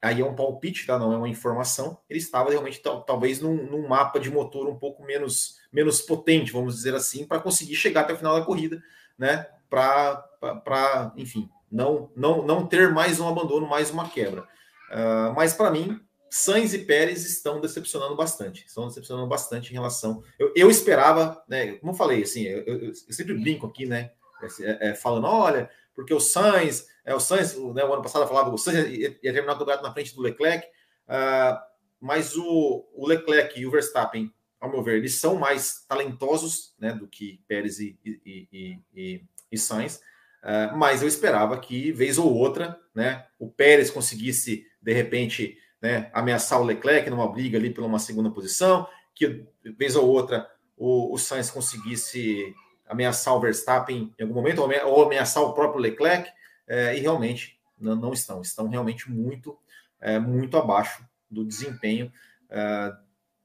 aí 0.00 0.22
é 0.22 0.24
um 0.24 0.34
palpite, 0.34 0.86
tá, 0.86 0.98
não 0.98 1.12
é 1.12 1.16
uma 1.18 1.28
informação, 1.28 1.98
ele 2.08 2.18
estava 2.18 2.48
realmente 2.48 2.80
talvez 3.06 3.38
num, 3.38 3.66
num 3.66 3.86
mapa 3.86 4.18
de 4.18 4.30
motor 4.30 4.66
um 4.66 4.78
pouco 4.78 5.04
menos, 5.04 5.58
menos 5.70 6.00
potente, 6.00 6.50
vamos 6.50 6.74
dizer 6.74 6.94
assim, 6.94 7.26
para 7.26 7.38
conseguir 7.38 7.74
chegar 7.74 8.00
até 8.00 8.14
o 8.14 8.16
final 8.16 8.40
da 8.40 8.46
corrida, 8.46 8.82
né, 9.18 9.46
para, 9.68 11.12
enfim, 11.18 11.50
não, 11.70 12.10
não, 12.16 12.46
não 12.46 12.66
ter 12.66 12.90
mais 12.92 13.20
um 13.20 13.28
abandono, 13.28 13.66
mais 13.66 13.90
uma 13.90 14.08
quebra. 14.08 14.42
Uh, 14.90 15.32
mas 15.34 15.54
para 15.54 15.70
mim, 15.70 15.98
Sainz 16.34 16.72
e 16.72 16.78
Pérez 16.78 17.26
estão 17.26 17.60
decepcionando 17.60 18.16
bastante. 18.16 18.64
Estão 18.66 18.88
decepcionando 18.88 19.26
bastante 19.26 19.68
em 19.68 19.74
relação. 19.74 20.24
Eu, 20.38 20.50
eu 20.56 20.70
esperava, 20.70 21.44
né? 21.46 21.74
Como 21.74 21.92
eu 21.92 21.96
falei, 21.96 22.22
assim, 22.22 22.44
eu, 22.44 22.62
eu, 22.64 22.86
eu 22.86 22.94
sempre 23.12 23.34
brinco 23.34 23.66
aqui, 23.66 23.84
né? 23.84 24.12
É, 24.60 24.88
é, 24.88 24.94
falando, 24.94 25.26
olha, 25.26 25.68
porque 25.94 26.14
o 26.14 26.18
Sainz, 26.18 26.88
é, 27.04 27.14
o 27.14 27.20
Sainz, 27.20 27.54
né, 27.74 27.84
o 27.84 27.92
ano 27.92 28.02
passado 28.02 28.22
eu 28.22 28.28
falava 28.28 28.48
o 28.48 28.56
Sainz 28.56 28.88
ia, 28.88 29.08
ia 29.22 29.32
terminar 29.32 29.52
o 29.52 29.58
campeonato 29.58 29.82
na 29.82 29.92
frente 29.92 30.14
do 30.14 30.22
Leclerc, 30.22 30.66
uh, 31.06 31.60
mas 32.00 32.34
o, 32.34 32.88
o, 32.94 33.06
Leclerc 33.06 33.60
e 33.60 33.66
o 33.66 33.70
Verstappen, 33.70 34.32
ao 34.58 34.70
meu 34.70 34.82
ver, 34.82 34.96
eles 34.96 35.16
são 35.16 35.36
mais 35.36 35.84
talentosos 35.86 36.74
né, 36.78 36.94
do 36.94 37.06
que 37.06 37.42
Pérez 37.46 37.78
e, 37.78 37.98
e, 38.02 38.48
e, 38.50 38.78
e, 38.94 39.24
e 39.52 39.58
Sainz. 39.58 39.96
Uh, 40.42 40.74
mas 40.76 41.02
eu 41.02 41.08
esperava 41.08 41.60
que, 41.60 41.92
vez 41.92 42.16
ou 42.16 42.34
outra, 42.34 42.80
né, 42.94 43.26
o 43.38 43.50
Pérez 43.50 43.90
conseguisse 43.90 44.66
de 44.82 44.92
repente, 44.92 45.56
né, 45.82 46.08
ameaçar 46.14 46.60
o 46.60 46.64
Leclerc 46.64 47.10
numa 47.10 47.30
briga 47.30 47.58
ali 47.58 47.70
pela 47.70 47.88
uma 47.88 47.98
segunda 47.98 48.30
posição, 48.30 48.86
que 49.14 49.44
vez 49.76 49.96
ou 49.96 50.08
outra 50.08 50.48
o, 50.76 51.12
o 51.12 51.18
Sainz 51.18 51.50
conseguisse 51.50 52.54
ameaçar 52.86 53.34
o 53.34 53.40
Verstappen 53.40 54.12
em 54.18 54.22
algum 54.22 54.34
momento, 54.34 54.62
ou 54.62 55.04
ameaçar 55.04 55.42
o 55.42 55.52
próprio 55.52 55.80
Leclerc, 55.80 56.30
é, 56.68 56.96
e 56.96 57.00
realmente 57.00 57.58
não, 57.78 57.96
não, 57.96 58.12
estão, 58.12 58.40
estão 58.40 58.68
realmente 58.68 59.10
muito, 59.10 59.58
é, 60.00 60.18
muito 60.18 60.56
abaixo 60.56 61.04
do 61.28 61.44
desempenho 61.44 62.12
é, 62.48 62.92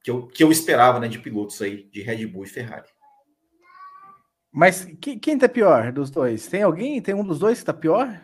que, 0.03 0.11
eu, 0.11 0.27
que 0.27 0.43
eu 0.43 0.51
esperava 0.51 0.99
né, 0.99 1.07
de 1.07 1.19
pilotos 1.19 1.61
aí 1.61 1.83
de 1.85 2.01
Red 2.01 2.25
Bull 2.27 2.43
e 2.43 2.47
Ferrari. 2.47 2.89
Mas 4.51 4.88
quem 4.99 5.38
tá 5.38 5.47
pior 5.47 5.91
dos 5.91 6.09
dois? 6.09 6.47
Tem 6.47 6.63
alguém? 6.63 7.01
Tem 7.01 7.13
um 7.13 7.23
dos 7.23 7.39
dois 7.39 7.59
que 7.59 7.65
tá 7.65 7.73
pior? 7.73 8.19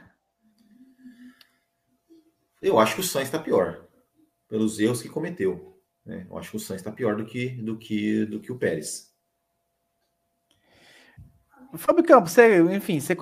Eu 2.61 2.79
acho 2.79 2.95
que 2.95 3.01
o 3.01 3.03
Sainz 3.03 3.27
está 3.27 3.37
pior, 3.37 3.85
pelos 4.53 4.79
erros 4.79 5.01
que 5.01 5.09
cometeu. 5.09 5.75
Né? 6.05 6.27
Eu 6.29 6.37
acho 6.37 6.51
que 6.51 6.57
o 6.57 6.59
Sainz 6.59 6.79
está 6.79 6.91
pior 6.91 7.15
do 7.15 7.25
que, 7.25 7.49
do, 7.49 7.75
que, 7.75 8.23
do 8.27 8.39
que 8.39 8.51
o 8.51 8.55
Pérez. 8.55 9.11
Fábio 11.73 12.03
Campos, 12.03 12.33
você, 12.33 12.59
enfim, 12.71 12.99
você 12.99 13.17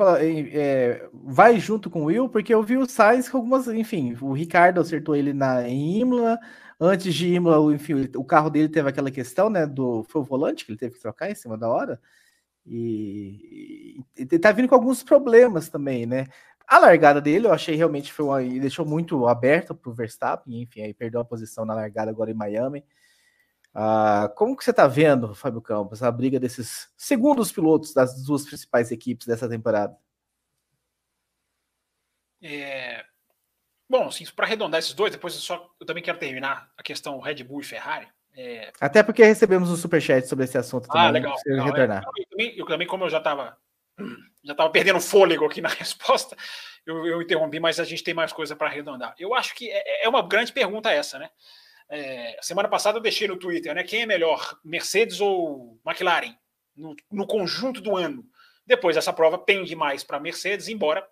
é, 0.52 1.10
vai 1.14 1.58
junto 1.58 1.90
com 1.90 2.02
o 2.02 2.06
Will, 2.08 2.28
porque 2.28 2.54
eu 2.54 2.62
vi 2.62 2.76
o 2.76 2.86
Sainz 2.86 3.30
com 3.30 3.38
algumas, 3.38 3.66
enfim, 3.70 4.14
o 4.20 4.34
Ricardo 4.34 4.82
acertou 4.82 5.16
ele 5.16 5.32
na, 5.32 5.66
em 5.66 6.02
Imola, 6.02 6.38
antes 6.78 7.14
de 7.16 7.34
Imola, 7.34 7.74
enfim, 7.74 8.10
o 8.18 8.26
carro 8.26 8.50
dele 8.50 8.68
teve 8.68 8.90
aquela 8.90 9.10
questão, 9.10 9.50
né, 9.50 9.66
do, 9.66 10.04
foi 10.10 10.20
o 10.20 10.26
volante 10.26 10.66
que 10.66 10.74
ele 10.74 10.80
teve 10.80 10.96
que 10.96 11.02
trocar 11.02 11.32
em 11.32 11.36
cima 11.36 11.58
da 11.58 11.70
hora, 11.70 11.98
e, 12.66 14.04
e, 14.18 14.22
e 14.22 14.38
tá 14.38 14.52
vindo 14.52 14.68
com 14.68 14.76
alguns 14.76 15.02
problemas 15.02 15.70
também, 15.70 16.06
né, 16.06 16.28
a 16.68 16.78
largada 16.78 17.20
dele 17.20 17.48
eu 17.48 17.54
achei 17.54 17.76
realmente 17.76 18.12
foi 18.14 18.26
uma, 18.26 18.42
deixou 18.42 18.86
muito 18.86 19.28
aberto 19.28 19.76
para 19.76 19.90
o 19.90 19.94
Verstappen, 19.94 20.62
enfim, 20.62 20.82
aí 20.82 20.94
perdeu 20.94 21.20
a 21.22 21.26
posição 21.26 21.66
na 21.66 21.74
largada 21.74 22.10
agora 22.10 22.32
em 22.32 22.36
Miami. 22.36 22.84
Ah, 23.74 24.32
como 24.36 24.56
que 24.56 24.64
você 24.64 24.72
está 24.72 24.88
vendo, 24.88 25.34
Fábio 25.34 25.62
Campos, 25.62 26.04
a 26.04 26.12
briga 26.12 26.40
desses 26.40 26.92
segundos 26.98 27.52
pilotos 27.52 27.94
das 27.94 28.24
duas 28.24 28.46
principais 28.46 28.92
equipes 28.92 29.26
dessa 29.26 29.48
temporada? 29.48 29.96
É... 32.42 33.06
Bom, 33.90 34.08
assim, 34.08 34.26
para 34.36 34.46
arredondar 34.46 34.80
esses 34.80 34.94
dois, 34.94 35.12
depois 35.12 35.34
eu, 35.36 35.42
só, 35.42 35.70
eu 35.80 35.86
também 35.86 36.04
quero 36.04 36.18
terminar 36.18 36.72
a 36.78 36.84
questão 36.84 37.20
Red 37.20 37.44
Bull 37.44 37.62
e 37.62 37.66
Ferrari. 37.66 38.08
É... 38.34 38.72
Até 38.80 39.04
porque 39.04 39.24
recebemos 39.24 39.70
um 39.70 39.76
superchat 39.76 40.28
sobre 40.28 40.46
esse 40.46 40.58
assunto 40.58 40.86
ah, 40.90 40.94
também. 40.94 41.08
Ah, 41.08 41.12
legal. 41.12 41.38
legal 41.46 41.78
é. 41.78 42.02
eu, 42.18 42.30
também, 42.30 42.58
eu, 42.58 42.66
também, 42.66 42.88
como 42.88 43.04
eu 43.06 43.10
já 43.10 43.18
estava 43.20 43.58
já 44.44 44.54
estava 44.54 44.70
perdendo 44.70 45.00
fôlego 45.00 45.46
aqui 45.46 45.62
na 45.62 45.70
resposta, 45.70 46.36
eu, 46.86 47.06
eu, 47.06 47.22
interrompi, 47.22 47.60
mas 47.60 47.80
a 47.80 47.84
gente 47.84 48.04
tem 48.04 48.14
mais 48.14 48.34
coisa 48.34 48.56
para 48.56 48.68
arredondar. 48.68 49.16
Eu 49.20 49.34
acho 49.34 49.54
que 49.56 49.70
é, 49.70 50.06
é, 50.06 50.10
uma 50.10 50.22
grande 50.22 50.52
pergunta 50.52 50.92
essa, 50.92 51.20
né? 51.20 51.30
É, 51.90 52.38
semana 52.42 52.70
passada 52.70 52.98
eu 52.98 53.02
deixei 53.02 53.28
no 53.28 53.38
Twitter, 53.38 53.76
né? 53.76 53.84
Quem 53.84 54.02
é 54.02 54.06
melhor, 54.06 54.58
Mercedes 54.64 55.20
ou 55.20 55.80
McLaren, 55.86 56.36
no, 56.76 56.96
no 57.12 57.28
conjunto 57.28 57.82
do 57.82 57.96
ano? 57.96 58.26
Depois, 58.66 58.96
essa 58.96 59.12
prova 59.12 59.38
pende 59.38 59.76
mais 59.76 60.04
para 60.04 60.20
Mercedes, 60.20 60.68
embora 60.68 61.06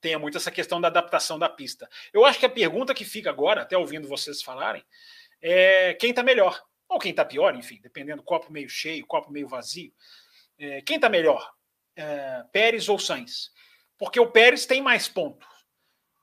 tenha 0.00 0.18
muito 0.18 0.36
essa 0.36 0.50
questão 0.50 0.80
da 0.80 0.88
adaptação 0.88 1.38
da 1.38 1.48
pista. 1.48 1.88
Eu 2.12 2.24
acho 2.24 2.38
que 2.38 2.46
a 2.46 2.50
pergunta 2.50 2.94
que 2.94 3.04
fica 3.04 3.30
agora, 3.30 3.62
até 3.62 3.76
ouvindo 3.76 4.08
vocês 4.08 4.42
falarem, 4.42 4.82
é 5.40 5.94
quem 5.94 6.10
está 6.10 6.22
melhor, 6.22 6.60
ou 6.88 6.98
quem 6.98 7.10
está 7.10 7.24
pior, 7.24 7.54
enfim, 7.54 7.78
dependendo 7.82 8.22
copo 8.22 8.50
meio 8.50 8.68
cheio, 8.68 9.06
copo 9.06 9.30
meio 9.30 9.46
vazio. 9.46 9.92
É, 10.58 10.80
quem 10.82 10.96
está 10.96 11.08
melhor? 11.08 11.52
É, 12.00 12.44
Pérez 12.52 12.88
ou 12.88 12.98
Sainz. 12.98 13.50
Porque 13.98 14.18
o 14.18 14.30
Pérez 14.30 14.64
tem 14.64 14.80
mais 14.80 15.08
pontos. 15.08 15.46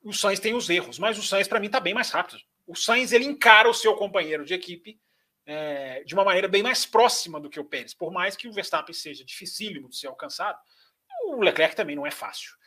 O 0.02 0.12
Sainz 0.12 0.40
tem 0.40 0.54
os 0.54 0.68
erros, 0.68 0.98
mas 0.98 1.18
o 1.18 1.22
Sainz, 1.22 1.46
para 1.46 1.60
mim, 1.60 1.66
está 1.66 1.80
bem 1.80 1.94
mais 1.94 2.10
rápido. 2.10 2.40
O 2.66 2.74
Sainz 2.74 3.12
ele 3.12 3.24
encara 3.24 3.68
o 3.68 3.74
seu 3.74 3.94
companheiro 3.94 4.44
de 4.44 4.54
equipe 4.54 5.00
é, 5.46 6.02
de 6.04 6.14
uma 6.14 6.24
maneira 6.24 6.48
bem 6.48 6.62
mais 6.62 6.84
próxima 6.84 7.40
do 7.40 7.48
que 7.48 7.60
o 7.60 7.64
Pérez. 7.64 7.94
Por 7.94 8.12
mais 8.12 8.36
que 8.36 8.48
o 8.48 8.52
Verstappen 8.52 8.94
seja 8.94 9.24
dificílimo 9.24 9.88
de 9.88 9.96
ser 9.96 10.08
alcançado, 10.08 10.58
o 11.26 11.40
Leclerc 11.40 11.74
também 11.74 11.96
não 11.96 12.06
é 12.06 12.10
fácil. 12.10 12.58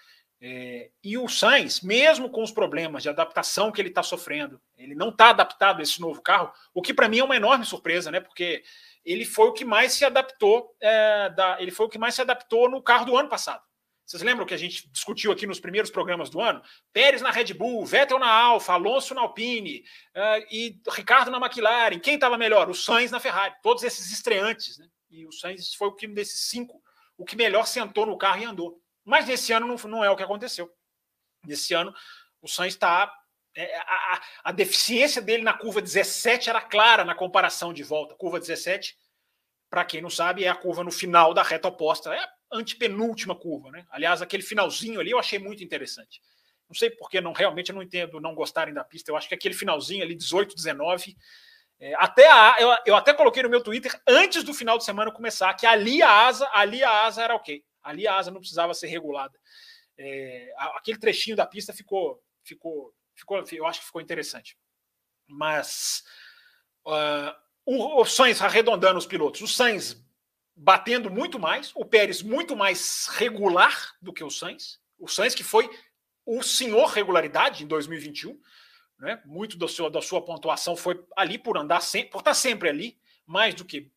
É, 0.43 0.89
e 1.03 1.17
o 1.19 1.27
Sainz, 1.27 1.81
mesmo 1.81 2.27
com 2.29 2.41
os 2.41 2.51
problemas 2.51 3.03
de 3.03 3.09
adaptação 3.09 3.71
que 3.71 3.79
ele 3.79 3.89
está 3.89 4.01
sofrendo, 4.01 4.59
ele 4.75 4.95
não 4.95 5.09
está 5.09 5.29
adaptado 5.29 5.79
a 5.79 5.83
esse 5.83 6.01
novo 6.01 6.19
carro, 6.21 6.51
o 6.73 6.81
que 6.81 6.93
para 6.93 7.07
mim 7.07 7.19
é 7.19 7.23
uma 7.23 7.35
enorme 7.35 7.63
surpresa, 7.63 8.09
né? 8.09 8.19
Porque 8.19 8.63
ele 9.03 9.25
foi 9.25 9.47
o 9.47 9.53
que 9.53 9.65
mais 9.65 9.93
se 9.93 10.05
adaptou, 10.05 10.75
é, 10.79 11.29
da, 11.29 11.61
ele 11.61 11.71
foi 11.71 11.85
o 11.85 11.89
que 11.89 11.97
mais 11.97 12.15
se 12.15 12.21
adaptou 12.21 12.69
no 12.69 12.81
carro 12.81 13.05
do 13.05 13.17
ano 13.17 13.29
passado. 13.29 13.63
Vocês 14.05 14.23
lembram 14.23 14.45
que 14.45 14.53
a 14.53 14.57
gente 14.57 14.89
discutiu 14.91 15.31
aqui 15.31 15.47
nos 15.47 15.59
primeiros 15.59 15.89
programas 15.89 16.29
do 16.29 16.41
ano? 16.41 16.61
Pérez 16.91 17.21
na 17.21 17.31
Red 17.31 17.53
Bull, 17.53 17.85
Vettel 17.85 18.19
na 18.19 18.29
Alfa, 18.29 18.73
Alonso 18.73 19.13
na 19.13 19.21
Alpine 19.21 19.85
uh, 20.15 20.45
e 20.51 20.81
Ricardo 20.89 21.31
na 21.31 21.37
McLaren. 21.37 21.97
Quem 21.97 22.15
estava 22.15 22.37
melhor? 22.37 22.69
O 22.69 22.73
Sainz 22.73 23.09
na 23.09 23.21
Ferrari. 23.21 23.55
Todos 23.63 23.83
esses 23.83 24.11
estreantes. 24.11 24.77
Né? 24.77 24.87
E 25.09 25.25
o 25.25 25.31
Sainz 25.31 25.73
foi 25.75 25.87
o 25.87 25.95
que 25.95 26.07
desses 26.07 26.49
cinco, 26.49 26.81
o 27.17 27.23
que 27.23 27.37
melhor 27.37 27.65
sentou 27.65 28.05
no 28.05 28.17
carro 28.17 28.41
e 28.41 28.45
andou. 28.45 28.81
Mas 29.05 29.27
nesse 29.27 29.53
ano 29.53 29.65
não, 29.65 29.75
não 29.89 30.03
é 30.03 30.09
o 30.09 30.15
que 30.17 30.23
aconteceu. 30.23 30.69
Nesse 31.45 31.73
ano, 31.73 31.93
o 32.41 32.49
Sainz 32.49 32.73
está 32.73 33.13
é, 33.55 33.77
a, 33.77 34.21
a, 34.45 34.51
deficiência 34.51 35.21
dele 35.21 35.43
na 35.43 35.53
curva 35.53 35.81
17 35.81 36.49
era 36.49 36.61
clara 36.61 37.03
na 37.03 37.15
comparação 37.15 37.73
de 37.73 37.83
volta. 37.83 38.15
Curva 38.15 38.39
17, 38.39 38.97
para 39.69 39.85
quem 39.85 40.01
não 40.01 40.09
sabe, 40.09 40.45
é 40.45 40.49
a 40.49 40.55
curva 40.55 40.83
no 40.83 40.91
final 40.91 41.33
da 41.33 41.43
reta 41.43 41.67
oposta, 41.67 42.13
é 42.13 42.19
a 42.19 42.29
antepenúltima 42.51 43.35
curva, 43.35 43.71
né? 43.71 43.85
Aliás, 43.89 44.21
aquele 44.21 44.43
finalzinho 44.43 44.99
ali 44.99 45.11
eu 45.11 45.19
achei 45.19 45.39
muito 45.39 45.63
interessante. 45.63 46.21
Não 46.69 46.75
sei 46.75 46.89
porque 46.89 47.19
não 47.19 47.33
realmente 47.33 47.69
eu 47.69 47.75
não 47.75 47.83
entendo 47.83 48.21
não 48.21 48.33
gostarem 48.33 48.73
da 48.73 48.83
pista. 48.83 49.11
Eu 49.11 49.17
acho 49.17 49.27
que 49.27 49.35
aquele 49.35 49.53
finalzinho 49.53 50.03
ali, 50.03 50.15
18, 50.15 50.55
19, 50.55 51.17
é, 51.79 51.93
até 51.95 52.31
a, 52.31 52.55
eu, 52.59 52.75
eu 52.85 52.95
até 52.95 53.13
coloquei 53.13 53.43
no 53.43 53.49
meu 53.49 53.61
Twitter 53.61 53.91
antes 54.07 54.43
do 54.43 54.53
final 54.53 54.77
de 54.77 54.85
semana 54.85 55.11
começar 55.11 55.53
que 55.55 55.65
ali 55.65 56.01
a 56.01 56.27
asa, 56.27 56.49
ali 56.53 56.83
a 56.83 57.03
asa 57.03 57.23
era 57.23 57.35
ok. 57.35 57.61
Ali 57.83 58.07
a 58.07 58.15
asa 58.15 58.31
não 58.31 58.39
precisava 58.39 58.73
ser 58.73 58.87
regulada. 58.87 59.37
É, 59.97 60.53
aquele 60.75 60.99
trechinho 60.99 61.35
da 61.35 61.45
pista 61.45 61.73
ficou 61.73 62.21
ficou 62.43 62.93
ficou, 63.21 63.43
eu 63.51 63.65
acho 63.65 63.79
que 63.79 63.85
ficou 63.85 64.01
interessante. 64.01 64.57
Mas 65.27 66.03
uh, 66.85 67.33
o, 67.65 68.03
Sainz 68.05 68.41
arredondando 68.41 68.97
os 68.97 69.05
pilotos, 69.05 69.41
o 69.41 69.47
Sainz 69.47 70.03
batendo 70.55 71.09
muito 71.09 71.39
mais, 71.39 71.71
o 71.75 71.85
Pérez 71.85 72.21
muito 72.21 72.55
mais 72.55 73.07
regular 73.07 73.95
do 74.01 74.11
que 74.11 74.23
o 74.23 74.29
Sainz. 74.29 74.79
O 74.99 75.07
Sainz 75.07 75.33
que 75.33 75.43
foi 75.43 75.69
o 76.25 76.43
senhor 76.43 76.87
regularidade 76.87 77.63
em 77.63 77.67
2021, 77.67 78.39
né? 78.99 79.21
Muito 79.25 79.57
do 79.57 79.67
seu, 79.67 79.89
da 79.89 80.01
sua 80.01 80.23
pontuação 80.23 80.75
foi 80.75 81.03
ali 81.15 81.37
por 81.37 81.57
andar 81.57 81.81
sempre, 81.81 82.11
por 82.11 82.19
estar 82.19 82.33
sempre 82.33 82.69
ali, 82.69 82.99
mais 83.25 83.55
do 83.55 83.65
que 83.65 83.91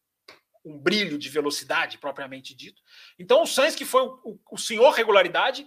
um 0.65 0.79
brilho 0.79 1.19
de 1.19 1.29
velocidade 1.29 1.99
propriamente 1.99 2.55
dito. 2.55 2.81
Então 3.19 3.43
o 3.43 3.47
Sainz, 3.47 3.75
que 3.75 3.85
foi 3.85 4.03
o, 4.03 4.21
o, 4.25 4.41
o 4.53 4.59
senhor 4.59 4.91
regularidade, 4.93 5.67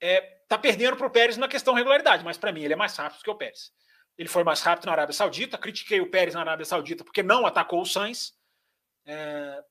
é, 0.00 0.41
tá 0.56 0.58
perdendo 0.58 0.96
para 0.96 1.06
o 1.06 1.10
Pérez 1.10 1.36
na 1.36 1.48
questão 1.48 1.74
regularidade, 1.74 2.24
mas 2.24 2.36
para 2.36 2.52
mim 2.52 2.62
ele 2.62 2.74
é 2.74 2.76
mais 2.76 2.96
rápido 2.96 3.22
que 3.22 3.30
o 3.30 3.34
Pérez. 3.34 3.72
Ele 4.18 4.28
foi 4.28 4.44
mais 4.44 4.60
rápido 4.60 4.86
na 4.86 4.92
Arábia 4.92 5.14
Saudita, 5.14 5.56
critiquei 5.56 6.00
o 6.00 6.10
Pérez 6.10 6.34
na 6.34 6.40
Arábia 6.40 6.64
Saudita 6.64 7.02
porque 7.02 7.22
não 7.22 7.46
atacou 7.46 7.80
o 7.80 7.86
Sainz. 7.86 8.34
É, 9.06 9.64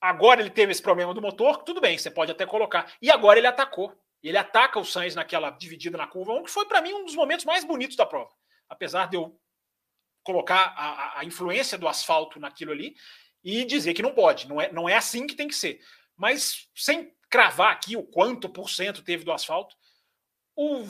agora 0.00 0.40
ele 0.40 0.50
teve 0.50 0.72
esse 0.72 0.82
problema 0.82 1.14
do 1.14 1.22
motor, 1.22 1.64
tudo 1.64 1.80
bem, 1.80 1.96
você 1.96 2.10
pode 2.10 2.30
até 2.30 2.44
colocar. 2.44 2.92
E 3.00 3.10
agora 3.10 3.38
ele 3.38 3.46
atacou. 3.46 3.96
Ele 4.22 4.36
ataca 4.36 4.78
o 4.78 4.84
Sainz 4.84 5.14
naquela 5.14 5.50
dividida 5.50 5.96
na 5.96 6.06
curva 6.06 6.32
1, 6.32 6.44
que 6.44 6.50
foi 6.50 6.66
para 6.66 6.82
mim 6.82 6.92
um 6.92 7.04
dos 7.04 7.14
momentos 7.14 7.44
mais 7.44 7.64
bonitos 7.64 7.96
da 7.96 8.04
prova. 8.04 8.30
Apesar 8.68 9.08
de 9.08 9.16
eu 9.16 9.38
colocar 10.22 10.74
a, 10.76 11.20
a, 11.20 11.24
influência 11.24 11.78
do 11.78 11.86
asfalto 11.86 12.40
naquilo 12.40 12.72
ali 12.72 12.96
e 13.44 13.64
dizer 13.64 13.94
que 13.94 14.02
não 14.02 14.12
pode, 14.12 14.48
não 14.48 14.60
é, 14.60 14.72
não 14.72 14.88
é 14.88 14.96
assim 14.96 15.26
que 15.26 15.36
tem 15.36 15.46
que 15.46 15.54
ser. 15.54 15.80
Mas 16.16 16.68
sem 16.74 17.14
cravar 17.30 17.72
aqui 17.72 17.96
o 17.96 18.02
quanto 18.02 18.48
por 18.48 18.68
cento 18.68 19.04
teve 19.04 19.24
do 19.24 19.32
asfalto, 19.32 19.76
o, 20.56 20.82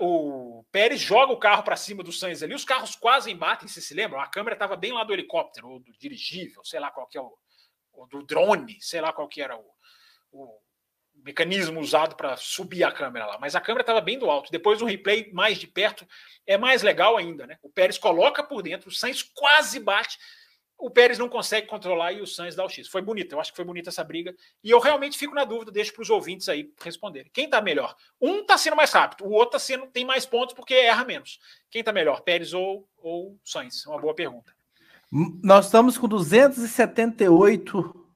o 0.00 0.64
Pérez 0.72 1.00
joga 1.00 1.32
o 1.32 1.38
carro 1.38 1.62
para 1.62 1.76
cima 1.76 2.02
do 2.02 2.12
Sainz 2.12 2.42
ali, 2.42 2.54
os 2.54 2.64
carros 2.64 2.96
quase 2.96 3.30
embatem, 3.30 3.68
se 3.68 3.80
se 3.80 3.94
lembram? 3.94 4.20
A 4.20 4.26
câmera 4.26 4.54
estava 4.54 4.74
bem 4.74 4.92
lá 4.92 5.04
do 5.04 5.12
helicóptero, 5.12 5.68
ou 5.68 5.78
do 5.78 5.92
dirigível, 5.96 6.64
sei 6.64 6.80
lá 6.80 6.90
qual 6.90 7.06
que 7.06 7.16
é 7.16 7.20
o. 7.20 7.32
Ou 7.92 8.06
do 8.08 8.22
drone, 8.22 8.78
sei 8.80 9.00
lá 9.00 9.12
qual 9.12 9.28
que 9.28 9.42
era 9.42 9.54
o, 9.54 9.64
o 10.32 10.58
mecanismo 11.14 11.78
usado 11.78 12.16
para 12.16 12.36
subir 12.36 12.84
a 12.84 12.90
câmera 12.90 13.26
lá. 13.26 13.38
Mas 13.38 13.54
a 13.54 13.60
câmera 13.60 13.82
estava 13.82 14.00
bem 14.00 14.18
do 14.18 14.30
alto. 14.30 14.50
Depois 14.50 14.80
o 14.80 14.86
replay 14.86 15.30
mais 15.32 15.58
de 15.58 15.66
perto 15.66 16.08
é 16.46 16.56
mais 16.56 16.82
legal 16.82 17.16
ainda, 17.18 17.46
né? 17.46 17.58
O 17.62 17.68
Pérez 17.68 17.98
coloca 17.98 18.42
por 18.42 18.62
dentro, 18.62 18.88
o 18.88 18.92
Sainz 18.92 19.22
quase 19.22 19.78
bate 19.78 20.18
o 20.82 20.90
Pérez 20.90 21.16
não 21.16 21.28
consegue 21.28 21.68
controlar 21.68 22.12
e 22.12 22.20
o 22.20 22.26
Sainz 22.26 22.56
dá 22.56 22.64
o 22.64 22.68
X. 22.68 22.88
Foi 22.88 23.00
bonito, 23.00 23.32
eu 23.32 23.40
acho 23.40 23.52
que 23.52 23.56
foi 23.56 23.64
bonita 23.64 23.88
essa 23.88 24.02
briga. 24.02 24.34
E 24.64 24.70
eu 24.70 24.80
realmente 24.80 25.16
fico 25.16 25.32
na 25.32 25.44
dúvida, 25.44 25.70
deixo 25.70 25.92
para 25.92 26.02
os 26.02 26.10
ouvintes 26.10 26.48
aí 26.48 26.72
responderem. 26.82 27.30
Quem 27.32 27.44
está 27.44 27.62
melhor? 27.62 27.94
Um 28.20 28.40
está 28.40 28.58
sendo 28.58 28.74
mais 28.74 28.90
rápido, 28.90 29.24
o 29.24 29.30
outro 29.30 29.52
tá 29.52 29.58
sendo, 29.60 29.86
tem 29.86 30.04
mais 30.04 30.26
pontos 30.26 30.56
porque 30.56 30.74
erra 30.74 31.04
menos. 31.04 31.38
Quem 31.70 31.80
está 31.80 31.92
melhor, 31.92 32.22
Pérez 32.22 32.52
ou, 32.52 32.88
ou 32.98 33.38
Sainz? 33.44 33.86
É 33.86 33.90
uma 33.90 34.00
boa 34.00 34.12
pergunta. 34.12 34.52
Nós 35.40 35.66
estamos 35.66 35.96
com 35.96 36.08
278 36.08 38.06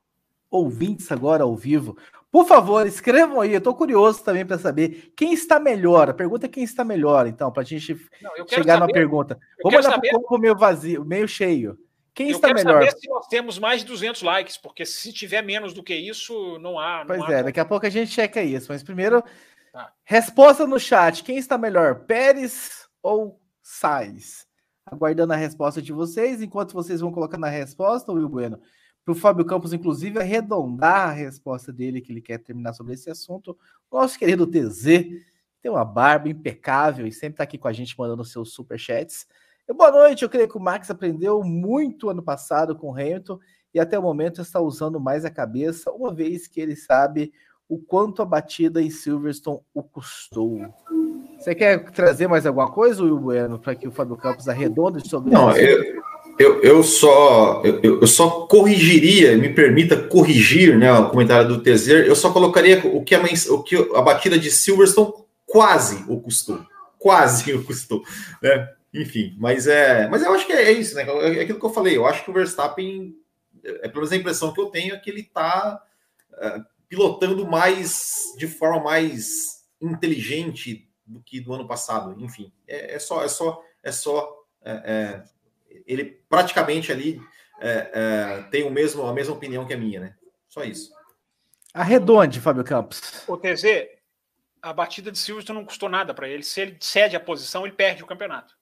ouvintes 0.50 1.12
agora 1.12 1.44
ao 1.44 1.54
vivo. 1.54 1.96
Por 2.32 2.48
favor, 2.48 2.84
escrevam 2.84 3.40
aí, 3.40 3.52
eu 3.52 3.58
estou 3.58 3.76
curioso 3.76 4.24
também 4.24 4.44
para 4.44 4.58
saber 4.58 5.12
quem 5.16 5.32
está 5.32 5.60
melhor. 5.60 6.10
A 6.10 6.14
pergunta 6.14 6.46
é 6.46 6.48
quem 6.48 6.64
está 6.64 6.84
melhor, 6.84 7.28
então, 7.28 7.52
para 7.52 7.62
a 7.62 7.64
gente 7.64 7.94
não, 8.20 8.48
chegar 8.48 8.74
saber, 8.74 8.80
na 8.80 8.92
pergunta. 8.92 9.38
Vamos 9.62 9.86
olhar 9.86 10.00
para 10.00 10.18
o 10.18 10.22
copo 10.22 10.38
meio 10.38 10.56
vazio, 10.56 11.04
meio 11.04 11.28
cheio. 11.28 11.78
Quem 12.16 12.30
eu 12.30 12.36
está 12.36 12.54
melhor? 12.54 12.82
saber 12.82 12.98
se 12.98 13.06
nós 13.10 13.26
temos 13.26 13.58
mais 13.58 13.82
de 13.82 13.88
200 13.88 14.22
likes, 14.22 14.56
porque 14.56 14.86
se 14.86 15.12
tiver 15.12 15.42
menos 15.42 15.74
do 15.74 15.82
que 15.82 15.94
isso, 15.94 16.58
não 16.60 16.78
há. 16.78 17.00
Não 17.00 17.08
pois 17.08 17.22
há 17.22 17.30
é, 17.30 17.42
daqui 17.42 17.60
a 17.60 17.64
pouco 17.64 17.84
a 17.84 17.90
gente 17.90 18.10
checa 18.10 18.42
isso. 18.42 18.72
Mas 18.72 18.82
primeiro, 18.82 19.22
tá. 19.70 19.92
resposta 20.02 20.66
no 20.66 20.80
chat: 20.80 21.22
quem 21.22 21.36
está 21.36 21.58
melhor, 21.58 22.06
Pérez 22.06 22.88
ou 23.02 23.38
Sainz? 23.62 24.46
Aguardando 24.86 25.34
a 25.34 25.36
resposta 25.36 25.82
de 25.82 25.92
vocês, 25.92 26.40
enquanto 26.40 26.72
vocês 26.72 27.02
vão 27.02 27.12
colocando 27.12 27.44
a 27.44 27.50
resposta, 27.50 28.10
Will 28.10 28.30
Bueno, 28.30 28.58
para 29.04 29.12
o 29.12 29.14
Fábio 29.14 29.44
Campos, 29.44 29.74
inclusive, 29.74 30.18
arredondar 30.18 31.10
a 31.10 31.12
resposta 31.12 31.70
dele, 31.70 32.00
que 32.00 32.10
ele 32.10 32.22
quer 32.22 32.38
terminar 32.38 32.72
sobre 32.72 32.94
esse 32.94 33.10
assunto. 33.10 33.58
O 33.90 34.00
nosso 34.00 34.18
querido 34.18 34.46
TZ 34.46 34.84
tem 35.60 35.70
uma 35.70 35.84
barba 35.84 36.30
impecável 36.30 37.06
e 37.06 37.12
sempre 37.12 37.34
está 37.34 37.44
aqui 37.44 37.58
com 37.58 37.68
a 37.68 37.74
gente 37.74 37.98
mandando 37.98 38.24
seus 38.24 38.54
superchats. 38.54 39.26
chats. 39.26 39.45
Boa 39.74 39.90
noite, 39.90 40.22
eu 40.22 40.28
creio 40.28 40.48
que 40.48 40.56
o 40.56 40.60
Max 40.60 40.90
aprendeu 40.90 41.42
muito 41.42 42.08
ano 42.08 42.22
passado 42.22 42.76
com 42.76 42.90
o 42.90 42.94
Hamilton 42.94 43.38
e 43.74 43.80
até 43.80 43.98
o 43.98 44.02
momento 44.02 44.40
está 44.40 44.60
usando 44.60 45.00
mais 45.00 45.24
a 45.24 45.30
cabeça, 45.30 45.90
uma 45.90 46.14
vez 46.14 46.46
que 46.46 46.60
ele 46.60 46.76
sabe 46.76 47.32
o 47.68 47.76
quanto 47.76 48.22
a 48.22 48.24
batida 48.24 48.80
em 48.80 48.90
Silverstone 48.90 49.58
o 49.74 49.82
custou. 49.82 50.60
Você 51.36 51.52
quer 51.52 51.90
trazer 51.90 52.28
mais 52.28 52.46
alguma 52.46 52.70
coisa, 52.70 53.02
Will 53.02 53.18
Bueno, 53.18 53.58
para 53.58 53.74
que 53.74 53.88
o 53.88 53.90
Fábio 53.90 54.16
Campos 54.16 54.48
arredonde 54.48 55.06
sobre 55.06 55.32
Não, 55.32 55.50
eu, 55.56 56.02
eu, 56.38 56.62
eu, 56.62 56.82
só 56.84 57.60
eu, 57.64 58.00
eu, 58.00 58.06
só 58.06 58.46
corrigiria, 58.46 59.36
me 59.36 59.52
permita 59.52 59.96
corrigir 59.96 60.78
né, 60.78 60.92
o 60.92 61.10
comentário 61.10 61.48
do 61.48 61.60
Tezer, 61.60 62.06
eu 62.06 62.14
só 62.14 62.32
colocaria 62.32 62.86
o 62.86 63.02
que 63.02 63.16
a, 63.16 63.22
o 63.50 63.62
que 63.64 63.76
a 63.96 64.00
batida 64.00 64.38
de 64.38 64.48
Silverstone 64.48 65.12
quase 65.44 66.04
o 66.08 66.20
custou. 66.20 66.60
Quase 66.98 67.52
o 67.52 67.64
custou. 67.64 68.02
Né? 68.40 68.68
Enfim, 68.92 69.36
mas 69.38 69.66
é. 69.66 70.08
Mas 70.08 70.22
eu 70.22 70.32
acho 70.32 70.46
que 70.46 70.52
é, 70.52 70.70
isso, 70.72 70.94
né? 70.94 71.02
É 71.02 71.42
aquilo 71.42 71.58
que 71.58 71.66
eu 71.66 71.72
falei. 71.72 71.96
Eu 71.96 72.06
acho 72.06 72.24
que 72.24 72.30
o 72.30 72.32
Verstappen, 72.32 73.14
é, 73.62 73.88
pelo 73.88 73.96
menos 73.96 74.12
a 74.12 74.16
impressão 74.16 74.52
que 74.52 74.60
eu 74.60 74.66
tenho, 74.66 74.94
é 74.94 74.98
que 74.98 75.10
ele 75.10 75.20
está 75.20 75.82
é, 76.34 76.60
pilotando 76.88 77.46
mais 77.46 78.34
de 78.38 78.46
forma 78.46 78.82
mais 78.82 79.66
inteligente 79.80 80.88
do 81.04 81.20
que 81.20 81.40
do 81.40 81.52
ano 81.52 81.66
passado. 81.66 82.16
Enfim, 82.22 82.52
é, 82.66 82.94
é 82.94 82.98
só, 82.98 83.22
é 83.22 83.28
só, 83.28 83.62
é 83.82 83.92
só. 83.92 84.44
É, 84.64 84.72
é 84.72 85.22
ele 85.86 86.04
praticamente 86.28 86.90
ali 86.90 87.20
é, 87.60 88.42
tem 88.50 88.64
o 88.64 88.70
mesmo, 88.70 89.02
a 89.02 89.12
mesma 89.12 89.34
opinião 89.34 89.66
que 89.66 89.74
a 89.74 89.76
minha, 89.76 90.00
né? 90.00 90.16
Só 90.48 90.64
isso. 90.64 90.90
Arredonde, 91.74 92.40
Fábio 92.40 92.64
Campos. 92.64 93.22
O 93.28 93.36
TZ, 93.36 93.64
a 94.62 94.72
batida 94.72 95.12
de 95.12 95.18
Silverstone 95.18 95.58
não 95.58 95.66
custou 95.66 95.88
nada 95.88 96.14
para 96.14 96.28
ele. 96.28 96.42
Se 96.42 96.60
ele 96.60 96.76
cede 96.80 97.14
a 97.14 97.20
posição, 97.20 97.66
ele 97.66 97.76
perde 97.76 98.02
o 98.02 98.06
campeonato. 98.06 98.55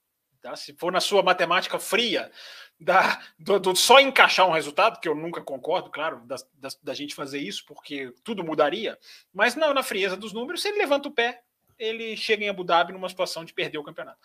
Tá? 0.45 0.55
Se 0.57 0.74
for 0.74 0.92
na 0.92 1.01
sua 1.01 1.22
matemática 1.22 1.78
fria, 1.78 2.30
da, 2.78 3.18
do, 3.38 3.59
do, 3.59 3.74
só 3.74 3.99
encaixar 3.99 4.47
um 4.47 4.53
resultado, 4.53 5.01
que 5.01 5.09
eu 5.09 5.14
nunca 5.14 5.40
concordo, 5.40 5.88
claro, 5.88 6.20
da, 6.26 6.36
da, 6.53 6.68
da, 6.82 6.92
gente 6.92 7.14
fazer 7.14 7.38
isso, 7.38 7.64
porque 7.66 8.12
tudo 8.22 8.45
mudaria, 8.45 8.99
mas 9.32 9.57
não, 9.57 9.72
na 9.72 9.82
frieza 9.82 10.18
dos 10.18 10.34
números, 10.34 10.61
se 10.61 10.68
ele 10.68 10.76
levanta 10.76 11.09
o 11.09 11.11
pé, 11.11 11.40
ele 11.78 12.14
chega 12.14 12.45
em 12.45 12.51
Abu 12.51 12.62
Dhabi 12.62 12.92
numa 12.92 13.09
situação 13.09 13.42
de 13.42 13.55
perder 13.55 13.78
o 13.78 13.82
campeonato. 13.82 14.18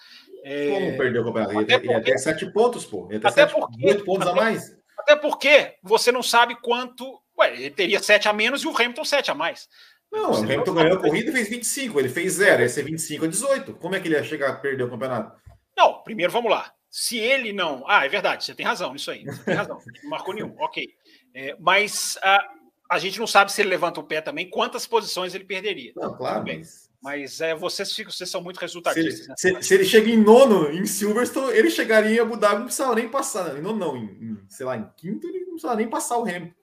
É... 0.44 0.68
Como 0.68 0.98
perder 0.98 1.20
o 1.20 1.24
campeonato? 1.24 1.58
Até 1.58 1.76
ele, 1.76 1.88
porque, 1.88 2.12
ele 2.12 2.18
sete 2.18 2.46
pontos, 2.52 2.86
pô. 2.86 3.08
Ele 3.10 3.26
até 3.26 3.32
sete, 3.32 3.54
porque, 3.54 3.86
oito 3.88 4.04
pontos 4.04 4.28
até, 4.28 4.38
a 4.38 4.44
mais. 4.44 4.78
Até 4.98 5.16
porque 5.16 5.78
você 5.82 6.12
não 6.12 6.22
sabe 6.22 6.54
quanto. 6.62 7.18
Ué, 7.38 7.54
ele 7.54 7.70
teria 7.70 8.04
sete 8.04 8.28
a 8.28 8.34
menos 8.34 8.62
e 8.62 8.68
o 8.68 8.76
Hamilton 8.76 9.06
sete 9.06 9.32
a 9.32 9.36
mais. 9.36 9.70
Não, 10.12 10.34
você 10.34 10.42
o 10.42 10.44
Hamilton 10.44 10.74
ganhou 10.74 10.98
a 10.98 11.02
corrida 11.02 11.30
e 11.30 11.34
fez 11.34 11.50
25, 11.50 12.00
ele 12.00 12.10
fez 12.10 12.34
zero, 12.34 12.62
ia 12.62 12.68
ser 12.68 12.84
25 12.84 13.24
a 13.24 13.28
18. 13.30 13.74
Como 13.76 13.96
é 13.96 14.02
que 14.02 14.08
ele 14.10 14.16
ia 14.16 14.24
chegar 14.24 14.50
a 14.50 14.56
perder 14.56 14.84
o 14.84 14.90
campeonato? 14.90 15.40
Não, 15.80 16.04
primeiro 16.04 16.30
vamos 16.30 16.52
lá. 16.52 16.74
Se 16.92 17.18
ele 17.18 17.54
não. 17.54 17.86
Ah, 17.88 18.06
é 18.06 18.10
verdade, 18.10 18.44
você 18.44 18.54
tem 18.54 18.66
razão 18.66 18.92
nisso 18.92 19.10
aí. 19.10 19.24
Você 19.24 19.44
tem 19.44 19.54
razão. 19.54 19.80
Não 20.04 20.10
marcou 20.10 20.34
nenhum. 20.34 20.54
Ok. 20.60 20.86
É, 21.34 21.56
mas 21.58 22.18
a, 22.22 22.46
a 22.92 23.00
gente 23.00 23.18
não 23.18 23.28
sabe 23.28 23.52
se 23.52 23.62
ele 23.62 23.70
levanta 23.70 24.00
o 24.00 24.04
pé 24.04 24.20
também, 24.20 24.50
quantas 24.50 24.86
posições 24.86 25.34
ele 25.34 25.46
perderia. 25.46 25.94
Não, 25.96 26.18
claro. 26.18 26.44
Mas, 26.46 26.90
mas 27.02 27.40
é, 27.40 27.56
vocês, 27.56 27.96
vocês 27.96 28.30
são 28.30 28.42
muito 28.42 28.58
resultadistas. 28.58 29.40
Se 29.40 29.48
ele, 29.48 29.56
né? 29.56 29.62
se, 29.62 29.68
se 29.68 29.74
ele 29.76 29.86
chega 29.86 30.10
em 30.10 30.18
nono 30.18 30.70
em 30.70 30.86
Silverstone, 30.86 31.56
ele 31.56 31.70
chegaria 31.70 32.18
em 32.18 32.20
Abu 32.20 32.36
Dhabi, 32.36 32.56
não 32.56 32.66
precisava 32.66 32.96
nem 32.96 33.08
passar. 33.08 33.54
Não, 33.62 33.74
não, 33.74 33.96
em, 33.96 34.06
em, 34.06 34.38
sei 34.50 34.66
lá, 34.66 34.76
em 34.76 34.90
quinto, 34.98 35.28
ele 35.28 35.42
não 35.42 35.52
precisava 35.52 35.76
nem 35.76 35.88
passar 35.88 36.18
o 36.18 36.24
Hamilton. 36.24 36.59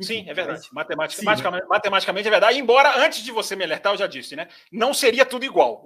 Sim, 0.00 0.28
é 0.28 0.34
verdade. 0.34 0.62
Sim, 0.62 0.68
matematicamente, 0.72 1.42
né? 1.42 1.60
matematicamente 1.68 2.28
é 2.28 2.30
verdade. 2.30 2.58
Embora, 2.58 2.98
antes 2.98 3.22
de 3.22 3.32
você 3.32 3.56
me 3.56 3.64
alertar, 3.64 3.94
eu 3.94 3.98
já 3.98 4.06
disse, 4.06 4.36
né? 4.36 4.48
Não 4.70 4.92
seria 4.92 5.24
tudo 5.24 5.44
igual. 5.44 5.82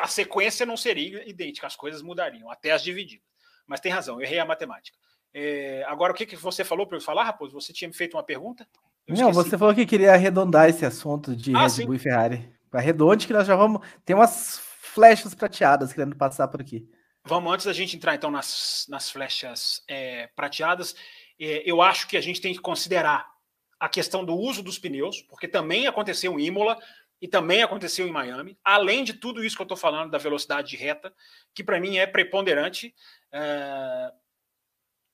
A 0.00 0.06
sequência 0.06 0.64
não 0.64 0.76
seria 0.76 1.28
idêntica, 1.28 1.66
as 1.66 1.74
coisas 1.74 2.00
mudariam, 2.00 2.50
até 2.50 2.70
as 2.70 2.82
divididas. 2.82 3.26
Mas 3.66 3.80
tem 3.80 3.90
razão, 3.90 4.16
eu 4.16 4.22
errei 4.22 4.38
a 4.38 4.46
matemática. 4.46 4.96
É, 5.34 5.84
agora, 5.86 6.12
o 6.12 6.16
que, 6.16 6.24
que 6.24 6.36
você 6.36 6.64
falou 6.64 6.86
para 6.86 6.96
eu 6.96 7.00
falar, 7.00 7.24
Raposo? 7.24 7.52
Você 7.60 7.72
tinha 7.72 7.88
me 7.88 7.94
feito 7.94 8.16
uma 8.16 8.22
pergunta? 8.22 8.66
não, 9.08 9.32
você 9.32 9.58
falou 9.58 9.74
que 9.74 9.86
queria 9.86 10.12
arredondar 10.12 10.68
esse 10.68 10.84
assunto 10.86 11.34
de 11.34 11.54
ah, 11.54 11.62
Red 11.62 11.70
sim. 11.70 11.84
Bull 11.84 11.94
e 11.94 11.98
Ferrari. 11.98 12.52
Arredonde 12.72 13.26
que 13.26 13.32
nós 13.32 13.46
já 13.46 13.56
vamos. 13.56 13.86
Tem 14.04 14.14
umas 14.14 14.60
flechas 14.80 15.34
prateadas 15.34 15.92
querendo 15.92 16.16
passar 16.16 16.48
por 16.48 16.60
aqui. 16.60 16.88
Vamos, 17.24 17.52
antes 17.52 17.66
da 17.66 17.72
gente 17.72 17.96
entrar 17.96 18.14
então 18.14 18.30
nas, 18.30 18.86
nas 18.88 19.10
flechas 19.10 19.82
é, 19.88 20.28
prateadas, 20.28 20.94
é, 21.40 21.62
eu 21.70 21.82
acho 21.82 22.08
que 22.08 22.16
a 22.16 22.20
gente 22.20 22.40
tem 22.40 22.54
que 22.54 22.60
considerar 22.60 23.26
a 23.78 23.88
questão 23.88 24.24
do 24.24 24.34
uso 24.34 24.62
dos 24.62 24.78
pneus, 24.78 25.22
porque 25.22 25.46
também 25.46 25.86
aconteceu 25.86 26.38
em 26.38 26.46
Imola 26.46 26.78
e 27.20 27.26
também 27.26 27.62
aconteceu 27.62 28.06
em 28.06 28.12
Miami, 28.12 28.58
além 28.64 29.04
de 29.04 29.12
tudo 29.12 29.44
isso 29.44 29.56
que 29.56 29.62
eu 29.62 29.64
estou 29.64 29.76
falando 29.76 30.10
da 30.10 30.18
velocidade 30.18 30.70
de 30.70 30.76
reta, 30.76 31.12
que 31.54 31.64
para 31.64 31.80
mim 31.80 31.98
é 31.98 32.06
preponderante. 32.06 32.94
É... 33.32 34.12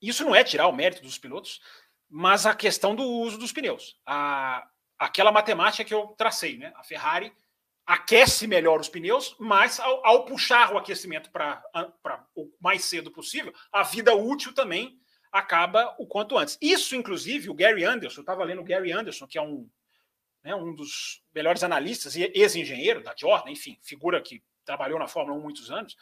Isso 0.00 0.24
não 0.24 0.34
é 0.34 0.44
tirar 0.44 0.66
o 0.68 0.72
mérito 0.72 1.02
dos 1.02 1.18
pilotos, 1.18 1.60
mas 2.08 2.46
a 2.46 2.54
questão 2.54 2.94
do 2.94 3.02
uso 3.02 3.38
dos 3.38 3.52
pneus. 3.52 3.98
A... 4.06 4.68
Aquela 4.98 5.32
matemática 5.32 5.84
que 5.84 5.92
eu 5.92 6.08
tracei, 6.16 6.56
né? 6.56 6.72
A 6.76 6.84
Ferrari 6.84 7.32
aquece 7.86 8.46
melhor 8.46 8.80
os 8.80 8.88
pneus, 8.88 9.36
mas 9.38 9.78
ao, 9.78 10.06
ao 10.06 10.24
puxar 10.24 10.72
o 10.72 10.78
aquecimento 10.78 11.30
para 11.30 11.62
o 12.34 12.50
mais 12.60 12.84
cedo 12.84 13.10
possível, 13.10 13.52
a 13.72 13.82
vida 13.82 14.14
útil 14.14 14.54
também 14.54 14.98
acaba 15.34 15.92
o 15.98 16.06
quanto 16.06 16.38
antes. 16.38 16.56
Isso, 16.62 16.94
inclusive, 16.94 17.50
o 17.50 17.54
Gary 17.54 17.84
Anderson, 17.84 18.20
eu 18.20 18.22
estava 18.22 18.44
lendo 18.44 18.60
o 18.60 18.64
Gary 18.64 18.92
Anderson, 18.92 19.26
que 19.26 19.36
é 19.36 19.42
um, 19.42 19.68
né, 20.44 20.54
um 20.54 20.72
dos 20.72 21.24
melhores 21.34 21.64
analistas 21.64 22.14
e 22.14 22.30
ex-engenheiro 22.32 23.02
da 23.02 23.12
Jordan, 23.18 23.50
enfim, 23.50 23.76
figura 23.82 24.22
que 24.22 24.44
trabalhou 24.64 24.96
na 24.96 25.08
Fórmula 25.08 25.36
1 25.36 25.42
muitos 25.42 25.72
anos, 25.72 25.96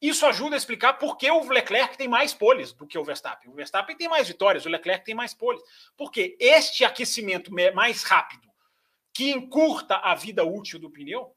isso 0.00 0.24
ajuda 0.24 0.56
a 0.56 0.58
explicar 0.58 0.94
por 0.94 1.18
que 1.18 1.30
o 1.30 1.46
Leclerc 1.50 1.98
tem 1.98 2.08
mais 2.08 2.32
poles 2.32 2.72
do 2.72 2.86
que 2.86 2.96
o 2.96 3.04
Verstappen. 3.04 3.50
O 3.50 3.54
Verstappen 3.54 3.94
tem 3.94 4.08
mais 4.08 4.26
vitórias, 4.26 4.64
o 4.64 4.70
Leclerc 4.70 5.04
tem 5.04 5.14
mais 5.14 5.34
poles. 5.34 5.62
Porque 5.94 6.34
este 6.40 6.82
aquecimento 6.82 7.52
mais 7.74 8.04
rápido, 8.04 8.48
que 9.12 9.30
encurta 9.30 9.96
a 9.96 10.14
vida 10.14 10.44
útil 10.44 10.78
do 10.78 10.90
pneu, 10.90 11.36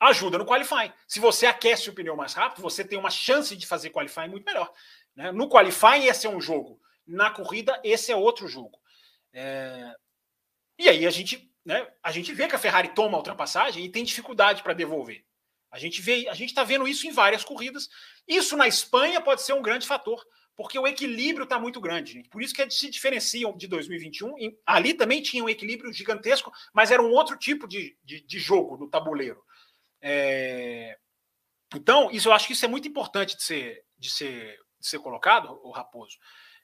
ajuda 0.00 0.38
no 0.38 0.46
qualifying. 0.46 0.92
Se 1.06 1.20
você 1.20 1.46
aquece 1.46 1.88
o 1.88 1.94
pneu 1.94 2.16
mais 2.16 2.34
rápido, 2.34 2.62
você 2.62 2.84
tem 2.84 2.98
uma 2.98 3.10
chance 3.10 3.54
de 3.54 3.66
fazer 3.66 3.90
qualifying 3.90 4.28
muito 4.28 4.44
melhor. 4.44 4.72
Né? 5.16 5.32
No 5.32 5.48
qualifying, 5.48 6.06
esse 6.06 6.26
é 6.26 6.30
um 6.30 6.40
jogo. 6.40 6.80
Na 7.06 7.30
corrida, 7.30 7.80
esse 7.84 8.10
é 8.10 8.16
outro 8.16 8.48
jogo. 8.48 8.78
É... 9.32 9.94
E 10.78 10.88
aí 10.88 11.06
a 11.06 11.10
gente, 11.10 11.50
né, 11.64 11.86
a 12.02 12.10
gente 12.10 12.32
vê 12.32 12.48
que 12.48 12.54
a 12.54 12.58
Ferrari 12.58 12.94
toma 12.94 13.16
a 13.16 13.18
ultrapassagem 13.18 13.84
e 13.84 13.90
tem 13.90 14.04
dificuldade 14.04 14.62
para 14.62 14.72
devolver. 14.72 15.24
A 15.70 15.78
gente 15.78 16.00
vê, 16.00 16.28
a 16.28 16.34
gente 16.34 16.50
está 16.50 16.62
vendo 16.62 16.86
isso 16.86 17.06
em 17.06 17.10
várias 17.10 17.44
corridas. 17.44 17.88
Isso 18.28 18.56
na 18.56 18.68
Espanha 18.68 19.20
pode 19.20 19.42
ser 19.42 19.54
um 19.54 19.62
grande 19.62 19.86
fator, 19.86 20.24
porque 20.54 20.78
o 20.78 20.86
equilíbrio 20.86 21.44
está 21.44 21.58
muito 21.58 21.80
grande. 21.80 22.12
Gente. 22.12 22.28
Por 22.28 22.42
isso 22.42 22.54
que 22.54 22.62
eles 22.62 22.78
se 22.78 22.88
diferenciam 22.88 23.56
de 23.56 23.66
2021. 23.66 24.34
Ali 24.64 24.94
também 24.94 25.20
tinha 25.20 25.42
um 25.42 25.48
equilíbrio 25.48 25.92
gigantesco, 25.92 26.52
mas 26.72 26.92
era 26.92 27.02
um 27.02 27.10
outro 27.10 27.36
tipo 27.36 27.66
de, 27.66 27.96
de, 28.04 28.20
de 28.20 28.38
jogo 28.38 28.76
no 28.76 28.88
tabuleiro. 28.88 29.42
É... 30.00 30.96
Então, 31.74 32.08
isso 32.12 32.28
eu 32.28 32.32
acho 32.32 32.46
que 32.46 32.52
isso 32.52 32.64
é 32.64 32.68
muito 32.68 32.86
importante 32.86 33.36
de 33.36 33.42
ser, 33.42 33.84
de 33.98 34.10
ser, 34.10 34.56
ser 34.86 34.98
colocado, 34.98 35.60
o 35.62 35.70
Raposo, 35.70 36.16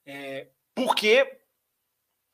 é... 0.06 0.48
porque 0.74 1.40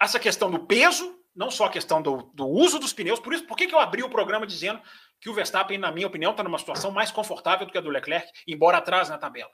essa 0.00 0.18
questão 0.18 0.50
do 0.50 0.66
peso, 0.66 1.18
não 1.34 1.50
só 1.50 1.66
a 1.66 1.70
questão 1.70 2.00
do, 2.02 2.30
do 2.34 2.46
uso 2.46 2.78
dos 2.78 2.92
pneus, 2.92 3.20
por 3.20 3.32
isso, 3.32 3.46
por 3.46 3.56
que, 3.56 3.66
que 3.66 3.74
eu 3.74 3.78
abri 3.78 4.02
o 4.02 4.10
programa 4.10 4.46
dizendo 4.46 4.80
que 5.20 5.30
o 5.30 5.34
Verstappen, 5.34 5.78
na 5.78 5.90
minha 5.90 6.06
opinião, 6.06 6.32
está 6.32 6.42
numa 6.42 6.58
situação 6.58 6.90
mais 6.90 7.10
confortável 7.10 7.66
do 7.66 7.72
que 7.72 7.78
a 7.78 7.80
do 7.80 7.90
Leclerc, 7.90 8.30
embora 8.46 8.78
atrás 8.78 9.08
na 9.08 9.18
tabela. 9.18 9.50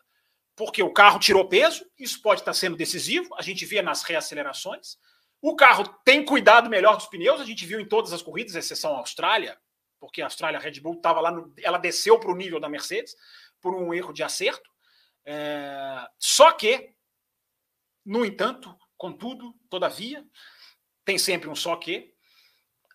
Porque 0.57 0.83
o 0.83 0.93
carro 0.93 1.19
tirou 1.19 1.49
peso, 1.49 1.85
isso 1.99 2.21
pode 2.21 2.41
estar 2.41 2.53
sendo 2.53 2.77
decisivo, 2.77 3.35
a 3.37 3.43
gente 3.43 3.65
vê 3.65 3.81
nas 3.81 4.03
reacelerações. 4.03 4.97
O 5.41 5.57
carro 5.57 5.85
tem 6.05 6.25
cuidado 6.25 6.69
melhor 6.69 6.97
dos 6.97 7.07
pneus, 7.07 7.41
a 7.41 7.45
gente 7.45 7.65
viu 7.65 7.81
em 7.81 7.89
todas 7.89 8.13
as 8.13 8.23
corridas, 8.23 8.55
exceção 8.55 8.95
a 8.95 8.99
Austrália, 8.99 9.57
porque 9.99 10.21
a 10.21 10.27
Austrália 10.27 10.59
a 10.59 10.63
Red 10.63 10.81
Bull 10.81 10.95
estava 10.95 11.21
lá, 11.21 11.31
no, 11.31 11.53
ela 11.63 11.79
desceu 11.79 12.19
para 12.19 12.31
o 12.31 12.37
nível 12.37 12.61
da 12.61 12.69
Mercedes 12.69 13.15
por 13.61 13.75
um 13.75 13.95
erro 13.95 14.13
de 14.13 14.23
acerto. 14.23 14.71
É, 15.25 16.07
só 16.19 16.53
que, 16.53 16.95
no 18.05 18.25
entanto, 18.25 18.77
contudo, 18.97 19.55
todavia, 19.69 20.25
tem 21.05 21.19
sempre 21.19 21.49
um 21.49 21.55
só 21.55 21.77
que, 21.77 22.13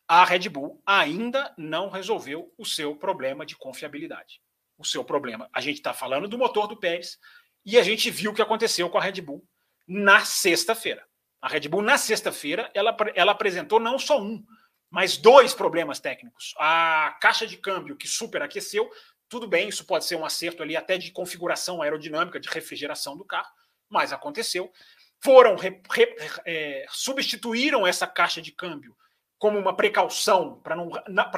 a 0.07 0.23
Red 0.23 0.47
Bull 0.47 0.81
ainda 0.85 1.53
não 1.57 1.89
resolveu 1.89 2.53
o 2.57 2.65
seu 2.65 2.95
problema 2.95 3.45
de 3.45 3.57
confiabilidade. 3.57 4.41
O 4.77 4.85
seu 4.85 5.03
problema. 5.03 5.49
A 5.51 5.59
gente 5.59 5.77
está 5.77 5.93
falando 5.93 6.29
do 6.29 6.37
motor 6.37 6.67
do 6.67 6.77
Pérez 6.77 7.17
e 7.65 7.77
a 7.77 7.83
gente 7.83 8.09
viu 8.09 8.31
o 8.31 8.33
que 8.33 8.41
aconteceu 8.41 8.89
com 8.89 8.97
a 8.97 9.01
Red 9.01 9.21
Bull 9.21 9.45
na 9.85 10.23
sexta-feira. 10.23 11.05
A 11.41 11.49
Red 11.49 11.67
Bull, 11.67 11.81
na 11.81 11.97
sexta-feira, 11.97 12.71
ela, 12.73 12.95
ela 13.15 13.31
apresentou 13.33 13.79
não 13.79 13.99
só 13.99 14.21
um, 14.21 14.43
mas 14.89 15.17
dois 15.17 15.53
problemas 15.53 15.99
técnicos. 15.99 16.53
A 16.57 17.17
caixa 17.21 17.45
de 17.45 17.57
câmbio 17.57 17.97
que 17.97 18.07
superaqueceu, 18.07 18.89
tudo 19.29 19.47
bem, 19.47 19.67
isso 19.67 19.85
pode 19.85 20.05
ser 20.05 20.15
um 20.15 20.25
acerto 20.25 20.63
ali 20.63 20.75
até 20.75 20.97
de 20.97 21.11
configuração 21.11 21.81
aerodinâmica, 21.81 22.39
de 22.39 22.49
refrigeração 22.49 23.17
do 23.17 23.25
carro, 23.25 23.51
mas 23.89 24.13
aconteceu. 24.13 24.71
Foram, 25.19 25.55
re, 25.55 25.81
re, 25.91 26.15
é, 26.45 26.85
substituíram 26.89 27.85
essa 27.85 28.05
caixa 28.05 28.41
de 28.41 28.51
câmbio 28.51 28.95
como 29.37 29.57
uma 29.57 29.75
precaução 29.75 30.59
para 30.61 30.75
não, 30.75 30.89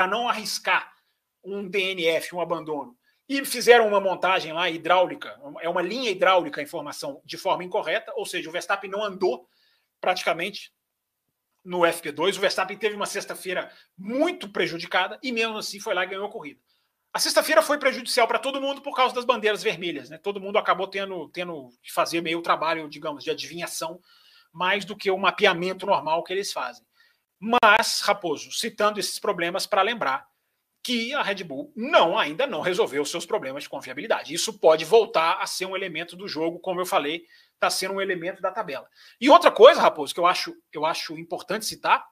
não 0.10 0.30
arriscar 0.30 0.94
um 1.44 1.68
DNF, 1.68 2.36
um 2.36 2.42
abandono, 2.42 2.98
e 3.28 3.46
fizeram 3.46 3.88
uma 3.88 4.02
montagem 4.02 4.52
lá 4.52 4.70
hidráulica, 4.70 5.40
é 5.62 5.70
uma 5.70 5.82
linha 5.82 6.10
hidráulica 6.10 6.60
a 6.60 6.64
informação 6.64 7.22
de 7.24 7.38
forma 7.38 7.64
incorreta, 7.64 8.12
ou 8.16 8.26
seja, 8.26 8.50
o 8.50 8.52
Verstappen 8.52 8.90
não 8.90 9.04
andou 9.04 9.48
praticamente 10.02 10.74
no 11.64 11.82
FP2. 11.82 12.38
O 12.38 12.42
Verstappen 12.42 12.78
teve 12.78 12.96
uma 12.96 13.06
sexta-feira 13.06 13.72
muito 13.98 14.50
prejudicada 14.50 15.20
e 15.22 15.32
mesmo 15.32 15.58
assim 15.58 15.80
foi 15.80 15.94
lá 15.94 16.04
e 16.04 16.08
ganhou 16.08 16.26
a 16.26 16.32
corrida. 16.32 16.60
A 17.12 17.20
sexta-feira 17.20 17.62
foi 17.62 17.80
prejudicial 17.80 18.28
para 18.28 18.38
todo 18.38 18.62
mundo 18.62 18.82
por 18.82 18.96
causa 18.96 19.16
das 19.16 19.26
bandeiras 19.26 19.64
vermelhas, 19.64 20.10
né? 20.10 20.18
Todo 20.18 20.40
mundo 20.40 20.58
acabou 20.58 20.88
tendo, 20.88 21.28
tendo 21.30 21.70
que 21.82 21.92
fazer 21.92 22.22
meio 22.22 22.42
trabalho, 22.42 22.88
digamos, 22.88 23.24
de 23.24 23.32
adivinhação, 23.32 24.00
mais 24.52 24.86
do 24.86 24.96
que 24.96 25.10
o 25.10 25.18
mapeamento 25.18 25.86
normal 25.86 26.24
que 26.24 26.32
eles 26.32 26.52
fazem. 26.52 26.86
Mas, 27.40 28.02
Raposo, 28.02 28.52
citando 28.52 29.00
esses 29.00 29.18
problemas 29.18 29.66
para 29.66 29.82
lembrar 29.82 30.28
que 30.84 31.14
a 31.14 31.22
Red 31.22 31.44
Bull 31.44 31.74
não 31.76 32.18
ainda 32.18 32.46
não 32.48 32.62
resolveu 32.62 33.04
seus 33.06 33.26
problemas 33.26 33.64
de 33.64 33.70
confiabilidade. 33.70 34.34
Isso 34.34 34.60
pode 34.60 34.86
voltar 34.86 35.40
a 35.42 35.48
ser 35.48 35.66
um 35.66 35.76
elemento 35.76 36.16
do 36.16 36.28
jogo, 36.28 36.60
como 36.60 36.80
eu 36.80 36.86
falei, 36.86 37.26
está 37.54 37.70
sendo 37.70 37.96
um 37.96 38.02
elemento 38.02 38.42
da 38.42 38.52
tabela. 38.52 38.88
E 39.20 39.30
outra 39.30 39.52
coisa, 39.52 39.82
Raposo, 39.82 40.14
que 40.14 40.20
eu 40.20 40.26
acho, 40.26 40.56
eu 40.72 40.86
acho 40.86 41.18
importante 41.18 41.66
citar, 41.66 42.06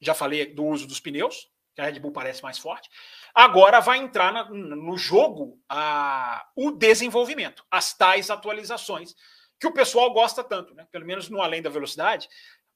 já 0.00 0.14
falei 0.14 0.46
do 0.46 0.64
uso 0.64 0.86
dos 0.86 1.00
pneus, 1.00 1.48
que 1.74 1.80
a 1.80 1.84
Red 1.84 1.98
Bull 1.98 2.12
parece 2.12 2.42
mais 2.42 2.58
forte. 2.58 2.88
Agora 3.34 3.80
vai 3.80 3.98
entrar 3.98 4.32
na, 4.32 4.44
no 4.50 4.96
jogo 4.96 5.60
a, 5.68 6.46
o 6.56 6.70
desenvolvimento, 6.70 7.64
as 7.70 7.94
tais 7.94 8.30
atualizações 8.30 9.14
que 9.60 9.66
o 9.66 9.72
pessoal 9.72 10.10
gosta 10.12 10.42
tanto, 10.42 10.74
né? 10.74 10.86
Pelo 10.90 11.04
menos 11.04 11.28
no 11.28 11.42
além 11.42 11.60
da 11.60 11.68
velocidade, 11.68 12.26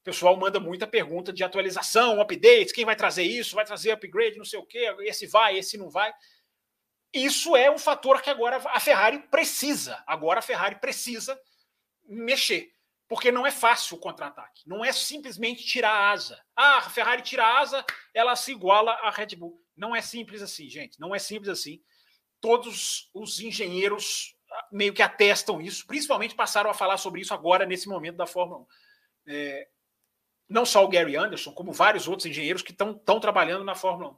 o 0.03 0.05
pessoal 0.05 0.37
manda 0.37 0.61
muita 0.61 0.87
pergunta 0.87 1.33
de 1.33 1.43
atualização, 1.43 2.21
updates, 2.21 2.73
quem 2.73 2.85
vai 2.85 2.95
trazer 2.95 3.23
isso, 3.23 3.57
vai 3.57 3.65
trazer 3.65 3.93
upgrade, 3.93 4.37
não 4.37 4.45
sei 4.45 4.59
o 4.59 4.67
quê, 4.67 4.95
esse 5.01 5.27
vai, 5.27 5.57
esse 5.57 5.79
não 5.79 5.89
vai. 5.89 6.13
Isso 7.11 7.57
é 7.57 7.71
um 7.71 7.79
fator 7.79 8.21
que 8.21 8.29
agora 8.29 8.61
a 8.67 8.81
Ferrari 8.81 9.21
precisa. 9.31 10.03
Agora 10.07 10.41
a 10.41 10.43
Ferrari 10.43 10.75
precisa 10.75 11.41
mexer. 12.07 12.71
Porque 13.09 13.31
não 13.31 13.47
é 13.47 13.51
fácil 13.51 13.97
o 13.97 14.01
contra-ataque. 14.01 14.63
Não 14.67 14.85
é 14.85 14.93
simplesmente 14.93 15.65
tirar 15.65 15.93
a 15.93 16.11
asa. 16.11 16.39
Ah, 16.57 16.79
a 16.79 16.91
Ferrari 16.91 17.23
tira 17.23 17.45
a 17.45 17.61
asa, 17.61 17.85
ela 18.13 18.35
se 18.37 18.51
iguala 18.51 18.93
à 18.93 19.11
Red 19.11 19.37
Bull. 19.37 19.64
Não 19.77 19.95
é 19.95 20.01
simples 20.01 20.43
assim, 20.43 20.69
gente. 20.69 21.01
Não 21.01 21.15
é 21.15 21.19
simples 21.19 21.49
assim. 21.49 21.83
Todos 22.41 23.11
os 23.15 23.41
engenheiros 23.41 24.37
ah, 24.51 24.69
meio 24.71 24.93
que 24.93 25.03
atestam 25.03 25.61
isso, 25.61 25.87
principalmente 25.87 26.35
passaram 26.35 26.71
a 26.71 26.75
falar 26.75 26.97
sobre 26.97 27.21
isso 27.21 27.35
agora, 27.35 27.67
nesse 27.67 27.89
momento 27.89 28.17
da 28.17 28.27
Fórmula 28.27 28.61
1. 28.61 28.67
É, 29.27 29.69
não 30.49 30.65
só 30.67 30.85
o 30.85 30.89
Gary 30.89 31.17
Anderson, 31.17 31.53
como 31.53 31.73
vários 31.73 32.07
outros 32.07 32.27
engenheiros 32.27 32.63
que 32.63 32.73
estão 32.73 33.21
trabalhando 33.21 33.65
na 33.65 33.75
Fórmula 33.75 34.11
1. 34.11 34.17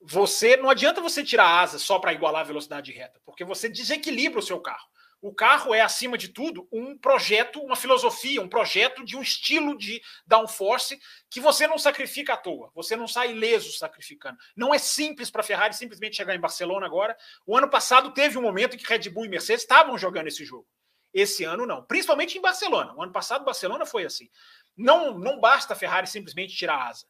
Você 0.00 0.56
não 0.56 0.70
adianta 0.70 1.00
você 1.00 1.24
tirar 1.24 1.60
asa 1.60 1.78
só 1.78 1.98
para 1.98 2.12
igualar 2.12 2.42
a 2.42 2.44
velocidade 2.44 2.92
reta, 2.92 3.20
porque 3.24 3.44
você 3.44 3.68
desequilibra 3.68 4.38
o 4.38 4.42
seu 4.42 4.60
carro. 4.60 4.86
O 5.20 5.34
carro 5.34 5.74
é, 5.74 5.80
acima 5.80 6.16
de 6.16 6.28
tudo, 6.28 6.68
um 6.72 6.96
projeto, 6.96 7.60
uma 7.60 7.74
filosofia, 7.74 8.40
um 8.40 8.48
projeto 8.48 9.04
de 9.04 9.16
um 9.16 9.22
estilo 9.22 9.76
de 9.76 10.00
downforce 10.24 10.98
que 11.28 11.40
você 11.40 11.66
não 11.66 11.76
sacrifica 11.76 12.34
à 12.34 12.36
toa. 12.36 12.70
Você 12.74 12.94
não 12.94 13.08
sai 13.08 13.32
ileso 13.32 13.72
sacrificando. 13.72 14.38
Não 14.56 14.72
é 14.72 14.78
simples 14.78 15.28
para 15.28 15.40
a 15.40 15.44
Ferrari 15.44 15.74
simplesmente 15.74 16.16
chegar 16.16 16.36
em 16.36 16.40
Barcelona 16.40 16.86
agora. 16.86 17.16
O 17.44 17.56
ano 17.56 17.68
passado 17.68 18.12
teve 18.12 18.38
um 18.38 18.42
momento 18.42 18.74
em 18.74 18.78
que 18.78 18.86
Red 18.86 19.10
Bull 19.10 19.26
e 19.26 19.28
Mercedes 19.28 19.62
estavam 19.62 19.98
jogando 19.98 20.28
esse 20.28 20.44
jogo. 20.44 20.68
Esse 21.12 21.42
ano 21.42 21.66
não, 21.66 21.84
principalmente 21.84 22.38
em 22.38 22.40
Barcelona. 22.40 22.94
O 22.94 23.02
ano 23.02 23.12
passado 23.12 23.44
Barcelona 23.44 23.84
foi 23.84 24.04
assim. 24.04 24.30
Não, 24.76 25.18
não 25.18 25.40
basta 25.40 25.72
a 25.72 25.76
Ferrari 25.76 26.06
simplesmente 26.06 26.54
tirar 26.54 26.76
a 26.76 26.88
asa. 26.88 27.06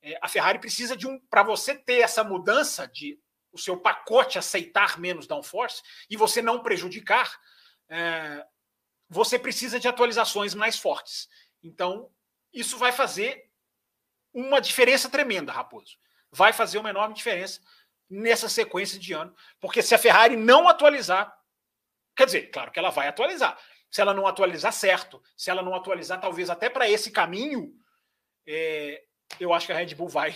É, 0.00 0.18
a 0.22 0.28
Ferrari 0.28 0.58
precisa 0.58 0.96
de 0.96 1.06
um. 1.06 1.20
Para 1.28 1.42
você 1.42 1.74
ter 1.74 2.00
essa 2.00 2.24
mudança 2.24 2.86
de 2.88 3.18
o 3.52 3.58
seu 3.58 3.76
pacote 3.76 4.38
aceitar 4.38 4.98
menos 4.98 5.26
downforce 5.26 5.82
e 6.08 6.16
você 6.16 6.40
não 6.40 6.62
prejudicar, 6.62 7.38
é, 7.88 8.44
você 9.08 9.38
precisa 9.38 9.78
de 9.78 9.86
atualizações 9.86 10.54
mais 10.54 10.78
fortes. 10.78 11.28
Então, 11.62 12.10
isso 12.52 12.78
vai 12.78 12.92
fazer 12.92 13.50
uma 14.32 14.60
diferença 14.60 15.08
tremenda, 15.08 15.52
Raposo. 15.52 15.98
Vai 16.30 16.52
fazer 16.52 16.78
uma 16.78 16.90
enorme 16.90 17.14
diferença 17.14 17.60
nessa 18.08 18.48
sequência 18.48 18.98
de 18.98 19.12
ano, 19.12 19.34
porque 19.60 19.82
se 19.82 19.94
a 19.94 19.98
Ferrari 19.98 20.36
não 20.36 20.68
atualizar, 20.68 21.34
quer 22.16 22.26
dizer, 22.26 22.50
claro 22.50 22.70
que 22.70 22.78
ela 22.78 22.90
vai 22.90 23.08
atualizar, 23.08 23.58
se 23.90 24.00
ela 24.00 24.14
não 24.14 24.26
atualizar 24.26 24.72
certo, 24.72 25.22
se 25.36 25.50
ela 25.50 25.62
não 25.62 25.74
atualizar 25.74 26.20
talvez 26.20 26.50
até 26.50 26.68
para 26.68 26.88
esse 26.88 27.10
caminho, 27.10 27.74
é, 28.46 29.02
eu 29.38 29.52
acho 29.52 29.66
que 29.66 29.72
a 29.72 29.76
Red 29.76 29.94
Bull 29.94 30.08
vai, 30.08 30.34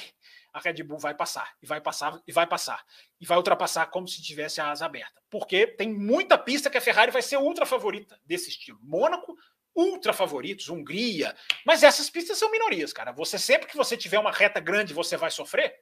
a 0.57 0.59
Red 0.59 0.83
Bull 0.83 0.99
vai 0.99 1.15
passar 1.15 1.55
e 1.63 1.67
vai 1.67 1.83
passar 1.83 2.19
e 2.27 2.33
vai 2.33 2.47
passar 2.47 2.83
e 3.21 3.27
vai 3.27 3.37
ultrapassar 3.37 3.87
como 3.89 4.09
se 4.09 4.23
tivesse 4.23 4.59
a 4.59 4.71
asa 4.71 4.87
aberta, 4.87 5.21
porque 5.29 5.67
tem 5.67 5.93
muita 5.93 6.39
pista 6.39 6.71
que 6.71 6.79
a 6.79 6.81
Ferrari 6.81 7.13
vai 7.13 7.21
ser 7.21 7.37
ultra 7.37 7.67
favorita 7.67 8.19
desse 8.25 8.49
estilo. 8.49 8.79
Mônaco 8.83 9.37
ultra 9.75 10.15
favoritos, 10.15 10.71
Hungria, 10.71 11.37
mas 11.67 11.83
essas 11.83 12.09
pistas 12.09 12.39
são 12.39 12.51
minorias, 12.51 12.91
cara. 12.91 13.13
Você 13.13 13.39
sempre 13.39 13.67
que 13.67 13.77
você 13.77 13.99
tiver 13.99 14.19
uma 14.19 14.33
reta 14.33 14.59
grande, 14.59 14.95
você 14.95 15.15
vai 15.15 15.31
sofrer, 15.31 15.79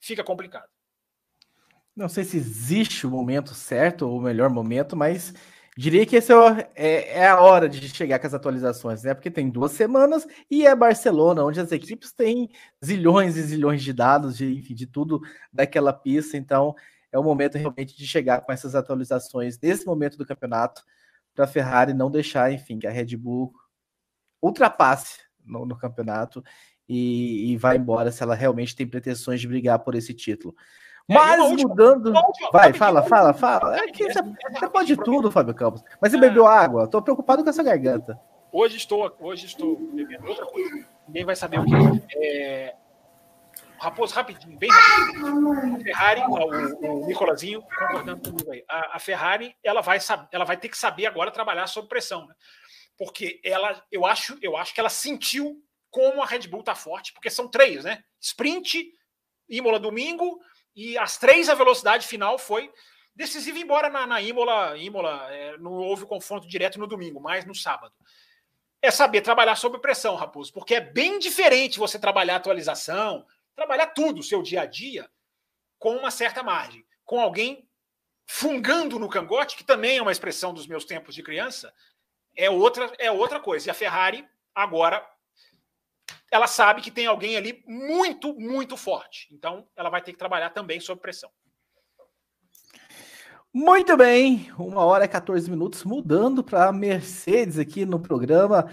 fica 0.00 0.24
complicado. 0.24 0.70
Não 1.94 2.08
sei 2.08 2.24
se 2.24 2.38
existe 2.38 3.06
o 3.06 3.10
momento 3.10 3.52
certo 3.52 4.08
ou 4.08 4.16
o 4.16 4.22
melhor 4.22 4.48
momento, 4.48 4.96
mas 4.96 5.34
Diria 5.76 6.04
que 6.04 6.16
esse 6.16 6.30
é, 6.30 6.70
é, 6.74 7.18
é, 7.20 7.28
a 7.28 7.40
hora 7.40 7.66
de 7.66 7.88
chegar 7.88 8.18
com 8.18 8.26
as 8.26 8.34
atualizações, 8.34 9.02
né? 9.02 9.14
Porque 9.14 9.30
tem 9.30 9.48
duas 9.48 9.72
semanas 9.72 10.26
e 10.50 10.66
é 10.66 10.76
Barcelona, 10.76 11.42
onde 11.44 11.60
as 11.60 11.72
equipes 11.72 12.12
têm 12.12 12.50
zilhões 12.84 13.36
e 13.36 13.42
zilhões 13.42 13.82
de 13.82 13.92
dados, 13.92 14.36
de, 14.36 14.52
enfim, 14.58 14.74
de 14.74 14.86
tudo 14.86 15.22
daquela 15.50 15.90
pista. 15.90 16.36
Então, 16.36 16.74
é 17.10 17.18
o 17.18 17.22
momento 17.22 17.56
realmente 17.56 17.96
de 17.96 18.06
chegar 18.06 18.42
com 18.42 18.52
essas 18.52 18.74
atualizações 18.74 19.58
nesse 19.58 19.86
momento 19.86 20.18
do 20.18 20.26
campeonato 20.26 20.82
para 21.34 21.46
a 21.46 21.48
Ferrari 21.48 21.94
não 21.94 22.10
deixar, 22.10 22.52
enfim, 22.52 22.78
que 22.78 22.86
a 22.86 22.90
Red 22.90 23.16
Bull 23.16 23.54
ultrapasse 24.42 25.20
no, 25.42 25.64
no 25.64 25.76
campeonato 25.76 26.44
e, 26.86 27.52
e 27.52 27.56
vá 27.56 27.74
embora 27.74 28.12
se 28.12 28.22
ela 28.22 28.34
realmente 28.34 28.76
tem 28.76 28.86
pretensões 28.86 29.40
de 29.40 29.48
brigar 29.48 29.78
por 29.78 29.94
esse 29.94 30.12
título. 30.12 30.54
É, 31.08 31.14
Mas 31.14 31.40
última, 31.40 31.68
mudando. 31.68 32.14
Última, 32.14 32.50
vai, 32.52 32.72
fala, 32.72 33.02
fala, 33.02 33.32
fala. 33.32 33.76
É 33.76 33.88
que 33.88 34.04
você, 34.04 34.20
você 34.22 34.68
pode 34.68 34.96
tudo, 34.96 35.30
Fábio 35.30 35.54
Campos. 35.54 35.82
Mas 36.00 36.12
você 36.12 36.18
é. 36.18 36.20
bebeu 36.20 36.46
água? 36.46 36.84
Estou 36.84 37.02
preocupado 37.02 37.42
com 37.42 37.50
essa 37.50 37.62
garganta. 37.62 38.20
Hoje 38.52 38.76
estou, 38.76 39.16
hoje 39.18 39.46
estou 39.46 39.76
bebendo 39.76 40.28
outra 40.28 40.46
coisa. 40.46 40.86
Ninguém 41.08 41.24
vai 41.24 41.34
saber 41.34 41.58
o 41.58 41.64
que 41.64 41.74
é. 42.16 42.74
Raposo, 43.78 44.14
rapidinho, 44.14 44.56
bem 44.58 44.70
rapidinho. 44.70 45.74
A 45.74 45.80
Ferrari, 45.80 46.20
o, 46.20 47.02
o 47.02 47.06
Nicolazinho 47.06 47.62
concordando 47.62 48.30
comigo 48.30 48.52
aí. 48.52 48.64
A, 48.68 48.96
a, 48.96 48.98
Ferrari, 49.00 49.56
ela 49.64 49.80
vai, 49.80 49.98
ela 50.30 50.44
vai 50.44 50.56
ter 50.56 50.68
que 50.68 50.78
saber 50.78 51.06
agora 51.06 51.32
trabalhar 51.32 51.66
sob 51.66 51.88
pressão, 51.88 52.26
né? 52.26 52.34
Porque 52.96 53.40
ela, 53.44 53.82
eu 53.90 54.06
acho, 54.06 54.38
eu 54.40 54.56
acho 54.56 54.72
que 54.72 54.78
ela 54.78 54.88
sentiu 54.88 55.60
como 55.90 56.22
a 56.22 56.26
Red 56.26 56.46
Bull 56.46 56.62
tá 56.62 56.76
forte, 56.76 57.12
porque 57.12 57.28
são 57.28 57.48
três, 57.48 57.82
né? 57.82 58.04
Sprint, 58.20 58.92
Imola 59.48 59.80
domingo, 59.80 60.38
e 60.74 60.96
as 60.98 61.18
três 61.18 61.48
a 61.48 61.54
velocidade 61.54 62.06
final 62.06 62.38
foi 62.38 62.72
decisiva, 63.14 63.58
embora 63.58 63.90
na, 63.90 64.06
na 64.06 64.20
Imola, 64.22 64.76
Imola 64.78 65.28
é, 65.30 65.58
não 65.58 65.72
houve 65.72 66.06
confronto 66.06 66.48
direto 66.48 66.78
no 66.78 66.86
domingo, 66.86 67.20
mas 67.20 67.44
no 67.44 67.54
sábado. 67.54 67.94
É 68.80 68.90
saber 68.90 69.20
trabalhar 69.20 69.54
sob 69.54 69.78
pressão, 69.78 70.16
Raposo, 70.16 70.52
porque 70.52 70.74
é 70.74 70.80
bem 70.80 71.18
diferente 71.18 71.78
você 71.78 71.98
trabalhar 71.98 72.36
atualização, 72.36 73.24
trabalhar 73.54 73.88
tudo, 73.88 74.20
o 74.20 74.24
seu 74.24 74.42
dia 74.42 74.62
a 74.62 74.66
dia, 74.66 75.08
com 75.78 75.96
uma 75.96 76.10
certa 76.10 76.42
margem. 76.42 76.84
Com 77.04 77.20
alguém 77.20 77.68
fungando 78.26 78.98
no 78.98 79.08
cangote, 79.08 79.56
que 79.56 79.64
também 79.64 79.98
é 79.98 80.02
uma 80.02 80.12
expressão 80.12 80.54
dos 80.54 80.66
meus 80.66 80.84
tempos 80.84 81.14
de 81.14 81.22
criança, 81.22 81.72
é 82.34 82.50
outra, 82.50 82.90
é 82.98 83.10
outra 83.10 83.38
coisa. 83.38 83.68
E 83.68 83.70
a 83.70 83.74
Ferrari 83.74 84.26
agora 84.54 85.06
ela 86.32 86.46
sabe 86.46 86.80
que 86.80 86.90
tem 86.90 87.06
alguém 87.06 87.36
ali 87.36 87.62
muito, 87.66 88.34
muito 88.34 88.74
forte. 88.74 89.28
Então, 89.30 89.68
ela 89.76 89.90
vai 89.90 90.00
ter 90.00 90.12
que 90.12 90.18
trabalhar 90.18 90.48
também 90.48 90.80
sob 90.80 90.98
pressão. 90.98 91.30
Muito 93.52 93.94
bem, 93.98 94.50
uma 94.58 94.82
hora 94.82 95.04
e 95.04 95.08
14 95.08 95.50
minutos, 95.50 95.84
mudando 95.84 96.42
para 96.42 96.72
Mercedes 96.72 97.58
aqui 97.58 97.84
no 97.84 98.00
programa. 98.00 98.66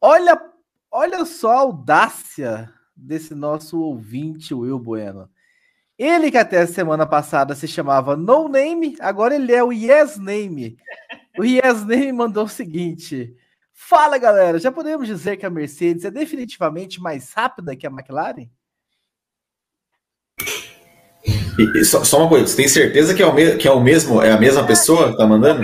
Olha, 0.00 0.40
olha 0.88 1.24
só 1.24 1.50
a 1.50 1.60
audácia 1.60 2.72
desse 2.94 3.34
nosso 3.34 3.80
ouvinte, 3.80 4.54
Will 4.54 4.78
Bueno. 4.78 5.28
Ele 5.98 6.30
que 6.30 6.38
até 6.38 6.64
semana 6.64 7.04
passada 7.06 7.56
se 7.56 7.66
chamava 7.66 8.16
No 8.16 8.48
Name, 8.48 8.96
agora 9.00 9.34
ele 9.34 9.52
é 9.52 9.64
o 9.64 9.72
Yes 9.72 10.16
Name. 10.16 10.76
O 11.36 11.44
Yes 11.44 11.84
Name 11.84 12.12
mandou 12.12 12.44
o 12.44 12.48
seguinte: 12.48 13.36
Fala 13.82 14.18
galera, 14.18 14.58
já 14.58 14.70
podemos 14.70 15.08
dizer 15.08 15.38
que 15.38 15.46
a 15.46 15.50
Mercedes 15.50 16.04
é 16.04 16.10
definitivamente 16.10 17.00
mais 17.00 17.32
rápida 17.32 17.74
que 17.74 17.86
a 17.86 17.90
McLaren? 17.90 18.46
E, 21.58 21.84
só, 21.84 22.04
só, 22.04 22.18
uma 22.18 22.28
coisa, 22.28 22.46
você 22.46 22.56
tem 22.56 22.68
certeza 22.68 23.14
que 23.14 23.22
é 23.22 23.26
o, 23.26 23.32
me, 23.32 23.56
que 23.56 23.66
é 23.66 23.70
o 23.70 23.80
mesmo, 23.80 24.22
é 24.22 24.30
a 24.30 24.38
mesma 24.38 24.64
pessoa 24.66 25.10
que 25.10 25.16
tá 25.16 25.26
mandando? 25.26 25.62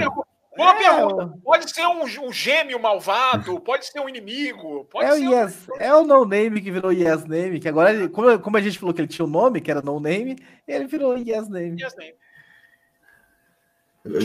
Boa 0.56 0.72
é, 0.72 0.78
pergunta. 0.78 1.38
Pode 1.44 1.70
ser 1.70 1.86
um, 1.86 2.02
um, 2.02 2.32
gêmeo 2.32 2.80
malvado, 2.80 3.60
pode 3.60 3.86
ser 3.86 4.00
um 4.00 4.08
inimigo. 4.08 4.88
é, 4.96 5.12
o 5.12 5.16
yes, 5.16 5.68
um... 5.68 5.76
é 5.78 5.94
o 5.94 6.02
No 6.02 6.24
Name 6.24 6.62
que 6.62 6.70
virou 6.70 6.90
Yes 6.90 7.24
Name, 7.26 7.60
que 7.60 7.68
agora, 7.68 7.92
ele, 7.92 8.08
como, 8.08 8.38
como, 8.38 8.56
a 8.56 8.62
gente 8.62 8.78
falou 8.78 8.94
que 8.94 9.02
ele 9.02 9.08
tinha 9.08 9.26
um 9.26 9.30
nome, 9.30 9.60
que 9.60 9.70
era 9.70 9.82
No 9.82 10.00
Name, 10.00 10.36
ele 10.66 10.86
virou 10.86 11.16
Yes 11.16 11.48
Name. 11.50 11.80
Yes 11.80 11.94
Name. 11.94 12.14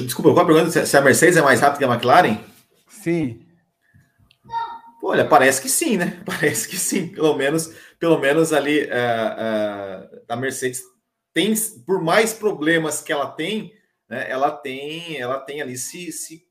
Desculpa, 0.05 0.33
qual 0.33 0.45
a 0.45 0.47
pergunta? 0.47 0.85
Se 0.85 0.97
a 0.97 1.01
Mercedes 1.01 1.35
é 1.35 1.41
mais 1.41 1.59
rápida 1.59 1.79
que 1.79 1.83
a 1.83 1.93
McLaren? 1.93 2.37
Sim. 2.87 3.50
Olha, 5.01 5.25
parece 5.25 5.61
que 5.61 5.69
sim, 5.69 5.97
né? 5.97 6.21
Parece 6.25 6.67
que 6.67 6.77
sim. 6.77 7.07
Pelo 7.07 7.35
menos, 7.35 7.73
pelo 7.99 8.19
menos 8.19 8.53
ali 8.53 8.83
uh, 8.83 8.87
uh, 8.87 10.21
a 10.29 10.35
Mercedes 10.35 10.83
tem, 11.33 11.53
por 11.85 12.01
mais 12.01 12.33
problemas 12.33 13.01
que 13.01 13.11
ela 13.11 13.31
tem, 13.31 13.73
né, 14.07 14.29
ela 14.29 14.51
tem, 14.51 15.17
ela 15.17 15.39
tem 15.39 15.61
ali 15.61 15.77
se, 15.77 16.11
se, 16.11 16.45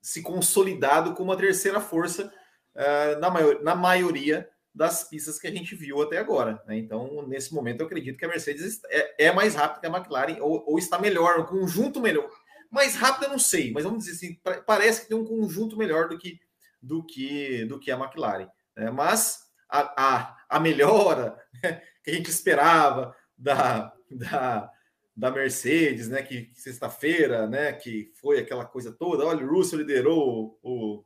se 0.00 0.22
consolidado 0.22 1.14
como 1.14 1.30
a 1.30 1.36
terceira 1.36 1.80
força 1.80 2.32
uh, 2.74 3.20
na, 3.20 3.30
maior, 3.30 3.62
na 3.62 3.74
maioria 3.74 4.48
das 4.74 5.04
pistas 5.04 5.38
que 5.38 5.46
a 5.46 5.50
gente 5.50 5.76
viu 5.76 6.02
até 6.02 6.18
agora. 6.18 6.60
Né? 6.66 6.78
Então, 6.78 7.24
nesse 7.28 7.54
momento, 7.54 7.80
eu 7.80 7.86
acredito 7.86 8.18
que 8.18 8.24
a 8.24 8.28
Mercedes 8.28 8.80
é, 8.88 9.26
é 9.26 9.32
mais 9.32 9.54
rápida 9.54 9.80
que 9.80 9.86
a 9.86 9.96
McLaren, 9.96 10.40
ou, 10.40 10.64
ou, 10.66 10.78
está 10.78 10.98
melhor, 10.98 11.38
um 11.38 11.44
conjunto 11.44 12.00
melhor. 12.00 12.28
Mais 12.70 12.96
rápida, 12.96 13.28
não 13.28 13.38
sei, 13.38 13.70
mas 13.70 13.84
vamos 13.84 14.04
dizer 14.04 14.16
assim, 14.16 14.62
parece 14.66 15.02
que 15.02 15.08
tem 15.08 15.16
um 15.16 15.24
conjunto 15.24 15.76
melhor 15.76 16.08
do 16.08 16.18
que, 16.18 16.40
do 16.84 17.04
que, 17.04 17.64
do 17.64 17.78
que 17.78 17.90
a 17.90 17.98
McLaren. 17.98 18.48
Né? 18.76 18.90
Mas 18.90 19.40
a, 19.68 19.94
a, 19.96 20.36
a 20.48 20.60
melhora 20.60 21.36
né, 21.62 21.82
que 22.02 22.10
a 22.10 22.14
gente 22.14 22.30
esperava 22.30 23.14
da, 23.36 23.92
da, 24.10 24.70
da 25.16 25.30
Mercedes, 25.30 26.08
né? 26.08 26.22
Que, 26.22 26.50
sexta-feira, 26.54 27.46
né? 27.46 27.72
Que 27.72 28.12
foi 28.20 28.38
aquela 28.38 28.64
coisa 28.64 28.92
toda. 28.92 29.24
Olha, 29.24 29.44
o 29.44 29.48
Russell 29.48 29.80
liderou 29.80 30.58
o, 30.62 31.04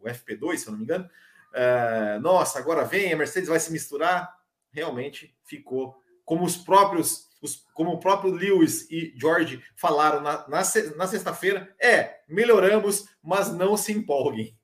o 0.00 0.06
FP2, 0.06 0.58
se 0.58 0.66
eu 0.66 0.72
não 0.72 0.78
me 0.78 0.84
engano. 0.84 1.08
É, 1.54 2.18
nossa, 2.18 2.58
agora 2.58 2.84
vem, 2.84 3.12
a 3.12 3.16
Mercedes 3.16 3.48
vai 3.48 3.60
se 3.60 3.72
misturar. 3.72 4.34
Realmente 4.70 5.34
ficou 5.44 5.96
como 6.24 6.44
os 6.44 6.56
próprios, 6.56 7.28
os, 7.40 7.64
como 7.72 7.92
o 7.92 8.00
próprio 8.00 8.32
Lewis 8.32 8.90
e 8.90 9.14
George 9.16 9.62
falaram 9.76 10.20
na, 10.20 10.46
na, 10.48 10.62
na 10.96 11.06
sexta-feira. 11.06 11.74
É, 11.80 12.16
melhoramos, 12.28 13.06
mas 13.22 13.52
não 13.52 13.76
se 13.76 13.92
empolguem. 13.92 14.58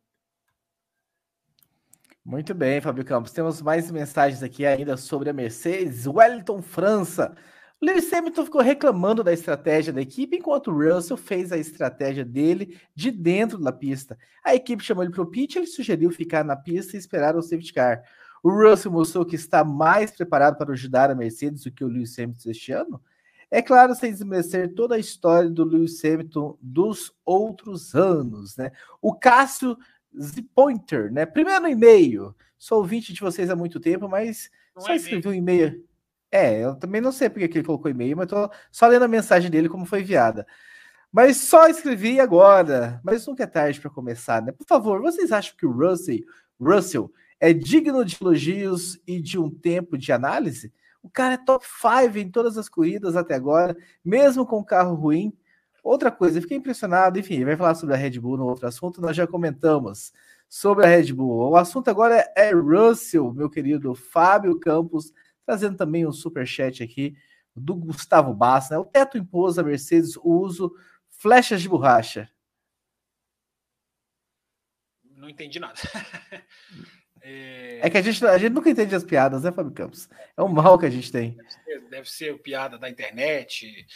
Muito 2.25 2.55
bem, 2.55 2.81
Fábio 2.81 3.05
Campos. 3.05 3.33
Temos 3.33 3.61
mais 3.61 3.91
mensagens 3.91 4.45
aqui 4.45 4.65
ainda 4.65 4.97
sobre 4.97 5.29
a 5.29 5.33
Mercedes. 5.33 6.07
Wellington 6.07 6.63
França. 6.63 7.35
Lewis 7.81 8.13
Hamilton 8.13 8.45
ficou 8.45 8.61
reclamando 8.61 9.25
da 9.25 9.33
estratégia 9.33 9.93
da 9.93 10.01
equipe, 10.01 10.37
enquanto 10.37 10.71
Russell 10.71 11.17
fez 11.17 11.51
a 11.51 11.59
estratégia 11.59 12.25
dele 12.25 12.79
de 12.95 13.11
dentro 13.11 13.59
da 13.59 13.73
pista. 13.73 14.17
A 14.45 14.55
equipe 14.55 14.85
chamou 14.85 15.03
ele 15.03 15.13
para 15.13 15.23
o 15.23 15.27
pit, 15.27 15.59
ele 15.59 15.67
sugeriu 15.67 16.13
ficar 16.13 16.45
na 16.45 16.55
pista 16.55 16.95
e 16.95 17.01
esperar 17.01 17.35
o 17.35 17.43
safety 17.43 17.73
car. 17.73 18.05
O 18.41 18.51
Russell 18.51 18.93
mostrou 18.93 19.27
que 19.27 19.35
está 19.35 19.65
mais 19.65 20.13
preparado 20.13 20.57
para 20.57 20.73
ajudar 20.73 21.11
a 21.11 21.15
Mercedes 21.17 21.65
do 21.65 21.73
que 21.73 21.85
o 21.85 21.89
Lewis 21.89 22.17
Hamilton 22.17 22.51
este 22.51 22.71
ano. 22.71 23.03
É 23.51 23.61
claro, 23.61 23.97
sem 23.97 24.13
desmerecer 24.13 24.73
toda 24.75 24.95
a 24.95 24.99
história 24.99 25.51
do 25.51 25.65
Lewis 25.65 26.03
Hamilton 26.05 26.57
dos 26.63 27.13
outros 27.25 27.97
anos, 27.97 28.57
né? 28.57 28.71
O 29.01 29.13
Cássio 29.13 29.77
Zipointer, 30.21 31.13
né? 31.13 31.27
Primeiro 31.27 31.69
e-mail. 31.69 32.35
Sou 32.59 32.79
ouvinte 32.79 33.13
de 33.13 33.21
vocês 33.21 33.51
há 33.51 33.57
muito 33.57 33.81
tempo, 33.81 34.09
mas 34.09 34.51
Não 34.75 34.83
só 34.83 34.93
é 34.93 34.97
escrevi 34.97 35.29
um 35.29 35.35
e-mail. 35.35 35.85
É, 36.31 36.65
eu 36.65 36.77
também 36.77 37.01
não 37.01 37.13
sei 37.13 37.29
porque 37.29 37.49
que 37.49 37.59
ele 37.59 37.67
colocou 37.67 37.91
e-mail, 37.91 38.17
mas 38.17 38.27
tô 38.29 38.51
só 38.71 38.87
lendo 38.87 39.05
a 39.05 39.09
mensagem 39.09 39.51
dele 39.51 39.69
como 39.69 39.85
foi 39.85 40.01
enviada. 40.01 40.47
Mas 41.13 41.37
só 41.37 41.69
escrevi 41.69 42.19
agora. 42.21 43.01
Mas 43.05 43.27
nunca 43.27 43.45
é 43.45 43.47
tarde 43.47 43.81
para 43.81 43.91
começar, 43.91 44.41
né? 44.41 44.53
Por 44.53 44.67
favor, 44.67 45.03
vocês 45.03 45.31
acham 45.31 45.55
que 45.57 45.67
o 45.67 45.73
Russell, 45.73 46.21
Russell 46.59 47.13
é 47.39 47.53
digno 47.53 48.05
de 48.05 48.17
elogios 48.21 48.99
e 49.07 49.21
de 49.21 49.39
um 49.39 49.51
tempo 49.51 49.99
de 49.99 50.11
análise? 50.11 50.73
O 51.03 51.11
cara 51.11 51.35
é 51.35 51.37
top 51.37 51.67
5 51.67 52.17
em 52.17 52.31
todas 52.31 52.57
as 52.57 52.69
corridas 52.69 53.17
até 53.17 53.35
agora, 53.35 53.77
mesmo 54.05 54.47
com 54.47 54.65
carro 54.65 54.95
ruim. 54.95 55.37
Outra 55.83 56.11
coisa, 56.11 56.39
eu 56.39 56.43
fiquei 56.43 56.57
impressionado, 56.57 57.19
enfim, 57.19 57.45
vai 57.45 57.57
falar 57.57 57.75
sobre 57.75 57.95
a 57.95 57.99
Red 57.99 58.21
Bull 58.21 58.37
no 58.37 58.47
outro 58.47 58.67
assunto, 58.67 59.01
nós 59.01 59.17
já 59.17 59.27
comentamos 59.27 60.13
sobre 60.49 60.85
a 60.85 60.89
Red 60.89 61.13
Bull. 61.13 61.51
O 61.51 61.57
assunto 61.57 61.89
agora 61.89 62.31
é 62.37 62.53
Russell, 62.53 63.33
meu 63.33 63.51
querido 63.51 63.95
Fábio 63.95 64.61
Campos 64.61 65.13
Trazendo 65.45 65.77
também 65.77 66.07
um 66.07 66.13
super 66.13 66.47
chat 66.47 66.83
aqui 66.83 67.17
do 67.55 67.75
Gustavo 67.75 68.33
Bass, 68.33 68.71
né? 68.71 68.79
O 68.79 68.85
teto 68.85 69.19
impôs 69.19 69.59
a 69.59 69.63
Mercedes 69.63 70.17
o 70.17 70.31
uso 70.41 70.75
flechas 71.11 71.61
de 71.61 71.69
borracha. 71.69 72.31
Não 75.05 75.29
entendi 75.29 75.59
nada. 75.59 75.75
é... 77.21 77.81
é... 77.83 77.91
que 77.91 77.99
a 77.99 78.03
gente, 78.03 78.25
a 78.25 78.39
gente 78.39 78.53
nunca 78.53 78.71
entende 78.71 78.95
as 78.95 79.05
piadas, 79.05 79.43
né, 79.43 79.53
Fábio 79.53 79.73
Campos? 79.73 80.09
É 80.37 80.43
o 80.43 80.49
mal 80.49 80.79
que 80.79 80.87
a 80.87 80.91
gente 80.91 81.11
tem. 81.11 81.37
Deve 81.37 81.51
ser, 81.51 81.89
deve 81.89 82.11
ser 82.11 82.39
piada 82.39 82.79
da 82.79 82.89
internet. 82.89 83.87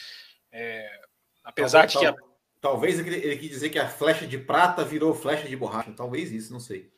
É... 0.53 1.06
Apesar 1.47 1.87
talvez, 1.87 1.93
de 1.93 1.99
que. 1.99 2.07
A... 2.07 2.27
Talvez 2.61 2.99
ele, 2.99 3.15
ele 3.15 3.37
quis 3.37 3.51
dizer 3.51 3.71
que 3.71 3.79
a 3.79 3.89
flecha 3.89 4.27
de 4.27 4.37
prata 4.37 4.85
virou 4.85 5.15
flecha 5.15 5.49
de 5.49 5.57
borracha. 5.57 5.93
Talvez 5.93 6.33
isso, 6.33 6.53
não 6.53 6.59
sei. 6.59 6.91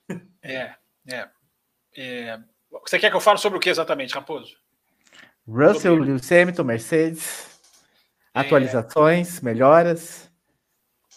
É, 0.42 0.74
é. 1.06 1.28
é 1.94 2.40
você 2.70 2.98
quer 2.98 3.10
que 3.10 3.16
eu 3.16 3.20
fale 3.20 3.38
sobre 3.38 3.58
o 3.58 3.60
que 3.60 3.68
exatamente, 3.68 4.14
Raposo? 4.14 4.56
Russell, 5.46 5.96
sobre... 5.96 6.10
Lewis 6.10 6.32
Hamilton, 6.32 6.64
Mercedes, 6.64 7.60
é... 8.34 8.40
atualizações, 8.40 9.40
melhoras. 9.40 10.30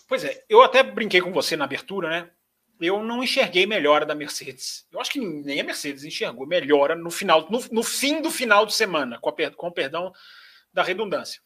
Pois 0.07 0.25
é, 0.25 0.43
eu 0.49 0.61
até 0.61 0.83
brinquei 0.83 1.21
com 1.21 1.31
você 1.31 1.55
na 1.55 1.63
abertura, 1.63 2.09
né? 2.09 2.29
Eu 2.79 3.03
não 3.03 3.23
enxerguei 3.23 3.65
melhora 3.65 4.05
da 4.05 4.15
Mercedes. 4.15 4.87
Eu 4.91 4.99
acho 4.99 5.11
que 5.11 5.19
nem 5.19 5.61
a 5.61 5.63
Mercedes 5.63 6.03
enxergou 6.03 6.47
melhora 6.47 6.95
no 6.95 7.11
final, 7.11 7.49
no, 7.49 7.59
no 7.71 7.83
fim 7.83 8.21
do 8.21 8.31
final 8.31 8.65
de 8.65 8.73
semana, 8.73 9.19
com, 9.19 9.29
a, 9.29 9.51
com 9.51 9.67
o 9.67 9.71
perdão 9.71 10.11
da 10.73 10.81
redundância. 10.81 11.41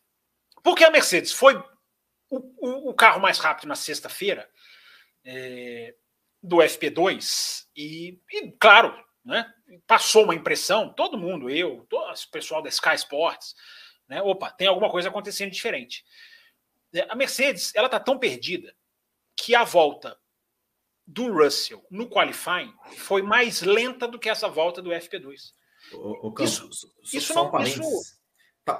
Porque 0.63 0.83
a 0.83 0.89
Mercedes 0.89 1.31
foi 1.31 1.61
o, 2.37 2.89
o, 2.89 2.93
carro 2.93 3.19
mais 3.19 3.37
rápido 3.37 3.67
na 3.67 3.75
sexta-feira 3.75 4.49
é, 5.23 5.95
do 6.41 6.57
FP2 6.57 7.65
e, 7.75 8.19
e, 8.31 8.51
claro, 8.59 8.93
né, 9.23 9.51
passou 9.87 10.23
uma 10.23 10.35
impressão, 10.35 10.93
todo 10.93 11.17
mundo, 11.17 11.49
eu, 11.49 11.85
todo, 11.89 12.11
o 12.11 12.31
pessoal 12.31 12.61
da 12.61 12.69
Sky 12.69 12.95
Sports, 12.95 13.55
né, 14.07 14.21
opa, 14.21 14.51
tem 14.51 14.67
alguma 14.67 14.89
coisa 14.89 15.09
acontecendo 15.09 15.51
diferente. 15.51 16.05
É, 16.93 17.07
a 17.09 17.15
Mercedes, 17.15 17.73
ela 17.75 17.87
está 17.87 17.99
tão 17.99 18.17
perdida 18.17 18.75
que 19.35 19.55
a 19.55 19.63
volta 19.63 20.17
do 21.05 21.31
Russell 21.31 21.85
no 21.91 22.09
qualifying 22.09 22.73
foi 22.97 23.21
mais 23.21 23.61
lenta 23.61 24.07
do 24.07 24.17
que 24.17 24.29
essa 24.29 24.47
volta 24.47 24.81
do 24.81 24.89
FP2. 24.91 25.53
O, 25.93 26.27
o 26.27 26.33
Campos, 26.33 26.53
isso, 26.53 27.17
isso 27.17 27.33
não, 27.33 27.61
isso, 27.61 27.81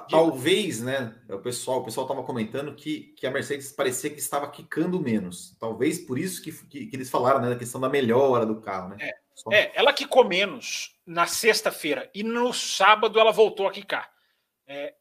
Talvez, 0.09 0.81
né? 0.81 1.13
O 1.29 1.37
pessoal, 1.37 1.79
o 1.79 1.85
pessoal 1.85 2.07
estava 2.07 2.23
comentando 2.23 2.73
que, 2.73 3.13
que 3.15 3.27
a 3.27 3.31
Mercedes 3.31 3.71
parecia 3.71 4.09
que 4.09 4.17
estava 4.17 4.49
quicando 4.49 4.99
menos. 4.99 5.55
Talvez 5.59 5.99
por 5.99 6.17
isso 6.17 6.41
que, 6.41 6.51
que, 6.51 6.87
que 6.87 6.95
eles 6.95 7.07
falaram, 7.07 7.39
né? 7.39 7.49
Da 7.49 7.55
questão 7.55 7.79
da 7.79 7.87
melhora 7.87 8.47
do 8.47 8.59
carro, 8.59 8.89
né? 8.89 8.97
É, 8.99 9.15
Só... 9.35 9.51
é 9.51 9.71
ela 9.75 9.93
quicou 9.93 10.25
menos 10.25 10.99
na 11.05 11.27
sexta-feira 11.27 12.09
e 12.15 12.23
no 12.23 12.51
sábado 12.51 13.19
ela 13.19 13.31
voltou 13.31 13.67
a 13.67 13.71
quicar. 13.71 14.11
É, 14.65 14.95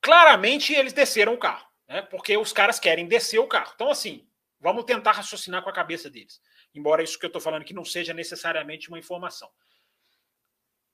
claramente 0.00 0.72
eles 0.72 0.92
desceram 0.92 1.34
o 1.34 1.38
carro, 1.38 1.66
né? 1.88 2.00
Porque 2.02 2.36
os 2.36 2.52
caras 2.52 2.78
querem 2.78 3.08
descer 3.08 3.40
o 3.40 3.48
carro. 3.48 3.72
Então, 3.74 3.90
assim, 3.90 4.28
vamos 4.60 4.84
tentar 4.84 5.10
raciocinar 5.10 5.64
com 5.64 5.70
a 5.70 5.74
cabeça 5.74 6.08
deles. 6.08 6.40
Embora 6.72 7.02
isso 7.02 7.18
que 7.18 7.26
eu 7.26 7.28
estou 7.28 7.42
falando 7.42 7.64
que 7.64 7.74
não 7.74 7.84
seja 7.84 8.14
necessariamente 8.14 8.88
uma 8.88 8.98
informação. 8.98 9.50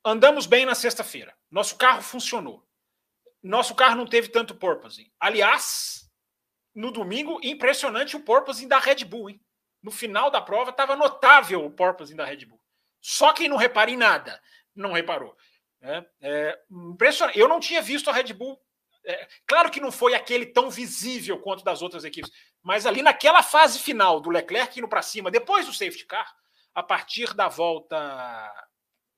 Andamos 0.03 0.47
bem 0.47 0.65
na 0.65 0.75
sexta-feira. 0.75 1.35
Nosso 1.51 1.77
carro 1.77 2.01
funcionou 2.01 2.67
nosso 3.43 3.75
carro 3.75 3.97
não 3.97 4.07
teve 4.07 4.29
tanto 4.29 4.55
porpoising. 4.55 5.11
Aliás, 5.19 6.11
no 6.75 6.91
domingo, 6.91 7.41
impressionante 7.43 8.17
o 8.17 8.21
porpoising 8.21 8.69
da 8.69 8.79
Red 8.79 9.05
Bull. 9.05 9.31
Hein? 9.31 9.41
No 9.83 9.91
final 9.91 10.31
da 10.31 10.41
prova, 10.41 10.71
estava 10.71 10.95
notável 10.95 11.65
o 11.65 11.71
porpoising 11.71 12.17
da 12.17 12.25
Red 12.25 12.45
Bull. 12.47 12.61
Só 13.01 13.33
quem 13.33 13.49
não 13.49 13.57
repara 13.57 13.91
em 13.91 13.97
nada 13.97 14.41
não 14.75 14.93
reparou. 14.93 15.37
É, 15.81 16.05
é, 16.21 16.59
impressionante. 16.71 17.39
Eu 17.39 17.49
não 17.49 17.59
tinha 17.59 17.81
visto 17.81 18.11
a 18.11 18.13
Red 18.13 18.33
Bull. 18.33 18.61
É, 19.05 19.29
claro 19.47 19.71
que 19.71 19.81
não 19.81 19.91
foi 19.91 20.15
aquele 20.15 20.47
tão 20.47 20.71
visível 20.71 21.39
quanto 21.41 21.65
das 21.65 21.81
outras 21.81 22.05
equipes, 22.05 22.31
mas 22.63 22.85
ali 22.85 23.01
naquela 23.01 23.43
fase 23.43 23.79
final 23.79 24.21
do 24.21 24.29
Leclerc 24.29 24.79
indo 24.79 24.89
para 24.89 25.01
cima, 25.01 25.31
depois 25.31 25.65
do 25.65 25.73
safety 25.73 26.05
car, 26.05 26.31
a 26.75 26.83
partir 26.83 27.33
da 27.35 27.49
volta. 27.49 27.97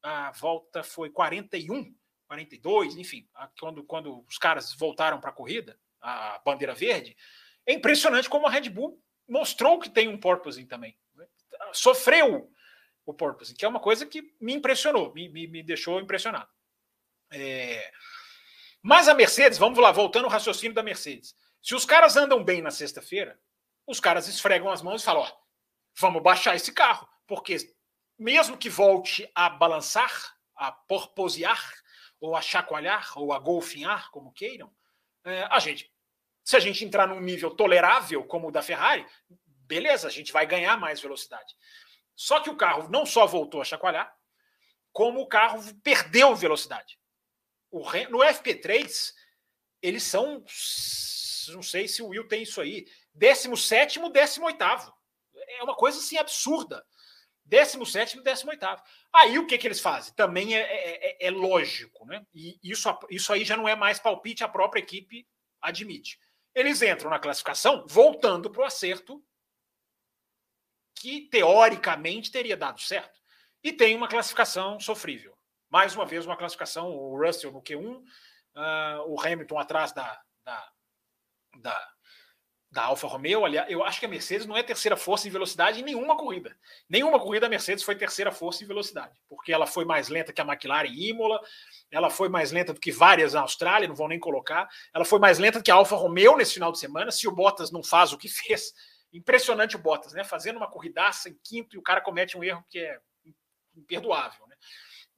A 0.05 0.33
volta 0.33 0.83
foi 0.83 1.11
41 1.11 1.95
42, 2.33 2.97
enfim, 2.97 3.29
quando, 3.61 3.85
quando 3.85 4.25
os 4.27 4.39
caras 4.39 4.73
voltaram 4.75 5.21
para 5.21 5.29
a 5.29 5.35
corrida, 5.35 5.79
a 6.01 6.41
bandeira 6.43 6.75
verde, 6.75 7.15
é 7.67 7.75
impressionante 7.75 8.29
como 8.29 8.47
a 8.47 8.51
Red 8.51 8.71
Bull 8.71 8.99
mostrou 9.29 9.79
que 9.79 9.91
tem 9.91 10.09
um 10.09 10.19
porpoising 10.19 10.67
também. 10.67 10.97
Sofreu 11.75 12.51
o 13.05 13.13
porpoising, 13.13 13.55
que 13.55 13.67
é 13.67 13.69
uma 13.69 13.81
coisa 13.81 14.07
que 14.07 14.35
me 14.41 14.55
impressionou, 14.55 15.13
me, 15.13 15.29
me, 15.29 15.47
me 15.47 15.63
deixou 15.63 16.01
impressionado. 16.01 16.49
É... 17.31 17.93
Mas 18.81 19.09
a 19.09 19.15
Mercedes, 19.15 19.59
vamos 19.59 19.79
lá, 19.79 19.93
voltando 19.93 20.25
ao 20.25 20.31
raciocínio 20.31 20.75
da 20.75 20.83
Mercedes. 20.83 21.37
Se 21.61 21.75
os 21.75 21.85
caras 21.85 22.17
andam 22.17 22.43
bem 22.43 22.63
na 22.63 22.71
sexta-feira, 22.71 23.39
os 23.87 24.01
caras 24.01 24.27
esfregam 24.27 24.71
as 24.71 24.81
mãos 24.81 25.03
e 25.03 25.05
falam: 25.05 25.23
ó, 25.23 25.33
vamos 26.01 26.23
baixar 26.23 26.57
esse 26.57 26.73
carro, 26.73 27.07
porque 27.27 27.59
mesmo 28.19 28.57
que 28.57 28.71
volte 28.71 29.31
a 29.35 29.51
balançar, 29.51 30.35
a 30.57 30.73
porposear, 30.73 31.82
ou 32.23 32.37
a 32.37 32.41
chacoalhar, 32.41 33.19
ou 33.19 33.33
a 33.33 33.39
golfinhar, 33.41 34.09
como 34.13 34.33
queiram, 34.33 34.73
é, 35.25 35.43
a 35.51 35.59
gente, 35.59 35.93
se 36.45 36.57
a 36.57 36.61
gente 36.61 36.85
entrar 36.85 37.09
num 37.09 37.21
nível 37.21 37.51
tolerável 37.51 38.23
como 38.23 38.47
o 38.47 38.53
da 38.53 38.63
Ferrari, 38.63 39.05
beleza, 39.67 40.07
a 40.07 40.11
gente 40.11 40.33
vai 40.33 40.47
ganhar 40.47 40.77
mais 40.79 41.01
velocidade. 41.01 41.53
Só 42.15 42.39
que 42.39 42.49
o 42.49 42.57
carro 42.57 42.89
não 42.89 43.05
só 43.05 43.27
voltou 43.27 43.61
a 43.61 43.65
chacoalhar, 43.65 44.17
como 44.93 45.21
o 45.21 45.27
carro 45.27 45.61
perdeu 45.83 46.33
velocidade. 46.37 46.97
O, 47.73 47.81
no 48.09 48.19
FP3, 48.19 49.13
eles 49.83 50.05
são, 50.05 50.45
não 51.49 51.63
sei 51.63 51.89
se 51.89 52.03
o 52.03 52.09
Will 52.09 52.29
tem 52.29 52.45
isso 52.45 52.61
aí, 52.61 52.87
17 53.15 53.99
18 53.99 54.63
É 55.59 55.63
uma 55.65 55.75
coisa 55.75 55.99
assim 55.99 56.19
absurda. 56.19 56.87
17 57.47 58.19
e 58.19 58.23
18. 58.23 58.65
Aí 59.15 59.39
o 59.39 59.47
que, 59.47 59.59
que 59.59 59.67
eles 59.67 59.81
fazem? 59.81 60.15
Também 60.15 60.57
é, 60.57 60.61
é, 60.61 61.27
é, 61.27 61.27
é, 61.27 61.31
lógico, 61.31 62.07
né? 62.07 62.25
E 62.33 62.59
isso, 62.63 62.89
isso 63.11 63.33
aí 63.33 63.45
já 63.45 63.57
não 63.57 63.69
é 63.69 63.77
mais 63.77 63.99
palpite, 63.99 64.43
a 64.43 64.49
própria 64.49 64.81
equipe 64.81 65.29
admite. 65.61 66.19
Eles 66.55 66.81
entram 66.81 67.11
na 67.11 67.19
classificação 67.19 67.87
voltando 67.89 68.51
para 68.51 68.63
o 68.63 68.65
acerto 68.65 69.23
que 70.95 71.23
teoricamente 71.29 72.31
teria 72.31 72.57
dado 72.57 72.81
certo. 72.81 73.21
E 73.63 73.73
tem 73.73 73.95
uma 73.97 74.09
classificação 74.09 74.81
sofrível. 74.81 75.37
Mais 75.69 75.95
uma 75.95 76.07
vez, 76.07 76.27
uma 76.27 76.37
classificação, 76.37 76.91
o 76.91 77.17
Russell 77.17 77.53
no 77.53 77.63
Q1, 77.63 77.97
uh, 77.97 78.05
ah, 78.55 79.05
o 79.07 79.21
Hamilton 79.21 79.59
atrás 79.59 79.93
da, 79.93 80.23
da, 80.45 80.73
da 81.59 81.92
da 82.73 82.85
Alfa 82.85 83.07
Romeo. 83.07 83.45
Aliás, 83.45 83.71
eu 83.71 83.85
acho 83.85 84.01
que 84.01 84.07
a 84.07 84.09
Mercedes 84.09 84.47
não 84.47 84.57
é 84.57 84.63
terceira 84.63 84.97
força 84.97 85.29
em 85.29 85.31
velocidade 85.31 85.81
em 85.81 85.85
nenhuma 85.85 86.17
corrida. 86.17 86.57
Nenhuma 86.89 87.21
corrida 87.21 87.47
a 87.47 87.49
Mercedes 87.49 87.85
foi 87.85 87.95
terceira 87.95 88.33
força 88.33 88.65
em 88.65 88.67
velocidade, 88.67 89.13
porque 89.29 89.53
ela 89.53 89.67
foi 89.67 89.85
mais 89.85 90.09
lenta 90.09 90.33
que 90.33 90.41
a 90.41 90.45
McLaren 90.45 90.89
em 90.89 91.11
Imola, 91.11 91.39
ela 91.91 92.09
foi 92.09 92.31
mais 92.31 92.51
lenta 92.51 92.73
do 92.73 92.81
que 92.81 92.91
várias 92.91 93.35
na 93.35 93.43
Austrália, 93.43 93.87
não 93.87 93.95
vão 93.95 94.09
nem 94.09 94.19
colocar. 94.19 94.67
Ela 94.95 95.05
foi 95.05 95.19
mais 95.19 95.39
lenta 95.39 95.63
que 95.63 95.71
a 95.71 95.75
Alfa 95.75 95.95
Romeo 95.97 96.35
nesse 96.35 96.55
final 96.55 96.73
de 96.73 96.79
semana. 96.79 97.11
Se 97.11 97.29
o 97.29 97.33
Bottas 97.33 97.71
não 97.71 97.83
faz 97.83 98.15
o 98.15 98.19
que 98.19 98.27
fez, 98.33 98.73
impressionante 99.13 99.77
o 99.77 99.79
Bottas, 99.79 100.15
né? 100.15 100.25
Fazendo 100.25 100.57
uma 100.57 100.71
corridaça 100.71 101.29
em 101.29 101.39
quinto 101.45 101.77
e 101.77 101.79
o 101.79 101.83
cara 101.83 102.01
comete 102.01 102.39
um 102.39 102.43
erro 102.43 102.65
que 102.71 102.79
é 102.79 102.99
imperdoável, 103.77 104.47
né? 104.47 104.57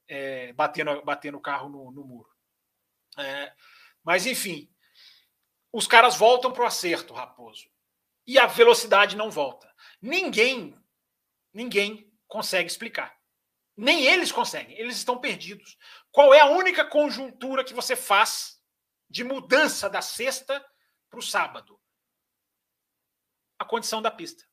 É, 0.09 0.53
batendo, 0.55 1.03
batendo 1.03 1.39
o 1.39 1.41
carro 1.41 1.69
no, 1.69 1.93
no 1.93 2.05
muro. 2.05 2.29
É, 3.17 3.53
mas 4.03 4.27
enfim, 4.27 4.69
os 5.75 5.89
caras 5.89 6.15
voltam 6.15 6.53
para 6.53 6.63
o 6.63 6.67
acerto, 6.67 7.13
Raposo. 7.13 7.69
E 8.25 8.39
a 8.39 8.47
velocidade 8.47 9.17
não 9.17 9.29
volta. 9.29 9.69
Ninguém, 10.01 10.81
ninguém 11.53 12.09
consegue 12.29 12.71
explicar. 12.71 13.19
Nem 13.77 14.05
eles 14.05 14.31
conseguem, 14.31 14.79
eles 14.79 14.97
estão 14.97 15.19
perdidos. 15.19 15.77
Qual 16.13 16.33
é 16.33 16.39
a 16.39 16.47
única 16.47 16.85
conjuntura 16.85 17.65
que 17.65 17.75
você 17.75 17.97
faz 17.97 18.63
de 19.11 19.25
mudança 19.25 19.91
da 19.91 20.01
sexta 20.01 20.65
para 21.11 21.19
o 21.19 21.23
sábado? 21.23 21.81
A 23.59 23.65
condição 23.65 24.01
da 24.01 24.13
pista. 24.13 24.45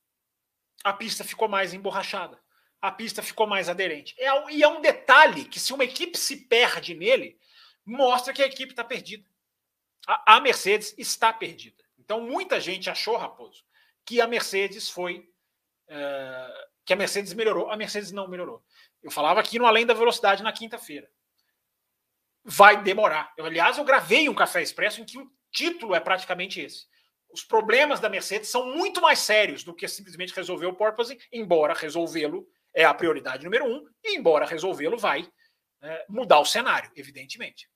A 0.82 0.92
pista 0.92 1.22
ficou 1.22 1.46
mais 1.46 1.72
emborrachada. 1.72 2.42
A 2.80 2.90
pista 2.90 3.22
ficou 3.22 3.46
mais 3.46 3.68
aderente. 3.68 4.12
É, 4.18 4.26
e 4.50 4.60
é 4.60 4.66
um 4.66 4.80
detalhe 4.80 5.44
que, 5.44 5.60
se 5.60 5.72
uma 5.72 5.84
equipe 5.84 6.18
se 6.18 6.48
perde 6.48 6.96
nele, 6.96 7.38
mostra 7.86 8.32
que 8.32 8.42
a 8.42 8.46
equipe 8.46 8.72
está 8.72 8.82
perdida 8.82 9.31
a, 10.06 10.36
a 10.36 10.40
Mercedes 10.40 10.94
está 10.98 11.32
perdida. 11.32 11.82
Então, 11.98 12.20
muita 12.20 12.60
gente 12.60 12.90
achou, 12.90 13.16
Raposo, 13.16 13.64
que 14.04 14.20
a 14.20 14.26
Mercedes 14.26 14.88
foi. 14.88 15.28
Uh, 15.88 16.72
que 16.84 16.92
a 16.92 16.96
Mercedes 16.96 17.32
melhorou. 17.32 17.70
A 17.70 17.76
Mercedes 17.76 18.10
não 18.10 18.28
melhorou. 18.28 18.64
Eu 19.02 19.10
falava 19.10 19.40
aqui 19.40 19.58
no 19.58 19.66
Além 19.66 19.86
da 19.86 19.94
Velocidade 19.94 20.42
na 20.42 20.52
quinta-feira. 20.52 21.08
Vai 22.44 22.82
demorar. 22.82 23.32
Eu, 23.36 23.44
aliás, 23.44 23.78
eu 23.78 23.84
gravei 23.84 24.28
um 24.28 24.34
Café 24.34 24.62
Expresso 24.62 25.00
em 25.00 25.04
que 25.04 25.18
o 25.18 25.30
título 25.50 25.94
é 25.94 26.00
praticamente 26.00 26.60
esse. 26.60 26.86
Os 27.32 27.42
problemas 27.44 28.00
da 28.00 28.08
Mercedes 28.08 28.50
são 28.50 28.66
muito 28.66 29.00
mais 29.00 29.20
sérios 29.20 29.64
do 29.64 29.74
que 29.74 29.88
simplesmente 29.88 30.34
resolver 30.34 30.66
o 30.66 30.74
porpoising, 30.74 31.18
embora 31.32 31.72
resolvê-lo 31.72 32.46
é 32.74 32.84
a 32.84 32.92
prioridade 32.92 33.44
número 33.44 33.64
um, 33.66 33.86
e 34.02 34.16
embora 34.16 34.46
resolvê-lo 34.46 34.98
vai 34.98 35.30
é, 35.82 36.06
mudar 36.08 36.40
o 36.40 36.44
cenário, 36.44 36.90
evidentemente. 36.94 37.68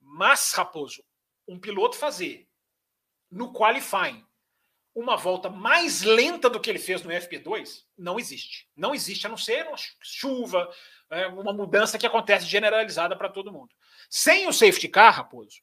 Mas, 0.00 0.52
Raposo, 0.52 1.02
um 1.46 1.58
piloto 1.58 1.96
fazer 1.96 2.48
no 3.30 3.52
qualifying 3.52 4.24
uma 4.94 5.16
volta 5.16 5.50
mais 5.50 6.02
lenta 6.02 6.48
do 6.48 6.60
que 6.60 6.70
ele 6.70 6.78
fez 6.78 7.02
no 7.02 7.10
FP2 7.10 7.84
não 7.98 8.18
existe. 8.18 8.68
Não 8.76 8.94
existe, 8.94 9.26
a 9.26 9.30
não 9.30 9.36
ser 9.36 9.66
uma 9.66 9.76
chuva, 10.00 10.70
é, 11.10 11.26
uma 11.26 11.52
mudança 11.52 11.98
que 11.98 12.06
acontece 12.06 12.46
generalizada 12.46 13.16
para 13.16 13.28
todo 13.28 13.52
mundo. 13.52 13.74
Sem 14.08 14.46
o 14.46 14.52
safety 14.52 14.88
car, 14.88 15.12
Raposo, 15.12 15.60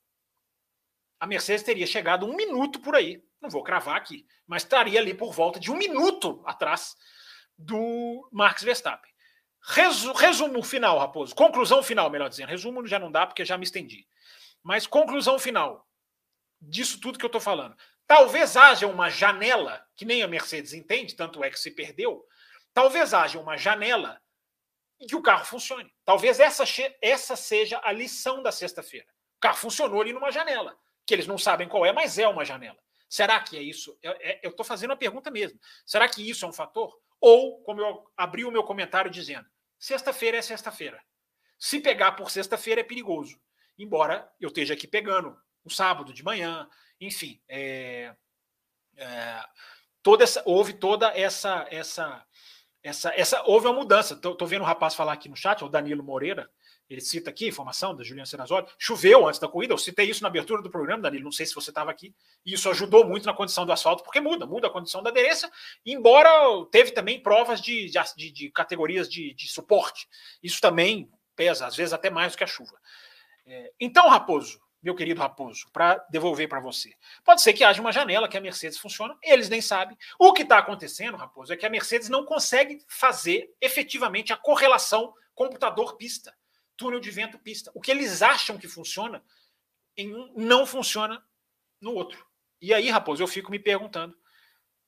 a 1.19 1.25
Mercedes 1.25 1.63
teria 1.63 1.87
chegado 1.87 2.25
um 2.25 2.35
minuto 2.35 2.79
por 2.79 2.95
aí. 2.95 3.23
Não 3.39 3.49
vou 3.49 3.63
cravar 3.63 3.95
aqui, 3.95 4.25
mas 4.45 4.63
estaria 4.63 4.99
ali 4.99 5.13
por 5.13 5.31
volta 5.31 5.59
de 5.59 5.71
um 5.71 5.77
minuto 5.77 6.41
atrás 6.45 6.95
do 7.57 8.27
Max 8.31 8.63
Verstappen. 8.63 9.11
Resu 9.63 10.11
resumo 10.13 10.61
final, 10.63 10.97
Raposo. 10.97 11.35
Conclusão 11.35 11.83
final, 11.83 12.09
melhor 12.09 12.27
dizendo. 12.27 12.49
Resumo 12.49 12.85
já 12.87 12.97
não 12.97 13.11
dá 13.11 13.25
porque 13.25 13.45
já 13.45 13.57
me 13.57 13.63
estendi. 13.63 14.07
Mas 14.63 14.87
conclusão 14.87 15.39
final 15.39 15.87
disso 16.61 16.99
tudo 16.99 17.17
que 17.17 17.25
eu 17.25 17.27
estou 17.27 17.41
falando. 17.41 17.75
Talvez 18.05 18.55
haja 18.55 18.87
uma 18.87 19.09
janela, 19.09 19.85
que 19.95 20.05
nem 20.05 20.21
a 20.21 20.27
Mercedes 20.27 20.73
entende, 20.73 21.15
tanto 21.15 21.43
é 21.43 21.49
que 21.49 21.59
se 21.59 21.71
perdeu. 21.71 22.25
Talvez 22.73 23.13
haja 23.13 23.39
uma 23.39 23.57
janela 23.57 24.21
em 24.99 25.07
que 25.07 25.15
o 25.15 25.21
carro 25.21 25.45
funcione. 25.45 25.91
Talvez 26.05 26.39
essa, 26.39 26.63
essa 27.01 27.35
seja 27.35 27.81
a 27.83 27.91
lição 27.91 28.43
da 28.43 28.51
sexta-feira. 28.51 29.07
O 29.37 29.39
carro 29.39 29.57
funcionou 29.57 30.01
ali 30.01 30.13
numa 30.13 30.31
janela. 30.31 30.77
que 31.05 31.15
eles 31.15 31.27
não 31.27 31.37
sabem 31.37 31.67
qual 31.67 31.85
é, 31.85 31.91
mas 31.91 32.19
é 32.19 32.27
uma 32.27 32.45
janela. 32.45 32.77
Será 33.09 33.39
que 33.41 33.57
é 33.57 33.61
isso? 33.61 33.97
Eu 34.01 34.51
estou 34.51 34.65
fazendo 34.65 34.91
a 34.91 34.95
pergunta 34.95 35.29
mesmo. 35.29 35.59
Será 35.85 36.07
que 36.07 36.29
isso 36.29 36.45
é 36.45 36.47
um 36.47 36.53
fator? 36.53 36.97
Ou, 37.19 37.61
como 37.63 37.81
eu 37.81 38.09
abri 38.15 38.45
o 38.45 38.51
meu 38.51 38.63
comentário 38.63 39.11
dizendo, 39.11 39.45
sexta-feira 39.77 40.37
é 40.37 40.41
sexta-feira. 40.41 41.03
Se 41.57 41.79
pegar 41.79 42.13
por 42.13 42.31
sexta-feira 42.31 42.81
é 42.81 42.83
perigoso. 42.83 43.37
Embora 43.77 44.29
eu 44.39 44.49
esteja 44.49 44.73
aqui 44.73 44.87
pegando 44.87 45.35
o 45.63 45.69
sábado 45.69 46.13
de 46.13 46.23
manhã, 46.23 46.67
enfim. 46.99 47.41
É, 47.47 48.15
é, 48.97 49.43
toda 50.03 50.23
essa, 50.23 50.41
houve 50.45 50.73
toda 50.73 51.07
essa 51.17 51.67
essa 51.69 52.25
essa, 52.83 53.13
essa 53.15 53.43
houve 53.45 53.67
uma 53.67 53.75
mudança. 53.75 54.13
Estou 54.13 54.47
vendo 54.47 54.61
o 54.61 54.65
rapaz 54.65 54.95
falar 54.95 55.13
aqui 55.13 55.29
no 55.29 55.35
chat, 55.35 55.63
o 55.63 55.69
Danilo 55.69 56.03
Moreira, 56.03 56.49
ele 56.89 56.99
cita 56.99 57.29
aqui, 57.29 57.47
informação 57.47 57.95
da 57.95 58.03
Juliana 58.03 58.25
Serrazoli, 58.25 58.67
choveu 58.77 59.25
antes 59.25 59.39
da 59.39 59.47
corrida, 59.47 59.73
eu 59.73 59.77
citei 59.77 60.09
isso 60.09 60.21
na 60.21 60.27
abertura 60.27 60.61
do 60.61 60.69
programa, 60.69 61.03
Danilo, 61.03 61.23
não 61.23 61.31
sei 61.31 61.45
se 61.45 61.55
você 61.55 61.69
estava 61.69 61.89
aqui, 61.89 62.13
e 62.45 62.53
isso 62.53 62.69
ajudou 62.69 63.07
muito 63.07 63.25
na 63.25 63.33
condição 63.33 63.65
do 63.65 63.71
asfalto, 63.71 64.03
porque 64.03 64.19
muda, 64.19 64.45
muda 64.45 64.67
a 64.67 64.69
condição 64.69 65.01
da 65.01 65.09
aderência, 65.09 65.49
embora 65.85 66.29
teve 66.69 66.91
também 66.91 67.21
provas 67.21 67.61
de, 67.61 67.89
de, 68.17 68.31
de 68.31 68.51
categorias 68.51 69.09
de, 69.09 69.33
de, 69.33 69.47
suporte, 69.47 70.05
isso 70.43 70.59
também 70.59 71.09
pesa, 71.33 71.65
às 71.65 71.77
vezes 71.77 71.93
até 71.93 72.09
mais 72.09 72.33
do 72.33 72.37
que 72.37 72.43
a 72.43 72.47
chuva. 72.47 72.77
É, 73.45 73.71
então, 73.79 74.07
Raposo, 74.07 74.61
meu 74.81 74.95
querido 74.95 75.21
Raposo, 75.21 75.69
para 75.71 75.95
devolver 76.09 76.47
para 76.47 76.59
você. 76.59 76.93
Pode 77.23 77.41
ser 77.41 77.53
que 77.53 77.63
haja 77.63 77.81
uma 77.81 77.91
janela 77.91 78.27
que 78.27 78.37
a 78.37 78.41
Mercedes 78.41 78.77
funciona, 78.77 79.17
eles 79.21 79.49
nem 79.49 79.61
sabem. 79.61 79.97
O 80.19 80.33
que 80.33 80.41
está 80.43 80.57
acontecendo, 80.57 81.17
Raposo, 81.17 81.53
é 81.53 81.57
que 81.57 81.65
a 81.65 81.69
Mercedes 81.69 82.09
não 82.09 82.25
consegue 82.25 82.83
fazer 82.87 83.53
efetivamente 83.61 84.33
a 84.33 84.37
correlação 84.37 85.13
computador-pista 85.35 86.35
túnel 86.81 86.99
de 86.99 87.11
vento 87.11 87.37
pista. 87.37 87.69
O 87.75 87.79
que 87.79 87.91
eles 87.91 88.23
acham 88.23 88.57
que 88.57 88.67
funciona 88.67 89.23
em 89.95 90.15
um 90.15 90.33
não 90.35 90.65
funciona 90.65 91.23
no 91.79 91.93
outro. 91.93 92.25
E 92.59 92.73
aí, 92.73 92.89
Raposo, 92.89 93.21
eu 93.21 93.27
fico 93.27 93.51
me 93.51 93.59
perguntando 93.59 94.17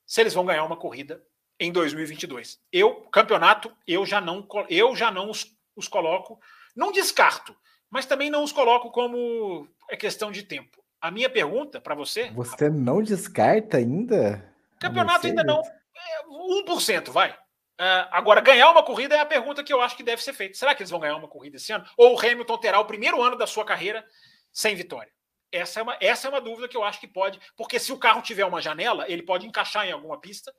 se 0.04 0.20
eles 0.20 0.34
vão 0.34 0.46
ganhar 0.46 0.64
uma 0.64 0.76
corrida 0.76 1.24
em 1.60 1.72
2022. 1.72 2.60
Eu, 2.72 3.02
campeonato, 3.12 3.76
eu 3.86 4.06
já 4.08 4.20
não, 4.20 4.48
eu 4.70 4.96
já 4.96 5.12
não 5.12 5.30
os, 5.30 5.56
os 5.76 5.88
coloco, 5.88 6.40
não 6.76 6.92
descarto, 6.92 7.56
mas 7.94 8.08
também 8.08 8.28
não 8.28 8.44
os 8.44 8.52
coloco 8.52 8.90
como 8.90 9.68
é 9.88 9.96
questão 9.96 10.32
de 10.32 10.42
tempo. 10.42 10.84
A 11.00 11.12
minha 11.12 11.30
pergunta 11.30 11.80
para 11.80 11.94
você. 11.94 12.32
Você 12.32 12.68
não 12.68 13.04
descarta 13.04 13.78
ainda? 13.78 14.52
Campeonato 14.80 15.28
ainda 15.28 15.44
não. 15.44 15.62
É 15.62 16.24
1%, 16.66 17.12
vai. 17.12 17.32
Uh, 17.32 18.10
agora, 18.10 18.42
ganhar 18.42 18.72
uma 18.72 18.82
corrida 18.82 19.16
é 19.16 19.20
a 19.20 19.26
pergunta 19.26 19.64
que 19.64 19.72
eu 19.72 19.80
acho 19.80 19.96
que 19.96 20.02
deve 20.02 20.24
ser 20.24 20.34
feita. 20.34 20.58
Será 20.58 20.74
que 20.74 20.82
eles 20.82 20.90
vão 20.90 21.00
ganhar 21.00 21.16
uma 21.16 21.28
corrida 21.28 21.58
esse 21.58 21.72
ano? 21.72 21.86
Ou 21.96 22.16
o 22.16 22.20
Hamilton 22.20 22.58
terá 22.58 22.80
o 22.80 22.86
primeiro 22.86 23.22
ano 23.22 23.38
da 23.38 23.46
sua 23.46 23.64
carreira 23.64 24.04
sem 24.52 24.74
vitória? 24.74 25.12
Essa 25.52 25.80
é 25.80 25.84
uma, 25.84 25.98
essa 26.02 26.28
é 26.28 26.30
uma 26.32 26.42
dúvida 26.42 26.68
que 26.68 26.76
eu 26.76 26.84
acho 26.84 27.00
que 27.00 27.08
pode, 27.08 27.40
porque 27.56 27.78
se 27.78 27.94
o 27.94 28.00
carro 28.00 28.24
tiver 28.24 28.44
uma 28.44 28.60
janela, 28.60 29.06
ele 29.08 29.22
pode 29.22 29.46
encaixar 29.46 29.86
em 29.86 29.92
alguma 29.92 30.20
pista 30.20 30.52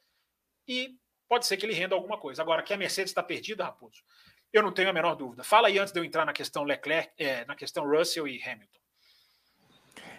e 0.69 0.97
pode 1.29 1.47
ser 1.47 1.57
que 1.57 1.67
ele 1.67 1.75
renda 1.75 1.97
alguma 1.97 2.17
coisa. 2.17 2.43
Agora, 2.43 2.63
que 2.63 2.73
a 2.73 2.77
Mercedes 2.77 3.11
está 3.11 3.25
perdida, 3.25 3.65
Raposo, 3.65 4.05
eu 4.57 4.63
não 4.63 4.73
tenho 4.73 4.89
a 4.89 4.93
menor 4.93 5.15
dúvida. 5.15 5.43
Fala 5.43 5.69
aí 5.69 5.79
antes 5.79 5.93
de 5.93 5.99
eu 5.99 6.05
entrar 6.05 6.25
na 6.25 6.33
questão 6.33 6.63
Leclerc, 6.63 7.11
é, 7.19 7.45
na 7.45 7.55
questão 7.55 7.89
Russell 7.89 8.29
e 8.29 8.41
Hamilton. 8.43 8.79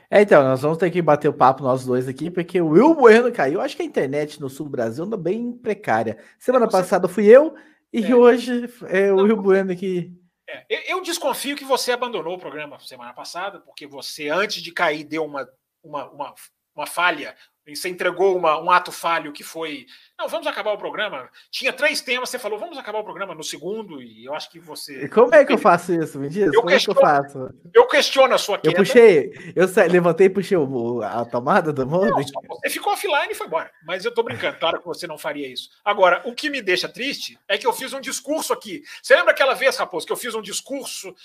É, 0.10 0.22
então, 0.22 0.44
nós 0.44 0.62
vamos 0.62 0.78
ter 0.78 0.92
que 0.92 1.02
bater 1.02 1.28
o 1.28 1.34
papo 1.34 1.64
nós 1.64 1.86
dois 1.86 2.08
aqui, 2.08 2.30
porque 2.30 2.62
o 2.62 2.68
Will 2.68 2.94
Bueno 2.94 3.32
caiu. 3.32 3.60
Acho 3.60 3.76
que 3.76 3.82
a 3.82 3.86
internet 3.86 4.40
no 4.40 4.50
sul 4.50 4.68
do 4.68 4.72
Brasil 4.72 5.04
anda 5.04 5.18
bem 5.18 5.52
precária. 5.52 6.18
Semana 6.38 6.68
passada 6.68 7.08
fui 7.08 7.26
eu 7.26 7.56
e 7.92 8.06
é. 8.06 8.16
hoje 8.16 8.70
é 8.88 9.12
o 9.12 9.18
Will 9.18 9.38
Bueno 9.38 9.72
aqui. 9.72 10.14
É. 10.48 10.92
Eu 10.92 11.02
desconfio 11.02 11.56
que 11.56 11.66
você 11.66 11.92
abandonou 11.92 12.36
o 12.36 12.40
programa 12.40 12.80
semana 12.80 13.14
passada, 13.14 13.60
porque 13.60 13.88
você, 13.88 14.30
antes 14.30 14.62
de 14.62 14.72
cair, 14.72 15.04
deu 15.04 15.26
uma, 15.26 15.48
uma, 15.84 16.10
uma, 16.12 16.36
uma 16.76 16.86
falha 16.86 17.36
você 17.74 17.88
entregou 17.88 18.38
uma, 18.38 18.62
um 18.62 18.70
ato 18.70 18.92
falho 18.92 19.32
que 19.32 19.44
foi. 19.44 19.88
Não, 20.18 20.28
vamos 20.28 20.46
acabar 20.46 20.72
o 20.74 20.78
programa. 20.78 21.30
Tinha 21.50 21.74
três 21.74 22.02
temas, 22.02 22.30
você 22.30 22.38
falou, 22.38 22.60
vamos 22.60 22.78
acabar 22.78 23.00
o 23.00 23.04
programa 23.04 23.34
no 23.34 23.44
segundo, 23.44 24.02
e 24.02 24.26
eu 24.26 24.34
acho 24.36 24.52
que 24.52 24.60
você. 24.60 25.06
E 25.06 25.10
como 25.10 25.34
é 25.34 25.46
que 25.46 25.54
eu 25.54 25.58
faço 25.58 25.94
isso? 25.94 26.20
Me 26.20 26.30
diz, 26.30 26.48
eu 26.48 26.62
como 26.62 26.68
questiono, 26.68 27.00
é 27.00 27.02
que 27.02 27.06
eu 27.06 27.10
faço? 27.10 27.56
Eu 27.74 27.88
questiono 27.88 28.34
a 28.36 28.38
sua 28.38 28.58
queda. 28.58 28.72
Eu 28.72 28.78
puxei, 28.78 29.54
eu 29.56 29.68
levantei 29.90 30.28
e 30.28 30.30
puxei 30.30 30.58
a 31.04 31.26
tomada 31.26 31.72
do 31.74 31.88
mundo. 31.88 32.12
você 32.14 32.70
ficou 32.70 32.94
offline 32.94 33.32
e 33.32 33.36
foi 33.36 33.48
embora. 33.48 33.72
Mas 33.84 34.06
eu 34.06 34.14
tô 34.14 34.22
brincando, 34.22 34.58
claro 34.60 34.80
que 34.80 34.86
você 34.86 35.08
não 35.08 35.18
faria 35.18 35.48
isso. 35.48 35.70
Agora, 35.84 36.22
o 36.26 36.36
que 36.36 36.50
me 36.50 36.62
deixa 36.62 36.90
triste 36.90 37.40
é 37.48 37.58
que 37.58 37.66
eu 37.66 37.74
fiz 37.74 37.94
um 37.94 38.02
discurso 38.02 38.54
aqui. 38.54 38.84
Você 39.02 39.16
lembra 39.16 39.32
aquela 39.32 39.56
vez, 39.56 39.76
Raposo, 39.78 40.06
que 40.06 40.14
eu 40.14 40.18
fiz 40.18 40.36
um 40.36 40.42
discurso 40.42 41.16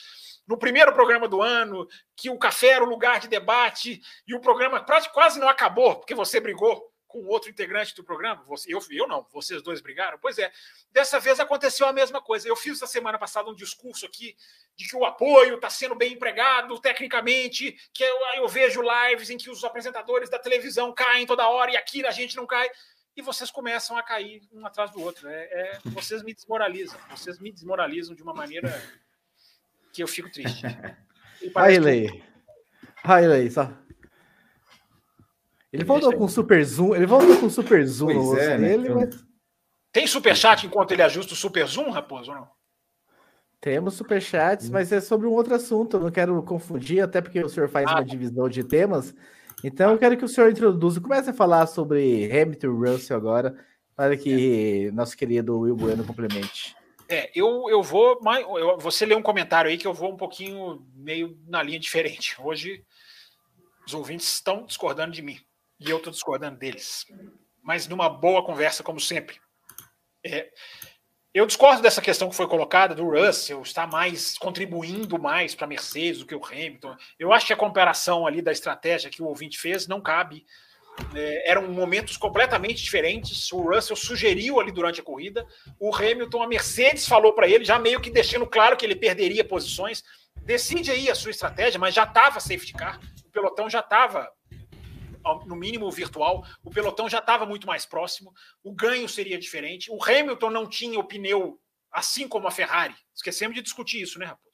no 0.46 0.58
primeiro 0.58 0.92
programa 0.92 1.28
do 1.28 1.40
ano, 1.40 1.86
que 2.16 2.28
o 2.30 2.38
café 2.38 2.68
era 2.68 2.84
o 2.84 2.88
lugar 2.88 3.20
de 3.20 3.28
debate, 3.28 4.00
e 4.26 4.34
o 4.34 4.40
programa 4.40 4.84
quase 5.12 5.38
não 5.38 5.48
acabou, 5.48 5.96
porque 5.96 6.14
você 6.14 6.40
brigou 6.40 6.90
com 7.10 7.26
outro 7.26 7.50
integrante 7.50 7.94
do 7.94 8.04
programa. 8.04 8.42
Você, 8.44 8.72
eu, 8.72 8.80
eu 8.90 9.06
não, 9.06 9.26
vocês 9.32 9.60
dois 9.62 9.80
brigaram. 9.80 10.16
Pois 10.18 10.38
é, 10.38 10.50
dessa 10.92 11.18
vez 11.18 11.40
aconteceu 11.40 11.86
a 11.86 11.92
mesma 11.92 12.22
coisa. 12.22 12.48
Eu 12.48 12.54
fiz 12.54 12.80
na 12.80 12.86
semana 12.86 13.18
passada 13.18 13.50
um 13.50 13.54
discurso 13.54 14.06
aqui 14.06 14.36
de 14.76 14.88
que 14.88 14.96
o 14.96 15.04
apoio 15.04 15.56
está 15.56 15.68
sendo 15.68 15.96
bem 15.96 16.12
empregado 16.12 16.78
tecnicamente, 16.78 17.76
que 17.92 18.04
eu, 18.04 18.16
eu 18.36 18.48
vejo 18.48 18.80
lives 18.80 19.28
em 19.28 19.36
que 19.36 19.50
os 19.50 19.64
apresentadores 19.64 20.30
da 20.30 20.38
televisão 20.38 20.94
caem 20.94 21.26
toda 21.26 21.48
hora 21.48 21.72
e 21.72 21.76
aqui 21.76 22.06
a 22.06 22.12
gente 22.12 22.36
não 22.36 22.46
cai 22.46 22.70
e 23.16 23.22
vocês 23.22 23.50
começam 23.50 23.96
a 23.96 24.02
cair 24.02 24.42
um 24.52 24.64
atrás 24.64 24.92
do 24.92 25.02
outro. 25.02 25.28
É, 25.28 25.42
é, 25.42 25.78
vocês 25.86 26.22
me 26.22 26.32
desmoralizam, 26.32 26.98
vocês 27.10 27.40
me 27.40 27.50
desmoralizam 27.50 28.14
de 28.14 28.22
uma 28.22 28.32
maneira 28.32 28.70
que 29.92 30.02
eu 30.02 30.08
fico 30.08 30.30
triste. 30.30 30.62
Riley. 31.56 32.22
Riley, 33.04 33.50
só. 33.50 33.72
Ele 35.72 35.84
voltou 35.84 36.12
com 36.16 36.26
super 36.28 36.64
zoom, 36.64 36.94
ele 36.94 37.06
voltou 37.06 37.36
com 37.38 37.48
super 37.48 37.86
zoom 37.86 38.06
pois 38.06 38.16
no 38.16 38.38
é, 38.38 38.58
né? 38.58 38.68
dele, 38.68 38.88
né? 38.88 38.94
mas... 38.94 39.30
Tem 39.92 40.06
super 40.06 40.36
chat 40.36 40.66
enquanto 40.66 40.92
ele 40.92 41.02
ajusta 41.02 41.32
o 41.32 41.36
super 41.36 41.66
zoom, 41.66 41.90
Raposo, 41.90 42.30
ou 42.30 42.36
não? 42.36 42.48
Temos 43.60 43.94
super 43.94 44.20
chats, 44.20 44.68
hum. 44.68 44.72
mas 44.72 44.90
é 44.90 45.00
sobre 45.00 45.26
um 45.26 45.32
outro 45.32 45.54
assunto, 45.54 45.96
eu 45.96 46.00
não 46.00 46.10
quero 46.10 46.42
confundir, 46.42 47.02
até 47.02 47.20
porque 47.20 47.42
o 47.42 47.48
senhor 47.48 47.68
faz 47.68 47.86
ah, 47.88 47.96
uma 47.96 48.04
divisão 48.04 48.48
de 48.48 48.64
temas. 48.64 49.14
Então 49.62 49.92
eu 49.92 49.98
quero 49.98 50.16
que 50.16 50.24
o 50.24 50.28
senhor 50.28 50.50
introduza, 50.50 51.00
comece 51.00 51.30
a 51.30 51.34
falar 51.34 51.66
sobre 51.66 52.30
Hamilton 52.32 52.72
Russell 52.72 53.16
agora, 53.16 53.54
para 53.94 54.16
que 54.16 54.86
é. 54.88 54.90
nosso 54.92 55.16
querido 55.16 55.58
Will 55.58 55.76
Bueno 55.76 56.04
complemente. 56.04 56.74
É, 57.10 57.28
eu, 57.34 57.68
eu 57.68 57.82
vou. 57.82 58.20
Eu, 58.56 58.78
você 58.78 59.04
lê 59.04 59.16
um 59.16 59.22
comentário 59.22 59.68
aí 59.68 59.76
que 59.76 59.86
eu 59.86 59.92
vou 59.92 60.12
um 60.12 60.16
pouquinho 60.16 60.86
meio 60.94 61.36
na 61.48 61.60
linha 61.60 61.80
diferente. 61.80 62.36
Hoje 62.40 62.84
os 63.84 63.92
ouvintes 63.92 64.32
estão 64.32 64.64
discordando 64.64 65.12
de 65.12 65.20
mim 65.20 65.36
e 65.80 65.90
eu 65.90 65.96
estou 65.96 66.12
discordando 66.12 66.56
deles. 66.56 67.04
Mas 67.60 67.88
numa 67.88 68.08
boa 68.08 68.44
conversa, 68.44 68.84
como 68.84 69.00
sempre. 69.00 69.40
É, 70.24 70.52
eu 71.34 71.46
discordo 71.46 71.82
dessa 71.82 72.00
questão 72.00 72.28
que 72.28 72.36
foi 72.36 72.46
colocada 72.46 72.94
do 72.94 73.10
Russell 73.10 73.60
estar 73.62 73.88
mais 73.88 74.38
contribuindo 74.38 75.18
mais 75.18 75.52
para 75.52 75.64
a 75.64 75.68
Mercedes 75.68 76.20
do 76.20 76.26
que 76.26 76.34
o 76.36 76.44
Hamilton. 76.44 76.96
Eu 77.18 77.32
acho 77.32 77.46
que 77.46 77.52
a 77.52 77.56
comparação 77.56 78.24
ali 78.24 78.40
da 78.40 78.52
estratégia 78.52 79.10
que 79.10 79.20
o 79.20 79.26
ouvinte 79.26 79.58
fez 79.58 79.88
não 79.88 80.00
cabe 80.00 80.46
é, 81.14 81.51
eram 81.51 81.68
momentos 81.68 82.16
completamente 82.16 82.82
diferentes. 82.82 83.51
O 83.52 83.60
Russell 83.60 83.97
sugeriu 83.97 84.60
ali 84.60 84.72
durante 84.72 85.01
a 85.01 85.05
corrida. 85.05 85.47
O 85.78 85.94
Hamilton, 85.94 86.43
a 86.43 86.48
Mercedes 86.48 87.06
falou 87.06 87.32
para 87.32 87.48
ele, 87.48 87.64
já 87.64 87.78
meio 87.78 88.01
que 88.01 88.10
deixando 88.10 88.47
claro 88.47 88.77
que 88.77 88.85
ele 88.85 88.97
perderia 88.97 89.44
posições. 89.44 90.02
Decide 90.43 90.90
aí 90.90 91.10
a 91.10 91.14
sua 91.14 91.31
estratégia, 91.31 91.78
mas 91.78 91.94
já 91.94 92.05
estava 92.05 92.40
safety 92.40 92.72
car. 92.72 93.01
O 93.24 93.31
pelotão 93.31 93.68
já 93.68 93.81
estava, 93.81 94.31
no 95.47 95.55
mínimo 95.55 95.90
virtual, 95.90 96.44
o 96.64 96.70
pelotão 96.70 97.09
já 97.09 97.18
estava 97.18 97.44
muito 97.44 97.66
mais 97.66 97.85
próximo. 97.85 98.32
O 98.62 98.72
ganho 98.72 99.09
seria 99.09 99.39
diferente. 99.39 99.90
O 99.90 100.02
Hamilton 100.02 100.51
não 100.51 100.66
tinha 100.66 100.98
o 100.98 101.05
pneu 101.05 101.60
assim 101.93 102.28
como 102.28 102.47
a 102.47 102.51
Ferrari. 102.51 102.94
Esquecemos 103.14 103.55
de 103.55 103.62
discutir 103.62 104.01
isso, 104.01 104.18
né, 104.18 104.27
Raposo? 104.27 104.51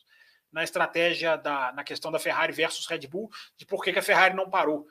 Na 0.53 0.65
estratégia 0.65 1.37
da 1.37 1.73
na 1.73 1.85
questão 1.85 2.11
da 2.11 2.19
Ferrari 2.19 2.53
versus 2.53 2.87
Red 2.87 3.07
Bull, 3.07 3.29
de 3.57 3.67
por 3.67 3.83
que, 3.83 3.93
que 3.93 3.99
a 3.99 4.03
Ferrari 4.03 4.35
não 4.35 4.49
parou 4.49 4.87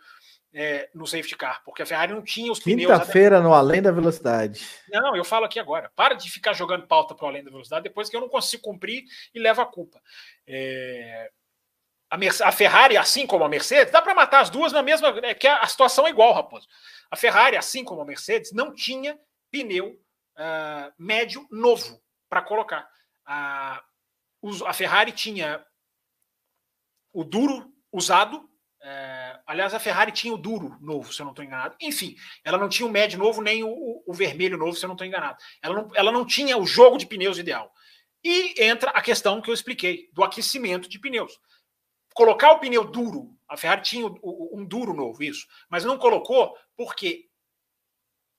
é, 0.58 0.90
no 0.96 1.06
safety 1.06 1.36
car, 1.36 1.62
porque 1.66 1.82
a 1.82 1.86
Ferrari 1.86 2.14
não 2.14 2.24
tinha 2.24 2.50
os 2.50 2.62
pneus. 2.62 2.90
Quinta-feira 2.90 3.42
no 3.42 3.54
Além 3.54 3.82
da 3.82 3.92
Velocidade. 3.92 4.66
Não, 4.90 5.14
eu 5.14 5.26
falo 5.26 5.44
aqui 5.44 5.60
agora. 5.60 5.92
Para 5.94 6.14
de 6.14 6.32
ficar 6.32 6.54
jogando 6.54 6.88
pauta 6.88 7.14
para 7.14 7.26
o 7.26 7.28
Além 7.28 7.44
da 7.44 7.52
Velocidade 7.52 7.84
depois 7.84 8.10
que 8.10 8.16
eu 8.16 8.22
não 8.22 8.30
consigo 8.30 8.64
cumprir 8.64 9.04
e 9.34 9.40
leva 9.40 9.64
a 9.64 9.66
culpa. 9.66 10.02
É... 10.48 11.30
A, 12.10 12.18
a, 12.48 12.52
Ferrari, 12.54 12.96
assim 12.96 13.28
como 13.28 13.44
a 13.44 13.50
Mercedes, 13.50 13.92
dá 13.92 14.02
para 14.02 14.16
matar 14.16 14.40
as 14.40 14.50
duas 14.50 14.72
na 14.72 14.82
mesma. 14.82 15.10
É 15.24 15.34
que 15.34 15.46
a, 15.46 15.60
a, 15.60 15.68
situação 15.68 16.08
é 16.08 16.10
igual, 16.10 16.34
Raposo. 16.34 16.68
A 17.12 17.18
Ferrari, 17.18 17.58
assim 17.58 17.84
como 17.84 18.02
a 18.02 18.06
Mercedes, 18.06 18.54
não 18.54 18.74
tinha 18.74 19.20
pneu 19.52 20.00
uh, 20.38 20.94
médio 20.98 21.46
novo 21.52 22.02
para 22.30 22.42
colocar. 22.42 22.88
A, 23.26 23.84
a 24.66 24.74
Ferrari 24.74 25.12
tinha 25.12 25.66
o 27.12 27.26
duro 27.26 27.74
usado 27.92 28.50
é, 28.88 29.40
aliás, 29.48 29.74
a 29.74 29.80
Ferrari 29.80 30.12
tinha 30.12 30.32
o 30.32 30.38
duro 30.38 30.78
novo, 30.80 31.12
se 31.12 31.20
eu 31.20 31.24
não 31.24 31.32
estou 31.32 31.44
enganado. 31.44 31.76
Enfim, 31.82 32.16
ela 32.44 32.56
não 32.56 32.70
tinha 32.70 32.88
o 32.88 32.92
médio 32.92 33.18
novo 33.18 33.42
nem 33.42 33.64
o, 33.64 34.04
o 34.06 34.14
vermelho 34.14 34.60
novo, 34.60 34.76
se 34.78 34.86
eu 34.86 34.88
não 34.88 34.94
estou 34.94 35.08
enganado. 35.08 35.40
Ela 35.60 35.76
não, 35.76 35.92
ela 35.96 36.12
não 36.12 36.24
tinha 36.24 36.56
o 36.56 36.68
jogo 36.68 36.96
de 36.96 37.08
pneus 37.08 37.40
ideal. 37.40 37.74
E 38.24 38.64
entra 38.64 38.92
a 38.92 39.02
questão 39.02 39.42
que 39.42 39.50
eu 39.50 39.56
expliquei, 39.56 40.08
do 40.14 40.24
aquecimento 40.24 40.88
de 40.88 41.00
pneus. 41.00 41.40
colocar 42.14 42.52
o 42.52 42.60
pneu 42.60 42.84
duro. 42.84 43.36
A 43.50 43.58
Ferrari 43.58 43.82
tinha 43.82 44.06
um 44.06 44.64
duro 44.64 44.94
novo, 44.94 45.24
isso, 45.24 45.48
mas 45.68 45.84
não 45.84 45.98
colocou 45.98 46.56
porque 46.78 47.26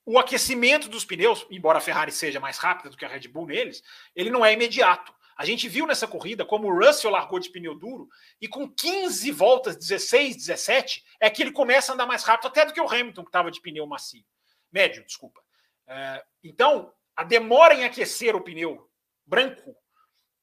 o 0.04 0.16
aquecimento 0.16 0.88
dos 0.88 1.04
pneus, 1.04 1.44
embora 1.50 1.78
a 1.78 1.80
Ferrari 1.80 2.12
seja 2.12 2.38
mais 2.38 2.58
rápida 2.58 2.90
do 2.90 2.96
que 2.96 3.04
a 3.04 3.08
Red 3.08 3.26
Bull 3.26 3.46
neles, 3.46 3.82
ele 4.14 4.30
não 4.30 4.44
é 4.44 4.52
imediato. 4.52 5.12
A 5.36 5.44
gente 5.44 5.68
viu 5.68 5.86
nessa 5.86 6.08
corrida 6.08 6.46
como 6.46 6.66
o 6.66 6.78
Russell 6.78 7.10
largou 7.10 7.38
de 7.38 7.50
pneu 7.50 7.74
duro 7.74 8.08
e 8.40 8.48
com 8.48 8.68
15 8.68 9.30
voltas, 9.32 9.76
16, 9.76 10.36
17, 10.36 11.04
é 11.20 11.28
que 11.28 11.42
ele 11.42 11.52
começa 11.52 11.92
a 11.92 11.94
andar 11.94 12.06
mais 12.06 12.24
rápido 12.24 12.48
até 12.48 12.64
do 12.64 12.72
que 12.72 12.80
o 12.80 12.88
Hamilton, 12.88 13.22
que 13.22 13.28
estava 13.28 13.50
de 13.50 13.60
pneu 13.60 13.86
macio. 13.86 14.24
Médio, 14.72 15.04
desculpa. 15.04 15.42
É, 15.86 16.24
então, 16.42 16.92
a 17.14 17.22
demora 17.22 17.74
em 17.74 17.84
aquecer 17.84 18.34
o 18.34 18.40
pneu 18.40 18.90
branco 19.26 19.76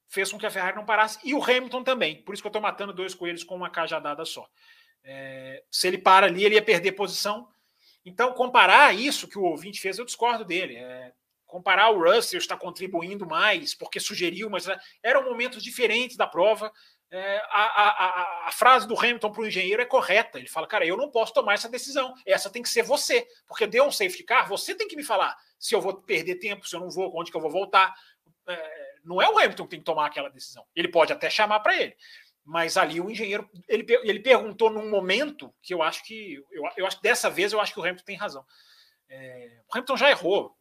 fez 0.08 0.30
com 0.30 0.38
que 0.38 0.46
a 0.46 0.50
Ferrari 0.50 0.76
não 0.76 0.84
parasse 0.84 1.18
e 1.24 1.34
o 1.34 1.42
Hamilton 1.42 1.82
também. 1.82 2.22
Por 2.22 2.32
isso 2.32 2.42
que 2.42 2.46
eu 2.46 2.50
estou 2.50 2.62
matando 2.62 2.92
dois 2.92 3.14
coelhos 3.14 3.42
com 3.42 3.56
uma 3.56 3.70
cajadada 3.70 4.24
só. 4.24 4.48
É, 5.02 5.64
se 5.70 5.88
ele 5.88 5.98
para 5.98 6.26
ali, 6.26 6.44
ele 6.44 6.54
ia 6.54 6.62
perder 6.62 6.92
posição. 6.92 7.48
Então, 8.04 8.32
comparar 8.32 8.94
isso 8.94 9.26
que 9.26 9.38
o 9.38 9.42
ouvinte 9.42 9.80
fez, 9.80 9.98
eu 9.98 10.04
discordo 10.04 10.44
dele. 10.44 10.76
É, 10.76 11.12
comparar 11.54 11.90
o 11.90 12.02
Russell 12.02 12.40
está 12.40 12.56
contribuindo 12.56 13.24
mais 13.24 13.76
porque 13.76 14.00
sugeriu, 14.00 14.50
mas 14.50 14.66
né, 14.66 14.76
eram 15.00 15.22
momentos 15.22 15.62
diferentes 15.62 16.16
da 16.16 16.26
prova. 16.26 16.72
É, 17.12 17.36
a, 17.48 17.62
a, 17.62 18.48
a, 18.48 18.50
frase 18.50 18.88
do 18.88 18.98
Hamilton 18.98 19.30
para 19.30 19.42
o 19.42 19.46
engenheiro 19.46 19.80
é 19.80 19.84
correta. 19.84 20.36
Ele 20.36 20.48
fala, 20.48 20.66
cara, 20.66 20.84
eu 20.84 20.96
não 20.96 21.12
posso 21.12 21.32
tomar 21.32 21.54
essa 21.54 21.68
decisão. 21.68 22.12
Essa 22.26 22.50
tem 22.50 22.60
que 22.60 22.68
ser 22.68 22.82
você, 22.82 23.24
porque 23.46 23.68
deu 23.68 23.84
um 23.84 23.92
safety 23.92 24.24
car, 24.24 24.48
você 24.48 24.74
tem 24.74 24.88
que 24.88 24.96
me 24.96 25.04
falar 25.04 25.36
se 25.56 25.76
eu 25.76 25.80
vou 25.80 25.94
perder 25.94 26.40
tempo, 26.40 26.66
se 26.66 26.74
eu 26.74 26.80
não 26.80 26.90
vou, 26.90 27.16
onde 27.16 27.30
que 27.30 27.36
eu 27.36 27.40
vou 27.40 27.52
voltar. 27.52 27.94
É, 28.48 28.94
não 29.04 29.22
é 29.22 29.28
o 29.28 29.38
Hamilton 29.38 29.62
que 29.62 29.70
tem 29.70 29.78
que 29.78 29.84
tomar 29.84 30.06
aquela 30.06 30.30
decisão. 30.30 30.66
Ele 30.74 30.88
pode 30.88 31.12
até 31.12 31.30
chamar 31.30 31.60
para 31.60 31.80
ele, 31.80 31.96
mas 32.44 32.76
ali 32.76 33.00
o 33.00 33.08
engenheiro 33.08 33.48
ele, 33.68 33.86
ele 34.02 34.18
perguntou 34.18 34.70
num 34.70 34.90
momento 34.90 35.54
que 35.62 35.72
eu 35.72 35.84
acho 35.84 36.02
que 36.02 36.42
eu, 36.50 36.64
eu 36.76 36.84
acho 36.84 37.00
dessa 37.00 37.30
vez 37.30 37.52
eu 37.52 37.60
acho 37.60 37.72
que 37.72 37.78
o 37.78 37.82
Hamilton 37.84 38.04
tem 38.04 38.16
razão. 38.16 38.44
É, 39.08 39.60
o 39.68 39.72
Hamilton 39.72 39.96
já 39.96 40.10
errou 40.10 40.52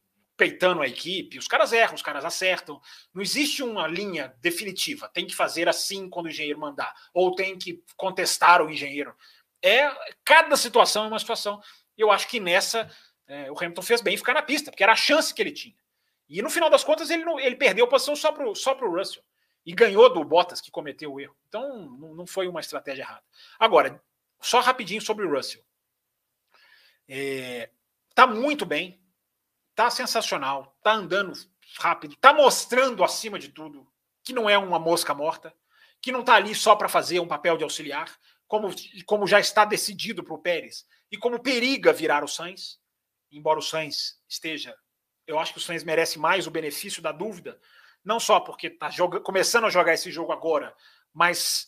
peitando 0.44 0.82
a 0.82 0.88
equipe, 0.88 1.40
os 1.40 1.48
caras 1.48 1.72
erram, 1.72 1.96
os 1.96 2.02
caras 2.02 2.26
acertam. 2.26 2.82
Não 3.14 3.22
existe 3.22 3.64
uma 3.64 3.88
linha 3.88 4.36
definitiva. 4.42 5.08
Tem 5.08 5.26
que 5.26 5.34
fazer 5.34 5.70
assim 5.70 6.10
quando 6.10 6.26
o 6.26 6.30
engenheiro 6.30 6.60
mandar, 6.60 6.94
ou 7.14 7.34
tem 7.34 7.58
que 7.58 7.82
contestar 7.96 8.62
o 8.62 8.70
engenheiro. 8.70 9.16
É 9.62 9.90
cada 10.26 10.58
situação 10.58 11.06
é 11.06 11.08
uma 11.08 11.20
situação. 11.20 11.62
Eu 11.98 12.12
acho 12.12 12.28
que 12.28 12.42
nessa 12.42 12.92
é, 13.26 13.50
o 13.50 13.58
Hamilton 13.58 13.82
fez 13.82 14.02
bem 14.02 14.18
ficar 14.18 14.34
na 14.34 14.42
pista, 14.42 14.70
porque 14.70 14.84
era 14.84 14.92
a 14.92 14.98
chance 14.98 15.34
que 15.34 15.42
ele 15.42 15.54
tinha. 15.54 15.78
E 16.28 16.42
no 16.42 16.50
final 16.50 16.70
das 16.70 16.84
contas 16.84 17.10
ele, 17.10 17.24
não, 17.24 17.40
ele 17.40 17.56
perdeu 17.56 17.86
a 17.86 17.90
posição 17.90 18.14
só 18.14 18.34
para 18.34 18.46
o 18.46 18.54
só 18.54 18.74
Russell 18.74 19.24
e 19.66 19.72
ganhou 19.72 20.14
do 20.14 20.26
Bottas 20.26 20.60
que 20.60 20.72
cometeu 20.72 21.14
o 21.14 21.22
erro. 21.22 21.38
Então 21.48 21.90
não, 21.90 22.16
não 22.16 22.28
foi 22.28 22.50
uma 22.50 22.60
estratégia 22.60 23.04
errada. 23.04 23.24
Agora, 23.58 24.04
só 24.42 24.60
rapidinho 24.60 25.02
sobre 25.02 25.26
o 25.26 25.34
Russell. 25.34 25.64
É, 27.08 27.70
tá 28.14 28.28
muito 28.28 28.66
bem, 28.66 29.02
tá 29.76 29.90
sensacional, 29.90 30.78
tá 30.84 30.94
andando 30.94 31.34
rápido, 31.78 32.16
tá 32.18 32.34
mostrando 32.34 33.04
acima 33.04 33.40
de 33.40 33.50
tudo 33.50 33.88
que 34.24 34.34
não 34.34 34.50
é 34.50 34.58
uma 34.58 34.80
mosca 34.80 35.14
morta, 35.14 35.54
que 36.02 36.12
não 36.12 36.24
tá 36.24 36.36
ali 36.36 36.56
só 36.56 36.76
para 36.76 36.88
fazer 36.88 37.20
um 37.20 37.28
papel 37.28 37.58
de 37.58 37.64
auxiliar, 37.64 38.18
como, 38.48 38.70
como 39.06 39.28
já 39.28 39.40
está 39.40 39.66
decidido 39.66 40.24
para 40.24 40.34
o 40.34 40.42
Pérez 40.42 40.86
e 41.12 41.18
como 41.18 41.42
periga 41.42 41.92
virar 41.92 42.24
o 42.24 42.28
Sainz, 42.28 42.80
embora 43.32 43.60
o 43.60 43.62
Sainz 43.62 44.22
esteja, 44.28 44.76
eu 45.28 45.40
acho 45.40 45.54
que 45.54 45.60
o 45.60 45.62
Sainz 45.62 45.84
merece 45.84 46.20
mais 46.20 46.48
o 46.48 46.52
benefício 46.52 47.02
da 47.02 47.12
dúvida, 47.12 47.60
não 48.04 48.20
só 48.20 48.40
porque 48.40 48.68
está 48.68 48.90
começando 49.24 49.66
a 49.66 49.70
jogar 49.70 49.94
esse 49.94 50.12
jogo 50.12 50.32
agora, 50.32 50.76
mas 51.14 51.68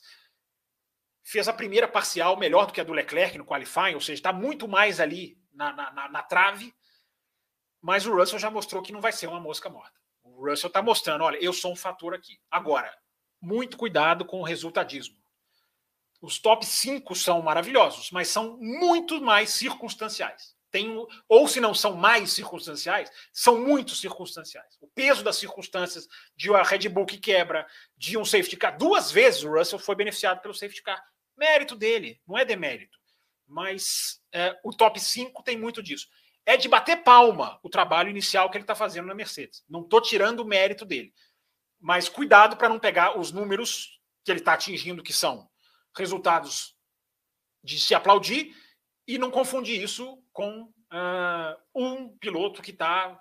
fez 1.23 1.47
a 1.47 1.53
primeira 1.53 1.87
parcial 1.87 2.37
melhor 2.37 2.67
do 2.67 2.73
que 2.73 2.81
a 2.81 2.83
do 2.83 2.93
Leclerc 2.93 3.37
no 3.37 3.45
qualifying, 3.45 3.95
ou 3.95 4.01
seja, 4.01 4.13
está 4.13 4.33
muito 4.33 4.67
mais 4.67 4.99
ali 4.99 5.37
na, 5.53 5.73
na, 5.73 5.91
na, 5.91 6.09
na 6.09 6.23
trave 6.23 6.73
mas 7.85 8.07
o 8.07 8.15
Russell 8.15 8.39
já 8.39 8.49
mostrou 8.49 8.81
que 8.81 8.91
não 8.91 8.99
vai 8.99 9.11
ser 9.11 9.27
uma 9.27 9.39
mosca 9.39 9.69
morta. 9.69 9.93
O 10.23 10.49
Russell 10.49 10.69
está 10.69 10.81
mostrando, 10.81 11.23
olha, 11.23 11.37
eu 11.37 11.53
sou 11.53 11.71
um 11.71 11.75
fator 11.75 12.15
aqui. 12.15 12.41
Agora, 12.49 12.91
muito 13.39 13.77
cuidado 13.77 14.25
com 14.25 14.39
o 14.39 14.43
resultadismo. 14.43 15.15
Os 16.19 16.39
top 16.39 16.65
5 16.65 17.13
são 17.13 17.43
maravilhosos, 17.43 18.09
mas 18.09 18.27
são 18.27 18.57
muito 18.57 19.21
mais 19.21 19.51
circunstanciais. 19.51 20.55
Tem, 20.71 20.97
ou 21.29 21.47
se 21.47 21.61
não 21.61 21.75
são 21.75 21.95
mais 21.95 22.31
circunstanciais, 22.31 23.11
são 23.31 23.61
muito 23.61 23.93
circunstanciais. 23.93 24.79
O 24.81 24.87
peso 24.87 25.23
das 25.23 25.35
circunstâncias 25.35 26.07
de 26.35 26.49
uma 26.49 26.63
Red 26.63 26.89
Bull 26.89 27.05
que 27.05 27.19
quebra, 27.19 27.67
de 27.95 28.17
um 28.17 28.25
safety 28.25 28.57
car. 28.57 28.75
Duas 28.75 29.11
vezes 29.11 29.43
o 29.43 29.51
Russell 29.55 29.77
foi 29.77 29.93
beneficiado 29.93 30.41
pelo 30.41 30.55
safety 30.55 30.81
car. 30.81 31.05
Mérito 31.37 31.75
dele, 31.75 32.19
não 32.27 32.35
é 32.35 32.43
demérito. 32.43 32.97
Mas 33.47 34.19
é, 34.31 34.59
o 34.63 34.73
top 34.73 34.99
5 34.99 35.43
tem 35.43 35.55
muito 35.55 35.83
disso 35.83 36.07
é 36.45 36.55
de 36.55 36.69
bater 36.69 37.03
palma 37.03 37.59
o 37.63 37.69
trabalho 37.69 38.09
inicial 38.09 38.49
que 38.49 38.57
ele 38.57 38.63
está 38.63 38.75
fazendo 38.75 39.07
na 39.07 39.15
Mercedes. 39.15 39.63
Não 39.67 39.81
estou 39.81 39.99
tirando 39.99 40.41
o 40.41 40.45
mérito 40.45 40.85
dele. 40.85 41.13
Mas 41.79 42.07
cuidado 42.07 42.55
para 42.55 42.69
não 42.69 42.79
pegar 42.79 43.17
os 43.17 43.31
números 43.31 43.99
que 44.23 44.31
ele 44.31 44.39
está 44.39 44.53
atingindo, 44.53 45.03
que 45.03 45.13
são 45.13 45.49
resultados 45.95 46.75
de 47.63 47.79
se 47.79 47.95
aplaudir, 47.95 48.55
e 49.07 49.17
não 49.17 49.31
confundir 49.31 49.81
isso 49.81 50.21
com 50.31 50.63
uh, 50.63 51.55
um 51.73 52.09
piloto 52.17 52.61
que 52.61 52.71
está 52.71 53.19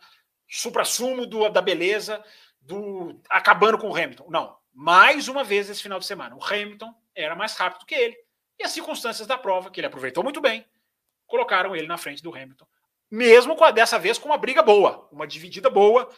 supra-sumo 0.48 1.26
da 1.50 1.60
beleza, 1.60 2.22
do 2.60 3.20
acabando 3.28 3.78
com 3.78 3.90
o 3.90 3.96
Hamilton. 3.96 4.26
Não. 4.30 4.56
Mais 4.72 5.28
uma 5.28 5.44
vez 5.44 5.68
esse 5.70 5.82
final 5.82 5.98
de 5.98 6.06
semana. 6.06 6.34
O 6.36 6.44
Hamilton 6.44 6.94
era 7.14 7.34
mais 7.34 7.54
rápido 7.56 7.86
que 7.86 7.94
ele. 7.94 8.16
E 8.58 8.64
as 8.64 8.72
circunstâncias 8.72 9.26
da 9.26 9.38
prova, 9.38 9.70
que 9.70 9.80
ele 9.80 9.86
aproveitou 9.86 10.24
muito 10.24 10.40
bem, 10.40 10.66
colocaram 11.26 11.76
ele 11.76 11.86
na 11.86 11.98
frente 11.98 12.22
do 12.22 12.34
Hamilton 12.34 12.66
mesmo 13.14 13.54
com 13.54 13.64
a, 13.64 13.70
dessa 13.70 13.98
vez 13.98 14.18
com 14.18 14.28
uma 14.28 14.36
briga 14.36 14.62
boa, 14.62 15.08
uma 15.12 15.26
dividida 15.26 15.70
boa, 15.70 16.08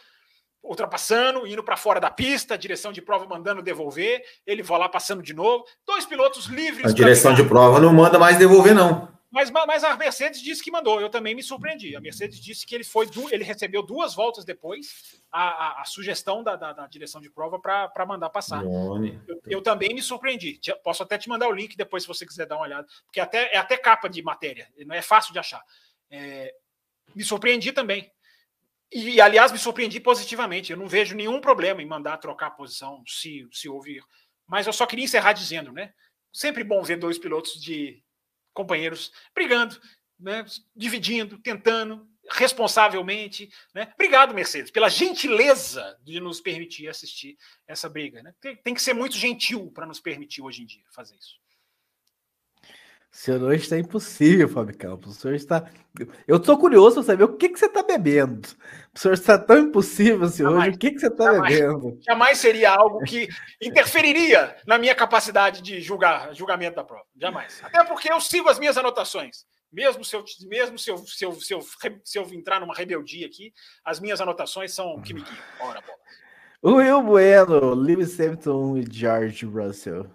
ultrapassando, 0.63 1.45
indo 1.45 1.63
para 1.63 1.77
fora 1.77 1.99
da 1.99 2.09
pista, 2.09 2.57
direção 2.57 2.91
de 2.91 3.01
prova 3.01 3.25
mandando 3.25 3.61
devolver, 3.61 4.23
ele 4.45 4.63
vai 4.63 4.79
lá 4.79 4.89
passando 4.89 5.21
de 5.21 5.33
novo, 5.33 5.63
dois 5.85 6.05
pilotos 6.05 6.47
livres. 6.47 6.91
A 6.91 6.95
direção 6.95 7.33
de 7.33 7.43
prova 7.43 7.79
não 7.79 7.93
manda 7.93 8.17
mais 8.17 8.37
devolver 8.37 8.73
não. 8.73 9.15
Mas, 9.29 9.51
mas 9.51 9.83
a 9.83 9.95
Mercedes 9.95 10.41
disse 10.41 10.63
que 10.63 10.71
mandou, 10.71 10.99
eu 10.99 11.09
também 11.09 11.35
me 11.35 11.43
surpreendi. 11.43 11.95
A 11.95 12.01
Mercedes 12.01 12.39
disse 12.39 12.65
que 12.65 12.73
ele 12.73 12.83
foi, 12.83 13.07
ele 13.29 13.43
recebeu 13.43 13.83
duas 13.83 14.15
voltas 14.15 14.43
depois 14.45 15.21
a, 15.31 15.41
a, 15.41 15.81
a 15.81 15.85
sugestão 15.85 16.41
da, 16.41 16.55
da, 16.55 16.73
da, 16.73 16.87
direção 16.87 17.21
de 17.21 17.29
prova 17.29 17.59
para 17.59 18.05
mandar 18.07 18.29
passar. 18.29 18.63
Eu, 18.63 19.41
eu, 19.45 19.61
também 19.61 19.93
me 19.93 20.01
surpreendi. 20.01 20.59
Posso 20.83 21.03
até 21.03 21.17
te 21.17 21.29
mandar 21.29 21.47
o 21.49 21.51
link 21.51 21.75
depois 21.75 22.03
se 22.03 22.07
você 22.07 22.25
quiser 22.25 22.47
dar 22.47 22.55
uma 22.55 22.63
olhada, 22.63 22.87
porque 23.05 23.19
até, 23.19 23.53
é 23.53 23.57
até 23.57 23.77
capa 23.77 24.09
de 24.09 24.23
matéria, 24.23 24.69
não 24.85 24.95
é 24.95 25.01
fácil 25.01 25.33
de 25.33 25.39
achar. 25.39 25.61
É, 26.09 26.53
me 27.15 27.23
surpreendi 27.23 27.71
também. 27.71 28.11
E, 28.91 29.19
aliás, 29.19 29.51
me 29.51 29.57
surpreendi 29.57 29.99
positivamente. 29.99 30.71
Eu 30.71 30.77
não 30.77 30.87
vejo 30.87 31.15
nenhum 31.15 31.41
problema 31.41 31.81
em 31.81 31.85
mandar 31.85 32.17
trocar 32.17 32.47
a 32.47 32.51
posição 32.51 33.03
se, 33.05 33.47
se 33.51 33.67
ouvir. 33.67 34.03
Mas 34.45 34.65
eu 34.65 34.73
só 34.73 34.85
queria 34.85 35.05
encerrar 35.05 35.33
dizendo, 35.33 35.71
né? 35.71 35.93
Sempre 36.31 36.63
bom 36.63 36.81
ver 36.83 36.97
dois 36.97 37.17
pilotos 37.17 37.61
de 37.61 38.01
companheiros 38.53 39.11
brigando, 39.35 39.79
né? 40.19 40.45
dividindo, 40.75 41.37
tentando, 41.37 42.07
responsavelmente. 42.31 43.49
Né? 43.73 43.91
Obrigado, 43.93 44.33
Mercedes, 44.33 44.71
pela 44.71 44.89
gentileza 44.89 45.97
de 46.03 46.19
nos 46.19 46.39
permitir 46.39 46.87
assistir 46.87 47.37
essa 47.67 47.89
briga. 47.89 48.21
Né? 48.23 48.33
Tem, 48.39 48.55
tem 48.55 48.73
que 48.73 48.81
ser 48.81 48.93
muito 48.93 49.17
gentil 49.17 49.71
para 49.71 49.85
nos 49.85 49.99
permitir 49.99 50.41
hoje 50.41 50.63
em 50.63 50.65
dia 50.65 50.83
fazer 50.91 51.15
isso. 51.15 51.35
O 53.17 53.19
senhor 53.19 53.41
hoje 53.41 53.63
está 53.63 53.79
impossível, 53.79 54.47
Fábio 54.47 54.77
Campos. 54.77 55.17
O 55.17 55.19
senhor 55.19 55.33
está. 55.33 55.67
Eu 56.27 56.37
estou 56.37 56.55
curioso 56.55 56.97
para 56.97 57.03
saber 57.03 57.23
o 57.23 57.35
que, 57.35 57.49
que 57.49 57.57
você 57.57 57.65
está 57.65 57.81
bebendo. 57.81 58.47
O 58.95 58.99
senhor 58.99 59.15
está 59.15 59.39
tão 59.39 59.57
impossível, 59.57 60.27
senhor. 60.27 60.51
Jamais. 60.51 60.75
O 60.75 60.77
que, 60.77 60.91
que 60.91 60.99
você 60.99 61.07
está 61.07 61.31
bebendo? 61.31 61.99
Jamais 62.07 62.37
seria 62.37 62.69
algo 62.69 63.03
que 63.05 63.27
interferiria 63.59 64.55
na 64.67 64.77
minha 64.77 64.93
capacidade 64.93 65.63
de 65.63 65.81
julgar, 65.81 66.31
julgamento 66.35 66.75
da 66.75 66.83
prova. 66.83 67.05
Jamais. 67.19 67.59
Até 67.63 67.83
porque 67.85 68.11
eu 68.11 68.21
sigo 68.21 68.49
as 68.49 68.59
minhas 68.59 68.77
anotações. 68.77 69.45
Mesmo 69.73 70.05
se 70.05 70.15
eu, 70.15 70.23
mesmo 70.47 70.77
se 70.77 70.91
eu, 70.91 70.97
se 70.99 71.25
eu, 71.25 71.33
se 71.33 71.53
eu, 71.55 71.61
se 72.03 72.19
eu 72.19 72.23
entrar 72.31 72.59
numa 72.59 72.75
rebeldia 72.75 73.25
aqui, 73.25 73.51
as 73.83 73.99
minhas 73.99 74.21
anotações 74.21 74.75
são 74.75 74.93
o 74.93 75.01
que 75.01 75.15
me 75.15 75.23
guiam. 75.23 75.37
Ora, 75.59 75.81
bola. 75.81 76.77
Will 76.77 77.01
Bueno, 77.01 77.73
Lewis 77.73 78.19
Hamilton 78.19 78.77
e 78.77 78.85
George 78.87 79.43
Russell. 79.43 80.07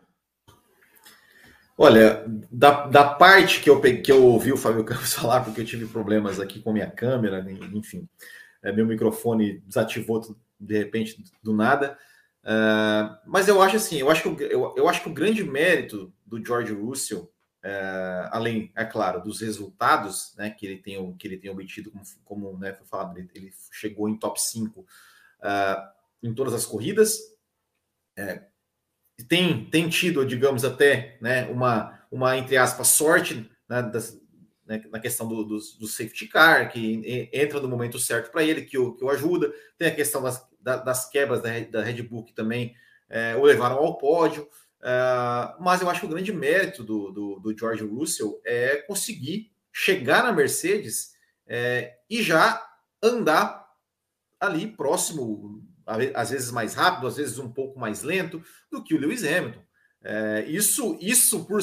Olha, 1.77 2.25
da, 2.51 2.87
da 2.87 3.05
parte 3.15 3.61
que 3.61 3.71
eu, 3.71 3.81
que 3.81 4.13
eu 4.13 4.25
ouvi 4.25 4.53
o 4.53 4.57
Fábio 4.57 4.85
Campos 4.85 5.15
falar, 5.15 5.43
porque 5.43 5.63
eu 5.63 5.67
tive 5.67 5.87
problemas 5.87 6.39
aqui 6.39 6.61
com 6.61 6.73
minha 6.73 6.91
câmera, 6.91 7.45
enfim, 7.73 8.09
é, 8.63 8.71
meu 8.71 8.87
microfone 8.87 9.61
desativou 9.61 10.37
de 10.61 10.79
repente 10.79 11.23
do 11.43 11.53
nada. 11.55 11.99
Uh, 12.45 13.17
mas 13.25 13.47
eu 13.47 13.63
acho 13.63 13.77
assim, 13.77 13.99
eu 13.99 14.11
acho 14.11 14.35
que 14.35 14.43
eu, 14.43 14.75
eu 14.77 14.89
acho 14.89 15.03
que 15.03 15.09
o 15.09 15.15
grande 15.15 15.45
mérito 15.45 16.13
do 16.27 16.45
George 16.45 16.73
Russell, 16.73 17.33
uh, 17.65 18.29
além, 18.31 18.73
é 18.77 18.85
claro, 18.85 19.23
dos 19.23 19.41
resultados 19.41 20.35
né, 20.37 20.51
que 20.51 20.67
ele 20.67 20.79
tem 20.79 21.17
que 21.17 21.27
ele 21.29 21.39
tem 21.39 21.51
obtido, 21.51 21.91
como, 21.91 22.05
como 22.25 22.59
né, 22.59 22.73
foi 22.73 22.87
falado, 22.87 23.17
ele, 23.17 23.31
ele 23.35 23.53
chegou 23.71 24.09
em 24.09 24.19
top 24.19 24.41
5 24.41 24.81
uh, 24.81 24.87
em 26.23 26.35
todas 26.35 26.53
as 26.53 26.67
corridas. 26.67 27.19
É, 28.17 28.43
tem, 29.29 29.65
tem 29.67 29.89
tido, 29.89 30.25
digamos, 30.25 30.65
até 30.65 31.17
né, 31.21 31.45
uma, 31.47 31.99
uma, 32.11 32.37
entre 32.37 32.57
aspas, 32.57 32.89
sorte 32.89 33.51
né, 33.69 33.83
das, 33.83 34.21
né, 34.67 34.83
na 34.91 34.99
questão 34.99 35.29
do, 35.29 35.45
do, 35.45 35.59
do, 35.79 35.87
safety 35.87 36.27
car, 36.27 36.71
que 36.71 37.29
entra 37.33 37.61
no 37.61 37.69
momento 37.69 37.99
certo 37.99 38.31
para 38.31 38.43
ele, 38.43 38.63
que 38.63 38.79
o, 38.79 38.95
que 38.95 39.05
o 39.05 39.11
ajuda. 39.11 39.53
Tem 39.79 39.89
a 39.89 39.95
questão 39.95 40.23
das, 40.23 40.47
das 40.61 41.09
quebras 41.09 41.43
da, 41.43 41.59
da 41.61 41.83
Red 41.83 42.03
Bull, 42.03 42.25
que 42.25 42.35
também 42.35 42.75
é, 43.09 43.37
o 43.37 43.45
levaram 43.45 43.77
ao 43.77 43.99
pódio. 43.99 44.49
É, 44.83 45.55
mas 45.61 45.81
eu 45.81 45.89
acho 45.89 46.01
que 46.01 46.07
o 46.07 46.11
grande 46.11 46.33
mérito 46.33 46.83
do, 46.83 47.13
do, 47.13 47.41
do, 47.41 47.57
George 47.57 47.85
Russell 47.85 48.41
é 48.45 48.77
conseguir 48.79 49.53
chegar 49.73 50.25
na 50.25 50.33
Mercedes 50.33 51.13
é, 51.47 51.99
e 52.11 52.23
já 52.23 52.63
andar 53.03 53.63
ali 54.41 54.67
próximo, 54.67 55.63
às 55.87 56.31
vezes 56.31 56.51
mais 56.51 56.75
rápido, 56.75 57.07
às 57.07 57.17
vezes 57.17 57.39
um 57.39 57.53
pouco 57.53 57.79
mais 57.79 58.03
lento 58.03 58.43
do 58.71 58.83
que 58.83 58.95
o 58.95 58.99
Lewis 58.99 59.25
Hamilton. 59.25 59.63
É, 60.05 60.45
isso, 60.49 60.99
isso 61.01 61.45
por, 61.45 61.61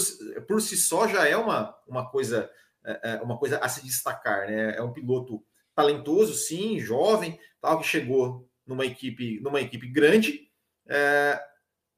por 0.48 0.62
si 0.62 0.78
só 0.78 1.08
já 1.08 1.28
é 1.28 1.36
uma, 1.36 1.76
uma 1.88 2.10
coisa 2.10 2.50
é, 2.86 3.16
é 3.16 3.22
uma 3.22 3.38
coisa 3.38 3.58
a 3.60 3.68
se 3.68 3.84
destacar, 3.84 4.48
né? 4.48 4.76
É 4.78 4.82
um 4.82 4.94
piloto 4.94 5.44
talentoso, 5.76 6.34
sim, 6.34 6.80
jovem, 6.80 7.40
tal 7.62 7.80
que 7.80 7.88
chegou 7.88 8.50
numa 8.66 8.86
equipe, 8.86 9.40
numa 9.42 9.60
equipe 9.60 9.88
grande 9.88 10.50
é, 10.88 11.42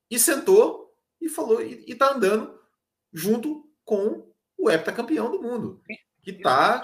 e 0.09 0.17
sentou 0.17 0.93
e 1.19 1.29
falou 1.29 1.61
e 1.61 1.85
está 1.87 2.13
andando 2.13 2.59
junto 3.13 3.69
com 3.83 4.31
o 4.57 4.69
heptacampeão 4.69 5.31
do 5.31 5.41
mundo, 5.41 5.81
que 6.21 6.31
está 6.31 6.81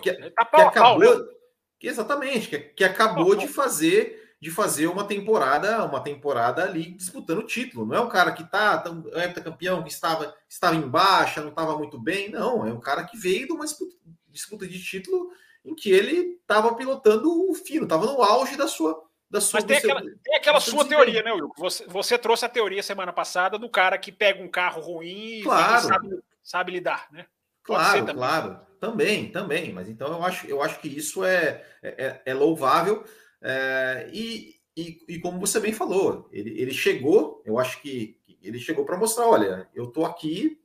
que, 0.00 0.12
tá 0.30 0.44
que 0.46 0.60
acabou, 0.60 1.18
né? 1.18 1.32
que, 1.78 1.86
exatamente, 1.88 2.48
que, 2.48 2.58
que 2.58 2.84
acabou 2.84 3.34
de 3.34 3.48
fazer 3.48 4.22
de 4.44 4.50
fazer 4.50 4.88
uma 4.88 5.04
temporada, 5.04 5.82
uma 5.86 6.02
temporada 6.02 6.62
ali 6.62 6.90
disputando 6.90 7.38
o 7.38 7.46
título. 7.46 7.86
Não 7.86 7.94
é 7.94 8.00
um 8.00 8.10
cara 8.10 8.30
que 8.30 8.44
tá, 8.44 8.84
é 9.14 9.26
campeão 9.40 9.82
que 9.82 9.88
estava 9.88 10.36
estava 10.46 10.76
em 10.76 10.86
baixa, 10.86 11.40
não 11.40 11.48
estava 11.48 11.78
muito 11.78 11.98
bem, 11.98 12.28
não, 12.28 12.66
é 12.66 12.70
um 12.70 12.78
cara 12.78 13.04
que 13.04 13.16
veio 13.16 13.46
de 13.46 13.54
uma 13.54 13.64
disputa, 13.64 13.96
disputa 14.28 14.68
de 14.68 14.84
título 14.84 15.30
em 15.64 15.74
que 15.74 15.90
ele 15.90 16.38
estava 16.42 16.74
pilotando 16.74 17.50
o 17.50 17.54
fino, 17.54 17.84
estava 17.84 18.04
no 18.04 18.22
auge 18.22 18.54
da 18.54 18.68
sua 18.68 19.02
da 19.30 19.40
sua 19.40 19.60
Mas 19.60 19.64
tem 19.64 19.78
aquela, 19.78 20.02
seu, 20.02 20.18
tem 20.22 20.36
aquela 20.36 20.60
sua 20.60 20.84
teoria, 20.84 21.22
né, 21.22 21.32
Will? 21.32 21.50
Você, 21.56 21.86
você 21.86 22.18
trouxe 22.18 22.44
a 22.44 22.48
teoria 22.50 22.82
semana 22.82 23.14
passada 23.14 23.58
do 23.58 23.70
cara 23.70 23.96
que 23.96 24.12
pega 24.12 24.42
um 24.42 24.48
carro 24.48 24.82
ruim 24.82 25.40
claro. 25.42 25.78
e 25.78 25.88
sabe, 25.88 26.18
sabe 26.42 26.72
lidar, 26.72 27.08
né? 27.10 27.24
Claro, 27.62 28.04
claro. 28.12 28.60
Também, 28.78 29.30
também. 29.30 29.72
Mas 29.72 29.88
então 29.88 30.08
eu 30.08 30.22
acho, 30.22 30.46
eu 30.46 30.62
acho 30.62 30.78
que 30.80 30.88
isso 30.88 31.24
é, 31.24 31.64
é, 31.82 32.20
é 32.26 32.34
louvável. 32.34 33.02
É, 33.44 34.08
e, 34.10 34.54
e, 34.74 34.98
e, 35.06 35.18
como 35.20 35.38
você 35.38 35.60
bem 35.60 35.72
falou, 35.72 36.26
ele, 36.32 36.58
ele 36.58 36.72
chegou, 36.72 37.42
eu 37.44 37.58
acho 37.58 37.82
que 37.82 38.18
ele 38.42 38.58
chegou 38.58 38.86
para 38.86 38.96
mostrar: 38.96 39.28
olha, 39.28 39.68
eu 39.74 39.84
estou 39.84 40.06
aqui 40.06 40.58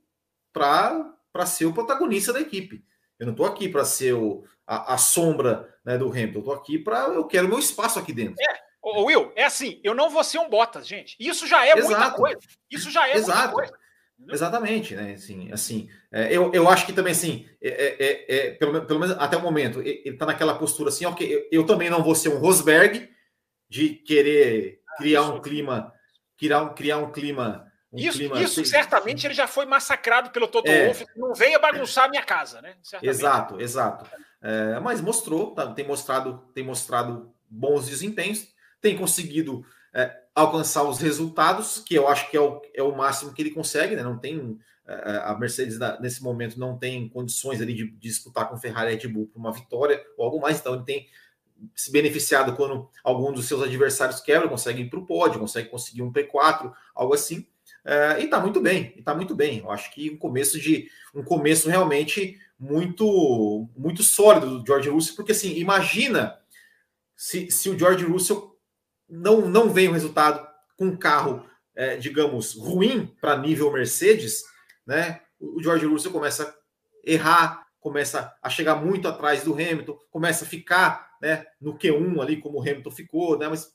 para 0.50 1.46
ser 1.46 1.66
o 1.66 1.74
protagonista 1.74 2.32
da 2.32 2.40
equipe. 2.40 2.82
Eu 3.18 3.26
não 3.26 3.32
estou 3.32 3.44
aqui 3.44 3.68
para 3.68 3.84
ser 3.84 4.14
o, 4.14 4.44
a, 4.66 4.94
a 4.94 4.98
sombra 4.98 5.78
né, 5.84 5.98
do 5.98 6.08
Hamilton, 6.08 6.38
eu 6.38 6.40
estou 6.40 6.54
aqui 6.54 6.78
para. 6.78 7.08
Eu 7.08 7.26
quero 7.26 7.48
meu 7.48 7.58
espaço 7.58 7.98
aqui 7.98 8.14
dentro. 8.14 8.36
É, 8.40 8.58
o 8.82 9.04
Will, 9.04 9.30
é 9.36 9.44
assim: 9.44 9.78
eu 9.84 9.94
não 9.94 10.08
vou 10.08 10.24
ser 10.24 10.38
um 10.38 10.48
Bottas, 10.48 10.86
gente. 10.86 11.16
Isso 11.20 11.46
já 11.46 11.66
é 11.66 11.72
Exato. 11.72 11.86
muita 11.86 12.10
coisa. 12.12 12.40
Isso 12.70 12.90
já 12.90 13.08
é 13.08 13.16
Exato. 13.16 13.38
muita 13.38 13.52
coisa. 13.52 13.79
Exatamente, 14.28 14.94
né? 14.94 15.14
Assim, 15.14 15.52
assim 15.52 15.88
é, 16.12 16.34
eu, 16.34 16.52
eu 16.52 16.68
acho 16.68 16.86
que 16.86 16.92
também, 16.92 17.12
assim, 17.12 17.48
é, 17.60 17.68
é, 17.68 17.96
é, 17.98 18.36
é 18.36 18.50
pelo, 18.52 18.84
pelo 18.84 19.00
menos 19.00 19.16
até 19.18 19.36
o 19.36 19.42
momento, 19.42 19.80
ele 19.80 20.02
está 20.04 20.26
naquela 20.26 20.54
postura 20.54 20.88
assim, 20.88 21.04
ok, 21.04 21.26
eu, 21.34 21.48
eu, 21.50 21.66
também 21.66 21.90
não 21.90 22.02
vou 22.02 22.14
ser 22.14 22.28
um 22.28 22.38
Rosberg 22.38 23.08
de 23.68 23.90
querer 23.90 24.80
criar 24.98 25.22
um 25.22 25.40
clima, 25.40 25.92
criar 26.36 26.62
um, 26.62 26.74
criar 26.74 26.98
um 26.98 27.10
clima. 27.10 27.66
Um 27.92 27.98
isso, 27.98 28.18
clima 28.18 28.40
isso 28.40 28.60
assim, 28.60 28.70
certamente 28.70 29.26
ele 29.26 29.34
já 29.34 29.48
foi 29.48 29.66
massacrado 29.66 30.30
pelo 30.30 30.46
Toto 30.46 30.70
é, 30.70 30.84
Wolff, 30.84 31.06
não 31.16 31.34
venha 31.34 31.58
bagunçar 31.58 32.04
a 32.04 32.08
minha 32.08 32.22
casa, 32.22 32.60
né? 32.60 32.76
Certamente. 32.82 33.16
Exato, 33.16 33.60
exato. 33.60 34.06
É, 34.42 34.78
mas 34.80 35.00
mostrou, 35.00 35.54
tá, 35.54 35.72
tem 35.72 35.86
mostrado, 35.86 36.38
tem 36.54 36.64
mostrado 36.64 37.34
bons 37.48 37.88
desempenhos, 37.88 38.48
tem 38.80 38.96
conseguido 38.96 39.64
é, 39.92 40.19
alcançar 40.34 40.84
os 40.84 40.98
resultados, 40.98 41.78
que 41.78 41.94
eu 41.94 42.08
acho 42.08 42.30
que 42.30 42.36
é 42.36 42.40
o, 42.40 42.62
é 42.74 42.82
o 42.82 42.96
máximo 42.96 43.32
que 43.32 43.42
ele 43.42 43.50
consegue, 43.50 43.96
né? 43.96 44.02
Não 44.02 44.18
tem 44.18 44.58
é, 44.90 44.92
é, 44.92 45.16
a 45.24 45.36
Mercedes 45.38 45.78
nesse 46.00 46.20
momento 46.22 46.58
não 46.58 46.76
tem 46.76 47.08
condições 47.08 47.60
ali 47.60 47.74
de, 47.74 47.90
de 47.90 48.08
disputar 48.08 48.48
com 48.48 48.56
Ferrari 48.56 48.92
e 48.92 48.96
Red 48.96 49.08
Bull 49.08 49.28
para 49.28 49.38
uma 49.38 49.52
vitória 49.52 50.04
ou 50.16 50.24
algo 50.24 50.40
mais, 50.40 50.58
então 50.58 50.74
ele 50.74 50.84
tem 50.84 51.08
se 51.76 51.92
beneficiado 51.92 52.56
quando 52.56 52.88
algum 53.04 53.32
dos 53.32 53.46
seus 53.46 53.62
adversários 53.62 54.20
quebra, 54.20 54.48
consegue 54.48 54.82
ir 54.82 54.90
para 54.90 54.98
o 54.98 55.06
pódio, 55.06 55.38
consegue 55.38 55.68
conseguir 55.68 56.02
um 56.02 56.12
P4, 56.12 56.72
algo 56.94 57.14
assim. 57.14 57.46
É, 57.84 58.20
e 58.20 58.24
está 58.24 58.40
muito 58.40 58.60
bem, 58.60 58.94
está 58.96 59.14
muito 59.14 59.34
bem. 59.34 59.58
Eu 59.58 59.70
acho 59.70 59.92
que 59.92 60.10
um 60.10 60.16
começo 60.16 60.58
de 60.58 60.88
um 61.14 61.22
começo 61.22 61.68
realmente 61.68 62.38
muito 62.58 63.68
muito 63.76 64.02
sólido 64.02 64.58
do 64.58 64.66
George 64.66 64.88
Russell, 64.88 65.14
porque 65.14 65.32
assim, 65.32 65.54
imagina 65.56 66.36
se, 67.16 67.50
se 67.50 67.70
o 67.70 67.78
George 67.78 68.04
Russell 68.04 68.49
não, 69.10 69.48
não 69.48 69.70
vem 69.70 69.88
o 69.88 69.92
resultado 69.92 70.46
com 70.76 70.86
um 70.86 70.96
carro, 70.96 71.44
é, 71.74 71.96
digamos, 71.96 72.54
ruim 72.54 73.06
para 73.20 73.36
nível 73.36 73.72
Mercedes, 73.72 74.44
né? 74.86 75.20
O 75.38 75.62
George 75.62 75.86
Russell 75.86 76.12
começa 76.12 76.44
a 76.44 76.54
errar, 77.04 77.66
começa 77.80 78.34
a 78.42 78.48
chegar 78.50 78.76
muito 78.76 79.08
atrás 79.08 79.42
do 79.42 79.54
Hamilton, 79.54 79.98
começa 80.10 80.44
a 80.44 80.48
ficar 80.48 81.16
né, 81.20 81.46
no 81.60 81.78
Q1 81.78 82.20
ali, 82.20 82.40
como 82.40 82.58
o 82.58 82.62
Hamilton 82.62 82.90
ficou, 82.90 83.38
né? 83.38 83.48
Mas, 83.48 83.74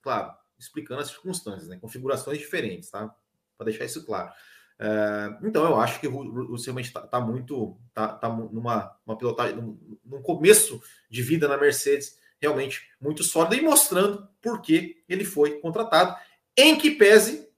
claro, 0.00 0.32
explicando 0.58 1.00
as 1.00 1.08
circunstâncias, 1.08 1.68
né? 1.68 1.78
Configurações 1.80 2.38
diferentes, 2.38 2.90
tá? 2.90 3.14
Para 3.56 3.66
deixar 3.66 3.84
isso 3.84 4.04
claro. 4.06 4.32
É, 4.78 5.38
então, 5.44 5.64
eu 5.64 5.80
acho 5.80 6.00
que 6.00 6.08
o 6.08 6.46
Russell 6.46 6.78
está 6.80 7.02
tá 7.06 7.20
muito, 7.20 7.78
tá, 7.92 8.08
tá 8.08 8.28
numa 8.28 8.96
uma 9.06 9.16
pilotagem, 9.16 9.56
num, 9.56 9.78
num 10.04 10.22
começo 10.22 10.82
de 11.10 11.22
vida 11.22 11.46
na 11.46 11.56
Mercedes 11.56 12.16
realmente 12.42 12.90
muito 13.00 13.22
sólida 13.22 13.54
e 13.54 13.62
mostrando 13.62 14.28
por 14.42 14.60
que 14.60 15.02
ele 15.08 15.24
foi 15.24 15.60
contratado, 15.60 16.16
em 16.56 16.76
que 16.76 16.90
pese 16.90 17.48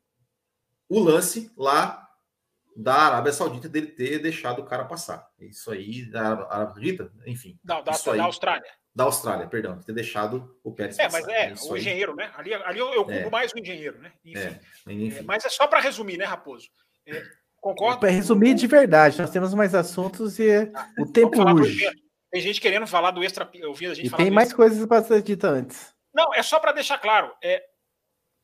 o 0.88 1.00
lance 1.00 1.50
lá 1.56 2.06
da 2.76 2.94
Arábia 2.94 3.32
Saudita 3.32 3.68
dele 3.68 3.86
ter 3.86 4.18
deixado 4.18 4.60
o 4.60 4.64
cara 4.64 4.84
passar. 4.84 5.28
Isso 5.40 5.70
aí, 5.70 6.04
da 6.04 6.28
Arábia 6.28 6.74
Saudita, 6.74 7.12
enfim. 7.24 7.58
Não, 7.64 7.82
da, 7.82 7.92
isso 7.92 8.10
aí, 8.10 8.18
da 8.18 8.24
Austrália. 8.24 8.70
Da 8.94 9.04
Austrália, 9.04 9.46
perdão, 9.46 9.80
ter 9.80 9.92
deixado 9.92 10.56
o 10.62 10.72
Pérez 10.72 10.98
é, 10.98 11.04
passar. 11.04 11.20
Mas 11.22 11.28
é, 11.28 11.52
isso 11.52 11.70
o 11.70 11.74
aí. 11.74 11.80
engenheiro, 11.80 12.14
né? 12.14 12.30
Ali, 12.36 12.54
ali 12.54 12.78
eu, 12.78 12.92
eu 12.92 13.10
é. 13.10 13.30
mais 13.30 13.52
o 13.52 13.58
engenheiro, 13.58 13.98
né? 13.98 14.12
Enfim. 14.24 14.38
É, 14.38 14.92
enfim. 14.92 15.18
É, 15.18 15.22
mas 15.22 15.44
é 15.44 15.48
só 15.48 15.66
para 15.66 15.80
resumir, 15.80 16.16
né, 16.16 16.24
Raposo? 16.24 16.68
É, 17.06 17.22
concordo? 17.60 18.00
Para 18.00 18.10
resumir 18.10 18.54
de 18.54 18.66
verdade, 18.66 19.18
nós 19.20 19.30
temos 19.30 19.54
mais 19.54 19.74
assuntos 19.74 20.38
e 20.38 20.50
ah, 20.74 20.90
o 20.98 21.06
tempo 21.06 21.40
urge. 21.42 21.88
Tem 22.34 22.42
gente 22.42 22.60
querendo 22.60 22.84
falar 22.84 23.12
do 23.12 23.22
extra. 23.22 23.48
Eu 23.54 23.72
vi 23.72 23.86
a 23.86 23.94
gente 23.94 24.08
e 24.08 24.10
tem 24.10 24.28
mais 24.28 24.48
extra... 24.48 24.56
coisas 24.56 24.84
para 24.88 25.04
ser 25.04 25.22
dita 25.22 25.46
antes. 25.46 25.94
Não, 26.12 26.34
é 26.34 26.42
só 26.42 26.58
para 26.58 26.72
deixar 26.72 26.98
claro. 26.98 27.32
É, 27.40 27.64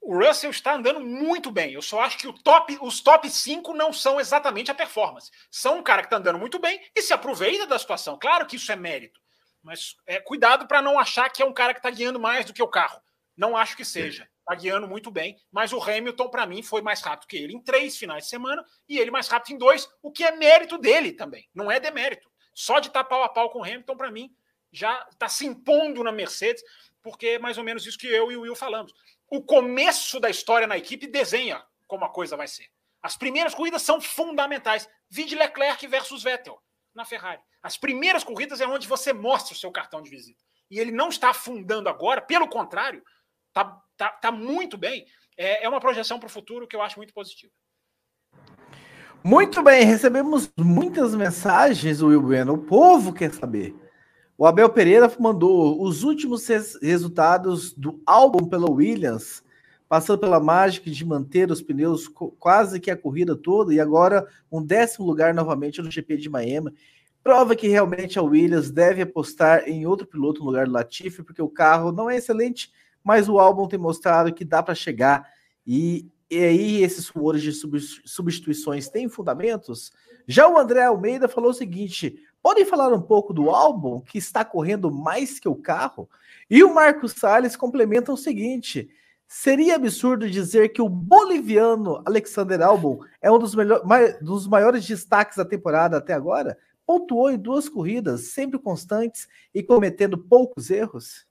o 0.00 0.16
Russell 0.16 0.52
está 0.52 0.76
andando 0.76 1.00
muito 1.00 1.50
bem. 1.50 1.72
Eu 1.72 1.82
só 1.82 2.00
acho 2.02 2.16
que 2.16 2.32
top, 2.44 2.78
os 2.80 3.00
top 3.00 3.28
5 3.28 3.74
não 3.74 3.92
são 3.92 4.20
exatamente 4.20 4.70
a 4.70 4.76
performance. 4.76 5.32
São 5.50 5.78
um 5.78 5.82
cara 5.82 6.02
que 6.02 6.06
está 6.06 6.18
andando 6.18 6.38
muito 6.38 6.60
bem 6.60 6.80
e 6.94 7.02
se 7.02 7.12
aproveita 7.12 7.66
da 7.66 7.76
situação. 7.80 8.16
Claro 8.16 8.46
que 8.46 8.54
isso 8.54 8.70
é 8.70 8.76
mérito. 8.76 9.18
Mas 9.60 9.96
é, 10.06 10.20
cuidado 10.20 10.68
para 10.68 10.80
não 10.80 10.96
achar 10.96 11.28
que 11.28 11.42
é 11.42 11.44
um 11.44 11.52
cara 11.52 11.74
que 11.74 11.80
está 11.80 11.90
guiando 11.90 12.20
mais 12.20 12.46
do 12.46 12.52
que 12.52 12.62
o 12.62 12.68
carro. 12.68 13.02
Não 13.36 13.56
acho 13.56 13.76
que 13.76 13.84
seja. 13.84 14.28
Está 14.38 14.54
guiando 14.54 14.86
muito 14.86 15.10
bem. 15.10 15.36
Mas 15.50 15.72
o 15.72 15.82
Hamilton, 15.82 16.28
para 16.28 16.46
mim, 16.46 16.62
foi 16.62 16.80
mais 16.80 17.00
rápido 17.00 17.26
que 17.26 17.36
ele 17.36 17.54
em 17.54 17.60
três 17.60 17.96
finais 17.96 18.22
de 18.22 18.30
semana 18.30 18.64
e 18.88 19.00
ele 19.00 19.10
mais 19.10 19.26
rápido 19.26 19.56
em 19.56 19.58
dois, 19.58 19.90
o 20.00 20.12
que 20.12 20.22
é 20.22 20.30
mérito 20.36 20.78
dele 20.78 21.10
também. 21.10 21.48
Não 21.52 21.68
é 21.68 21.80
demérito. 21.80 22.30
Só 22.52 22.78
de 22.78 22.89
estar 22.89 23.05
pau 23.05 23.22
a 23.22 23.28
pau 23.28 23.51
com 23.51 23.60
o 23.60 23.64
Hamilton, 23.64 23.97
para 23.97 24.10
mim, 24.10 24.35
já 24.72 25.06
está 25.10 25.28
se 25.28 25.47
impondo 25.47 26.02
na 26.05 26.12
Mercedes, 26.12 26.62
porque 27.02 27.27
é 27.27 27.39
mais 27.39 27.59
ou 27.59 27.64
menos 27.64 27.86
isso 27.86 27.98
que 27.98 28.06
eu 28.06 28.31
e 28.31 28.36
o 28.36 28.43
Will 28.43 28.56
falamos. 28.56 28.93
O 29.28 29.43
começo 29.43 30.20
da 30.20 30.28
história 30.28 30.66
na 30.66 30.77
equipe 30.77 31.06
desenha 31.06 31.64
como 31.86 32.05
a 32.05 32.09
coisa 32.09 32.36
vai 32.36 32.48
ser. 32.48 32.68
As 33.02 33.16
primeiras 33.16 33.55
corridas 33.55 33.82
são 33.82 34.01
fundamentais. 34.01 34.89
Vide 35.09 35.35
Leclerc 35.35 35.86
versus 35.86 36.22
Vettel 36.22 36.60
na 36.94 37.05
Ferrari. 37.05 37.40
As 37.62 37.77
primeiras 37.77 38.24
corridas 38.24 38.60
é 38.60 38.66
onde 38.66 38.86
você 38.86 39.12
mostra 39.12 39.55
o 39.55 39.56
seu 39.56 39.70
cartão 39.70 40.02
de 40.02 40.10
visita. 40.10 40.44
E 40.70 40.78
ele 40.78 40.93
não 40.93 41.09
está 41.09 41.31
afundando 41.31 41.89
agora, 41.89 42.20
pelo 42.20 42.48
contrário, 42.48 43.02
está 43.48 43.64
tá, 43.97 44.10
tá 44.10 44.31
muito 44.31 44.77
bem. 44.78 45.06
É, 45.36 45.64
é 45.64 45.68
uma 45.68 45.81
projeção 45.81 46.18
para 46.18 46.27
o 46.27 46.31
futuro 46.31 46.66
que 46.66 46.77
eu 46.77 46.82
acho 46.82 46.98
muito 46.98 47.12
positiva. 47.12 47.52
Muito 49.22 49.62
bem, 49.62 49.84
recebemos 49.84 50.51
muitas 50.59 51.14
mensagens, 51.14 52.01
Will 52.01 52.22
Bueno. 52.22 52.55
O 52.55 52.59
povo 52.59 53.12
quer 53.12 53.30
saber. 53.30 53.74
O 54.36 54.47
Abel 54.47 54.70
Pereira 54.70 55.12
mandou 55.20 55.82
os 55.82 56.02
últimos 56.02 56.47
res 56.48 56.78
resultados 56.80 57.74
do 57.74 58.01
álbum 58.06 58.48
pela 58.48 58.70
Williams, 58.70 59.44
passando 59.86 60.20
pela 60.20 60.40
mágica 60.40 60.90
de 60.90 61.05
manter 61.05 61.51
os 61.51 61.60
pneus 61.60 62.09
quase 62.38 62.80
que 62.80 62.90
a 62.90 62.97
corrida 62.97 63.36
toda 63.36 63.74
e 63.74 63.78
agora 63.78 64.26
um 64.51 64.64
décimo 64.64 65.06
lugar 65.06 65.34
novamente 65.34 65.82
no 65.82 65.90
GP 65.90 66.16
de 66.16 66.30
Miami. 66.30 66.72
Prova 67.22 67.55
que 67.55 67.68
realmente 67.68 68.18
a 68.18 68.22
Williams 68.22 68.70
deve 68.70 69.02
apostar 69.02 69.68
em 69.68 69.84
outro 69.84 70.06
piloto 70.06 70.40
no 70.40 70.47
lugar 70.47 70.64
do 70.64 70.72
Latifi, 70.72 71.22
porque 71.22 71.42
o 71.42 71.48
carro 71.48 71.92
não 71.92 72.09
é 72.09 72.16
excelente, 72.16 72.72
mas 73.05 73.28
o 73.28 73.38
álbum 73.38 73.68
tem 73.68 73.78
mostrado 73.78 74.32
que 74.32 74.47
dá 74.47 74.62
para 74.62 74.74
chegar 74.74 75.28
e 75.66 76.09
e 76.31 76.39
aí 76.39 76.82
esses 76.82 77.09
rumores 77.09 77.43
de 77.43 77.52
substituições 77.52 78.89
têm 78.89 79.09
fundamentos? 79.09 79.90
Já 80.28 80.48
o 80.48 80.57
André 80.57 80.85
Almeida 80.85 81.27
falou 81.27 81.51
o 81.51 81.55
seguinte: 81.55 82.23
podem 82.40 82.65
falar 82.65 82.93
um 82.93 83.02
pouco 83.02 83.32
do 83.32 83.51
álbum 83.51 84.01
que 84.01 84.19
está 84.19 84.44
correndo 84.44 84.93
mais 84.93 85.40
que 85.40 85.48
o 85.48 85.57
carro? 85.57 86.09
E 86.48 86.62
o 86.62 86.73
Marcos 86.73 87.12
Salles 87.15 87.57
complementa 87.57 88.12
o 88.12 88.16
seguinte: 88.16 88.89
seria 89.27 89.74
absurdo 89.74 90.31
dizer 90.31 90.69
que 90.69 90.81
o 90.81 90.89
boliviano 90.89 92.01
Alexander 92.07 92.62
Albon 92.62 93.01
é 93.20 93.31
um 93.31 93.39
dos, 93.39 93.55
dos 94.20 94.47
maiores 94.47 94.86
destaques 94.86 95.36
da 95.36 95.44
temporada 95.44 95.97
até 95.97 96.12
agora? 96.12 96.57
Pontuou 96.86 97.31
em 97.31 97.39
duas 97.39 97.69
corridas, 97.69 98.32
sempre 98.32 98.59
constantes 98.59 99.27
e 99.52 99.62
cometendo 99.62 100.16
poucos 100.16 100.70
erros? 100.70 101.30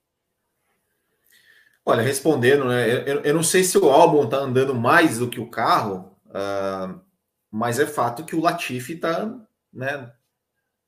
Olha, 1.90 2.03
respondendo, 2.03 2.66
né? 2.66 2.88
Eu, 3.10 3.22
eu 3.22 3.34
não 3.34 3.41
sei 3.41 3.64
se 3.64 3.76
o 3.76 3.90
álbum 3.90 4.24
está 4.24 4.38
andando 4.38 4.76
mais 4.76 5.18
do 5.18 5.28
que 5.28 5.40
o 5.40 5.49
carro, 5.49 6.16
uh, 6.28 7.02
mas 7.49 7.80
é 7.80 7.88
fato 7.88 8.24
que 8.24 8.36
o 8.36 8.41
Latifi 8.41 8.94
está, 8.94 9.36
né? 9.74 10.14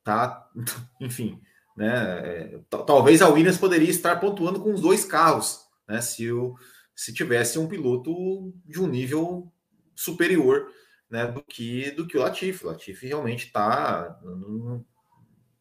Tá, 0.04 0.48
enfim, 1.00 1.42
né? 1.76 1.88
É, 1.88 2.60
talvez 2.86 3.20
a 3.20 3.28
Williams 3.28 3.58
poderia 3.58 3.90
estar 3.90 4.20
pontuando 4.20 4.60
com 4.60 4.72
os 4.72 4.80
dois 4.80 5.04
carros, 5.04 5.66
né? 5.88 6.00
Se, 6.00 6.30
o, 6.30 6.54
se 6.94 7.12
tivesse 7.12 7.58
um 7.58 7.66
piloto 7.66 8.54
de 8.64 8.80
um 8.80 8.86
nível 8.86 9.52
superior, 9.96 10.68
né? 11.10 11.26
Do 11.26 11.42
que 11.42 11.90
do 11.90 12.06
que 12.06 12.16
o 12.16 12.20
Latifi. 12.20 12.64
O 12.64 12.68
Latifi 12.68 13.08
realmente 13.08 13.46
está, 13.46 14.20
não, 14.22 14.86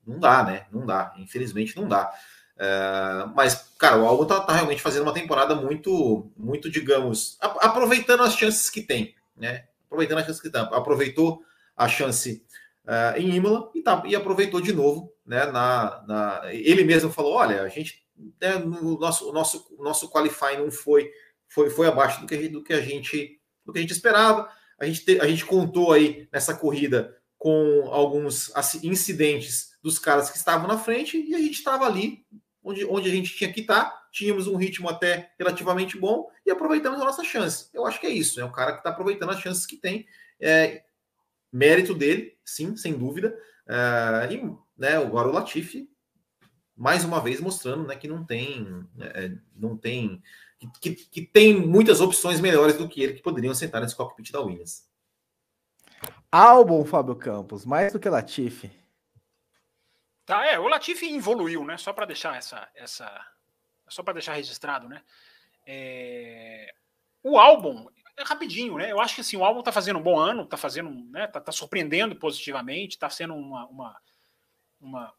não 0.05 0.19
dá, 0.19 0.43
né? 0.43 0.67
Não 0.71 0.85
dá. 0.85 1.15
Infelizmente 1.17 1.75
não 1.75 1.87
dá. 1.87 2.13
É, 2.63 3.25
mas, 3.35 3.73
cara, 3.79 3.97
o 3.97 4.05
Albon 4.05 4.23
tá, 4.25 4.39
tá, 4.39 4.53
realmente 4.53 4.83
fazendo 4.83 5.01
uma 5.01 5.13
temporada 5.13 5.55
muito, 5.55 6.31
muito, 6.37 6.69
digamos, 6.69 7.35
aproveitando 7.41 8.21
as 8.21 8.35
chances 8.35 8.69
que 8.69 8.83
tem, 8.83 9.15
né? 9.35 9.65
Aproveitando 9.87 10.19
as 10.19 10.27
chances 10.27 10.41
que 10.43 10.51
tem. 10.51 10.61
Aproveitou 10.61 11.41
a 11.75 11.87
chance 11.87 12.45
uh, 12.85 13.19
em 13.19 13.35
Imola 13.35 13.71
e, 13.73 13.81
tá, 13.81 14.03
e 14.05 14.15
aproveitou 14.15 14.61
de 14.61 14.73
novo, 14.73 15.11
né? 15.25 15.47
Na, 15.47 16.03
na, 16.07 16.41
ele 16.53 16.83
mesmo 16.83 17.11
falou: 17.11 17.33
olha, 17.33 17.63
a 17.63 17.67
gente, 17.67 18.05
né, 18.39 18.59
no 18.59 18.99
nosso, 18.99 19.27
o 19.27 19.33
nosso, 19.33 19.75
nosso 19.79 20.07
qualify 20.11 20.55
não 20.55 20.69
foi, 20.69 21.09
foi, 21.47 21.71
foi 21.71 21.87
abaixo 21.87 22.21
do 22.21 22.27
que, 22.27 22.47
do 22.47 22.63
que 22.63 22.73
a 22.73 22.81
gente, 22.81 23.41
do 23.65 23.73
que 23.73 23.79
a 23.79 23.81
gente 23.81 23.93
esperava. 23.93 24.47
A 24.79 24.85
gente, 24.85 25.03
te, 25.03 25.19
a 25.19 25.25
gente 25.25 25.45
contou 25.45 25.93
aí 25.93 26.29
nessa 26.31 26.53
corrida 26.53 27.17
com 27.39 27.89
alguns 27.91 28.51
incidentes 28.83 29.71
dos 29.81 29.97
caras 29.97 30.29
que 30.29 30.37
estavam 30.37 30.67
na 30.67 30.77
frente 30.77 31.17
e 31.17 31.33
a 31.33 31.39
gente 31.39 31.55
estava 31.55 31.87
ali 31.87 32.23
onde, 32.63 32.85
onde 32.85 33.09
a 33.09 33.11
gente 33.11 33.35
tinha 33.35 33.51
que 33.51 33.61
estar, 33.61 34.09
tínhamos 34.11 34.47
um 34.47 34.55
ritmo 34.55 34.89
até 34.89 35.31
relativamente 35.37 35.97
bom 35.97 36.29
e 36.45 36.51
aproveitamos 36.51 37.01
a 37.01 37.05
nossa 37.05 37.23
chance. 37.23 37.69
Eu 37.73 37.85
acho 37.85 37.99
que 37.99 38.07
é 38.07 38.11
isso, 38.11 38.39
é 38.39 38.45
um 38.45 38.51
cara 38.51 38.73
que 38.73 38.79
está 38.79 38.89
aproveitando 38.89 39.31
as 39.31 39.39
chances 39.39 39.65
que 39.65 39.77
tem. 39.77 40.05
É, 40.39 40.83
mérito 41.51 41.93
dele, 41.93 42.37
sim, 42.45 42.75
sem 42.75 42.93
dúvida. 42.93 43.37
É, 43.67 44.33
e 44.33 44.57
né, 44.77 44.97
agora 44.97 45.27
o 45.27 45.31
Latifi, 45.31 45.89
mais 46.75 47.03
uma 47.03 47.19
vez, 47.19 47.39
mostrando 47.39 47.85
né, 47.87 47.95
que 47.95 48.07
não 48.07 48.23
tem. 48.25 48.85
É, 48.99 49.31
não 49.55 49.77
tem 49.77 50.21
que, 50.79 50.91
que, 50.91 51.21
tem 51.21 51.59
muitas 51.59 52.01
opções 52.01 52.39
melhores 52.39 52.77
do 52.77 52.87
que 52.87 53.01
ele 53.01 53.13
que 53.13 53.21
poderiam 53.21 53.53
sentar 53.53 53.81
nesse 53.81 53.95
cockpit 53.95 54.31
da 54.31 54.41
Williams. 54.41 54.87
Albon, 56.31 56.85
Fábio 56.85 57.15
Campos, 57.15 57.65
mais 57.65 57.91
do 57.91 57.99
que 57.99 58.09
Latifi. 58.09 58.71
Tá, 60.31 60.45
é, 60.45 60.57
o 60.57 60.69
Latifi 60.69 61.13
evoluiu, 61.13 61.65
né? 61.65 61.75
Só 61.75 61.91
para 61.91 62.05
deixar 62.05 62.37
essa, 62.37 62.65
essa, 62.73 63.27
só 63.89 64.01
para 64.01 64.13
deixar 64.13 64.31
registrado, 64.31 64.87
né? 64.87 65.01
É... 65.67 66.73
O 67.21 67.37
álbum 67.37 67.85
é 68.15 68.23
rapidinho, 68.23 68.77
né? 68.77 68.89
Eu 68.89 69.01
acho 69.01 69.15
que 69.15 69.19
assim, 69.19 69.35
o 69.35 69.43
álbum 69.43 69.61
tá 69.61 69.73
fazendo 69.73 69.99
um 69.99 70.01
bom 70.01 70.17
ano, 70.17 70.45
tá 70.45 70.55
fazendo, 70.55 70.89
né? 71.11 71.27
Tá, 71.27 71.41
tá 71.41 71.51
surpreendendo 71.51 72.15
positivamente, 72.15 72.97
tá 72.97 73.09
sendo 73.09 73.35
uma, 73.35 73.65
uma, 73.65 74.01
uma, 74.79 75.13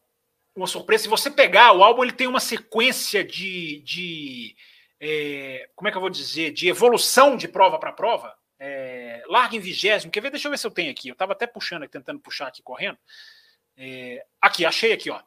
uma, 0.55 0.65
surpresa. 0.65 1.03
Se 1.03 1.09
você 1.09 1.29
pegar 1.29 1.73
o 1.73 1.83
álbum, 1.83 2.01
ele 2.03 2.13
tem 2.13 2.25
uma 2.25 2.39
sequência 2.39 3.23
de, 3.23 3.83
de 3.85 4.55
é... 4.99 5.69
como 5.75 5.89
é 5.89 5.91
que 5.91 5.97
eu 5.97 6.01
vou 6.01 6.09
dizer, 6.09 6.51
de 6.53 6.67
evolução 6.67 7.37
de 7.37 7.47
prova 7.47 7.77
para 7.77 7.93
prova. 7.93 8.35
É... 8.57 9.21
larga 9.27 9.55
em 9.55 9.59
vigésimo. 9.59 10.11
Quer 10.11 10.21
ver? 10.21 10.31
Deixa 10.31 10.47
eu 10.47 10.51
ver 10.51 10.57
se 10.57 10.65
eu 10.65 10.71
tenho 10.71 10.89
aqui. 10.89 11.09
Eu 11.09 11.15
tava 11.15 11.33
até 11.33 11.45
puxando, 11.45 11.87
tentando 11.87 12.19
puxar 12.19 12.47
aqui 12.47 12.63
correndo. 12.63 12.97
É, 13.75 14.25
aqui, 14.41 14.65
achei 14.65 14.93
aqui, 14.93 15.09
ó. 15.09 15.21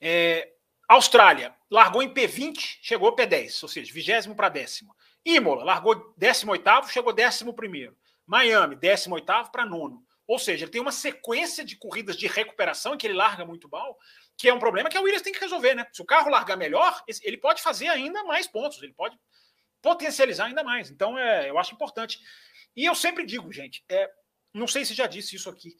É, 0.00 0.52
Austrália, 0.88 1.54
largou 1.70 2.02
em 2.02 2.12
P20, 2.12 2.78
chegou 2.80 3.14
P10, 3.14 3.62
ou 3.62 3.68
seja, 3.68 3.92
vigésimo 3.92 4.34
para 4.34 4.48
décimo. 4.48 4.94
Imola, 5.24 5.64
largou 5.64 6.14
18, 6.16 6.88
chegou 6.88 7.12
décimo 7.12 7.52
primeiro. 7.52 7.96
Miami, 8.26 8.76
18 8.76 9.24
para 9.50 9.66
nono. 9.66 10.04
Ou 10.26 10.38
seja, 10.38 10.64
ele 10.64 10.72
tem 10.72 10.80
uma 10.80 10.92
sequência 10.92 11.64
de 11.64 11.76
corridas 11.76 12.16
de 12.16 12.26
recuperação 12.26 12.96
que 12.96 13.06
ele 13.06 13.14
larga 13.14 13.46
muito 13.46 13.68
mal, 13.68 13.98
que 14.36 14.48
é 14.48 14.52
um 14.52 14.58
problema 14.58 14.90
que 14.90 14.96
a 14.96 15.00
Williams 15.00 15.22
tem 15.22 15.32
que 15.32 15.40
resolver, 15.40 15.74
né? 15.74 15.86
Se 15.90 16.02
o 16.02 16.04
carro 16.04 16.30
largar 16.30 16.56
melhor, 16.56 17.02
ele 17.22 17.38
pode 17.38 17.62
fazer 17.62 17.88
ainda 17.88 18.22
mais 18.24 18.46
pontos, 18.46 18.82
ele 18.82 18.92
pode 18.92 19.18
potencializar 19.80 20.44
ainda 20.44 20.62
mais. 20.62 20.90
Então, 20.90 21.18
é, 21.18 21.48
eu 21.48 21.58
acho 21.58 21.74
importante. 21.74 22.20
E 22.76 22.84
eu 22.84 22.94
sempre 22.94 23.24
digo, 23.24 23.50
gente, 23.50 23.82
é, 23.88 24.10
não 24.52 24.66
sei 24.66 24.84
se 24.84 24.92
já 24.92 25.06
disse 25.06 25.34
isso 25.34 25.48
aqui, 25.48 25.74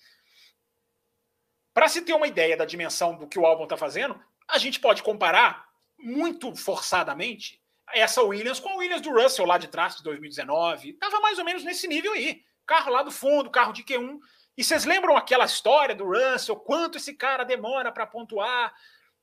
para 1.79 1.87
se 1.89 2.03
ter 2.03 2.13
uma 2.13 2.27
ideia 2.27 2.57
da 2.57 2.65
dimensão 2.65 3.15
do 3.15 3.29
que 3.29 3.39
o 3.39 3.47
álbum 3.47 3.63
está 3.63 3.77
fazendo, 3.77 4.21
a 4.49 4.59
gente 4.59 4.81
pode 4.81 5.01
comparar 5.01 5.69
muito 5.97 6.53
forçadamente 6.57 7.63
essa 7.95 8.21
Williams 8.21 8.59
com 8.59 8.71
a 8.71 8.75
Williams 8.79 9.01
do 9.01 9.13
Russell 9.13 9.47
lá 9.47 9.59
de 9.59 9.69
trás 9.69 9.95
de 9.95 10.03
2019. 10.03 10.95
Tava 10.95 11.21
mais 11.21 11.39
ou 11.39 11.45
menos 11.45 11.63
nesse 11.63 11.87
nível 11.87 12.15
aí. 12.15 12.43
Carro 12.67 12.91
lá 12.91 13.05
do 13.05 13.13
fundo, 13.13 13.49
carro 13.49 13.73
de 13.73 13.85
Q1. 13.85 14.19
E 14.57 14.65
vocês 14.65 14.85
lembram 14.85 15.17
aquela 15.17 15.45
história 15.45 15.95
do 15.95 16.05
Russell, 16.05 16.57
quanto 16.57 16.99
esse 16.99 17.15
cara 17.15 17.45
demora 17.45 17.93
para 17.93 18.09
pontuar? 18.09 18.75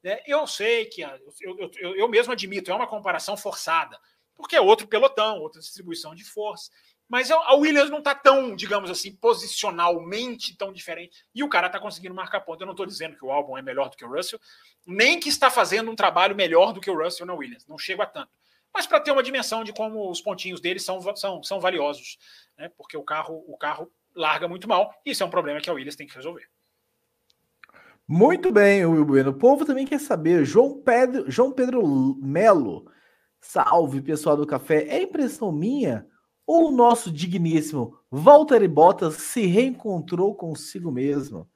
É, 0.02 0.24
eu 0.26 0.48
sei 0.48 0.86
que 0.86 1.02
eu, 1.02 1.10
eu, 1.42 1.72
eu, 1.78 1.96
eu 1.98 2.08
mesmo 2.08 2.32
admito, 2.32 2.72
é 2.72 2.74
uma 2.74 2.88
comparação 2.88 3.36
forçada, 3.36 4.00
porque 4.34 4.56
é 4.56 4.62
outro 4.62 4.88
pelotão, 4.88 5.42
outra 5.42 5.60
distribuição 5.60 6.16
de 6.16 6.24
força. 6.24 6.72
Mas 7.08 7.30
a 7.30 7.54
Williams 7.54 7.90
não 7.90 8.00
está 8.00 8.16
tão, 8.16 8.56
digamos 8.56 8.90
assim, 8.90 9.16
posicionalmente 9.16 10.58
tão 10.58 10.74
diferente. 10.74 11.24
E 11.36 11.44
o 11.44 11.50
cara 11.50 11.68
está 11.68 11.80
conseguindo 11.80 12.16
marcar 12.16 12.42
ponto. 12.42 12.62
Eu 12.62 12.66
não 12.66 12.74
estou 12.74 12.86
dizendo 12.86 13.16
que 13.16 13.24
o 13.24 13.32
álbum 13.32 13.58
é 13.58 13.62
melhor 13.62 13.90
do 13.90 13.96
que 13.96 14.04
o 14.04 14.10
Russell, 14.12 14.40
nem 14.86 15.20
que 15.20 15.30
está 15.30 15.52
fazendo 15.52 15.92
um 15.92 15.96
trabalho 15.96 16.36
melhor 16.36 16.74
do 16.74 16.82
que 16.82 16.90
o 16.90 16.98
Russell 16.98 17.28
na 17.28 17.34
Williams. 17.34 17.68
Não 17.68 17.78
chego 17.78 18.02
a 18.02 18.08
tanto. 18.08 18.32
Mas 18.74 18.88
para 18.88 19.00
ter 19.00 19.12
uma 19.12 19.24
dimensão 19.24 19.64
de 19.64 19.72
como 19.72 20.10
os 20.10 20.20
pontinhos 20.20 20.60
dele 20.60 20.80
são, 20.80 21.00
são, 21.16 21.44
são 21.44 21.60
valiosos. 21.60 22.18
Né? 22.58 22.70
Porque 22.76 22.98
o 22.98 23.04
carro, 23.04 23.44
o 23.48 23.56
carro 23.56 23.90
larga 24.14 24.48
muito 24.48 24.68
mal. 24.68 24.92
E 25.06 25.12
isso 25.12 25.22
é 25.22 25.26
um 25.26 25.30
problema 25.30 25.62
que 25.62 25.70
a 25.70 25.74
Williams 25.74 25.96
tem 25.96 26.08
que 26.08 26.16
resolver. 26.16 26.50
Muito 28.08 28.52
bem, 28.52 28.86
Will 28.86 29.06
Bueno. 29.06 29.30
O 29.32 29.38
povo 29.38 29.64
também 29.64 29.86
quer 29.86 30.00
saber. 30.00 30.44
João 30.44 30.82
Pedro, 30.82 31.30
João 31.30 31.52
Pedro 31.52 32.18
Melo. 32.22 32.92
Salve, 33.40 34.02
pessoal 34.02 34.36
do 34.36 34.48
café. 34.48 34.88
É 34.88 35.04
impressão 35.04 35.52
minha 35.52 36.08
o 36.48 36.72
nosso 36.72 37.12
digníssimo 37.12 37.98
Valtteri 38.12 38.68
Bottas 38.68 39.16
se 39.16 39.46
reencontrou 39.46 40.36
consigo 40.36 40.92
mesmo? 40.92 41.50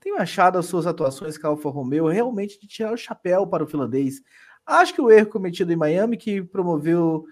Tenho 0.00 0.16
achado 0.16 0.58
as 0.58 0.66
suas 0.66 0.86
atuações 0.86 1.36
com 1.36 1.46
a 1.46 1.50
Alfa 1.50 1.68
Romeo 1.68 2.06
realmente 2.06 2.60
de 2.60 2.66
tirar 2.66 2.92
o 2.92 2.96
chapéu 2.96 3.46
para 3.46 3.64
o 3.64 3.66
finlandês. 3.66 4.22
Acho 4.64 4.94
que 4.94 5.00
o 5.00 5.10
erro 5.10 5.28
cometido 5.28 5.72
em 5.72 5.76
Miami, 5.76 6.16
que 6.16 6.42
promoveu 6.42 7.24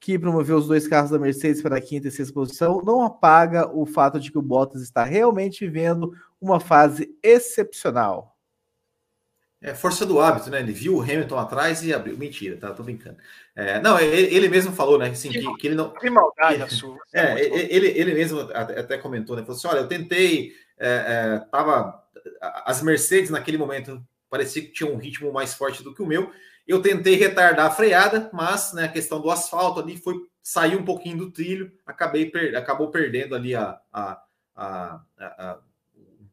que 0.00 0.16
promoveu 0.18 0.58
os 0.58 0.68
dois 0.68 0.86
carros 0.86 1.10
da 1.10 1.18
Mercedes 1.18 1.60
para 1.60 1.76
a 1.76 1.80
quinta 1.80 2.06
e 2.06 2.10
sexta 2.10 2.32
posição, 2.32 2.80
não 2.84 3.02
apaga 3.02 3.68
o 3.68 3.84
fato 3.84 4.20
de 4.20 4.30
que 4.30 4.38
o 4.38 4.42
Bottas 4.42 4.80
está 4.80 5.02
realmente 5.02 5.66
vivendo 5.66 6.12
uma 6.40 6.60
fase 6.60 7.12
excepcional. 7.20 8.36
É 9.60 9.74
força 9.74 10.06
do 10.06 10.20
hábito, 10.20 10.50
né? 10.50 10.60
Ele 10.60 10.72
viu 10.72 10.96
o 10.96 11.02
Hamilton 11.02 11.36
atrás 11.36 11.82
e 11.82 11.92
abriu. 11.92 12.16
Mentira, 12.16 12.56
tá? 12.56 12.72
Tô 12.72 12.84
brincando. 12.84 13.16
É, 13.58 13.80
não, 13.80 13.98
ele, 13.98 14.32
ele, 14.32 14.48
mesmo 14.48 14.72
falou, 14.72 14.96
né? 14.96 15.08
Assim, 15.08 15.30
que, 15.30 15.56
que, 15.56 15.66
ele 15.66 15.74
não. 15.74 15.90
Que 15.90 16.08
maldade 16.08 16.62
a 16.62 16.68
sua. 16.68 16.96
É, 17.12 17.40
ele, 17.74 17.88
ele 17.88 18.14
mesmo 18.14 18.40
até 18.52 18.96
comentou, 18.96 19.34
né? 19.34 19.42
Falou 19.42 19.56
assim: 19.56 19.66
olha, 19.66 19.80
eu 19.80 19.88
tentei. 19.88 20.52
É, 20.78 20.88
é, 20.88 21.38
tava. 21.50 22.00
As 22.40 22.80
Mercedes 22.82 23.30
naquele 23.30 23.58
momento 23.58 24.00
parecia 24.30 24.62
que 24.62 24.70
tinham 24.70 24.92
um 24.92 24.96
ritmo 24.96 25.32
mais 25.32 25.54
forte 25.54 25.82
do 25.82 25.92
que 25.92 26.00
o 26.00 26.06
meu. 26.06 26.30
Eu 26.68 26.80
tentei 26.80 27.16
retardar 27.16 27.66
a 27.66 27.70
freada, 27.70 28.30
mas 28.32 28.72
né, 28.74 28.84
a 28.84 28.92
questão 28.92 29.20
do 29.20 29.28
asfalto 29.28 29.80
ali 29.80 29.96
foi 29.96 30.14
sair 30.40 30.76
um 30.76 30.84
pouquinho 30.84 31.18
do 31.18 31.32
trilho, 31.32 31.72
acabei 31.84 32.26
per, 32.26 32.56
acabou 32.56 32.92
perdendo 32.92 33.34
ali 33.34 33.56
a, 33.56 33.80
a, 33.92 34.22
a, 34.54 35.00
a 35.18 35.58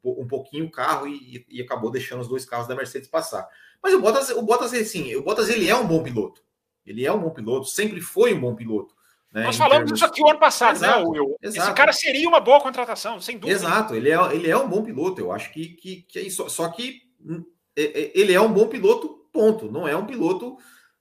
um 0.03 0.27
pouquinho 0.27 0.65
o 0.65 0.72
carro 0.72 1.07
e, 1.07 1.43
e, 1.49 1.60
acabou 1.60 1.89
deixando 1.89 2.22
os 2.22 2.27
dois 2.27 2.45
carros 2.45 2.68
da 2.68 2.76
Mercedes 2.76 3.10
passar. 3.10 3.49
Mas 3.81 3.95
o 3.95 3.99
Bottas, 3.99 4.30
o 4.30 4.43
Bottas, 4.43 4.73
assim, 4.73 5.15
o 5.15 5.23
Bottas 5.23 5.49
ele 5.49 5.68
é 5.68 5.76
um 5.76 5.88
bom 5.88 6.03
piloto. 6.03 6.44
Ele 6.86 7.06
é 7.06 7.12
um 7.12 7.20
bom 7.20 7.30
piloto, 7.30 7.66
sempre 7.68 8.02
foi 8.02 8.34
um 8.34 8.40
bom 8.40 8.56
piloto. 8.56 8.94
Né, 9.32 9.44
Nós 9.44 9.57
falamos 9.57 9.91
isso 9.91 10.06
aqui 10.06 10.22
o 10.22 10.30
ano 10.30 10.40
passado, 10.40 10.80
né, 10.80 10.88
exato, 10.88 11.12
né, 11.12 11.20
Will? 11.20 11.38
Exato. 11.41 11.68
Esse 11.68 11.76
cara 11.76 11.91
seria 11.91 12.28
uma 12.28 12.40
boa 12.40 12.62
contratação, 12.62 13.20
sem 13.20 13.38
dúvida. 13.38 13.60
Exato, 13.60 13.94
ele 13.94 14.10
é, 14.10 14.36
ele 14.36 14.49
é 14.49 14.57
um 14.57 14.70
bom 14.70 14.82
piloto. 14.82 15.20
Eu 15.20 15.32
acho 15.32 15.52
que, 15.52 15.70
que, 15.70 16.03
que 16.03 16.20
é 16.20 16.22
isso. 16.22 16.48
Só 16.49 16.70
que 16.70 17.02
hum, 17.20 17.44
é, 17.76 17.84
é, 17.84 18.12
ele 18.16 18.34
é 18.34 18.40
um 18.40 18.53
bom 18.53 18.68
piloto, 18.68 19.28
ponto. 19.34 19.70
Não 19.70 19.86
é 19.86 19.95
um 19.95 20.06
piloto 20.06 20.57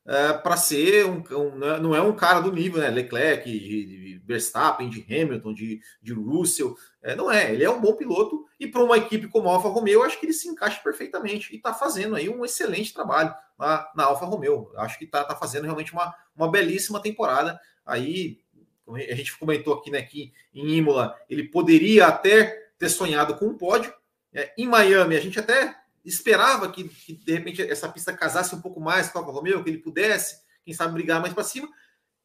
é, 0.06 0.32
para 0.32 0.56
ser 0.56 1.06
um, 1.06 1.23
um, 1.31 1.56
né, 1.56 1.78
não 1.78 1.94
é 1.94 2.02
um 2.02 2.15
cara 2.15 2.40
do 2.40 2.52
nível, 2.52 2.81
né? 2.81 2.90
Leclerc, 2.90 3.48
de, 3.48 3.86
de 3.86 4.23
Verstappen, 4.27 4.90
de 4.90 5.02
Hamilton, 5.09 5.55
de, 5.55 5.81
de 6.02 6.12
Russell, 6.12 6.77
é, 7.02 7.15
não 7.15 7.31
é. 7.31 7.52
Ele 7.52 7.62
é 7.62 7.70
um 7.70 7.81
bom 7.81 7.94
piloto 7.94 8.44
e 8.59 8.66
para 8.66 8.82
uma 8.82 8.98
equipe 8.98 9.28
como 9.28 9.48
a 9.48 9.52
Alfa 9.52 9.69
Romeo, 9.69 10.01
eu 10.01 10.02
acho 10.02 10.19
que 10.19 10.27
ele 10.27 10.32
se 10.32 10.48
encaixa 10.48 10.81
perfeitamente 10.82 11.52
e 11.52 11.56
está 11.56 11.73
fazendo 11.73 12.16
aí 12.16 12.28
um 12.28 12.44
excelente 12.44 12.93
trabalho 12.93 13.32
na, 13.59 13.90
na 13.94 14.05
Alfa 14.05 14.26
Romeo. 14.26 14.70
Acho 14.76 14.98
que 14.98 15.05
está 15.05 15.24
tá 15.24 15.35
fazendo 15.35 15.64
realmente 15.64 15.93
uma, 15.93 16.14
uma 16.36 16.51
belíssima 16.51 17.01
temporada. 17.01 17.59
Aí 17.85 18.40
a 18.86 19.14
gente 19.14 19.36
comentou 19.39 19.74
aqui, 19.74 19.90
né, 19.90 20.02
que 20.02 20.32
em 20.52 20.76
Imola 20.76 21.16
ele 21.28 21.44
poderia 21.44 22.06
até 22.06 22.68
ter 22.78 22.89
sonhado 22.89 23.36
com 23.36 23.47
um 23.47 23.56
pódio. 23.56 23.93
É, 24.32 24.52
em 24.59 24.66
Miami 24.66 25.16
a 25.16 25.20
gente 25.20 25.39
até 25.39 25.74
esperava 26.05 26.70
que, 26.70 26.85
que, 26.89 27.14
de 27.14 27.32
repente 27.32 27.62
essa 27.62 27.89
pista 27.89 28.12
casasse 28.12 28.55
um 28.55 28.60
pouco 28.60 28.81
mais 28.81 29.09
com 29.09 29.18
a 29.18 29.22
Alfa 29.22 29.32
Romeo, 29.32 29.62
que 29.64 29.70
ele 29.70 29.78
pudesse, 29.78 30.43
quem 30.64 30.74
sabe, 30.74 30.93
brigar 30.93 31.20
mais 31.20 31.32
para 31.32 31.44
cima. 31.44 31.68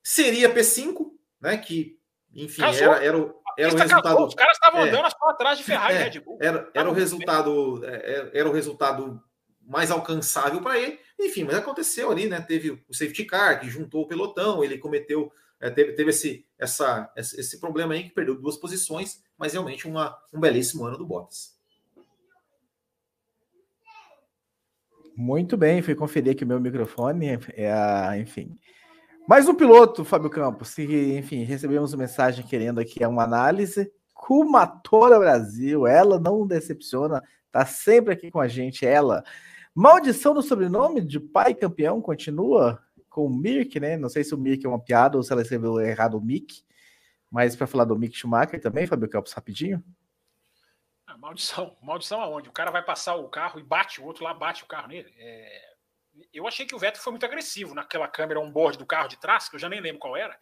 Seria 0.03 0.53
P5, 0.53 1.11
né? 1.39 1.57
Que, 1.57 1.97
enfim, 2.34 2.61
era, 2.61 3.03
era, 3.03 3.18
o, 3.18 3.35
era 3.57 3.73
o 3.73 3.77
resultado. 3.77 4.03
Casou, 4.03 4.27
os 4.27 4.35
caras 4.35 4.53
estavam 4.53 4.81
é, 4.81 4.89
andando 4.89 5.10
só 5.11 5.30
atrás 5.30 5.57
de 5.57 5.64
Ferrari 5.64 5.93
é, 5.93 6.01
e 6.01 6.03
Red 6.10 6.19
Bull. 6.19 6.38
Era, 6.41 6.69
era 6.73 6.89
o 6.89 6.93
resultado, 6.93 7.85
é, 7.85 7.95
é, 7.95 8.31
era 8.39 8.49
o 8.49 8.53
resultado 8.53 9.22
mais 9.61 9.91
alcançável 9.91 10.61
para 10.61 10.77
ele. 10.77 10.99
Enfim, 11.19 11.43
mas 11.43 11.55
aconteceu 11.55 12.09
ali, 12.09 12.27
né? 12.27 12.39
Teve 12.39 12.81
o 12.87 12.93
safety 12.93 13.25
car 13.25 13.59
que 13.59 13.69
juntou 13.69 14.03
o 14.03 14.07
pelotão, 14.07 14.63
ele 14.63 14.77
cometeu, 14.77 15.31
é, 15.59 15.69
teve, 15.69 15.91
teve 15.91 16.11
esse, 16.11 16.45
essa, 16.57 17.11
esse 17.15 17.59
problema 17.59 17.93
aí 17.93 18.03
que 18.03 18.15
perdeu 18.15 18.39
duas 18.39 18.55
posições, 18.55 19.21
mas 19.37 19.51
realmente 19.51 19.85
uma, 19.85 20.17
um 20.33 20.39
belíssimo 20.39 20.85
ano 20.85 20.97
do 20.97 21.05
Bottas. 21.05 21.59
Muito 25.13 25.57
bem, 25.57 25.81
fui 25.81 25.93
conferir 25.93 26.31
aqui 26.31 26.45
o 26.45 26.47
meu 26.47 26.61
microfone, 26.61 27.37
é, 27.49 28.17
enfim. 28.17 28.57
Mais 29.27 29.49
um 29.49 29.53
piloto, 29.53 30.05
Fábio 30.05 30.29
Campos, 30.29 30.73
que, 30.73 31.17
enfim, 31.17 31.43
recebemos 31.43 31.91
uma 31.91 31.99
mensagem 31.99 32.45
querendo 32.45 32.79
aqui 32.79 33.05
uma 33.05 33.23
análise. 33.23 33.91
Kumatora 34.13 35.19
Brasil, 35.19 35.85
ela 35.85 36.17
não 36.17 36.47
decepciona, 36.47 37.21
tá 37.51 37.65
sempre 37.65 38.13
aqui 38.13 38.31
com 38.31 38.39
a 38.39 38.47
gente, 38.47 38.85
ela. 38.85 39.21
Maldição 39.73 40.33
do 40.33 40.41
sobrenome 40.41 41.01
de 41.01 41.19
pai 41.19 41.53
campeão 41.53 42.01
continua 42.01 42.83
com 43.09 43.25
o 43.25 43.29
Mirk, 43.29 43.79
né? 43.79 43.97
Não 43.97 44.09
sei 44.09 44.23
se 44.23 44.33
o 44.33 44.37
Mirk 44.37 44.65
é 44.65 44.69
uma 44.69 44.79
piada 44.79 45.17
ou 45.17 45.23
se 45.23 45.31
ela 45.31 45.41
escreveu 45.41 45.79
errado 45.79 46.17
o 46.17 46.21
Mick, 46.21 46.63
mas 47.29 47.55
para 47.55 47.67
falar 47.67 47.85
do 47.85 47.97
Mick 47.97 48.15
Schumacher 48.15 48.61
também, 48.61 48.87
Fábio 48.87 49.09
Campos, 49.09 49.33
rapidinho. 49.33 49.83
Ah, 51.05 51.17
maldição. 51.17 51.75
Maldição 51.81 52.21
aonde? 52.21 52.49
O 52.49 52.53
cara 52.53 52.71
vai 52.71 52.83
passar 52.83 53.15
o 53.15 53.27
carro 53.29 53.59
e 53.59 53.63
bate, 53.63 53.99
o 53.99 54.05
outro 54.05 54.23
lá 54.23 54.33
bate 54.33 54.63
o 54.63 54.67
carro 54.67 54.87
nele. 54.87 55.11
É... 55.17 55.69
Eu 56.33 56.47
achei 56.47 56.65
que 56.65 56.75
o 56.75 56.79
Vettel 56.79 57.01
foi 57.01 57.11
muito 57.11 57.25
agressivo 57.25 57.73
naquela 57.73 58.07
câmera 58.07 58.39
on-board 58.39 58.77
do 58.77 58.85
carro 58.85 59.07
de 59.07 59.19
trás, 59.19 59.47
que 59.47 59.55
eu 59.55 59.59
já 59.59 59.69
nem 59.69 59.81
lembro 59.81 59.99
qual 59.99 60.15
era. 60.15 60.37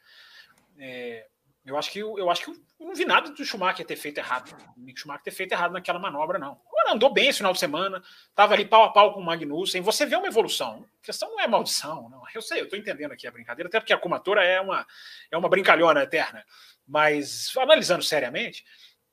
É... 0.78 1.28
Eu 1.66 1.78
acho 1.78 1.92
que 1.92 2.00
eu 2.00 2.30
acho 2.30 2.46
que 2.46 2.52
eu 2.52 2.86
não 2.86 2.96
vi 2.96 3.04
nada 3.04 3.30
do 3.30 3.46
Schumacher 3.46 3.86
ter 3.86 3.98
feito 3.98 4.20
errado. 4.20 4.56
O 4.78 4.80
Mick 4.80 5.00
Schumacher 5.00 5.24
ter 5.24 5.32
feito 5.32 5.52
errado 5.52 5.74
naquela 5.74 6.00
manobra, 6.00 6.40
não. 6.40 6.60
Andou 6.92 7.12
bem 7.12 7.28
esse 7.28 7.38
final 7.38 7.54
de 7.54 7.60
semana, 7.60 8.02
estava 8.30 8.54
ali 8.54 8.66
pau 8.66 8.84
a 8.84 8.92
pau 8.92 9.14
com 9.14 9.20
o 9.20 9.24
Magnussen. 9.26 9.82
Você 9.82 10.06
vê 10.06 10.16
uma 10.16 10.28
evolução. 10.28 10.86
A 11.02 11.06
questão 11.06 11.30
não 11.30 11.40
é 11.40 11.48
maldição, 11.48 12.10
não. 12.10 12.24
Eu 12.34 12.42
sei, 12.42 12.62
eu 12.62 12.66
estou 12.66 12.80
entendendo 12.80 13.12
aqui 13.12 13.28
a 13.28 13.32
brincadeira, 13.32 13.68
até 13.68 13.80
porque 13.80 13.94
a 13.94 13.98
Kumatora 13.98 14.44
é 14.44 14.60
uma, 14.62 14.86
é 15.32 15.38
uma 15.38 15.50
brincalhona 15.50 16.04
eterna. 16.04 16.46
Mas 16.88 17.56
analisando 17.58 18.04
seriamente, 18.04 18.64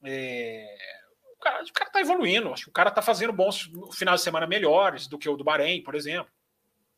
é 0.05 0.64
o 1.68 1.72
cara 1.72 1.90
tá 1.90 2.01
evoluindo. 2.01 2.52
Acho 2.52 2.64
que 2.64 2.70
o 2.70 2.72
cara 2.72 2.90
tá 2.90 3.02
fazendo 3.02 3.32
bons 3.32 3.70
finais 3.92 4.20
de 4.20 4.24
semana 4.24 4.46
melhores 4.46 5.06
do 5.06 5.18
que 5.18 5.28
o 5.28 5.36
do 5.36 5.44
Bahrein, 5.44 5.82
por 5.82 5.94
exemplo. 5.94 6.32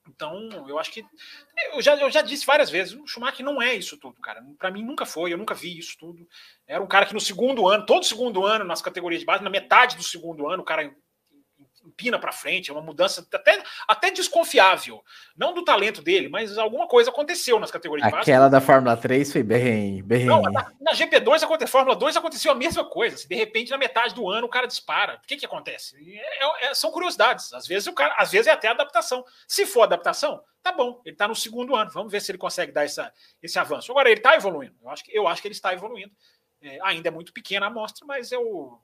Então, 0.09 0.49
eu 0.69 0.79
acho 0.79 0.91
que. 0.93 1.05
Eu 1.75 1.83
já, 1.83 1.97
eu 1.97 2.11
já 2.11 2.23
disse 2.23 2.47
várias 2.47 2.71
vezes: 2.71 2.95
o 2.95 3.07
Schumacher 3.07 3.45
não 3.45 3.61
é 3.61 3.75
isso 3.75 3.97
tudo, 3.99 4.21
cara. 4.21 4.45
Para 4.59 4.71
mim, 4.71 4.83
nunca 4.83 5.05
foi, 5.05 5.33
eu 5.33 5.39
nunca 5.39 5.55
vi 5.55 5.79
isso 5.79 5.97
tudo. 5.99 6.27
Era 6.67 6.83
um 6.83 6.87
cara 6.87 7.07
que 7.07 7.15
no 7.15 7.21
segundo 7.21 7.69
ano, 7.69 7.87
todo 7.87 8.05
segundo 8.05 8.45
ano, 8.45 8.65
nas 8.65 8.83
categorias 8.83 9.21
de 9.21 9.27
base, 9.27 9.45
na 9.45 9.51
metade 9.51 9.97
do 9.97 10.03
segundo 10.03 10.49
ano, 10.49 10.63
o 10.63 10.67
cara 10.67 10.95
empina 11.87 12.19
para 12.19 12.33
frente, 12.33 12.71
é 12.71 12.75
uma 12.75 12.83
mudança 12.83 13.27
até, 13.33 13.63
até 13.87 14.11
desconfiável. 14.11 15.03
Não 15.37 15.55
do 15.55 15.65
talento 15.65 16.03
dele, 16.03 16.29
mas 16.29 16.59
alguma 16.59 16.87
coisa 16.87 17.11
aconteceu 17.11 17.59
nas 17.59 17.71
categorias 17.71 18.09
de 18.09 18.15
Aquela 18.15 18.49
da 18.49 18.61
Fórmula 18.61 18.97
3 18.97 19.33
foi 19.33 19.43
bem. 19.43 20.03
bem... 20.03 20.25
Não, 20.25 20.43
na, 20.43 20.73
na 20.81 20.93
GP2, 20.93 21.43
a 21.63 21.67
Fórmula 21.67 21.97
2 21.97 22.17
aconteceu 22.17 22.53
a 22.53 22.55
mesma 22.55 22.85
coisa. 22.85 23.17
Se 23.17 23.29
de 23.29 23.35
repente, 23.35 23.71
na 23.71 23.79
metade 23.79 24.15
do 24.15 24.29
ano, 24.29 24.47
o 24.47 24.51
cara 24.51 24.67
dispara. 24.67 25.21
O 25.23 25.27
que, 25.27 25.37
que 25.37 25.47
acontece? 25.47 25.97
É, 25.99 26.67
é, 26.67 26.75
são 26.75 26.91
curiosidades. 26.91 27.53
Às 27.53 27.67
vezes, 27.67 27.87
o 27.87 27.93
cara, 27.93 28.15
às 28.19 28.31
vezes 28.31 28.47
é 28.47 28.53
até 28.53 28.69
adaptação. 28.69 29.25
Se 29.47 29.65
for 29.67 29.83
adaptação, 29.83 30.43
tá 30.63 30.73
bom. 30.73 31.01
Ele 31.05 31.15
está 31.15 31.29
no 31.29 31.35
segundo 31.35 31.75
ano. 31.77 31.91
Vamos 31.93 32.11
ver 32.11 32.21
se 32.21 32.31
ele 32.31 32.39
consegue 32.39 32.73
dar 32.73 32.85
essa, 32.85 33.13
esse 33.43 33.59
avanço. 33.59 33.91
Agora, 33.93 34.09
ele 34.09 34.19
está 34.19 34.35
evoluindo. 34.35 34.75
Eu 34.83 34.91
acho, 34.91 35.05
que, 35.05 35.17
eu 35.17 35.29
acho 35.29 35.41
que 35.41 35.49
ele 35.49 35.55
está 35.55 35.73
evoluindo. 35.73 36.13
É, 36.61 36.79
ainda 36.83 37.09
é 37.09 37.11
muito 37.11 37.33
pequena 37.33 37.67
a 37.67 37.69
amostra, 37.69 38.07
mas 38.07 38.33
eu, 38.33 38.41
eu 38.41 38.81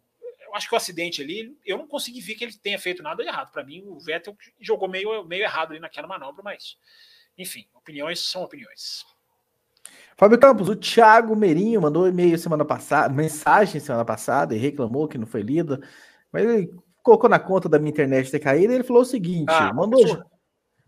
acho 0.54 0.68
que 0.68 0.74
o 0.74 0.76
acidente 0.76 1.22
ali, 1.22 1.56
eu 1.64 1.78
não 1.78 1.86
consegui 1.86 2.20
ver 2.20 2.34
que 2.34 2.44
ele 2.44 2.52
tenha 2.54 2.78
feito 2.78 3.02
nada 3.02 3.22
de 3.22 3.28
errado. 3.28 3.52
Para 3.52 3.64
mim, 3.64 3.84
o 3.86 3.98
Vettel 3.98 4.36
jogou 4.60 4.88
meio, 4.88 5.24
meio 5.24 5.42
errado 5.42 5.70
ali 5.70 5.80
naquela 5.80 6.06
manobra, 6.06 6.42
mas, 6.42 6.76
enfim, 7.38 7.66
opiniões 7.74 8.20
são 8.20 8.42
opiniões. 8.42 9.04
Fábio 10.16 10.38
Campos, 10.38 10.68
o 10.68 10.76
Thiago 10.76 11.34
Meirinho 11.34 11.80
mandou 11.80 12.06
e-mail 12.06 12.38
semana 12.38 12.64
passada, 12.64 13.12
mensagem 13.12 13.80
semana 13.80 14.04
passada 14.04 14.54
e 14.54 14.58
reclamou 14.58 15.08
que 15.08 15.18
não 15.18 15.26
foi 15.26 15.42
lida, 15.42 15.80
mas 16.30 16.44
ele 16.44 16.70
colocou 17.02 17.28
na 17.28 17.38
conta 17.38 17.68
da 17.68 17.78
minha 17.78 17.90
internet 17.90 18.30
ter 18.30 18.38
caído 18.38 18.72
e 18.72 18.76
ele 18.76 18.84
falou 18.84 19.02
o 19.02 19.06
seguinte: 19.06 19.50
ah, 19.50 19.72
mandou, 19.72 20.04
de, 20.04 20.22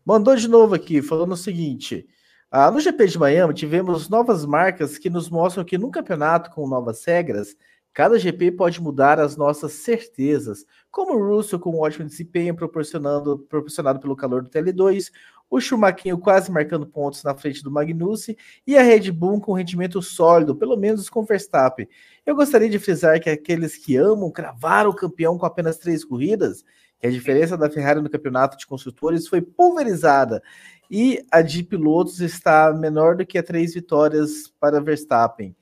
mandou 0.05 0.37
de 0.37 0.49
novo 0.49 0.75
aqui, 0.75 1.03
falando 1.03 1.33
o 1.33 1.37
seguinte. 1.37 2.07
Ah, 2.51 2.71
no 2.71 2.79
GP 2.79 3.07
de 3.09 3.19
Miami, 3.19 3.53
tivemos 3.53 4.09
novas 4.09 4.47
marcas 4.47 4.97
que 4.97 5.11
nos 5.11 5.29
mostram 5.29 5.65
que 5.65 5.77
num 5.77 5.91
campeonato 5.91 6.51
com 6.51 6.69
novas 6.69 7.05
regras, 7.05 7.57
Cada 7.95 8.19
GP 8.19 8.51
pode 8.51 8.83
mudar 8.83 9.21
as 9.21 9.37
nossas 9.37 9.73
certezas, 9.75 10.67
como 10.91 11.15
o 11.15 11.37
Russell 11.37 11.61
com 11.61 11.77
um 11.77 11.81
ótimo 11.81 12.05
desempenho 12.05 12.53
proporcionando, 12.53 13.39
proporcionado 13.49 14.01
pelo 14.01 14.17
calor 14.17 14.43
do 14.43 14.51
TL2, 14.51 15.13
o 15.49 15.61
Schumacher 15.61 16.19
quase 16.19 16.51
marcando 16.51 16.89
pontos 16.89 17.23
na 17.23 17.37
frente 17.37 17.63
do 17.63 17.71
Magnussen 17.71 18.37
e 18.67 18.77
a 18.77 18.83
Red 18.83 19.13
Bull 19.13 19.41
com 19.41 19.53
rendimento 19.53 20.03
sólido, 20.03 20.57
pelo 20.57 20.77
menos 20.77 21.09
com 21.09 21.25
Verstappen. 21.25 21.89
Eu 22.27 22.35
gostaria 22.35 22.69
de 22.69 22.81
frisar 22.81 23.21
que 23.21 23.31
aqueles 23.31 23.77
que 23.77 23.97
amam 23.97 24.29
cravar 24.29 24.89
o 24.89 24.95
campeão 24.95 25.39
com 25.39 25.47
apenas 25.47 25.79
três 25.79 26.05
corridas, 26.05 26.65
que 26.99 27.07
a 27.07 27.11
diferença 27.11 27.57
da 27.57 27.71
Ferrari 27.71 28.01
no 28.01 28.11
campeonato 28.11 28.59
de 28.59 28.67
construtores 28.67 29.29
foi 29.29 29.41
pulverizada 29.41 30.43
e 30.91 31.25
a 31.31 31.43
de 31.43 31.63
pilotos 31.63 32.21
está 32.21 32.73
menor 32.73 33.17
do 33.17 33.25
que 33.25 33.39
a 33.39 33.43
três 33.43 33.73
vitórias 33.73 34.53
para 34.59 34.81
Verstappen. 34.81 35.55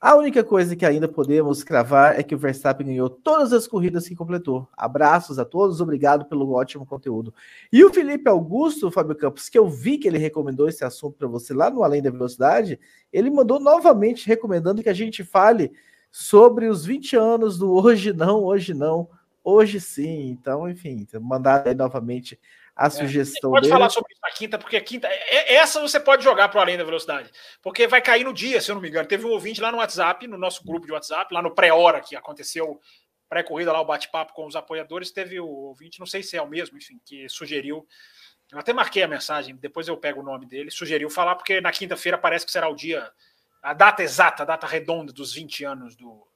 A 0.00 0.14
única 0.16 0.42
coisa 0.42 0.74
que 0.74 0.86
ainda 0.86 1.06
podemos 1.06 1.62
cravar 1.62 2.18
é 2.18 2.22
que 2.22 2.34
o 2.34 2.38
Verstappen 2.38 2.86
ganhou 2.86 3.10
todas 3.10 3.52
as 3.52 3.68
corridas 3.68 4.08
que 4.08 4.16
completou. 4.16 4.66
Abraços 4.74 5.38
a 5.38 5.44
todos, 5.44 5.78
obrigado 5.78 6.24
pelo 6.24 6.50
ótimo 6.52 6.86
conteúdo. 6.86 7.34
E 7.70 7.84
o 7.84 7.92
Felipe 7.92 8.26
Augusto, 8.26 8.90
Fábio 8.90 9.14
Campos, 9.14 9.50
que 9.50 9.58
eu 9.58 9.68
vi 9.68 9.98
que 9.98 10.08
ele 10.08 10.16
recomendou 10.16 10.70
esse 10.70 10.82
assunto 10.86 11.18
para 11.18 11.28
você 11.28 11.52
lá 11.52 11.68
no 11.68 11.84
Além 11.84 12.00
da 12.00 12.10
Velocidade, 12.10 12.80
ele 13.12 13.28
mandou 13.28 13.60
novamente 13.60 14.26
recomendando 14.26 14.82
que 14.82 14.88
a 14.88 14.94
gente 14.94 15.22
fale 15.22 15.70
sobre 16.10 16.66
os 16.66 16.82
20 16.82 17.16
anos 17.16 17.58
do 17.58 17.70
Hoje 17.70 18.14
Não, 18.14 18.42
Hoje 18.42 18.72
Não, 18.72 19.06
Hoje 19.44 19.82
Sim. 19.82 20.30
Então, 20.30 20.66
enfim, 20.66 21.06
mandar 21.20 21.68
aí 21.68 21.74
novamente 21.74 22.40
a 22.76 22.86
é, 22.86 22.90
sugestão 22.90 23.50
pode 23.50 23.62
dele. 23.62 23.72
falar 23.72 23.90
sobre 23.90 24.12
isso 24.12 24.20
na 24.22 24.30
quinta, 24.30 24.58
porque 24.58 24.76
a 24.76 24.80
quinta, 24.80 25.06
é, 25.08 25.54
é, 25.54 25.54
essa 25.56 25.80
você 25.80 26.00
pode 26.00 26.24
jogar 26.24 26.48
para 26.48 26.60
além 26.60 26.78
da 26.78 26.84
velocidade, 26.84 27.30
porque 27.62 27.86
vai 27.86 28.00
cair 28.00 28.24
no 28.24 28.32
dia, 28.32 28.60
se 28.60 28.70
eu 28.70 28.74
não 28.74 28.82
me 28.82 28.88
engano. 28.88 29.08
Teve 29.08 29.26
um 29.26 29.30
ouvinte 29.30 29.60
lá 29.60 29.70
no 29.70 29.78
WhatsApp, 29.78 30.26
no 30.26 30.38
nosso 30.38 30.64
grupo 30.64 30.86
de 30.86 30.92
WhatsApp, 30.92 31.32
lá 31.32 31.42
no 31.42 31.54
pré-hora 31.54 32.00
que 32.00 32.16
aconteceu 32.16 32.80
pré-corrida 33.28 33.72
lá 33.72 33.80
o 33.80 33.84
bate-papo 33.84 34.32
com 34.34 34.44
os 34.44 34.56
apoiadores, 34.56 35.12
teve 35.12 35.38
o 35.38 35.46
ouvinte, 35.46 36.00
não 36.00 36.06
sei 36.06 36.20
se 36.20 36.36
é 36.36 36.42
o 36.42 36.48
mesmo, 36.48 36.76
enfim, 36.76 37.00
que 37.04 37.28
sugeriu. 37.28 37.86
Eu 38.50 38.58
até 38.58 38.72
marquei 38.72 39.04
a 39.04 39.08
mensagem, 39.08 39.54
depois 39.54 39.86
eu 39.86 39.96
pego 39.96 40.20
o 40.20 40.24
nome 40.24 40.46
dele, 40.46 40.70
sugeriu 40.70 41.08
falar 41.08 41.36
porque 41.36 41.60
na 41.60 41.70
quinta-feira 41.70 42.18
parece 42.18 42.44
que 42.44 42.50
será 42.50 42.68
o 42.68 42.74
dia 42.74 43.08
a 43.62 43.72
data 43.72 44.02
exata, 44.02 44.42
a 44.42 44.46
data 44.46 44.66
redonda 44.66 45.12
dos 45.12 45.32
20 45.32 45.64
anos 45.64 45.94
do, 45.94 46.26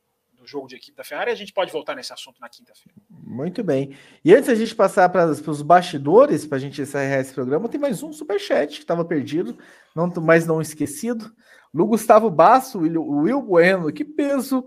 do 0.44 0.48
jogo 0.48 0.68
de 0.68 0.76
equipe 0.76 0.96
da 0.96 1.02
Ferrari, 1.02 1.30
a 1.30 1.34
gente 1.34 1.52
pode 1.52 1.72
voltar 1.72 1.96
nesse 1.96 2.12
assunto 2.12 2.40
na 2.40 2.48
quinta-feira. 2.48 2.96
Muito 3.10 3.64
bem. 3.64 3.96
E 4.24 4.34
antes 4.34 4.48
a 4.48 4.54
gente 4.54 4.74
passar 4.74 5.08
para 5.08 5.26
os 5.26 5.62
bastidores, 5.62 6.46
para 6.46 6.58
a 6.58 6.60
gente 6.60 6.80
encerrar 6.80 7.20
esse 7.20 7.34
programa, 7.34 7.68
tem 7.68 7.80
mais 7.80 8.02
um 8.02 8.12
superchat 8.12 8.76
que 8.76 8.82
estava 8.82 9.04
perdido, 9.04 9.58
não 9.94 10.08
mais 10.22 10.46
não 10.46 10.60
esquecido. 10.60 11.32
Lu 11.72 11.86
Gustavo 11.86 12.30
Basso, 12.30 12.78
o 12.78 13.22
Will 13.22 13.42
Bueno, 13.42 13.92
que 13.92 14.04
peso 14.04 14.64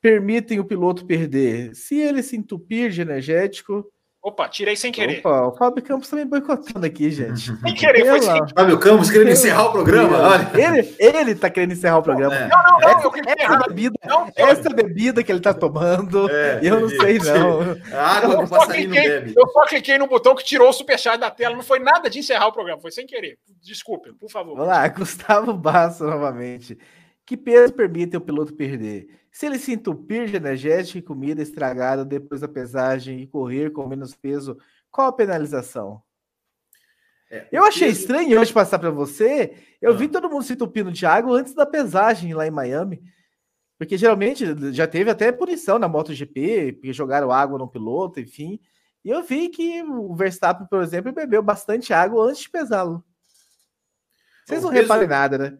permitem 0.00 0.60
o 0.60 0.64
piloto 0.64 1.06
perder? 1.06 1.74
Se 1.74 1.98
ele 1.98 2.22
se 2.22 2.36
entupir 2.36 2.90
de 2.90 3.00
energético, 3.00 3.84
Opa, 4.24 4.48
tirei 4.48 4.74
sem 4.74 4.90
querer. 4.90 5.18
Opa, 5.18 5.48
o 5.48 5.52
Fábio 5.52 5.82
Campos 5.82 6.08
também 6.08 6.26
boicotando 6.26 6.86
aqui, 6.86 7.10
gente. 7.10 7.54
Sem 7.60 7.74
querer, 7.74 8.06
foi 8.06 8.22
sem 8.22 8.48
Fábio 8.54 8.78
Campos 8.78 9.10
querendo 9.10 9.30
encerrar 9.30 9.66
o 9.66 9.72
programa, 9.72 10.18
olha. 10.18 10.50
Ele, 10.54 10.96
ele 10.98 11.34
tá 11.34 11.50
querendo 11.50 11.72
encerrar 11.72 11.98
o 11.98 12.02
programa. 12.02 12.34
É. 12.34 12.48
Não, 12.48 12.62
não, 12.62 12.80
não, 12.80 12.88
Essa, 12.88 13.06
eu 13.06 13.10
cliquei 13.10 13.34
essa 13.36 13.58
bebida, 13.58 13.98
Não, 14.06 14.30
essa 14.34 14.70
bebida 14.70 15.22
que 15.22 15.30
ele 15.30 15.40
tá 15.40 15.52
tomando, 15.52 16.30
É, 16.30 16.58
eu 16.62 16.80
não 16.80 16.88
sei, 16.88 17.18
não. 17.18 17.76
A 17.92 18.16
água 18.16 18.34
Eu 18.40 18.46
só, 18.46 18.66
cliquei, 18.66 19.34
eu 19.36 19.48
só 19.48 19.66
cliquei 19.66 19.98
no 19.98 20.06
botão 20.06 20.34
que 20.34 20.42
tirou 20.42 20.70
o 20.70 20.72
superchat 20.72 21.18
da 21.18 21.30
tela. 21.30 21.54
Não 21.54 21.62
foi 21.62 21.78
nada 21.78 22.08
de 22.08 22.18
encerrar 22.18 22.46
o 22.46 22.52
programa, 22.52 22.80
foi 22.80 22.92
sem 22.92 23.06
querer. 23.06 23.36
Desculpe, 23.62 24.10
por 24.14 24.30
favor. 24.30 24.56
Vamos 24.56 24.68
lá, 24.68 24.88
Gustavo 24.88 25.52
Basso 25.52 26.02
novamente. 26.02 26.78
Que 27.26 27.36
peso 27.36 27.74
permite 27.74 28.16
o 28.16 28.22
piloto 28.22 28.54
perder? 28.54 29.06
Se 29.36 29.46
ele 29.46 29.58
se 29.58 29.72
entupir 29.72 30.28
de 30.28 30.36
energético 30.36 30.96
e 30.98 31.02
comida 31.02 31.42
estragada 31.42 32.04
depois 32.04 32.40
da 32.40 32.46
pesagem 32.46 33.20
e 33.20 33.26
correr 33.26 33.72
com 33.72 33.84
menos 33.84 34.14
peso, 34.14 34.56
qual 34.92 35.08
a 35.08 35.12
penalização? 35.12 36.00
É, 37.28 37.48
Eu 37.50 37.64
achei 37.64 37.88
peso- 37.88 38.00
estranho 38.00 38.40
hoje 38.40 38.52
passar 38.52 38.78
para 38.78 38.90
você. 38.92 39.56
Eu 39.82 39.90
Ah. 39.92 39.96
vi 39.96 40.06
todo 40.06 40.30
mundo 40.30 40.44
se 40.44 40.52
entupindo 40.52 40.92
de 40.92 41.04
água 41.04 41.36
antes 41.36 41.52
da 41.52 41.66
pesagem 41.66 42.32
lá 42.32 42.46
em 42.46 42.50
Miami. 42.52 43.02
Porque 43.76 43.98
geralmente 43.98 44.44
já 44.72 44.86
teve 44.86 45.10
até 45.10 45.32
punição 45.32 45.80
na 45.80 45.88
MotoGP, 45.88 46.74
porque 46.74 46.92
jogaram 46.92 47.32
água 47.32 47.58
no 47.58 47.66
piloto, 47.66 48.20
enfim. 48.20 48.60
E 49.04 49.10
eu 49.10 49.20
vi 49.24 49.48
que 49.48 49.82
o 49.82 50.14
Verstappen, 50.14 50.68
por 50.68 50.80
exemplo, 50.80 51.12
bebeu 51.12 51.42
bastante 51.42 51.92
água 51.92 52.24
antes 52.30 52.42
de 52.42 52.50
pesá-lo. 52.50 53.04
Vocês 54.46 54.60
O 54.62 54.66
não 54.66 54.70
peso- 54.72 54.82
reparem 54.82 55.08
nada, 55.08 55.38
né? 55.38 55.58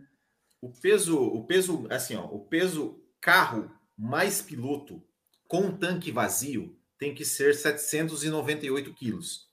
O 0.60 0.70
peso, 0.70 1.20
o 1.20 1.44
peso, 1.44 1.88
assim, 1.90 2.14
ó, 2.14 2.24
o 2.26 2.38
peso 2.38 3.03
carro 3.24 3.70
mais 3.96 4.42
piloto 4.42 5.02
com 5.48 5.72
tanque 5.72 6.12
vazio 6.12 6.76
tem 6.98 7.14
que 7.14 7.24
ser 7.24 7.54
798 7.54 8.92
quilos, 8.92 9.48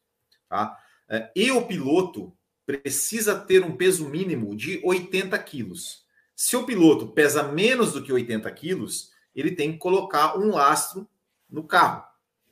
tá? 0.50 0.78
É, 1.08 1.32
E 1.34 1.52
o 1.52 1.66
piloto 1.66 2.36
precisa 2.66 3.34
ter 3.34 3.64
um 3.64 3.78
peso 3.78 4.10
mínimo 4.10 4.58
de 4.58 4.82
80 4.84 5.40
quilos. 5.40 6.06
Se 6.36 6.58
o 6.58 6.66
piloto 6.66 7.08
pesa 7.08 7.44
menos 7.44 7.94
do 7.94 8.04
que 8.04 8.12
80 8.12 8.52
quilos, 8.52 9.12
ele 9.34 9.52
tem 9.52 9.72
que 9.72 9.78
colocar 9.78 10.38
um 10.38 10.52
lastro 10.52 11.08
no 11.50 11.64
carro, 11.64 12.04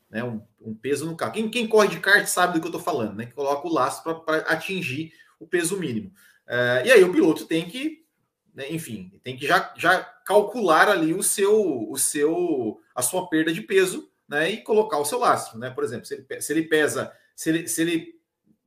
né? 0.09 0.23
Um, 0.23 0.41
um 0.61 0.73
peso 0.73 1.05
no 1.05 1.17
carro. 1.17 1.33
Quem, 1.33 1.49
quem 1.49 1.67
corre 1.67 1.89
de 1.89 1.99
kart 1.99 2.25
sabe 2.27 2.53
do 2.53 2.59
que 2.61 2.67
eu 2.67 2.69
estou 2.69 2.81
falando, 2.81 3.15
né? 3.15 3.25
Que 3.25 3.33
coloca 3.33 3.67
o 3.67 3.73
lastro 3.73 4.21
para 4.21 4.37
atingir 4.43 5.11
o 5.37 5.45
peso 5.45 5.77
mínimo. 5.77 6.13
É, 6.47 6.83
e 6.85 6.91
aí 6.93 7.03
o 7.03 7.11
piloto 7.11 7.45
tem 7.45 7.69
que 7.69 8.05
né, 8.53 8.71
enfim, 8.71 9.11
tem 9.23 9.37
que 9.37 9.47
já, 9.47 9.73
já 9.77 10.03
calcular 10.25 10.89
ali 10.89 11.13
o 11.13 11.23
seu, 11.23 11.89
o 11.89 11.97
seu, 11.97 12.81
a 12.93 13.01
sua 13.01 13.27
perda 13.29 13.53
de 13.53 13.61
peso, 13.61 14.11
né, 14.27 14.49
e 14.49 14.63
colocar 14.63 14.97
o 14.99 15.05
seu 15.05 15.19
lastro, 15.19 15.57
né? 15.57 15.69
Por 15.69 15.83
exemplo, 15.83 16.05
se 16.05 16.13
ele, 16.13 16.41
se 16.41 16.53
ele 16.53 16.63
pesa, 16.63 17.11
se 17.35 17.49
ele, 17.49 17.67
se 17.67 17.81
ele, 17.81 18.19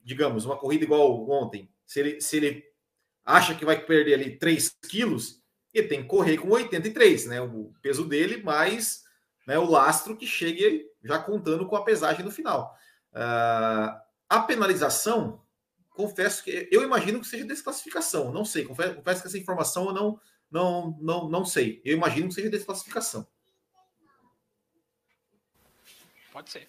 digamos, 0.02 0.44
uma 0.44 0.56
corrida 0.56 0.84
igual 0.84 1.28
ontem, 1.30 1.70
se 1.86 2.00
ele, 2.00 2.20
se 2.20 2.36
ele 2.36 2.64
acha 3.24 3.54
que 3.54 3.64
vai 3.64 3.80
perder 3.80 4.14
ali 4.14 4.36
3 4.36 4.76
quilos, 4.88 5.40
ele 5.72 5.88
tem 5.88 6.02
que 6.02 6.08
correr 6.08 6.36
com 6.36 6.48
83, 6.48 7.26
né? 7.26 7.40
O 7.40 7.72
peso 7.80 8.04
dele 8.04 8.42
mais 8.42 9.02
né, 9.46 9.58
o 9.58 9.68
lastro 9.68 10.16
que 10.16 10.26
chegue 10.26 10.86
já 11.02 11.18
contando 11.18 11.66
com 11.66 11.76
a 11.76 11.84
pesagem 11.84 12.24
no 12.24 12.30
final. 12.30 12.76
Ah, 13.12 14.02
a 14.28 14.40
penalização 14.40 15.41
confesso 15.94 16.42
que 16.42 16.68
eu 16.70 16.82
imagino 16.82 17.20
que 17.20 17.26
seja 17.26 17.44
desclassificação, 17.44 18.32
não 18.32 18.44
sei, 18.44 18.64
confesso, 18.64 18.94
confesso 18.94 19.22
que 19.22 19.28
essa 19.28 19.38
informação 19.38 19.86
eu 19.86 19.92
não, 19.92 20.20
não, 20.50 20.98
não, 21.00 21.28
não 21.28 21.44
sei. 21.44 21.80
Eu 21.84 21.96
imagino 21.96 22.28
que 22.28 22.34
seja 22.34 22.50
desclassificação. 22.50 23.26
Pode 26.32 26.50
ser. 26.50 26.68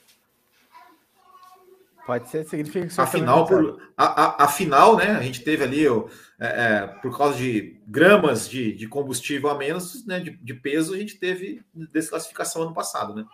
Pode 2.05 2.29
ser, 2.29 2.43
significa 2.45 2.85
que 2.85 2.99
Afinal, 2.99 3.39
não 3.39 3.45
por, 3.45 3.93
a, 3.95 4.05
a, 4.05 4.43
afinal, 4.43 4.97
né, 4.97 5.11
a 5.11 5.21
gente 5.21 5.41
teve 5.41 5.63
ali, 5.63 5.87
ó, 5.87 6.09
é, 6.37 6.47
é, 6.47 6.87
por 7.01 7.17
causa 7.17 7.37
de 7.37 7.81
gramas 7.87 8.49
de, 8.49 8.73
de 8.73 8.87
combustível 8.87 9.49
a 9.49 9.57
menos, 9.57 10.05
né, 10.05 10.19
de, 10.19 10.31
de 10.31 10.53
peso, 10.53 10.93
a 10.93 10.97
gente 10.97 11.17
teve 11.17 11.63
desclassificação 11.93 12.63
ano 12.63 12.73
passado, 12.73 13.15
né? 13.15 13.25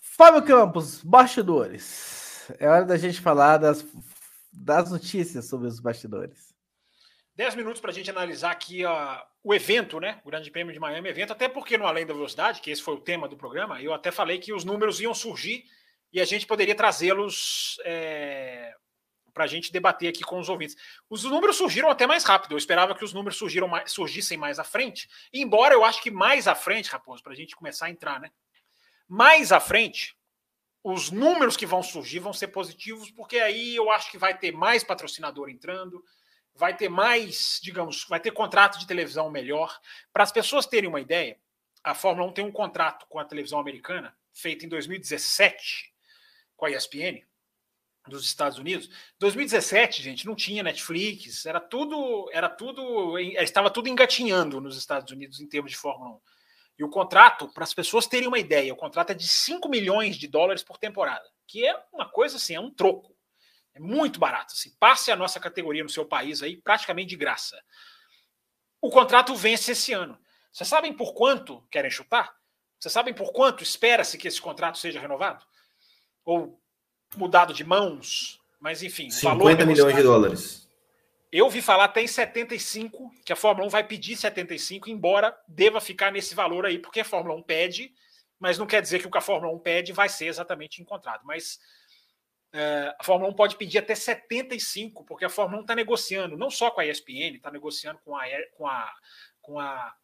Fábio 0.00 0.44
Campos, 0.44 1.02
bastidores. 1.02 2.15
É 2.58 2.68
hora 2.68 2.84
da 2.84 2.96
gente 2.96 3.20
falar 3.20 3.58
das, 3.58 3.84
das 4.52 4.90
notícias 4.90 5.48
sobre 5.48 5.66
os 5.66 5.80
bastidores. 5.80 6.54
Dez 7.34 7.54
minutos 7.54 7.80
para 7.80 7.90
a 7.90 7.94
gente 7.94 8.08
analisar 8.08 8.50
aqui 8.50 8.82
o 9.44 9.54
evento, 9.54 10.00
né? 10.00 10.20
O 10.24 10.30
Grande 10.30 10.50
Prêmio 10.50 10.72
de 10.72 10.80
Miami 10.80 11.08
evento, 11.08 11.32
até 11.32 11.48
porque 11.48 11.76
no 11.76 11.86
Além 11.86 12.06
da 12.06 12.14
Velocidade, 12.14 12.62
que 12.62 12.70
esse 12.70 12.82
foi 12.82 12.94
o 12.94 13.00
tema 13.00 13.28
do 13.28 13.36
programa, 13.36 13.82
eu 13.82 13.92
até 13.92 14.10
falei 14.10 14.38
que 14.38 14.54
os 14.54 14.64
números 14.64 15.00
iam 15.00 15.12
surgir 15.12 15.64
e 16.10 16.20
a 16.20 16.24
gente 16.24 16.46
poderia 16.46 16.74
trazê-los 16.74 17.78
é, 17.84 18.74
para 19.34 19.44
a 19.44 19.46
gente 19.46 19.70
debater 19.70 20.08
aqui 20.08 20.24
com 20.24 20.38
os 20.38 20.48
ouvintes. 20.48 20.76
Os 21.10 21.24
números 21.24 21.56
surgiram 21.56 21.90
até 21.90 22.06
mais 22.06 22.24
rápido. 22.24 22.52
Eu 22.52 22.58
esperava 22.58 22.94
que 22.94 23.04
os 23.04 23.12
números 23.12 23.36
surgiram 23.36 23.68
mais, 23.68 23.92
surgissem 23.92 24.38
mais 24.38 24.58
à 24.58 24.64
frente, 24.64 25.06
embora 25.30 25.74
eu 25.74 25.84
acho 25.84 26.02
que 26.02 26.10
mais 26.10 26.48
à 26.48 26.54
frente, 26.54 26.90
Raposo, 26.90 27.22
para 27.22 27.34
a 27.34 27.36
gente 27.36 27.54
começar 27.54 27.86
a 27.86 27.90
entrar, 27.90 28.18
né? 28.18 28.30
Mais 29.06 29.52
à 29.52 29.60
frente, 29.60 30.15
os 30.88 31.10
números 31.10 31.56
que 31.56 31.66
vão 31.66 31.82
surgir 31.82 32.20
vão 32.20 32.32
ser 32.32 32.46
positivos, 32.46 33.10
porque 33.10 33.40
aí 33.40 33.74
eu 33.74 33.90
acho 33.90 34.08
que 34.08 34.16
vai 34.16 34.38
ter 34.38 34.52
mais 34.52 34.84
patrocinador 34.84 35.50
entrando, 35.50 36.04
vai 36.54 36.76
ter 36.76 36.88
mais, 36.88 37.58
digamos, 37.60 38.06
vai 38.08 38.20
ter 38.20 38.30
contrato 38.30 38.78
de 38.78 38.86
televisão 38.86 39.28
melhor. 39.28 39.80
Para 40.12 40.22
as 40.22 40.30
pessoas 40.30 40.64
terem 40.64 40.88
uma 40.88 41.00
ideia, 41.00 41.40
a 41.82 41.92
Fórmula 41.92 42.28
1 42.28 42.32
tem 42.34 42.44
um 42.44 42.52
contrato 42.52 43.04
com 43.08 43.18
a 43.18 43.24
televisão 43.24 43.58
americana, 43.58 44.16
feito 44.32 44.64
em 44.64 44.68
2017, 44.68 45.92
com 46.56 46.66
a 46.66 46.70
ESPN, 46.70 47.26
dos 48.06 48.24
Estados 48.24 48.56
Unidos. 48.56 48.88
2017, 49.18 50.04
gente, 50.04 50.24
não 50.24 50.36
tinha 50.36 50.62
Netflix, 50.62 51.46
era 51.46 51.58
tudo, 51.58 52.30
era 52.32 52.48
tudo, 52.48 53.18
estava 53.18 53.70
tudo 53.70 53.88
engatinhando 53.88 54.60
nos 54.60 54.78
Estados 54.78 55.10
Unidos 55.10 55.40
em 55.40 55.48
termos 55.48 55.72
de 55.72 55.76
Fórmula 55.76 56.10
1. 56.12 56.20
E 56.78 56.84
o 56.84 56.88
contrato, 56.90 57.48
para 57.48 57.64
as 57.64 57.72
pessoas 57.72 58.06
terem 58.06 58.28
uma 58.28 58.38
ideia, 58.38 58.72
o 58.72 58.76
contrato 58.76 59.10
é 59.10 59.14
de 59.14 59.26
5 59.26 59.68
milhões 59.68 60.16
de 60.16 60.28
dólares 60.28 60.62
por 60.62 60.76
temporada, 60.78 61.24
que 61.46 61.66
é 61.66 61.74
uma 61.92 62.08
coisa 62.08 62.36
assim, 62.36 62.54
é 62.54 62.60
um 62.60 62.70
troco. 62.70 63.16
É 63.74 63.80
muito 63.80 64.18
barato. 64.18 64.52
Assim, 64.52 64.74
passe 64.78 65.10
a 65.10 65.16
nossa 65.16 65.38
categoria 65.38 65.82
no 65.82 65.90
seu 65.90 66.04
país 66.04 66.42
aí 66.42 66.56
praticamente 66.56 67.10
de 67.10 67.16
graça. 67.16 67.62
O 68.80 68.90
contrato 68.90 69.34
vence 69.34 69.72
esse 69.72 69.92
ano. 69.92 70.18
Vocês 70.52 70.68
sabem 70.68 70.92
por 70.92 71.12
quanto 71.12 71.62
querem 71.70 71.90
chutar? 71.90 72.34
Vocês 72.78 72.92
sabem 72.92 73.12
por 73.12 73.32
quanto 73.32 73.62
espera-se 73.62 74.16
que 74.18 74.28
esse 74.28 74.40
contrato 74.40 74.78
seja 74.78 75.00
renovado? 75.00 75.44
Ou 76.24 76.60
mudado 77.16 77.52
de 77.52 77.64
mãos? 77.64 78.40
Mas 78.60 78.82
enfim, 78.82 79.10
50 79.10 79.66
milhões 79.66 79.94
de 79.94 80.02
dólares. 80.02 80.65
Eu 81.32 81.50
vi 81.50 81.60
falar 81.60 81.84
até 81.84 82.02
em 82.02 82.06
75, 82.06 83.10
que 83.24 83.32
a 83.32 83.36
Fórmula 83.36 83.66
1 83.66 83.70
vai 83.70 83.84
pedir 83.84 84.16
75, 84.16 84.88
embora 84.88 85.36
deva 85.48 85.80
ficar 85.80 86.12
nesse 86.12 86.34
valor 86.34 86.64
aí, 86.64 86.78
porque 86.78 87.00
a 87.00 87.04
Fórmula 87.04 87.34
1 87.36 87.42
pede, 87.42 87.92
mas 88.38 88.58
não 88.58 88.66
quer 88.66 88.80
dizer 88.80 89.00
que 89.00 89.06
o 89.06 89.10
que 89.10 89.18
a 89.18 89.22
Fórmula 89.22 89.52
1 89.54 89.58
pede 89.58 89.92
vai 89.92 90.08
ser 90.08 90.26
exatamente 90.26 90.80
encontrado. 90.80 91.22
Mas 91.24 91.58
é, 92.52 92.94
a 92.98 93.04
Fórmula 93.04 93.30
1 93.32 93.34
pode 93.34 93.56
pedir 93.56 93.78
até 93.78 93.94
75, 93.94 95.04
porque 95.04 95.24
a 95.24 95.28
Fórmula 95.28 95.58
1 95.58 95.62
está 95.62 95.74
negociando, 95.74 96.36
não 96.36 96.50
só 96.50 96.70
com 96.70 96.80
a 96.80 96.86
ESPN, 96.86 97.36
está 97.36 97.50
negociando 97.50 97.98
com 98.04 98.16
a, 98.16 98.24
com 98.56 98.66
a, 98.66 98.94
com 99.42 99.60
a 99.60 99.94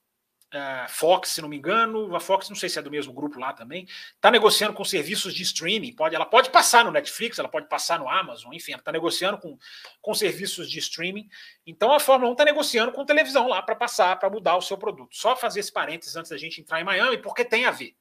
uh, 0.53 0.89
Fox, 0.89 1.31
se 1.31 1.43
não 1.43 1.49
me 1.49 1.57
engano, 1.57 2.15
a 2.15 2.21
Fox 2.21 2.49
não 2.49 2.57
sei 2.57 2.69
se 2.69 2.79
é 2.79 2.83
do 2.83 2.91
mesmo 2.91 3.13
grupo 3.13 3.39
lá 3.39 3.53
também, 3.53 3.87
está 4.15 4.31
negociando 4.31 4.75
com 4.75 4.85
serviços 4.85 5.35
de 5.35 5.43
streaming, 5.43 5.93
pode, 5.93 6.15
ela 6.15 6.27
pode 6.27 6.51
passar 6.51 6.85
no 6.85 6.91
Netflix, 6.91 7.39
ela 7.39 7.49
pode 7.49 7.69
passar 7.69 7.99
no 7.99 8.09
Amazon, 8.09 8.53
enfim, 8.53 8.73
ela 8.73 8.81
está 8.81 8.93
negociando 8.93 9.39
com, 9.39 9.59
com 10.01 10.15
serviços 10.15 10.71
de 10.71 10.79
streaming. 10.79 11.29
Então 11.67 11.93
a 11.93 12.01
Fórmula 12.01 12.31
1 12.31 12.33
está 12.33 12.45
negociando 12.45 12.93
com 12.93 13.05
televisão 13.05 13.49
lá 13.49 13.63
para 13.63 13.75
passar, 13.75 14.19
para 14.19 14.31
mudar 14.31 14.57
o 14.57 14.63
seu 14.63 14.77
produto. 14.77 15.17
Só 15.17 15.35
fazer 15.35 15.61
esse 15.61 15.73
parênteses 15.73 16.17
antes 16.17 16.31
da 16.31 16.37
gente 16.37 16.61
entrar 16.61 16.81
em 16.81 16.85
Miami, 16.85 17.19
porque 17.19 17.45
tem 17.45 17.65
a 17.65 17.71
ver. 17.71 17.97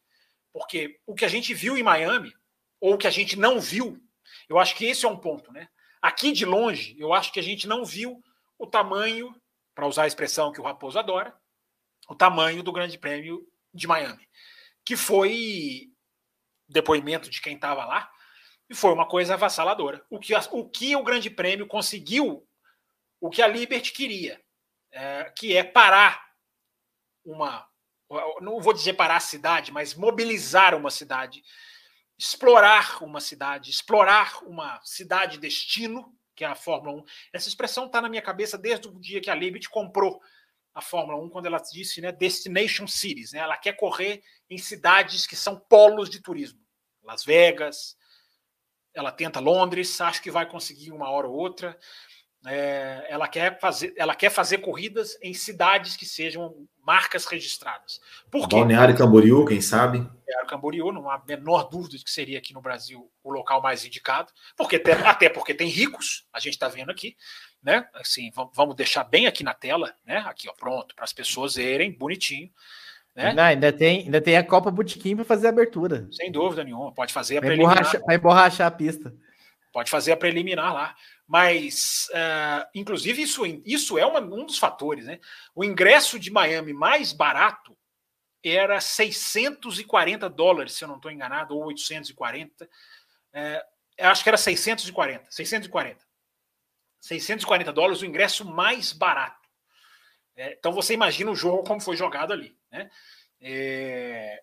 Porque 0.53 0.99
o 1.05 1.15
que 1.15 1.25
a 1.25 1.29
gente 1.29 1.53
viu 1.53 1.77
em 1.77 1.83
Miami, 1.83 2.33
ou 2.79 2.95
o 2.95 2.97
que 2.97 3.07
a 3.07 3.11
gente 3.11 3.37
não 3.37 3.59
viu, 3.59 3.97
eu 4.49 4.59
acho 4.59 4.75
que 4.75 4.85
esse 4.85 5.05
é 5.05 5.09
um 5.09 5.17
ponto, 5.17 5.51
né? 5.51 5.69
Aqui 6.01 6.31
de 6.31 6.45
longe, 6.45 6.95
eu 6.97 7.13
acho 7.13 7.31
que 7.31 7.39
a 7.39 7.43
gente 7.43 7.67
não 7.67 7.85
viu 7.85 8.21
o 8.57 8.67
tamanho, 8.67 9.33
para 9.73 9.87
usar 9.87 10.03
a 10.03 10.07
expressão 10.07 10.51
que 10.51 10.59
o 10.59 10.63
Raposo 10.63 10.99
adora, 10.99 11.33
o 12.11 12.15
tamanho 12.15 12.61
do 12.61 12.73
Grande 12.73 12.97
Prêmio 12.97 13.47
de 13.73 13.87
Miami, 13.87 14.27
que 14.83 14.97
foi 14.97 15.89
depoimento 16.67 17.29
de 17.29 17.39
quem 17.39 17.55
estava 17.55 17.85
lá, 17.85 18.11
e 18.69 18.75
foi 18.75 18.91
uma 18.91 19.07
coisa 19.07 19.35
avassaladora. 19.35 20.05
O 20.09 20.19
que, 20.19 20.33
o 20.35 20.69
que 20.69 20.93
o 20.93 21.03
Grande 21.03 21.29
Prêmio 21.29 21.65
conseguiu, 21.65 22.45
o 23.17 23.29
que 23.29 23.41
a 23.41 23.47
Liberty 23.47 23.93
queria, 23.93 24.43
é, 24.91 25.31
que 25.37 25.55
é 25.55 25.63
parar 25.63 26.21
uma, 27.23 27.65
não 28.41 28.59
vou 28.59 28.73
dizer 28.73 28.95
parar 28.95 29.15
a 29.15 29.21
cidade, 29.21 29.71
mas 29.71 29.95
mobilizar 29.95 30.75
uma 30.75 30.91
cidade, 30.91 31.41
explorar 32.19 33.01
uma 33.01 33.21
cidade, 33.21 33.69
explorar 33.69 34.43
uma 34.43 34.81
cidade 34.83 35.39
destino, 35.39 36.13
que 36.35 36.43
é 36.43 36.47
a 36.47 36.55
Fórmula 36.55 36.97
1. 36.97 37.05
Essa 37.31 37.47
expressão 37.47 37.85
está 37.85 38.01
na 38.01 38.09
minha 38.09 38.21
cabeça 38.21 38.57
desde 38.57 38.89
o 38.89 38.99
dia 38.99 39.21
que 39.21 39.29
a 39.29 39.35
Liberty 39.35 39.69
comprou 39.69 40.21
a 40.73 40.81
Fórmula 40.81 41.21
1 41.21 41.29
quando 41.29 41.45
ela 41.45 41.57
disse 41.57 42.01
né, 42.01 42.11
Destination 42.11 42.87
Cities. 42.87 43.33
Né? 43.33 43.39
Ela 43.39 43.57
quer 43.57 43.73
correr 43.73 44.21
em 44.49 44.57
cidades 44.57 45.27
que 45.27 45.35
são 45.35 45.59
polos 45.59 46.09
de 46.09 46.21
turismo. 46.21 46.59
Las 47.03 47.23
Vegas, 47.23 47.95
ela 48.93 49.11
tenta 49.11 49.39
Londres, 49.39 49.99
acho 50.01 50.21
que 50.21 50.31
vai 50.31 50.45
conseguir 50.45 50.91
uma 50.91 51.09
hora 51.09 51.27
ou 51.27 51.35
outra. 51.35 51.77
É, 52.47 53.05
ela, 53.07 53.27
quer 53.27 53.59
fazer, 53.59 53.93
ela 53.95 54.15
quer 54.15 54.31
fazer 54.31 54.59
corridas 54.59 55.15
em 55.21 55.31
cidades 55.31 55.95
que 55.95 56.07
sejam 56.07 56.67
marcas 56.83 57.25
registradas. 57.25 57.99
Por 58.31 58.47
quê? 58.49 58.55
Balneário 58.55 58.97
Camboriú, 58.97 59.45
quem 59.45 59.61
sabe? 59.61 59.99
Balneário 59.99 60.47
Camboriú, 60.47 60.91
não 60.91 61.07
há 61.07 61.15
a 61.15 61.23
menor 61.23 61.69
dúvida 61.69 61.97
de 61.97 62.03
que 62.03 62.09
seria 62.09 62.39
aqui 62.39 62.51
no 62.51 62.61
Brasil 62.61 63.11
o 63.23 63.31
local 63.31 63.61
mais 63.61 63.85
indicado, 63.85 64.31
porque 64.57 64.81
até 65.05 65.29
porque 65.29 65.53
tem 65.53 65.69
ricos, 65.69 66.25
a 66.33 66.39
gente 66.39 66.53
está 66.53 66.67
vendo 66.67 66.89
aqui, 66.89 67.15
né? 67.63 67.87
Assim, 67.93 68.31
vamos 68.53 68.75
deixar 68.75 69.03
bem 69.03 69.27
aqui 69.27 69.43
na 69.43 69.53
tela, 69.53 69.93
né? 70.05 70.17
Aqui, 70.27 70.49
ó, 70.49 70.53
pronto, 70.53 70.95
para 70.95 71.03
as 71.03 71.13
pessoas 71.13 71.55
verem 71.55 71.91
bonitinho. 71.91 72.49
Né? 73.15 73.33
Não, 73.33 73.43
ainda, 73.43 73.71
tem, 73.71 74.03
ainda 74.03 74.21
tem 74.21 74.37
a 74.37 74.43
Copa 74.43 74.71
Botequim 74.71 75.15
para 75.15 75.25
fazer 75.25 75.47
a 75.47 75.49
abertura. 75.49 76.07
Sem 76.11 76.31
dúvida 76.31 76.63
nenhuma, 76.63 76.93
pode 76.93 77.13
fazer 77.13 77.37
a 77.37 77.41
preliminar. 77.41 77.91
Vai 78.05 78.15
emborrachar 78.15 78.67
a 78.67 78.71
pista. 78.71 79.13
Pode 79.71 79.89
fazer 79.89 80.11
a 80.11 80.17
preliminar 80.17 80.73
lá. 80.73 80.95
Mas, 81.27 82.09
uh, 82.11 82.67
inclusive, 82.73 83.21
isso, 83.21 83.43
isso 83.65 83.97
é 83.97 84.05
uma, 84.05 84.19
um 84.19 84.45
dos 84.45 84.57
fatores. 84.57 85.05
Né? 85.05 85.19
O 85.55 85.63
ingresso 85.63 86.19
de 86.19 86.31
Miami 86.31 86.73
mais 86.73 87.13
barato 87.13 87.77
era 88.43 88.81
640 88.81 90.27
dólares, 90.29 90.73
se 90.73 90.83
eu 90.83 90.87
não 90.87 90.95
estou 90.95 91.11
enganado, 91.11 91.55
ou 91.55 91.65
840. 91.65 92.65
Uh, 92.65 92.69
acho 93.99 94.23
que 94.23 94.29
era 94.29 94.37
640. 94.37 95.25
640. 95.29 96.10
640 97.01 97.73
dólares 97.73 98.01
o 98.01 98.05
ingresso 98.05 98.45
mais 98.45 98.93
barato. 98.93 99.49
É, 100.35 100.53
então 100.53 100.71
você 100.71 100.93
imagina 100.93 101.31
o 101.31 101.35
jogo 101.35 101.63
como 101.63 101.81
foi 101.81 101.97
jogado 101.97 102.31
ali. 102.31 102.55
Né? 102.71 102.89
É, 103.41 104.41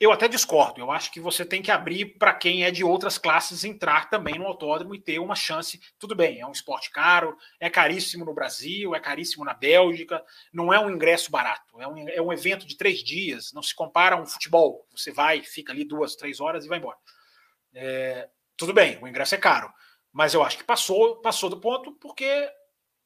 eu 0.00 0.10
até 0.10 0.26
discordo. 0.26 0.80
Eu 0.80 0.90
acho 0.90 1.12
que 1.12 1.20
você 1.20 1.44
tem 1.44 1.60
que 1.60 1.70
abrir 1.70 2.18
para 2.18 2.32
quem 2.32 2.64
é 2.64 2.70
de 2.70 2.82
outras 2.82 3.18
classes 3.18 3.64
entrar 3.64 4.08
também 4.08 4.38
no 4.38 4.46
autódromo 4.46 4.94
e 4.94 5.00
ter 5.00 5.18
uma 5.18 5.34
chance. 5.34 5.78
Tudo 5.98 6.16
bem, 6.16 6.40
é 6.40 6.46
um 6.46 6.52
esporte 6.52 6.90
caro, 6.90 7.36
é 7.60 7.68
caríssimo 7.68 8.24
no 8.24 8.32
Brasil, 8.32 8.94
é 8.94 9.00
caríssimo 9.00 9.44
na 9.44 9.52
Bélgica, 9.52 10.24
não 10.52 10.72
é 10.72 10.80
um 10.80 10.90
ingresso 10.90 11.30
barato. 11.30 11.80
É 11.80 11.86
um, 11.86 12.08
é 12.08 12.20
um 12.20 12.32
evento 12.32 12.66
de 12.66 12.76
três 12.76 13.04
dias, 13.04 13.52
não 13.52 13.62
se 13.62 13.74
compara 13.74 14.16
a 14.16 14.20
um 14.20 14.26
futebol. 14.26 14.86
Você 14.90 15.12
vai, 15.12 15.42
fica 15.42 15.72
ali 15.72 15.84
duas, 15.84 16.16
três 16.16 16.40
horas 16.40 16.64
e 16.64 16.68
vai 16.68 16.78
embora. 16.78 16.96
É, 17.74 18.28
tudo 18.56 18.72
bem, 18.72 18.98
o 19.02 19.06
ingresso 19.06 19.34
é 19.34 19.38
caro, 19.38 19.72
mas 20.12 20.34
eu 20.34 20.42
acho 20.42 20.58
que 20.58 20.64
passou, 20.64 21.20
passou 21.20 21.48
do 21.48 21.60
ponto 21.60 21.92
porque 21.92 22.50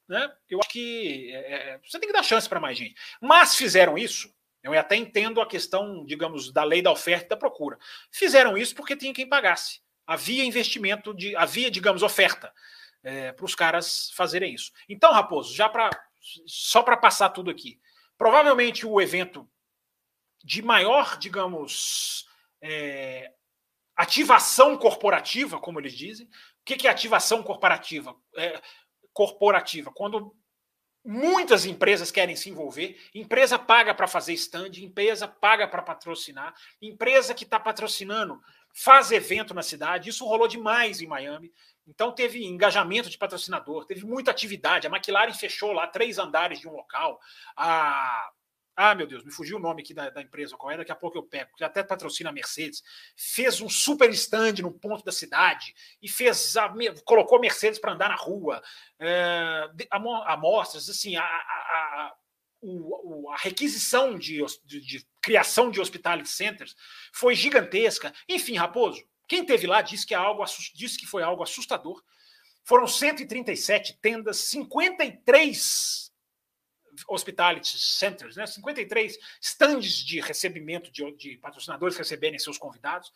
né, 0.09 0.31
eu 0.49 0.59
acho 0.61 0.69
que 0.69 1.31
é, 1.33 1.55
é 1.55 1.79
você 1.79 1.99
tem 1.99 2.09
que 2.09 2.13
dar 2.13 2.23
chance 2.23 2.49
para 2.49 2.61
mais 2.61 2.77
gente. 2.77 2.95
Mas 3.21 3.55
fizeram 3.55 3.97
isso 3.97 4.33
eu 4.65 4.73
até 4.81 4.97
entendo 4.97 5.43
a 5.43 5.47
questão, 5.47 6.07
digamos, 6.07 6.51
da 6.51 6.65
lei 6.65 6.81
da 6.81 6.91
oferta 6.91 7.27
e 7.27 7.29
da 7.29 7.37
procura. 7.37 7.79
Fizeram 8.11 8.57
isso 8.57 8.75
porque 8.75 8.97
tinha 8.97 9.13
quem 9.13 9.29
pagasse. 9.29 9.83
Havia 10.07 10.43
investimento, 10.43 11.13
de, 11.13 11.37
havia, 11.37 11.71
digamos, 11.71 12.03
oferta 12.03 12.51
é, 13.03 13.31
para 13.33 13.45
os 13.45 13.55
caras 13.55 14.11
fazerem 14.13 14.55
isso. 14.55 14.73
Então, 14.89 15.13
Raposo, 15.13 15.55
já 15.55 15.69
para 15.69 15.91
só 16.47 16.83
para 16.83 16.97
passar 16.97 17.29
tudo 17.29 17.51
aqui, 17.51 17.79
provavelmente 18.17 18.87
o 18.87 18.99
evento 18.99 19.47
de 20.43 20.63
maior, 20.63 21.19
digamos, 21.19 22.27
é, 22.63 23.31
ativação 23.95 24.79
corporativa, 24.79 25.61
como 25.61 25.79
eles 25.79 25.93
dizem. 25.93 26.27
O 26.65 26.77
que 26.77 26.89
é 26.89 26.91
ativação 26.91 27.43
corporativa? 27.43 28.17
É, 28.37 28.61
corporativa, 29.13 29.93
quando 29.93 30.35
Muitas 31.07 31.67
empresas 31.67 32.11
querem 32.11 32.35
se 32.35 32.49
envolver. 32.49 32.99
Empresa 33.15 33.59
paga 33.59 33.93
para 33.93 34.07
fazer 34.07 34.33
stand, 34.33 34.71
empresa 34.79 35.29
paga 35.29 35.69
para 35.69 35.83
patrocinar, 35.83 36.55
empresa 36.81 37.35
que 37.35 37.45
está 37.45 37.61
patrocinando 37.61 38.41
faz 38.73 39.13
evento 39.13 39.53
na 39.53 39.63
cidade. 39.63 40.09
Isso 40.09 40.25
rolou 40.25 40.49
demais 40.49 41.03
em 41.03 41.07
Miami. 41.07 41.53
Então 41.87 42.11
teve 42.11 42.47
engajamento 42.47 43.11
de 43.11 43.19
patrocinador, 43.19 43.85
teve 43.85 44.07
muita 44.07 44.31
atividade. 44.31 44.87
A 44.87 44.91
McLaren 44.91 45.35
fechou 45.35 45.73
lá 45.73 45.87
três 45.87 46.19
andares 46.19 46.59
de 46.59 46.67
um 46.67 46.73
local. 46.73 47.21
A 47.55 48.31
ah, 48.77 48.95
meu 48.95 49.07
Deus, 49.07 49.25
me 49.25 49.31
fugiu 49.31 49.57
o 49.57 49.61
nome 49.61 49.83
aqui 49.83 49.95
da, 49.95 50.11
da, 50.11 50.21
empresa 50.21 50.57
qual 50.57 50.73
é, 50.73 50.77
daqui 50.77 50.91
a 50.91 50.97
pouco 50.97 51.17
eu 51.17 51.23
pego, 51.23 51.55
que 51.57 51.63
até 51.63 51.83
patrocina 51.83 52.31
a 52.31 52.33
Mercedes. 52.33 52.83
Fez 53.17 53.61
um 53.61 53.69
super 53.69 54.11
stand 54.11 54.55
no 54.63 54.73
ponto 54.73 55.05
da 55.05 55.13
cidade 55.13 55.75
e 56.03 56.09
fez 56.09 56.57
a, 56.57 56.73
colocou 57.05 57.39
a 57.39 57.41
Mercedes 57.41 57.79
para 57.79 57.93
andar 57.93 58.09
na 58.09 58.17
rua. 58.17 58.61
É, 58.99 59.71
amostras, 60.27 60.89
assim, 60.89 61.17
a, 61.17 61.23
a, 61.23 62.15
a 63.33 63.37
requisição 63.37 64.19
de, 64.19 64.45
de, 64.65 64.81
de, 64.81 65.07
criação 65.23 65.71
de 65.71 65.81
hospitality 65.81 66.29
centers 66.29 66.75
foi 67.13 67.35
gigantesca. 67.35 68.13
Enfim, 68.29 68.57
Raposo, 68.57 69.03
quem 69.29 69.45
teve 69.45 69.67
lá 69.67 69.83
disse 69.83 70.07
que, 70.07 70.15
é 70.15 70.17
algo, 70.17 70.45
disse 70.75 70.99
que 70.99 71.07
foi 71.07 71.23
algo 71.23 71.43
assustador. 71.43 72.03
Foram 72.65 72.87
137 72.89 73.99
tendas, 74.01 74.39
53 74.39 76.04
hospitality 77.09 77.79
centers, 77.79 78.37
né? 78.37 78.47
53 78.47 79.19
stands 79.41 79.97
de 79.97 80.21
recebimento 80.21 80.91
de, 80.91 81.11
de 81.13 81.37
patrocinadores 81.39 81.97
receberem 81.97 82.39
seus 82.39 82.59
convidados. 82.59 83.13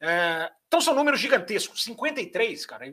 É, 0.00 0.50
então 0.66 0.80
são 0.80 0.94
números 0.94 1.20
gigantescos, 1.20 1.82
53, 1.84 2.66
cara. 2.66 2.86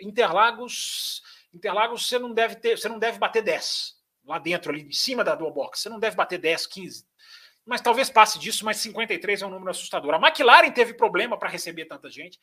Interlagos, 0.00 1.22
Interlagos 1.52 2.06
você 2.06 2.18
não 2.18 2.32
deve 2.32 2.56
ter, 2.56 2.78
você 2.78 2.88
não 2.88 2.98
deve 2.98 3.18
bater 3.18 3.42
10 3.42 4.00
lá 4.24 4.38
dentro 4.38 4.72
ali 4.72 4.82
em 4.82 4.92
cima 4.92 5.24
da 5.24 5.34
box. 5.34 5.80
Você 5.80 5.88
não 5.88 5.98
deve 5.98 6.16
bater 6.16 6.38
10, 6.38 6.66
15. 6.66 7.06
Mas 7.64 7.80
talvez 7.80 8.10
passe 8.10 8.38
disso, 8.38 8.64
mas 8.64 8.78
53 8.78 9.42
é 9.42 9.46
um 9.46 9.50
número 9.50 9.70
assustador. 9.70 10.14
A 10.14 10.18
McLaren 10.18 10.70
teve 10.70 10.94
problema 10.94 11.38
para 11.38 11.48
receber 11.48 11.84
tanta 11.84 12.10
gente. 12.10 12.40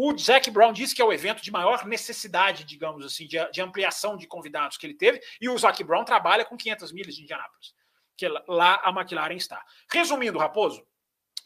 O 0.00 0.16
Zac 0.16 0.48
Brown 0.52 0.72
disse 0.72 0.94
que 0.94 1.02
é 1.02 1.04
o 1.04 1.12
evento 1.12 1.42
de 1.42 1.50
maior 1.50 1.84
necessidade, 1.84 2.62
digamos 2.62 3.04
assim, 3.04 3.26
de, 3.26 3.36
de 3.50 3.60
ampliação 3.60 4.16
de 4.16 4.28
convidados 4.28 4.76
que 4.76 4.86
ele 4.86 4.94
teve, 4.94 5.20
e 5.40 5.48
o 5.48 5.58
Zac 5.58 5.82
Brown 5.82 6.04
trabalha 6.04 6.44
com 6.44 6.56
500 6.56 6.92
milhas 6.92 7.16
de 7.16 7.24
Indianápolis, 7.24 7.74
que 8.16 8.28
lá 8.46 8.80
a 8.84 8.90
McLaren 8.90 9.34
está. 9.34 9.60
Resumindo, 9.90 10.38
Raposo, 10.38 10.86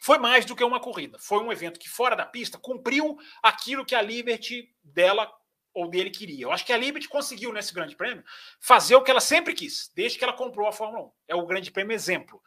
foi 0.02 0.18
mais 0.18 0.44
do 0.44 0.54
que 0.54 0.62
uma 0.62 0.78
corrida. 0.78 1.18
Foi 1.18 1.42
um 1.42 1.50
evento 1.50 1.80
que, 1.80 1.88
fora 1.88 2.14
da 2.14 2.26
pista, 2.26 2.58
cumpriu 2.58 3.16
aquilo 3.42 3.86
que 3.86 3.94
a 3.94 4.02
Liberty 4.02 4.70
dela 4.84 5.32
ou 5.72 5.88
dele 5.88 6.10
queria. 6.10 6.44
Eu 6.44 6.52
acho 6.52 6.66
que 6.66 6.74
a 6.74 6.76
Liberty 6.76 7.08
conseguiu, 7.08 7.54
nesse 7.54 7.72
grande 7.72 7.96
prêmio, 7.96 8.22
fazer 8.60 8.96
o 8.96 9.02
que 9.02 9.10
ela 9.10 9.20
sempre 9.20 9.54
quis, 9.54 9.90
desde 9.96 10.18
que 10.18 10.24
ela 10.24 10.34
comprou 10.34 10.68
a 10.68 10.72
Fórmula 10.72 11.06
1. 11.06 11.12
É 11.28 11.34
o 11.34 11.46
grande 11.46 11.70
prêmio 11.70 11.94
exemplo. 11.94 12.38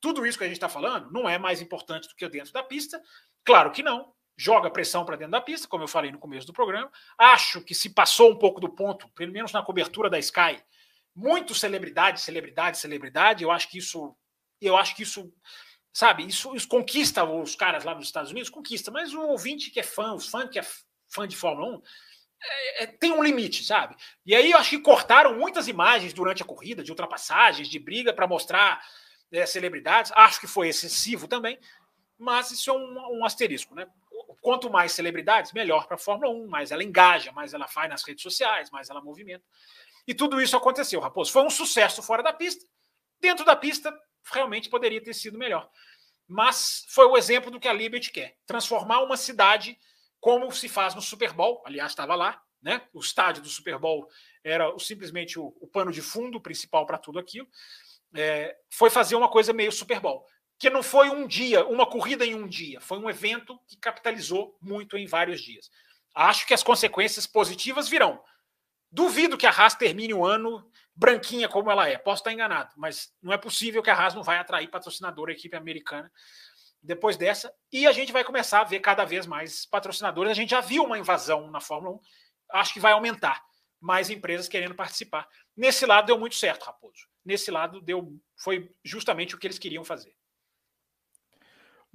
Tudo 0.00 0.26
isso 0.26 0.38
que 0.38 0.42
a 0.42 0.48
gente 0.48 0.56
está 0.56 0.68
falando 0.68 1.08
não 1.12 1.28
é 1.28 1.38
mais 1.38 1.60
importante 1.60 2.08
do 2.08 2.16
que 2.16 2.28
dentro 2.28 2.52
da 2.52 2.64
pista. 2.64 3.00
Claro 3.44 3.70
que 3.70 3.84
não 3.84 4.15
joga 4.36 4.70
pressão 4.70 5.04
para 5.04 5.16
dentro 5.16 5.32
da 5.32 5.40
pista, 5.40 5.66
como 5.66 5.84
eu 5.84 5.88
falei 5.88 6.12
no 6.12 6.18
começo 6.18 6.46
do 6.46 6.52
programa. 6.52 6.90
Acho 7.16 7.62
que 7.62 7.74
se 7.74 7.90
passou 7.90 8.30
um 8.30 8.36
pouco 8.36 8.60
do 8.60 8.68
ponto, 8.68 9.08
pelo 9.10 9.32
menos 9.32 9.52
na 9.52 9.62
cobertura 9.62 10.10
da 10.10 10.18
Sky, 10.18 10.62
muito 11.14 11.54
celebridade, 11.54 12.20
celebridade, 12.20 12.78
celebridade. 12.78 13.42
Eu 13.42 13.50
acho 13.50 13.68
que 13.68 13.78
isso, 13.78 14.14
eu 14.60 14.76
acho 14.76 14.94
que 14.94 15.02
isso, 15.02 15.32
sabe, 15.92 16.26
isso, 16.26 16.54
isso 16.54 16.68
conquista 16.68 17.24
os 17.24 17.56
caras 17.56 17.84
lá 17.84 17.94
nos 17.94 18.06
Estados 18.06 18.30
Unidos, 18.30 18.50
conquista. 18.50 18.90
Mas 18.90 19.14
o 19.14 19.22
ouvinte 19.22 19.70
que 19.70 19.80
é 19.80 19.82
fã, 19.82 20.12
os 20.12 20.28
fã 20.28 20.46
que 20.46 20.58
é 20.58 20.66
fã 21.08 21.26
de 21.26 21.36
Fórmula 21.36 21.78
1, 21.78 21.82
é, 22.42 22.82
é, 22.82 22.86
tem 22.86 23.12
um 23.12 23.22
limite, 23.22 23.64
sabe? 23.64 23.96
E 24.24 24.34
aí 24.34 24.50
eu 24.50 24.58
acho 24.58 24.70
que 24.70 24.80
cortaram 24.80 25.38
muitas 25.38 25.68
imagens 25.68 26.12
durante 26.12 26.42
a 26.42 26.46
corrida, 26.46 26.82
de 26.82 26.90
ultrapassagens, 26.90 27.68
de 27.68 27.78
briga 27.78 28.12
para 28.12 28.26
mostrar 28.26 28.82
é, 29.32 29.46
celebridades. 29.46 30.12
Acho 30.14 30.40
que 30.40 30.46
foi 30.46 30.68
excessivo 30.68 31.26
também, 31.26 31.58
mas 32.18 32.50
isso 32.50 32.70
é 32.70 32.72
um, 32.74 33.18
um 33.18 33.24
asterisco, 33.24 33.74
né? 33.74 33.86
Quanto 34.46 34.70
mais 34.70 34.92
celebridades, 34.92 35.52
melhor 35.52 35.88
para 35.88 35.96
a 35.96 35.98
Fórmula 35.98 36.30
1, 36.32 36.46
mais 36.46 36.70
ela 36.70 36.84
engaja, 36.84 37.32
mais 37.32 37.52
ela 37.52 37.66
faz 37.66 37.90
nas 37.90 38.04
redes 38.04 38.22
sociais, 38.22 38.70
mais 38.70 38.88
ela 38.88 39.00
movimenta. 39.00 39.44
E 40.06 40.14
tudo 40.14 40.40
isso 40.40 40.56
aconteceu, 40.56 41.00
Raposo. 41.00 41.32
Foi 41.32 41.42
um 41.42 41.50
sucesso 41.50 42.00
fora 42.00 42.22
da 42.22 42.32
pista. 42.32 42.64
Dentro 43.18 43.44
da 43.44 43.56
pista, 43.56 43.92
realmente 44.32 44.70
poderia 44.70 45.02
ter 45.02 45.14
sido 45.14 45.36
melhor. 45.36 45.68
Mas 46.28 46.84
foi 46.90 47.06
o 47.06 47.16
exemplo 47.16 47.50
do 47.50 47.58
que 47.58 47.66
a 47.66 47.72
Liberty 47.72 48.12
quer: 48.12 48.36
transformar 48.46 49.00
uma 49.00 49.16
cidade 49.16 49.76
como 50.20 50.48
se 50.52 50.68
faz 50.68 50.94
no 50.94 51.02
Super 51.02 51.32
Bowl. 51.32 51.60
Aliás, 51.66 51.90
estava 51.90 52.14
lá, 52.14 52.40
né? 52.62 52.82
O 52.92 53.00
estádio 53.00 53.42
do 53.42 53.48
Super 53.48 53.78
Bowl 53.78 54.08
era 54.44 54.72
simplesmente 54.78 55.40
o, 55.40 55.56
o 55.60 55.66
pano 55.66 55.90
de 55.90 56.00
fundo 56.00 56.40
principal 56.40 56.86
para 56.86 56.98
tudo 56.98 57.18
aquilo. 57.18 57.48
É, 58.14 58.56
foi 58.70 58.90
fazer 58.90 59.16
uma 59.16 59.28
coisa 59.28 59.52
meio 59.52 59.72
Super 59.72 59.98
Bowl 59.98 60.24
que 60.58 60.70
não 60.70 60.82
foi 60.82 61.10
um 61.10 61.26
dia, 61.26 61.66
uma 61.66 61.86
corrida 61.86 62.24
em 62.24 62.34
um 62.34 62.46
dia, 62.46 62.80
foi 62.80 62.98
um 62.98 63.10
evento 63.10 63.58
que 63.66 63.76
capitalizou 63.76 64.56
muito 64.60 64.96
em 64.96 65.06
vários 65.06 65.40
dias. 65.40 65.70
Acho 66.14 66.46
que 66.46 66.54
as 66.54 66.62
consequências 66.62 67.26
positivas 67.26 67.88
virão. 67.88 68.22
Duvido 68.90 69.36
que 69.36 69.46
a 69.46 69.50
Haas 69.50 69.74
termine 69.74 70.14
o 70.14 70.24
ano 70.24 70.70
branquinha 70.94 71.48
como 71.48 71.70
ela 71.70 71.88
é. 71.88 71.98
Posso 71.98 72.20
estar 72.20 72.32
enganado, 72.32 72.72
mas 72.76 73.12
não 73.22 73.32
é 73.32 73.36
possível 73.36 73.82
que 73.82 73.90
a 73.90 73.94
Haas 73.94 74.14
não 74.14 74.22
vai 74.22 74.38
atrair 74.38 74.68
patrocinador 74.68 75.28
equipe 75.28 75.54
americana 75.54 76.10
depois 76.82 77.16
dessa. 77.18 77.52
E 77.70 77.86
a 77.86 77.92
gente 77.92 78.12
vai 78.12 78.24
começar 78.24 78.60
a 78.60 78.64
ver 78.64 78.80
cada 78.80 79.04
vez 79.04 79.26
mais 79.26 79.66
patrocinadores. 79.66 80.30
A 80.30 80.34
gente 80.34 80.50
já 80.50 80.60
viu 80.60 80.84
uma 80.84 80.98
invasão 80.98 81.50
na 81.50 81.60
Fórmula 81.60 81.96
1. 81.96 82.00
Acho 82.52 82.72
que 82.72 82.80
vai 82.80 82.92
aumentar 82.92 83.44
mais 83.78 84.08
empresas 84.08 84.48
querendo 84.48 84.74
participar. 84.74 85.28
Nesse 85.54 85.84
lado 85.84 86.06
deu 86.06 86.18
muito 86.18 86.36
certo, 86.36 86.64
Raposo. 86.64 87.06
Nesse 87.24 87.50
lado 87.50 87.80
deu 87.80 88.18
foi 88.38 88.70
justamente 88.82 89.34
o 89.34 89.38
que 89.38 89.46
eles 89.46 89.58
queriam 89.58 89.84
fazer. 89.84 90.14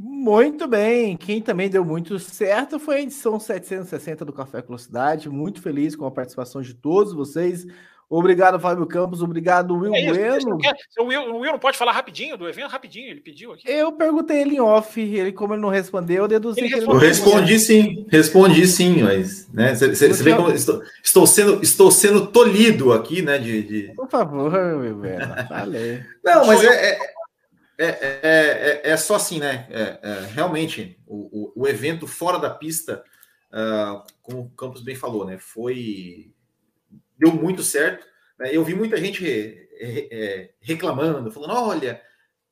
Muito 0.03 0.68
bem. 0.68 1.15
Quem 1.15 1.40
também 1.40 1.69
deu 1.69 1.86
muito 1.86 2.18
certo 2.18 2.80
foi 2.80 2.95
a 2.95 3.02
edição 3.02 3.40
760 3.40 4.26
do 4.26 4.34
Café 4.34 4.60
Velocidade. 4.60 5.30
Muito 5.30 5.61
feliz 5.61 5.95
com 5.95 6.07
a 6.07 6.11
participação 6.11 6.60
de 6.60 6.73
todos 6.73 7.14
vocês. 7.14 7.68
Obrigado, 8.10 8.60
Fábio 8.60 8.86
Campos. 8.88 9.22
Obrigado, 9.22 9.78
Will 9.78 9.95
é 9.95 10.06
Bueno. 10.07 10.57
O 10.99 11.03
Will, 11.03 11.22
o 11.22 11.40
Will 11.40 11.52
não 11.52 11.60
pode 11.60 11.78
falar 11.78 11.91
rapidinho 11.91 12.36
do 12.36 12.49
evento? 12.49 12.68
Rapidinho, 12.68 13.10
ele 13.10 13.22
pediu 13.22 13.53
aqui. 13.53 13.64
Eu 13.65 13.91
perguntei 13.91 14.41
ele 14.41 14.56
em 14.56 14.60
off, 14.60 14.99
ele, 14.99 15.32
como 15.32 15.53
ele 15.53 15.61
não 15.61 15.69
respondeu, 15.69 16.23
eu 16.23 16.28
deduzi 16.28 16.60
ele 16.60 16.68
que 16.68 16.76
ele 16.76 16.86
não 16.88 16.95
Eu 16.95 16.99
respondi 16.99 17.60
sim, 17.60 18.06
respondi 18.10 18.68
sim, 18.68 19.03
mas 19.03 19.48
né, 19.53 19.76
você 19.76 20.10
vê 20.23 20.36
como 20.36 20.52
estou, 20.52 20.82
estou, 21.02 21.28
sendo, 21.28 21.64
estou 21.64 21.91
sendo 21.91 22.26
tolhido 22.28 22.91
aqui, 22.91 23.22
né? 23.22 23.38
De, 23.38 23.61
de... 23.61 23.94
Por 23.95 24.10
favor, 24.10 24.52
Will 24.52 24.95
Bueno, 24.95 25.48
falei. 25.48 26.02
não, 26.26 26.48
mas 26.48 26.64
é, 26.65 26.91
é, 26.91 26.99
é, 27.85 28.81
é, 28.83 28.91
é, 28.91 28.97
só 28.97 29.15
assim, 29.15 29.39
né? 29.39 29.67
realmente, 30.33 30.99
o, 31.05 31.53
o, 31.55 31.63
o, 31.63 31.67
evento 31.67 32.07
fora 32.07 32.37
da 32.37 32.49
pista, 32.49 33.03
uh, 33.51 34.03
como 34.21 34.41
o 34.41 34.49
Campos 34.51 34.81
bem 34.81 34.95
falou, 34.95 35.25
né? 35.25 35.37
Foi 35.37 36.31
deu 37.21 37.31
muito 37.31 37.61
certo. 37.61 38.05
Né? 38.39 38.49
Eu 38.51 38.63
vi 38.63 38.73
muita 38.73 38.97
gente 38.97 39.25
é, 39.79 40.51
reclamando, 40.59 41.31
falando: 41.31 41.53
olha, 41.53 42.01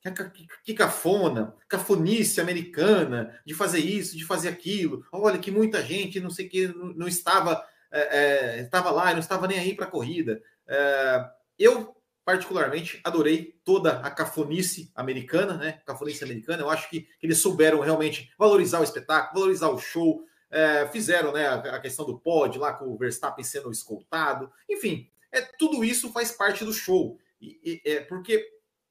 que, 0.01 0.47
que 0.63 0.73
cafona, 0.73 1.55
cafonice 1.67 2.39
americana 2.39 3.39
de 3.45 3.53
fazer 3.53 3.79
isso, 3.79 4.15
de 4.15 4.23
fazer 4.23 4.49
aquilo. 4.49 5.03
Olha, 5.11 5.39
que 5.39 5.51
muita 5.51 5.83
gente, 5.83 6.19
não 6.19 6.29
sei 6.29 6.47
que, 6.47 6.67
não 6.95 7.07
estava, 7.07 7.63
é, 7.91 7.99
é, 7.99 8.61
estava 8.61 8.91
lá, 8.91 9.11
não 9.11 9.19
estava 9.19 9.47
nem 9.47 9.59
aí 9.59 9.75
para 9.75 9.85
a 9.85 9.91
corrida. 9.91 10.41
É, 10.67 11.25
eu, 11.57 11.95
particularmente, 12.29 13.01
adorei 13.03 13.59
toda 13.65 14.01
a 14.01 14.11
cafonice 14.11 14.91
americana, 14.93 15.57
né? 15.57 15.81
Cafonice 15.83 16.23
americana. 16.23 16.61
Eu 16.61 16.69
acho 16.69 16.87
que, 16.87 17.07
eles 17.23 17.39
souberam 17.39 17.79
realmente 17.79 18.31
valorizar 18.37 18.79
o 18.79 18.83
espetáculo, 18.83 19.39
valorizar 19.39 19.69
o 19.69 19.79
show, 19.79 20.23
é, 20.51 20.87
fizeram 20.89 21.31
né, 21.31 21.47
a, 21.47 21.79
questão 21.79 22.05
do 22.05 22.19
pod 22.19 22.59
lá 22.59 22.71
com 22.73 22.85
o 22.85 22.95
Verstappen 22.95 23.43
sendo 23.43 23.71
escoltado, 23.71 24.51
enfim, 24.69 25.09
é, 25.31 25.41
tudo 25.57 25.83
isso 25.83 26.11
faz 26.11 26.31
parte 26.31 26.63
do 26.63 26.71
show. 26.71 27.17
E, 27.41 27.81
e, 27.83 27.89
é 27.89 28.01
porque, 28.01 28.47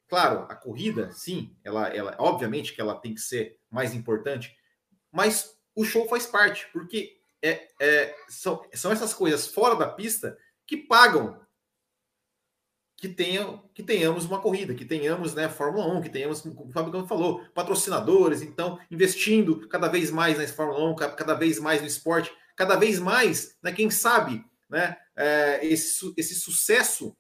claro, 0.09 0.40
a 0.48 0.56
corrida, 0.56 1.12
sim, 1.12 1.56
ela, 1.62 1.86
ela, 1.94 2.16
obviamente 2.19 2.74
que 2.74 2.81
ela 2.81 2.97
tem 2.97 3.15
que 3.15 3.20
ser 3.20 3.56
mais 3.70 3.94
importante, 3.94 4.52
mas 5.12 5.56
o 5.77 5.85
show 5.85 6.09
faz 6.09 6.27
parte, 6.27 6.66
porque 6.73 7.20
é, 7.40 7.69
é, 7.81 8.16
são, 8.28 8.65
são 8.74 8.90
essas 8.90 9.15
coisas 9.15 9.47
fora 9.47 9.77
da 9.77 9.89
pista 9.89 10.36
que 10.66 10.77
pagam 10.77 11.40
que, 12.99 13.09
tenha, 13.09 13.62
que 13.73 13.83
tenhamos 13.83 14.25
uma 14.25 14.41
corrida, 14.41 14.75
que 14.75 14.85
tenhamos 14.85 15.33
né, 15.33 15.49
Fórmula 15.49 15.87
1, 15.87 16.03
que 16.03 16.11
tenhamos, 16.11 16.41
como 16.41 16.69
o 16.69 16.73
Fábio 16.73 17.07
falou, 17.07 17.45
patrocinadores, 17.55 18.43
então, 18.43 18.79
investindo 18.91 19.69
cada 19.69 19.87
vez 19.87 20.11
mais 20.11 20.37
na 20.37 20.47
Fórmula 20.49 20.91
1, 20.91 20.97
cada 20.97 21.35
vez 21.35 21.61
mais 21.61 21.81
no 21.81 21.87
esporte, 21.87 22.33
cada 22.57 22.75
vez 22.75 22.99
mais, 22.99 23.57
né, 23.62 23.70
quem 23.70 23.89
sabe, 23.89 24.45
né, 24.69 24.97
é, 25.16 25.65
esse, 25.65 26.12
esse 26.16 26.35
sucesso 26.35 27.16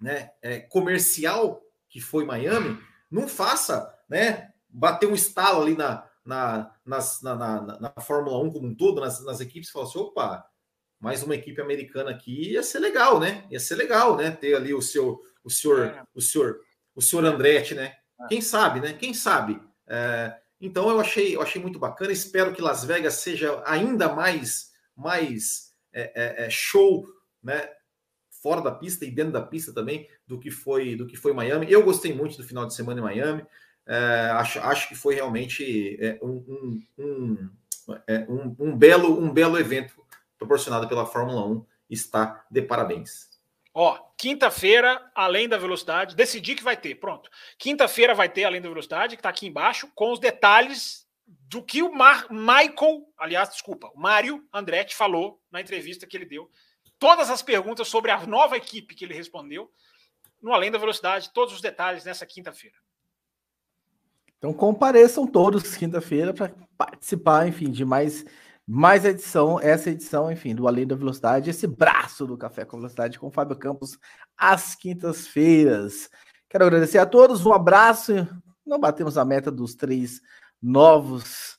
né, 0.00 0.30
é, 0.42 0.58
comercial 0.58 1.62
que 1.88 2.00
foi 2.00 2.24
Miami, 2.24 2.76
não 3.08 3.28
faça 3.28 3.96
né, 4.08 4.50
bater 4.68 5.08
um 5.08 5.14
estalo 5.14 5.62
ali 5.62 5.76
na, 5.76 6.04
na, 6.24 6.74
nas, 6.84 7.22
na, 7.22 7.36
na, 7.36 7.60
na 7.78 7.94
Fórmula 8.00 8.42
1 8.42 8.50
como 8.50 8.66
um 8.66 8.74
todo, 8.74 9.00
nas, 9.00 9.24
nas 9.24 9.38
equipes, 9.38 9.68
e 9.68 9.72
falar 9.72 9.84
assim, 9.84 9.98
opa, 10.00 10.44
mais 11.04 11.22
uma 11.22 11.34
equipe 11.34 11.60
americana 11.60 12.10
aqui 12.10 12.52
ia 12.52 12.62
ser 12.62 12.78
legal, 12.78 13.20
né? 13.20 13.44
Ia 13.50 13.60
ser 13.60 13.74
legal, 13.74 14.16
né? 14.16 14.30
Ter 14.30 14.54
ali 14.54 14.72
o 14.72 14.80
seu, 14.80 15.20
o 15.44 15.50
senhor, 15.50 15.80
é. 15.84 16.02
o 16.14 16.20
senhor, 16.20 16.60
o 16.94 17.02
senhor 17.02 17.26
Andretti, 17.26 17.74
né? 17.74 17.94
É. 18.22 18.26
Quem 18.26 18.40
sabe, 18.40 18.80
né? 18.80 18.94
Quem 18.94 19.12
sabe? 19.12 19.60
É, 19.86 20.34
então 20.58 20.88
eu 20.88 20.98
achei, 20.98 21.36
eu 21.36 21.42
achei 21.42 21.60
muito 21.60 21.78
bacana. 21.78 22.10
Espero 22.10 22.54
que 22.54 22.62
Las 22.62 22.86
Vegas 22.86 23.14
seja 23.14 23.62
ainda 23.66 24.14
mais, 24.14 24.72
mais 24.96 25.74
é, 25.92 26.48
show, 26.50 27.06
né? 27.42 27.68
Fora 28.42 28.62
da 28.62 28.70
pista 28.70 29.04
e 29.04 29.10
dentro 29.10 29.32
da 29.32 29.42
pista 29.42 29.74
também 29.74 30.08
do 30.26 30.40
que 30.40 30.50
foi, 30.50 30.96
do 30.96 31.06
que 31.06 31.18
foi 31.18 31.34
Miami. 31.34 31.70
Eu 31.70 31.82
gostei 31.82 32.14
muito 32.14 32.38
do 32.38 32.44
final 32.44 32.64
de 32.64 32.74
semana 32.74 33.00
em 33.00 33.04
Miami. 33.04 33.46
acho, 34.38 34.58
acho 34.60 34.88
que 34.88 34.94
foi 34.94 35.14
realmente 35.14 35.98
um, 36.22 36.82
um, 36.98 37.50
um, 38.28 38.56
um, 38.58 38.76
belo, 38.76 39.22
um 39.22 39.30
belo 39.30 39.58
evento 39.58 40.03
proporcionada 40.38 40.86
pela 40.88 41.06
Fórmula 41.06 41.46
1 41.46 41.66
está 41.90 42.44
de 42.50 42.62
parabéns. 42.62 43.34
Ó, 43.72 43.98
quinta-feira, 44.16 45.10
além 45.14 45.48
da 45.48 45.58
velocidade, 45.58 46.14
decidi 46.14 46.54
que 46.54 46.62
vai 46.62 46.76
ter, 46.76 46.94
pronto. 46.94 47.28
Quinta-feira 47.58 48.14
vai 48.14 48.28
ter 48.28 48.44
além 48.44 48.60
da 48.60 48.68
velocidade, 48.68 49.16
que 49.16 49.20
está 49.20 49.30
aqui 49.30 49.46
embaixo, 49.46 49.90
com 49.94 50.12
os 50.12 50.20
detalhes 50.20 51.04
do 51.26 51.62
que 51.62 51.82
o 51.82 51.92
Mar 51.92 52.26
Michael, 52.30 53.06
aliás, 53.18 53.50
desculpa, 53.50 53.90
o 53.94 54.00
Mário 54.00 54.46
Andretti 54.52 54.94
falou 54.94 55.40
na 55.50 55.60
entrevista 55.60 56.06
que 56.06 56.16
ele 56.16 56.24
deu. 56.24 56.48
Todas 56.98 57.30
as 57.30 57.42
perguntas 57.42 57.88
sobre 57.88 58.10
a 58.10 58.26
nova 58.26 58.56
equipe 58.56 58.94
que 58.94 59.04
ele 59.04 59.14
respondeu, 59.14 59.70
no 60.40 60.52
Além 60.52 60.70
da 60.70 60.78
Velocidade, 60.78 61.32
todos 61.32 61.54
os 61.54 61.60
detalhes 61.60 62.04
nessa 62.04 62.26
quinta-feira. 62.26 62.76
Então 64.38 64.52
compareçam 64.52 65.26
todos 65.26 65.74
quinta-feira 65.76 66.34
para 66.34 66.54
participar, 66.76 67.48
enfim, 67.48 67.70
de 67.70 67.84
mais 67.84 68.24
mais 68.66 69.04
edição, 69.04 69.60
essa 69.60 69.90
edição, 69.90 70.30
enfim, 70.30 70.54
do 70.54 70.66
Além 70.66 70.86
da 70.86 70.96
Velocidade, 70.96 71.50
esse 71.50 71.66
braço 71.66 72.26
do 72.26 72.36
Café 72.36 72.64
com 72.64 72.78
Velocidade 72.78 73.18
com 73.18 73.30
Fábio 73.30 73.56
Campos 73.56 73.98
às 74.36 74.74
quintas-feiras. 74.74 76.08
Quero 76.48 76.64
agradecer 76.64 76.98
a 76.98 77.06
todos, 77.06 77.44
um 77.44 77.52
abraço. 77.52 78.12
Não 78.66 78.80
batemos 78.80 79.18
a 79.18 79.24
meta 79.24 79.50
dos 79.50 79.74
três 79.74 80.20
novos 80.62 81.58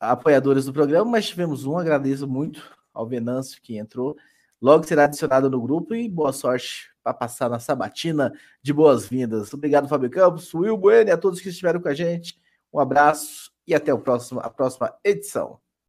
apoiadores 0.00 0.64
do 0.64 0.72
programa, 0.72 1.10
mas 1.12 1.28
tivemos 1.28 1.64
um. 1.64 1.78
Agradeço 1.78 2.26
muito 2.26 2.62
ao 2.92 3.06
Venâncio 3.06 3.60
que 3.62 3.78
entrou. 3.78 4.16
Logo 4.60 4.84
será 4.84 5.04
adicionado 5.04 5.48
no 5.50 5.60
grupo 5.60 5.94
e 5.94 6.08
boa 6.08 6.32
sorte 6.32 6.90
para 7.02 7.14
passar 7.14 7.48
na 7.48 7.60
sabatina 7.60 8.32
de 8.62 8.72
boas-vindas. 8.72 9.52
Obrigado, 9.54 9.86
Fábio 9.86 10.10
Campos, 10.10 10.52
Will 10.52 10.76
Bueno 10.76 11.10
e 11.10 11.12
a 11.12 11.18
todos 11.18 11.40
que 11.40 11.50
estiveram 11.50 11.80
com 11.80 11.88
a 11.88 11.94
gente. 11.94 12.36
Um 12.72 12.80
abraço 12.80 13.52
e 13.66 13.74
até 13.74 13.92
o 13.92 13.98
próximo, 13.98 14.40
a 14.40 14.50
próxima 14.50 14.92
edição. 15.04 15.65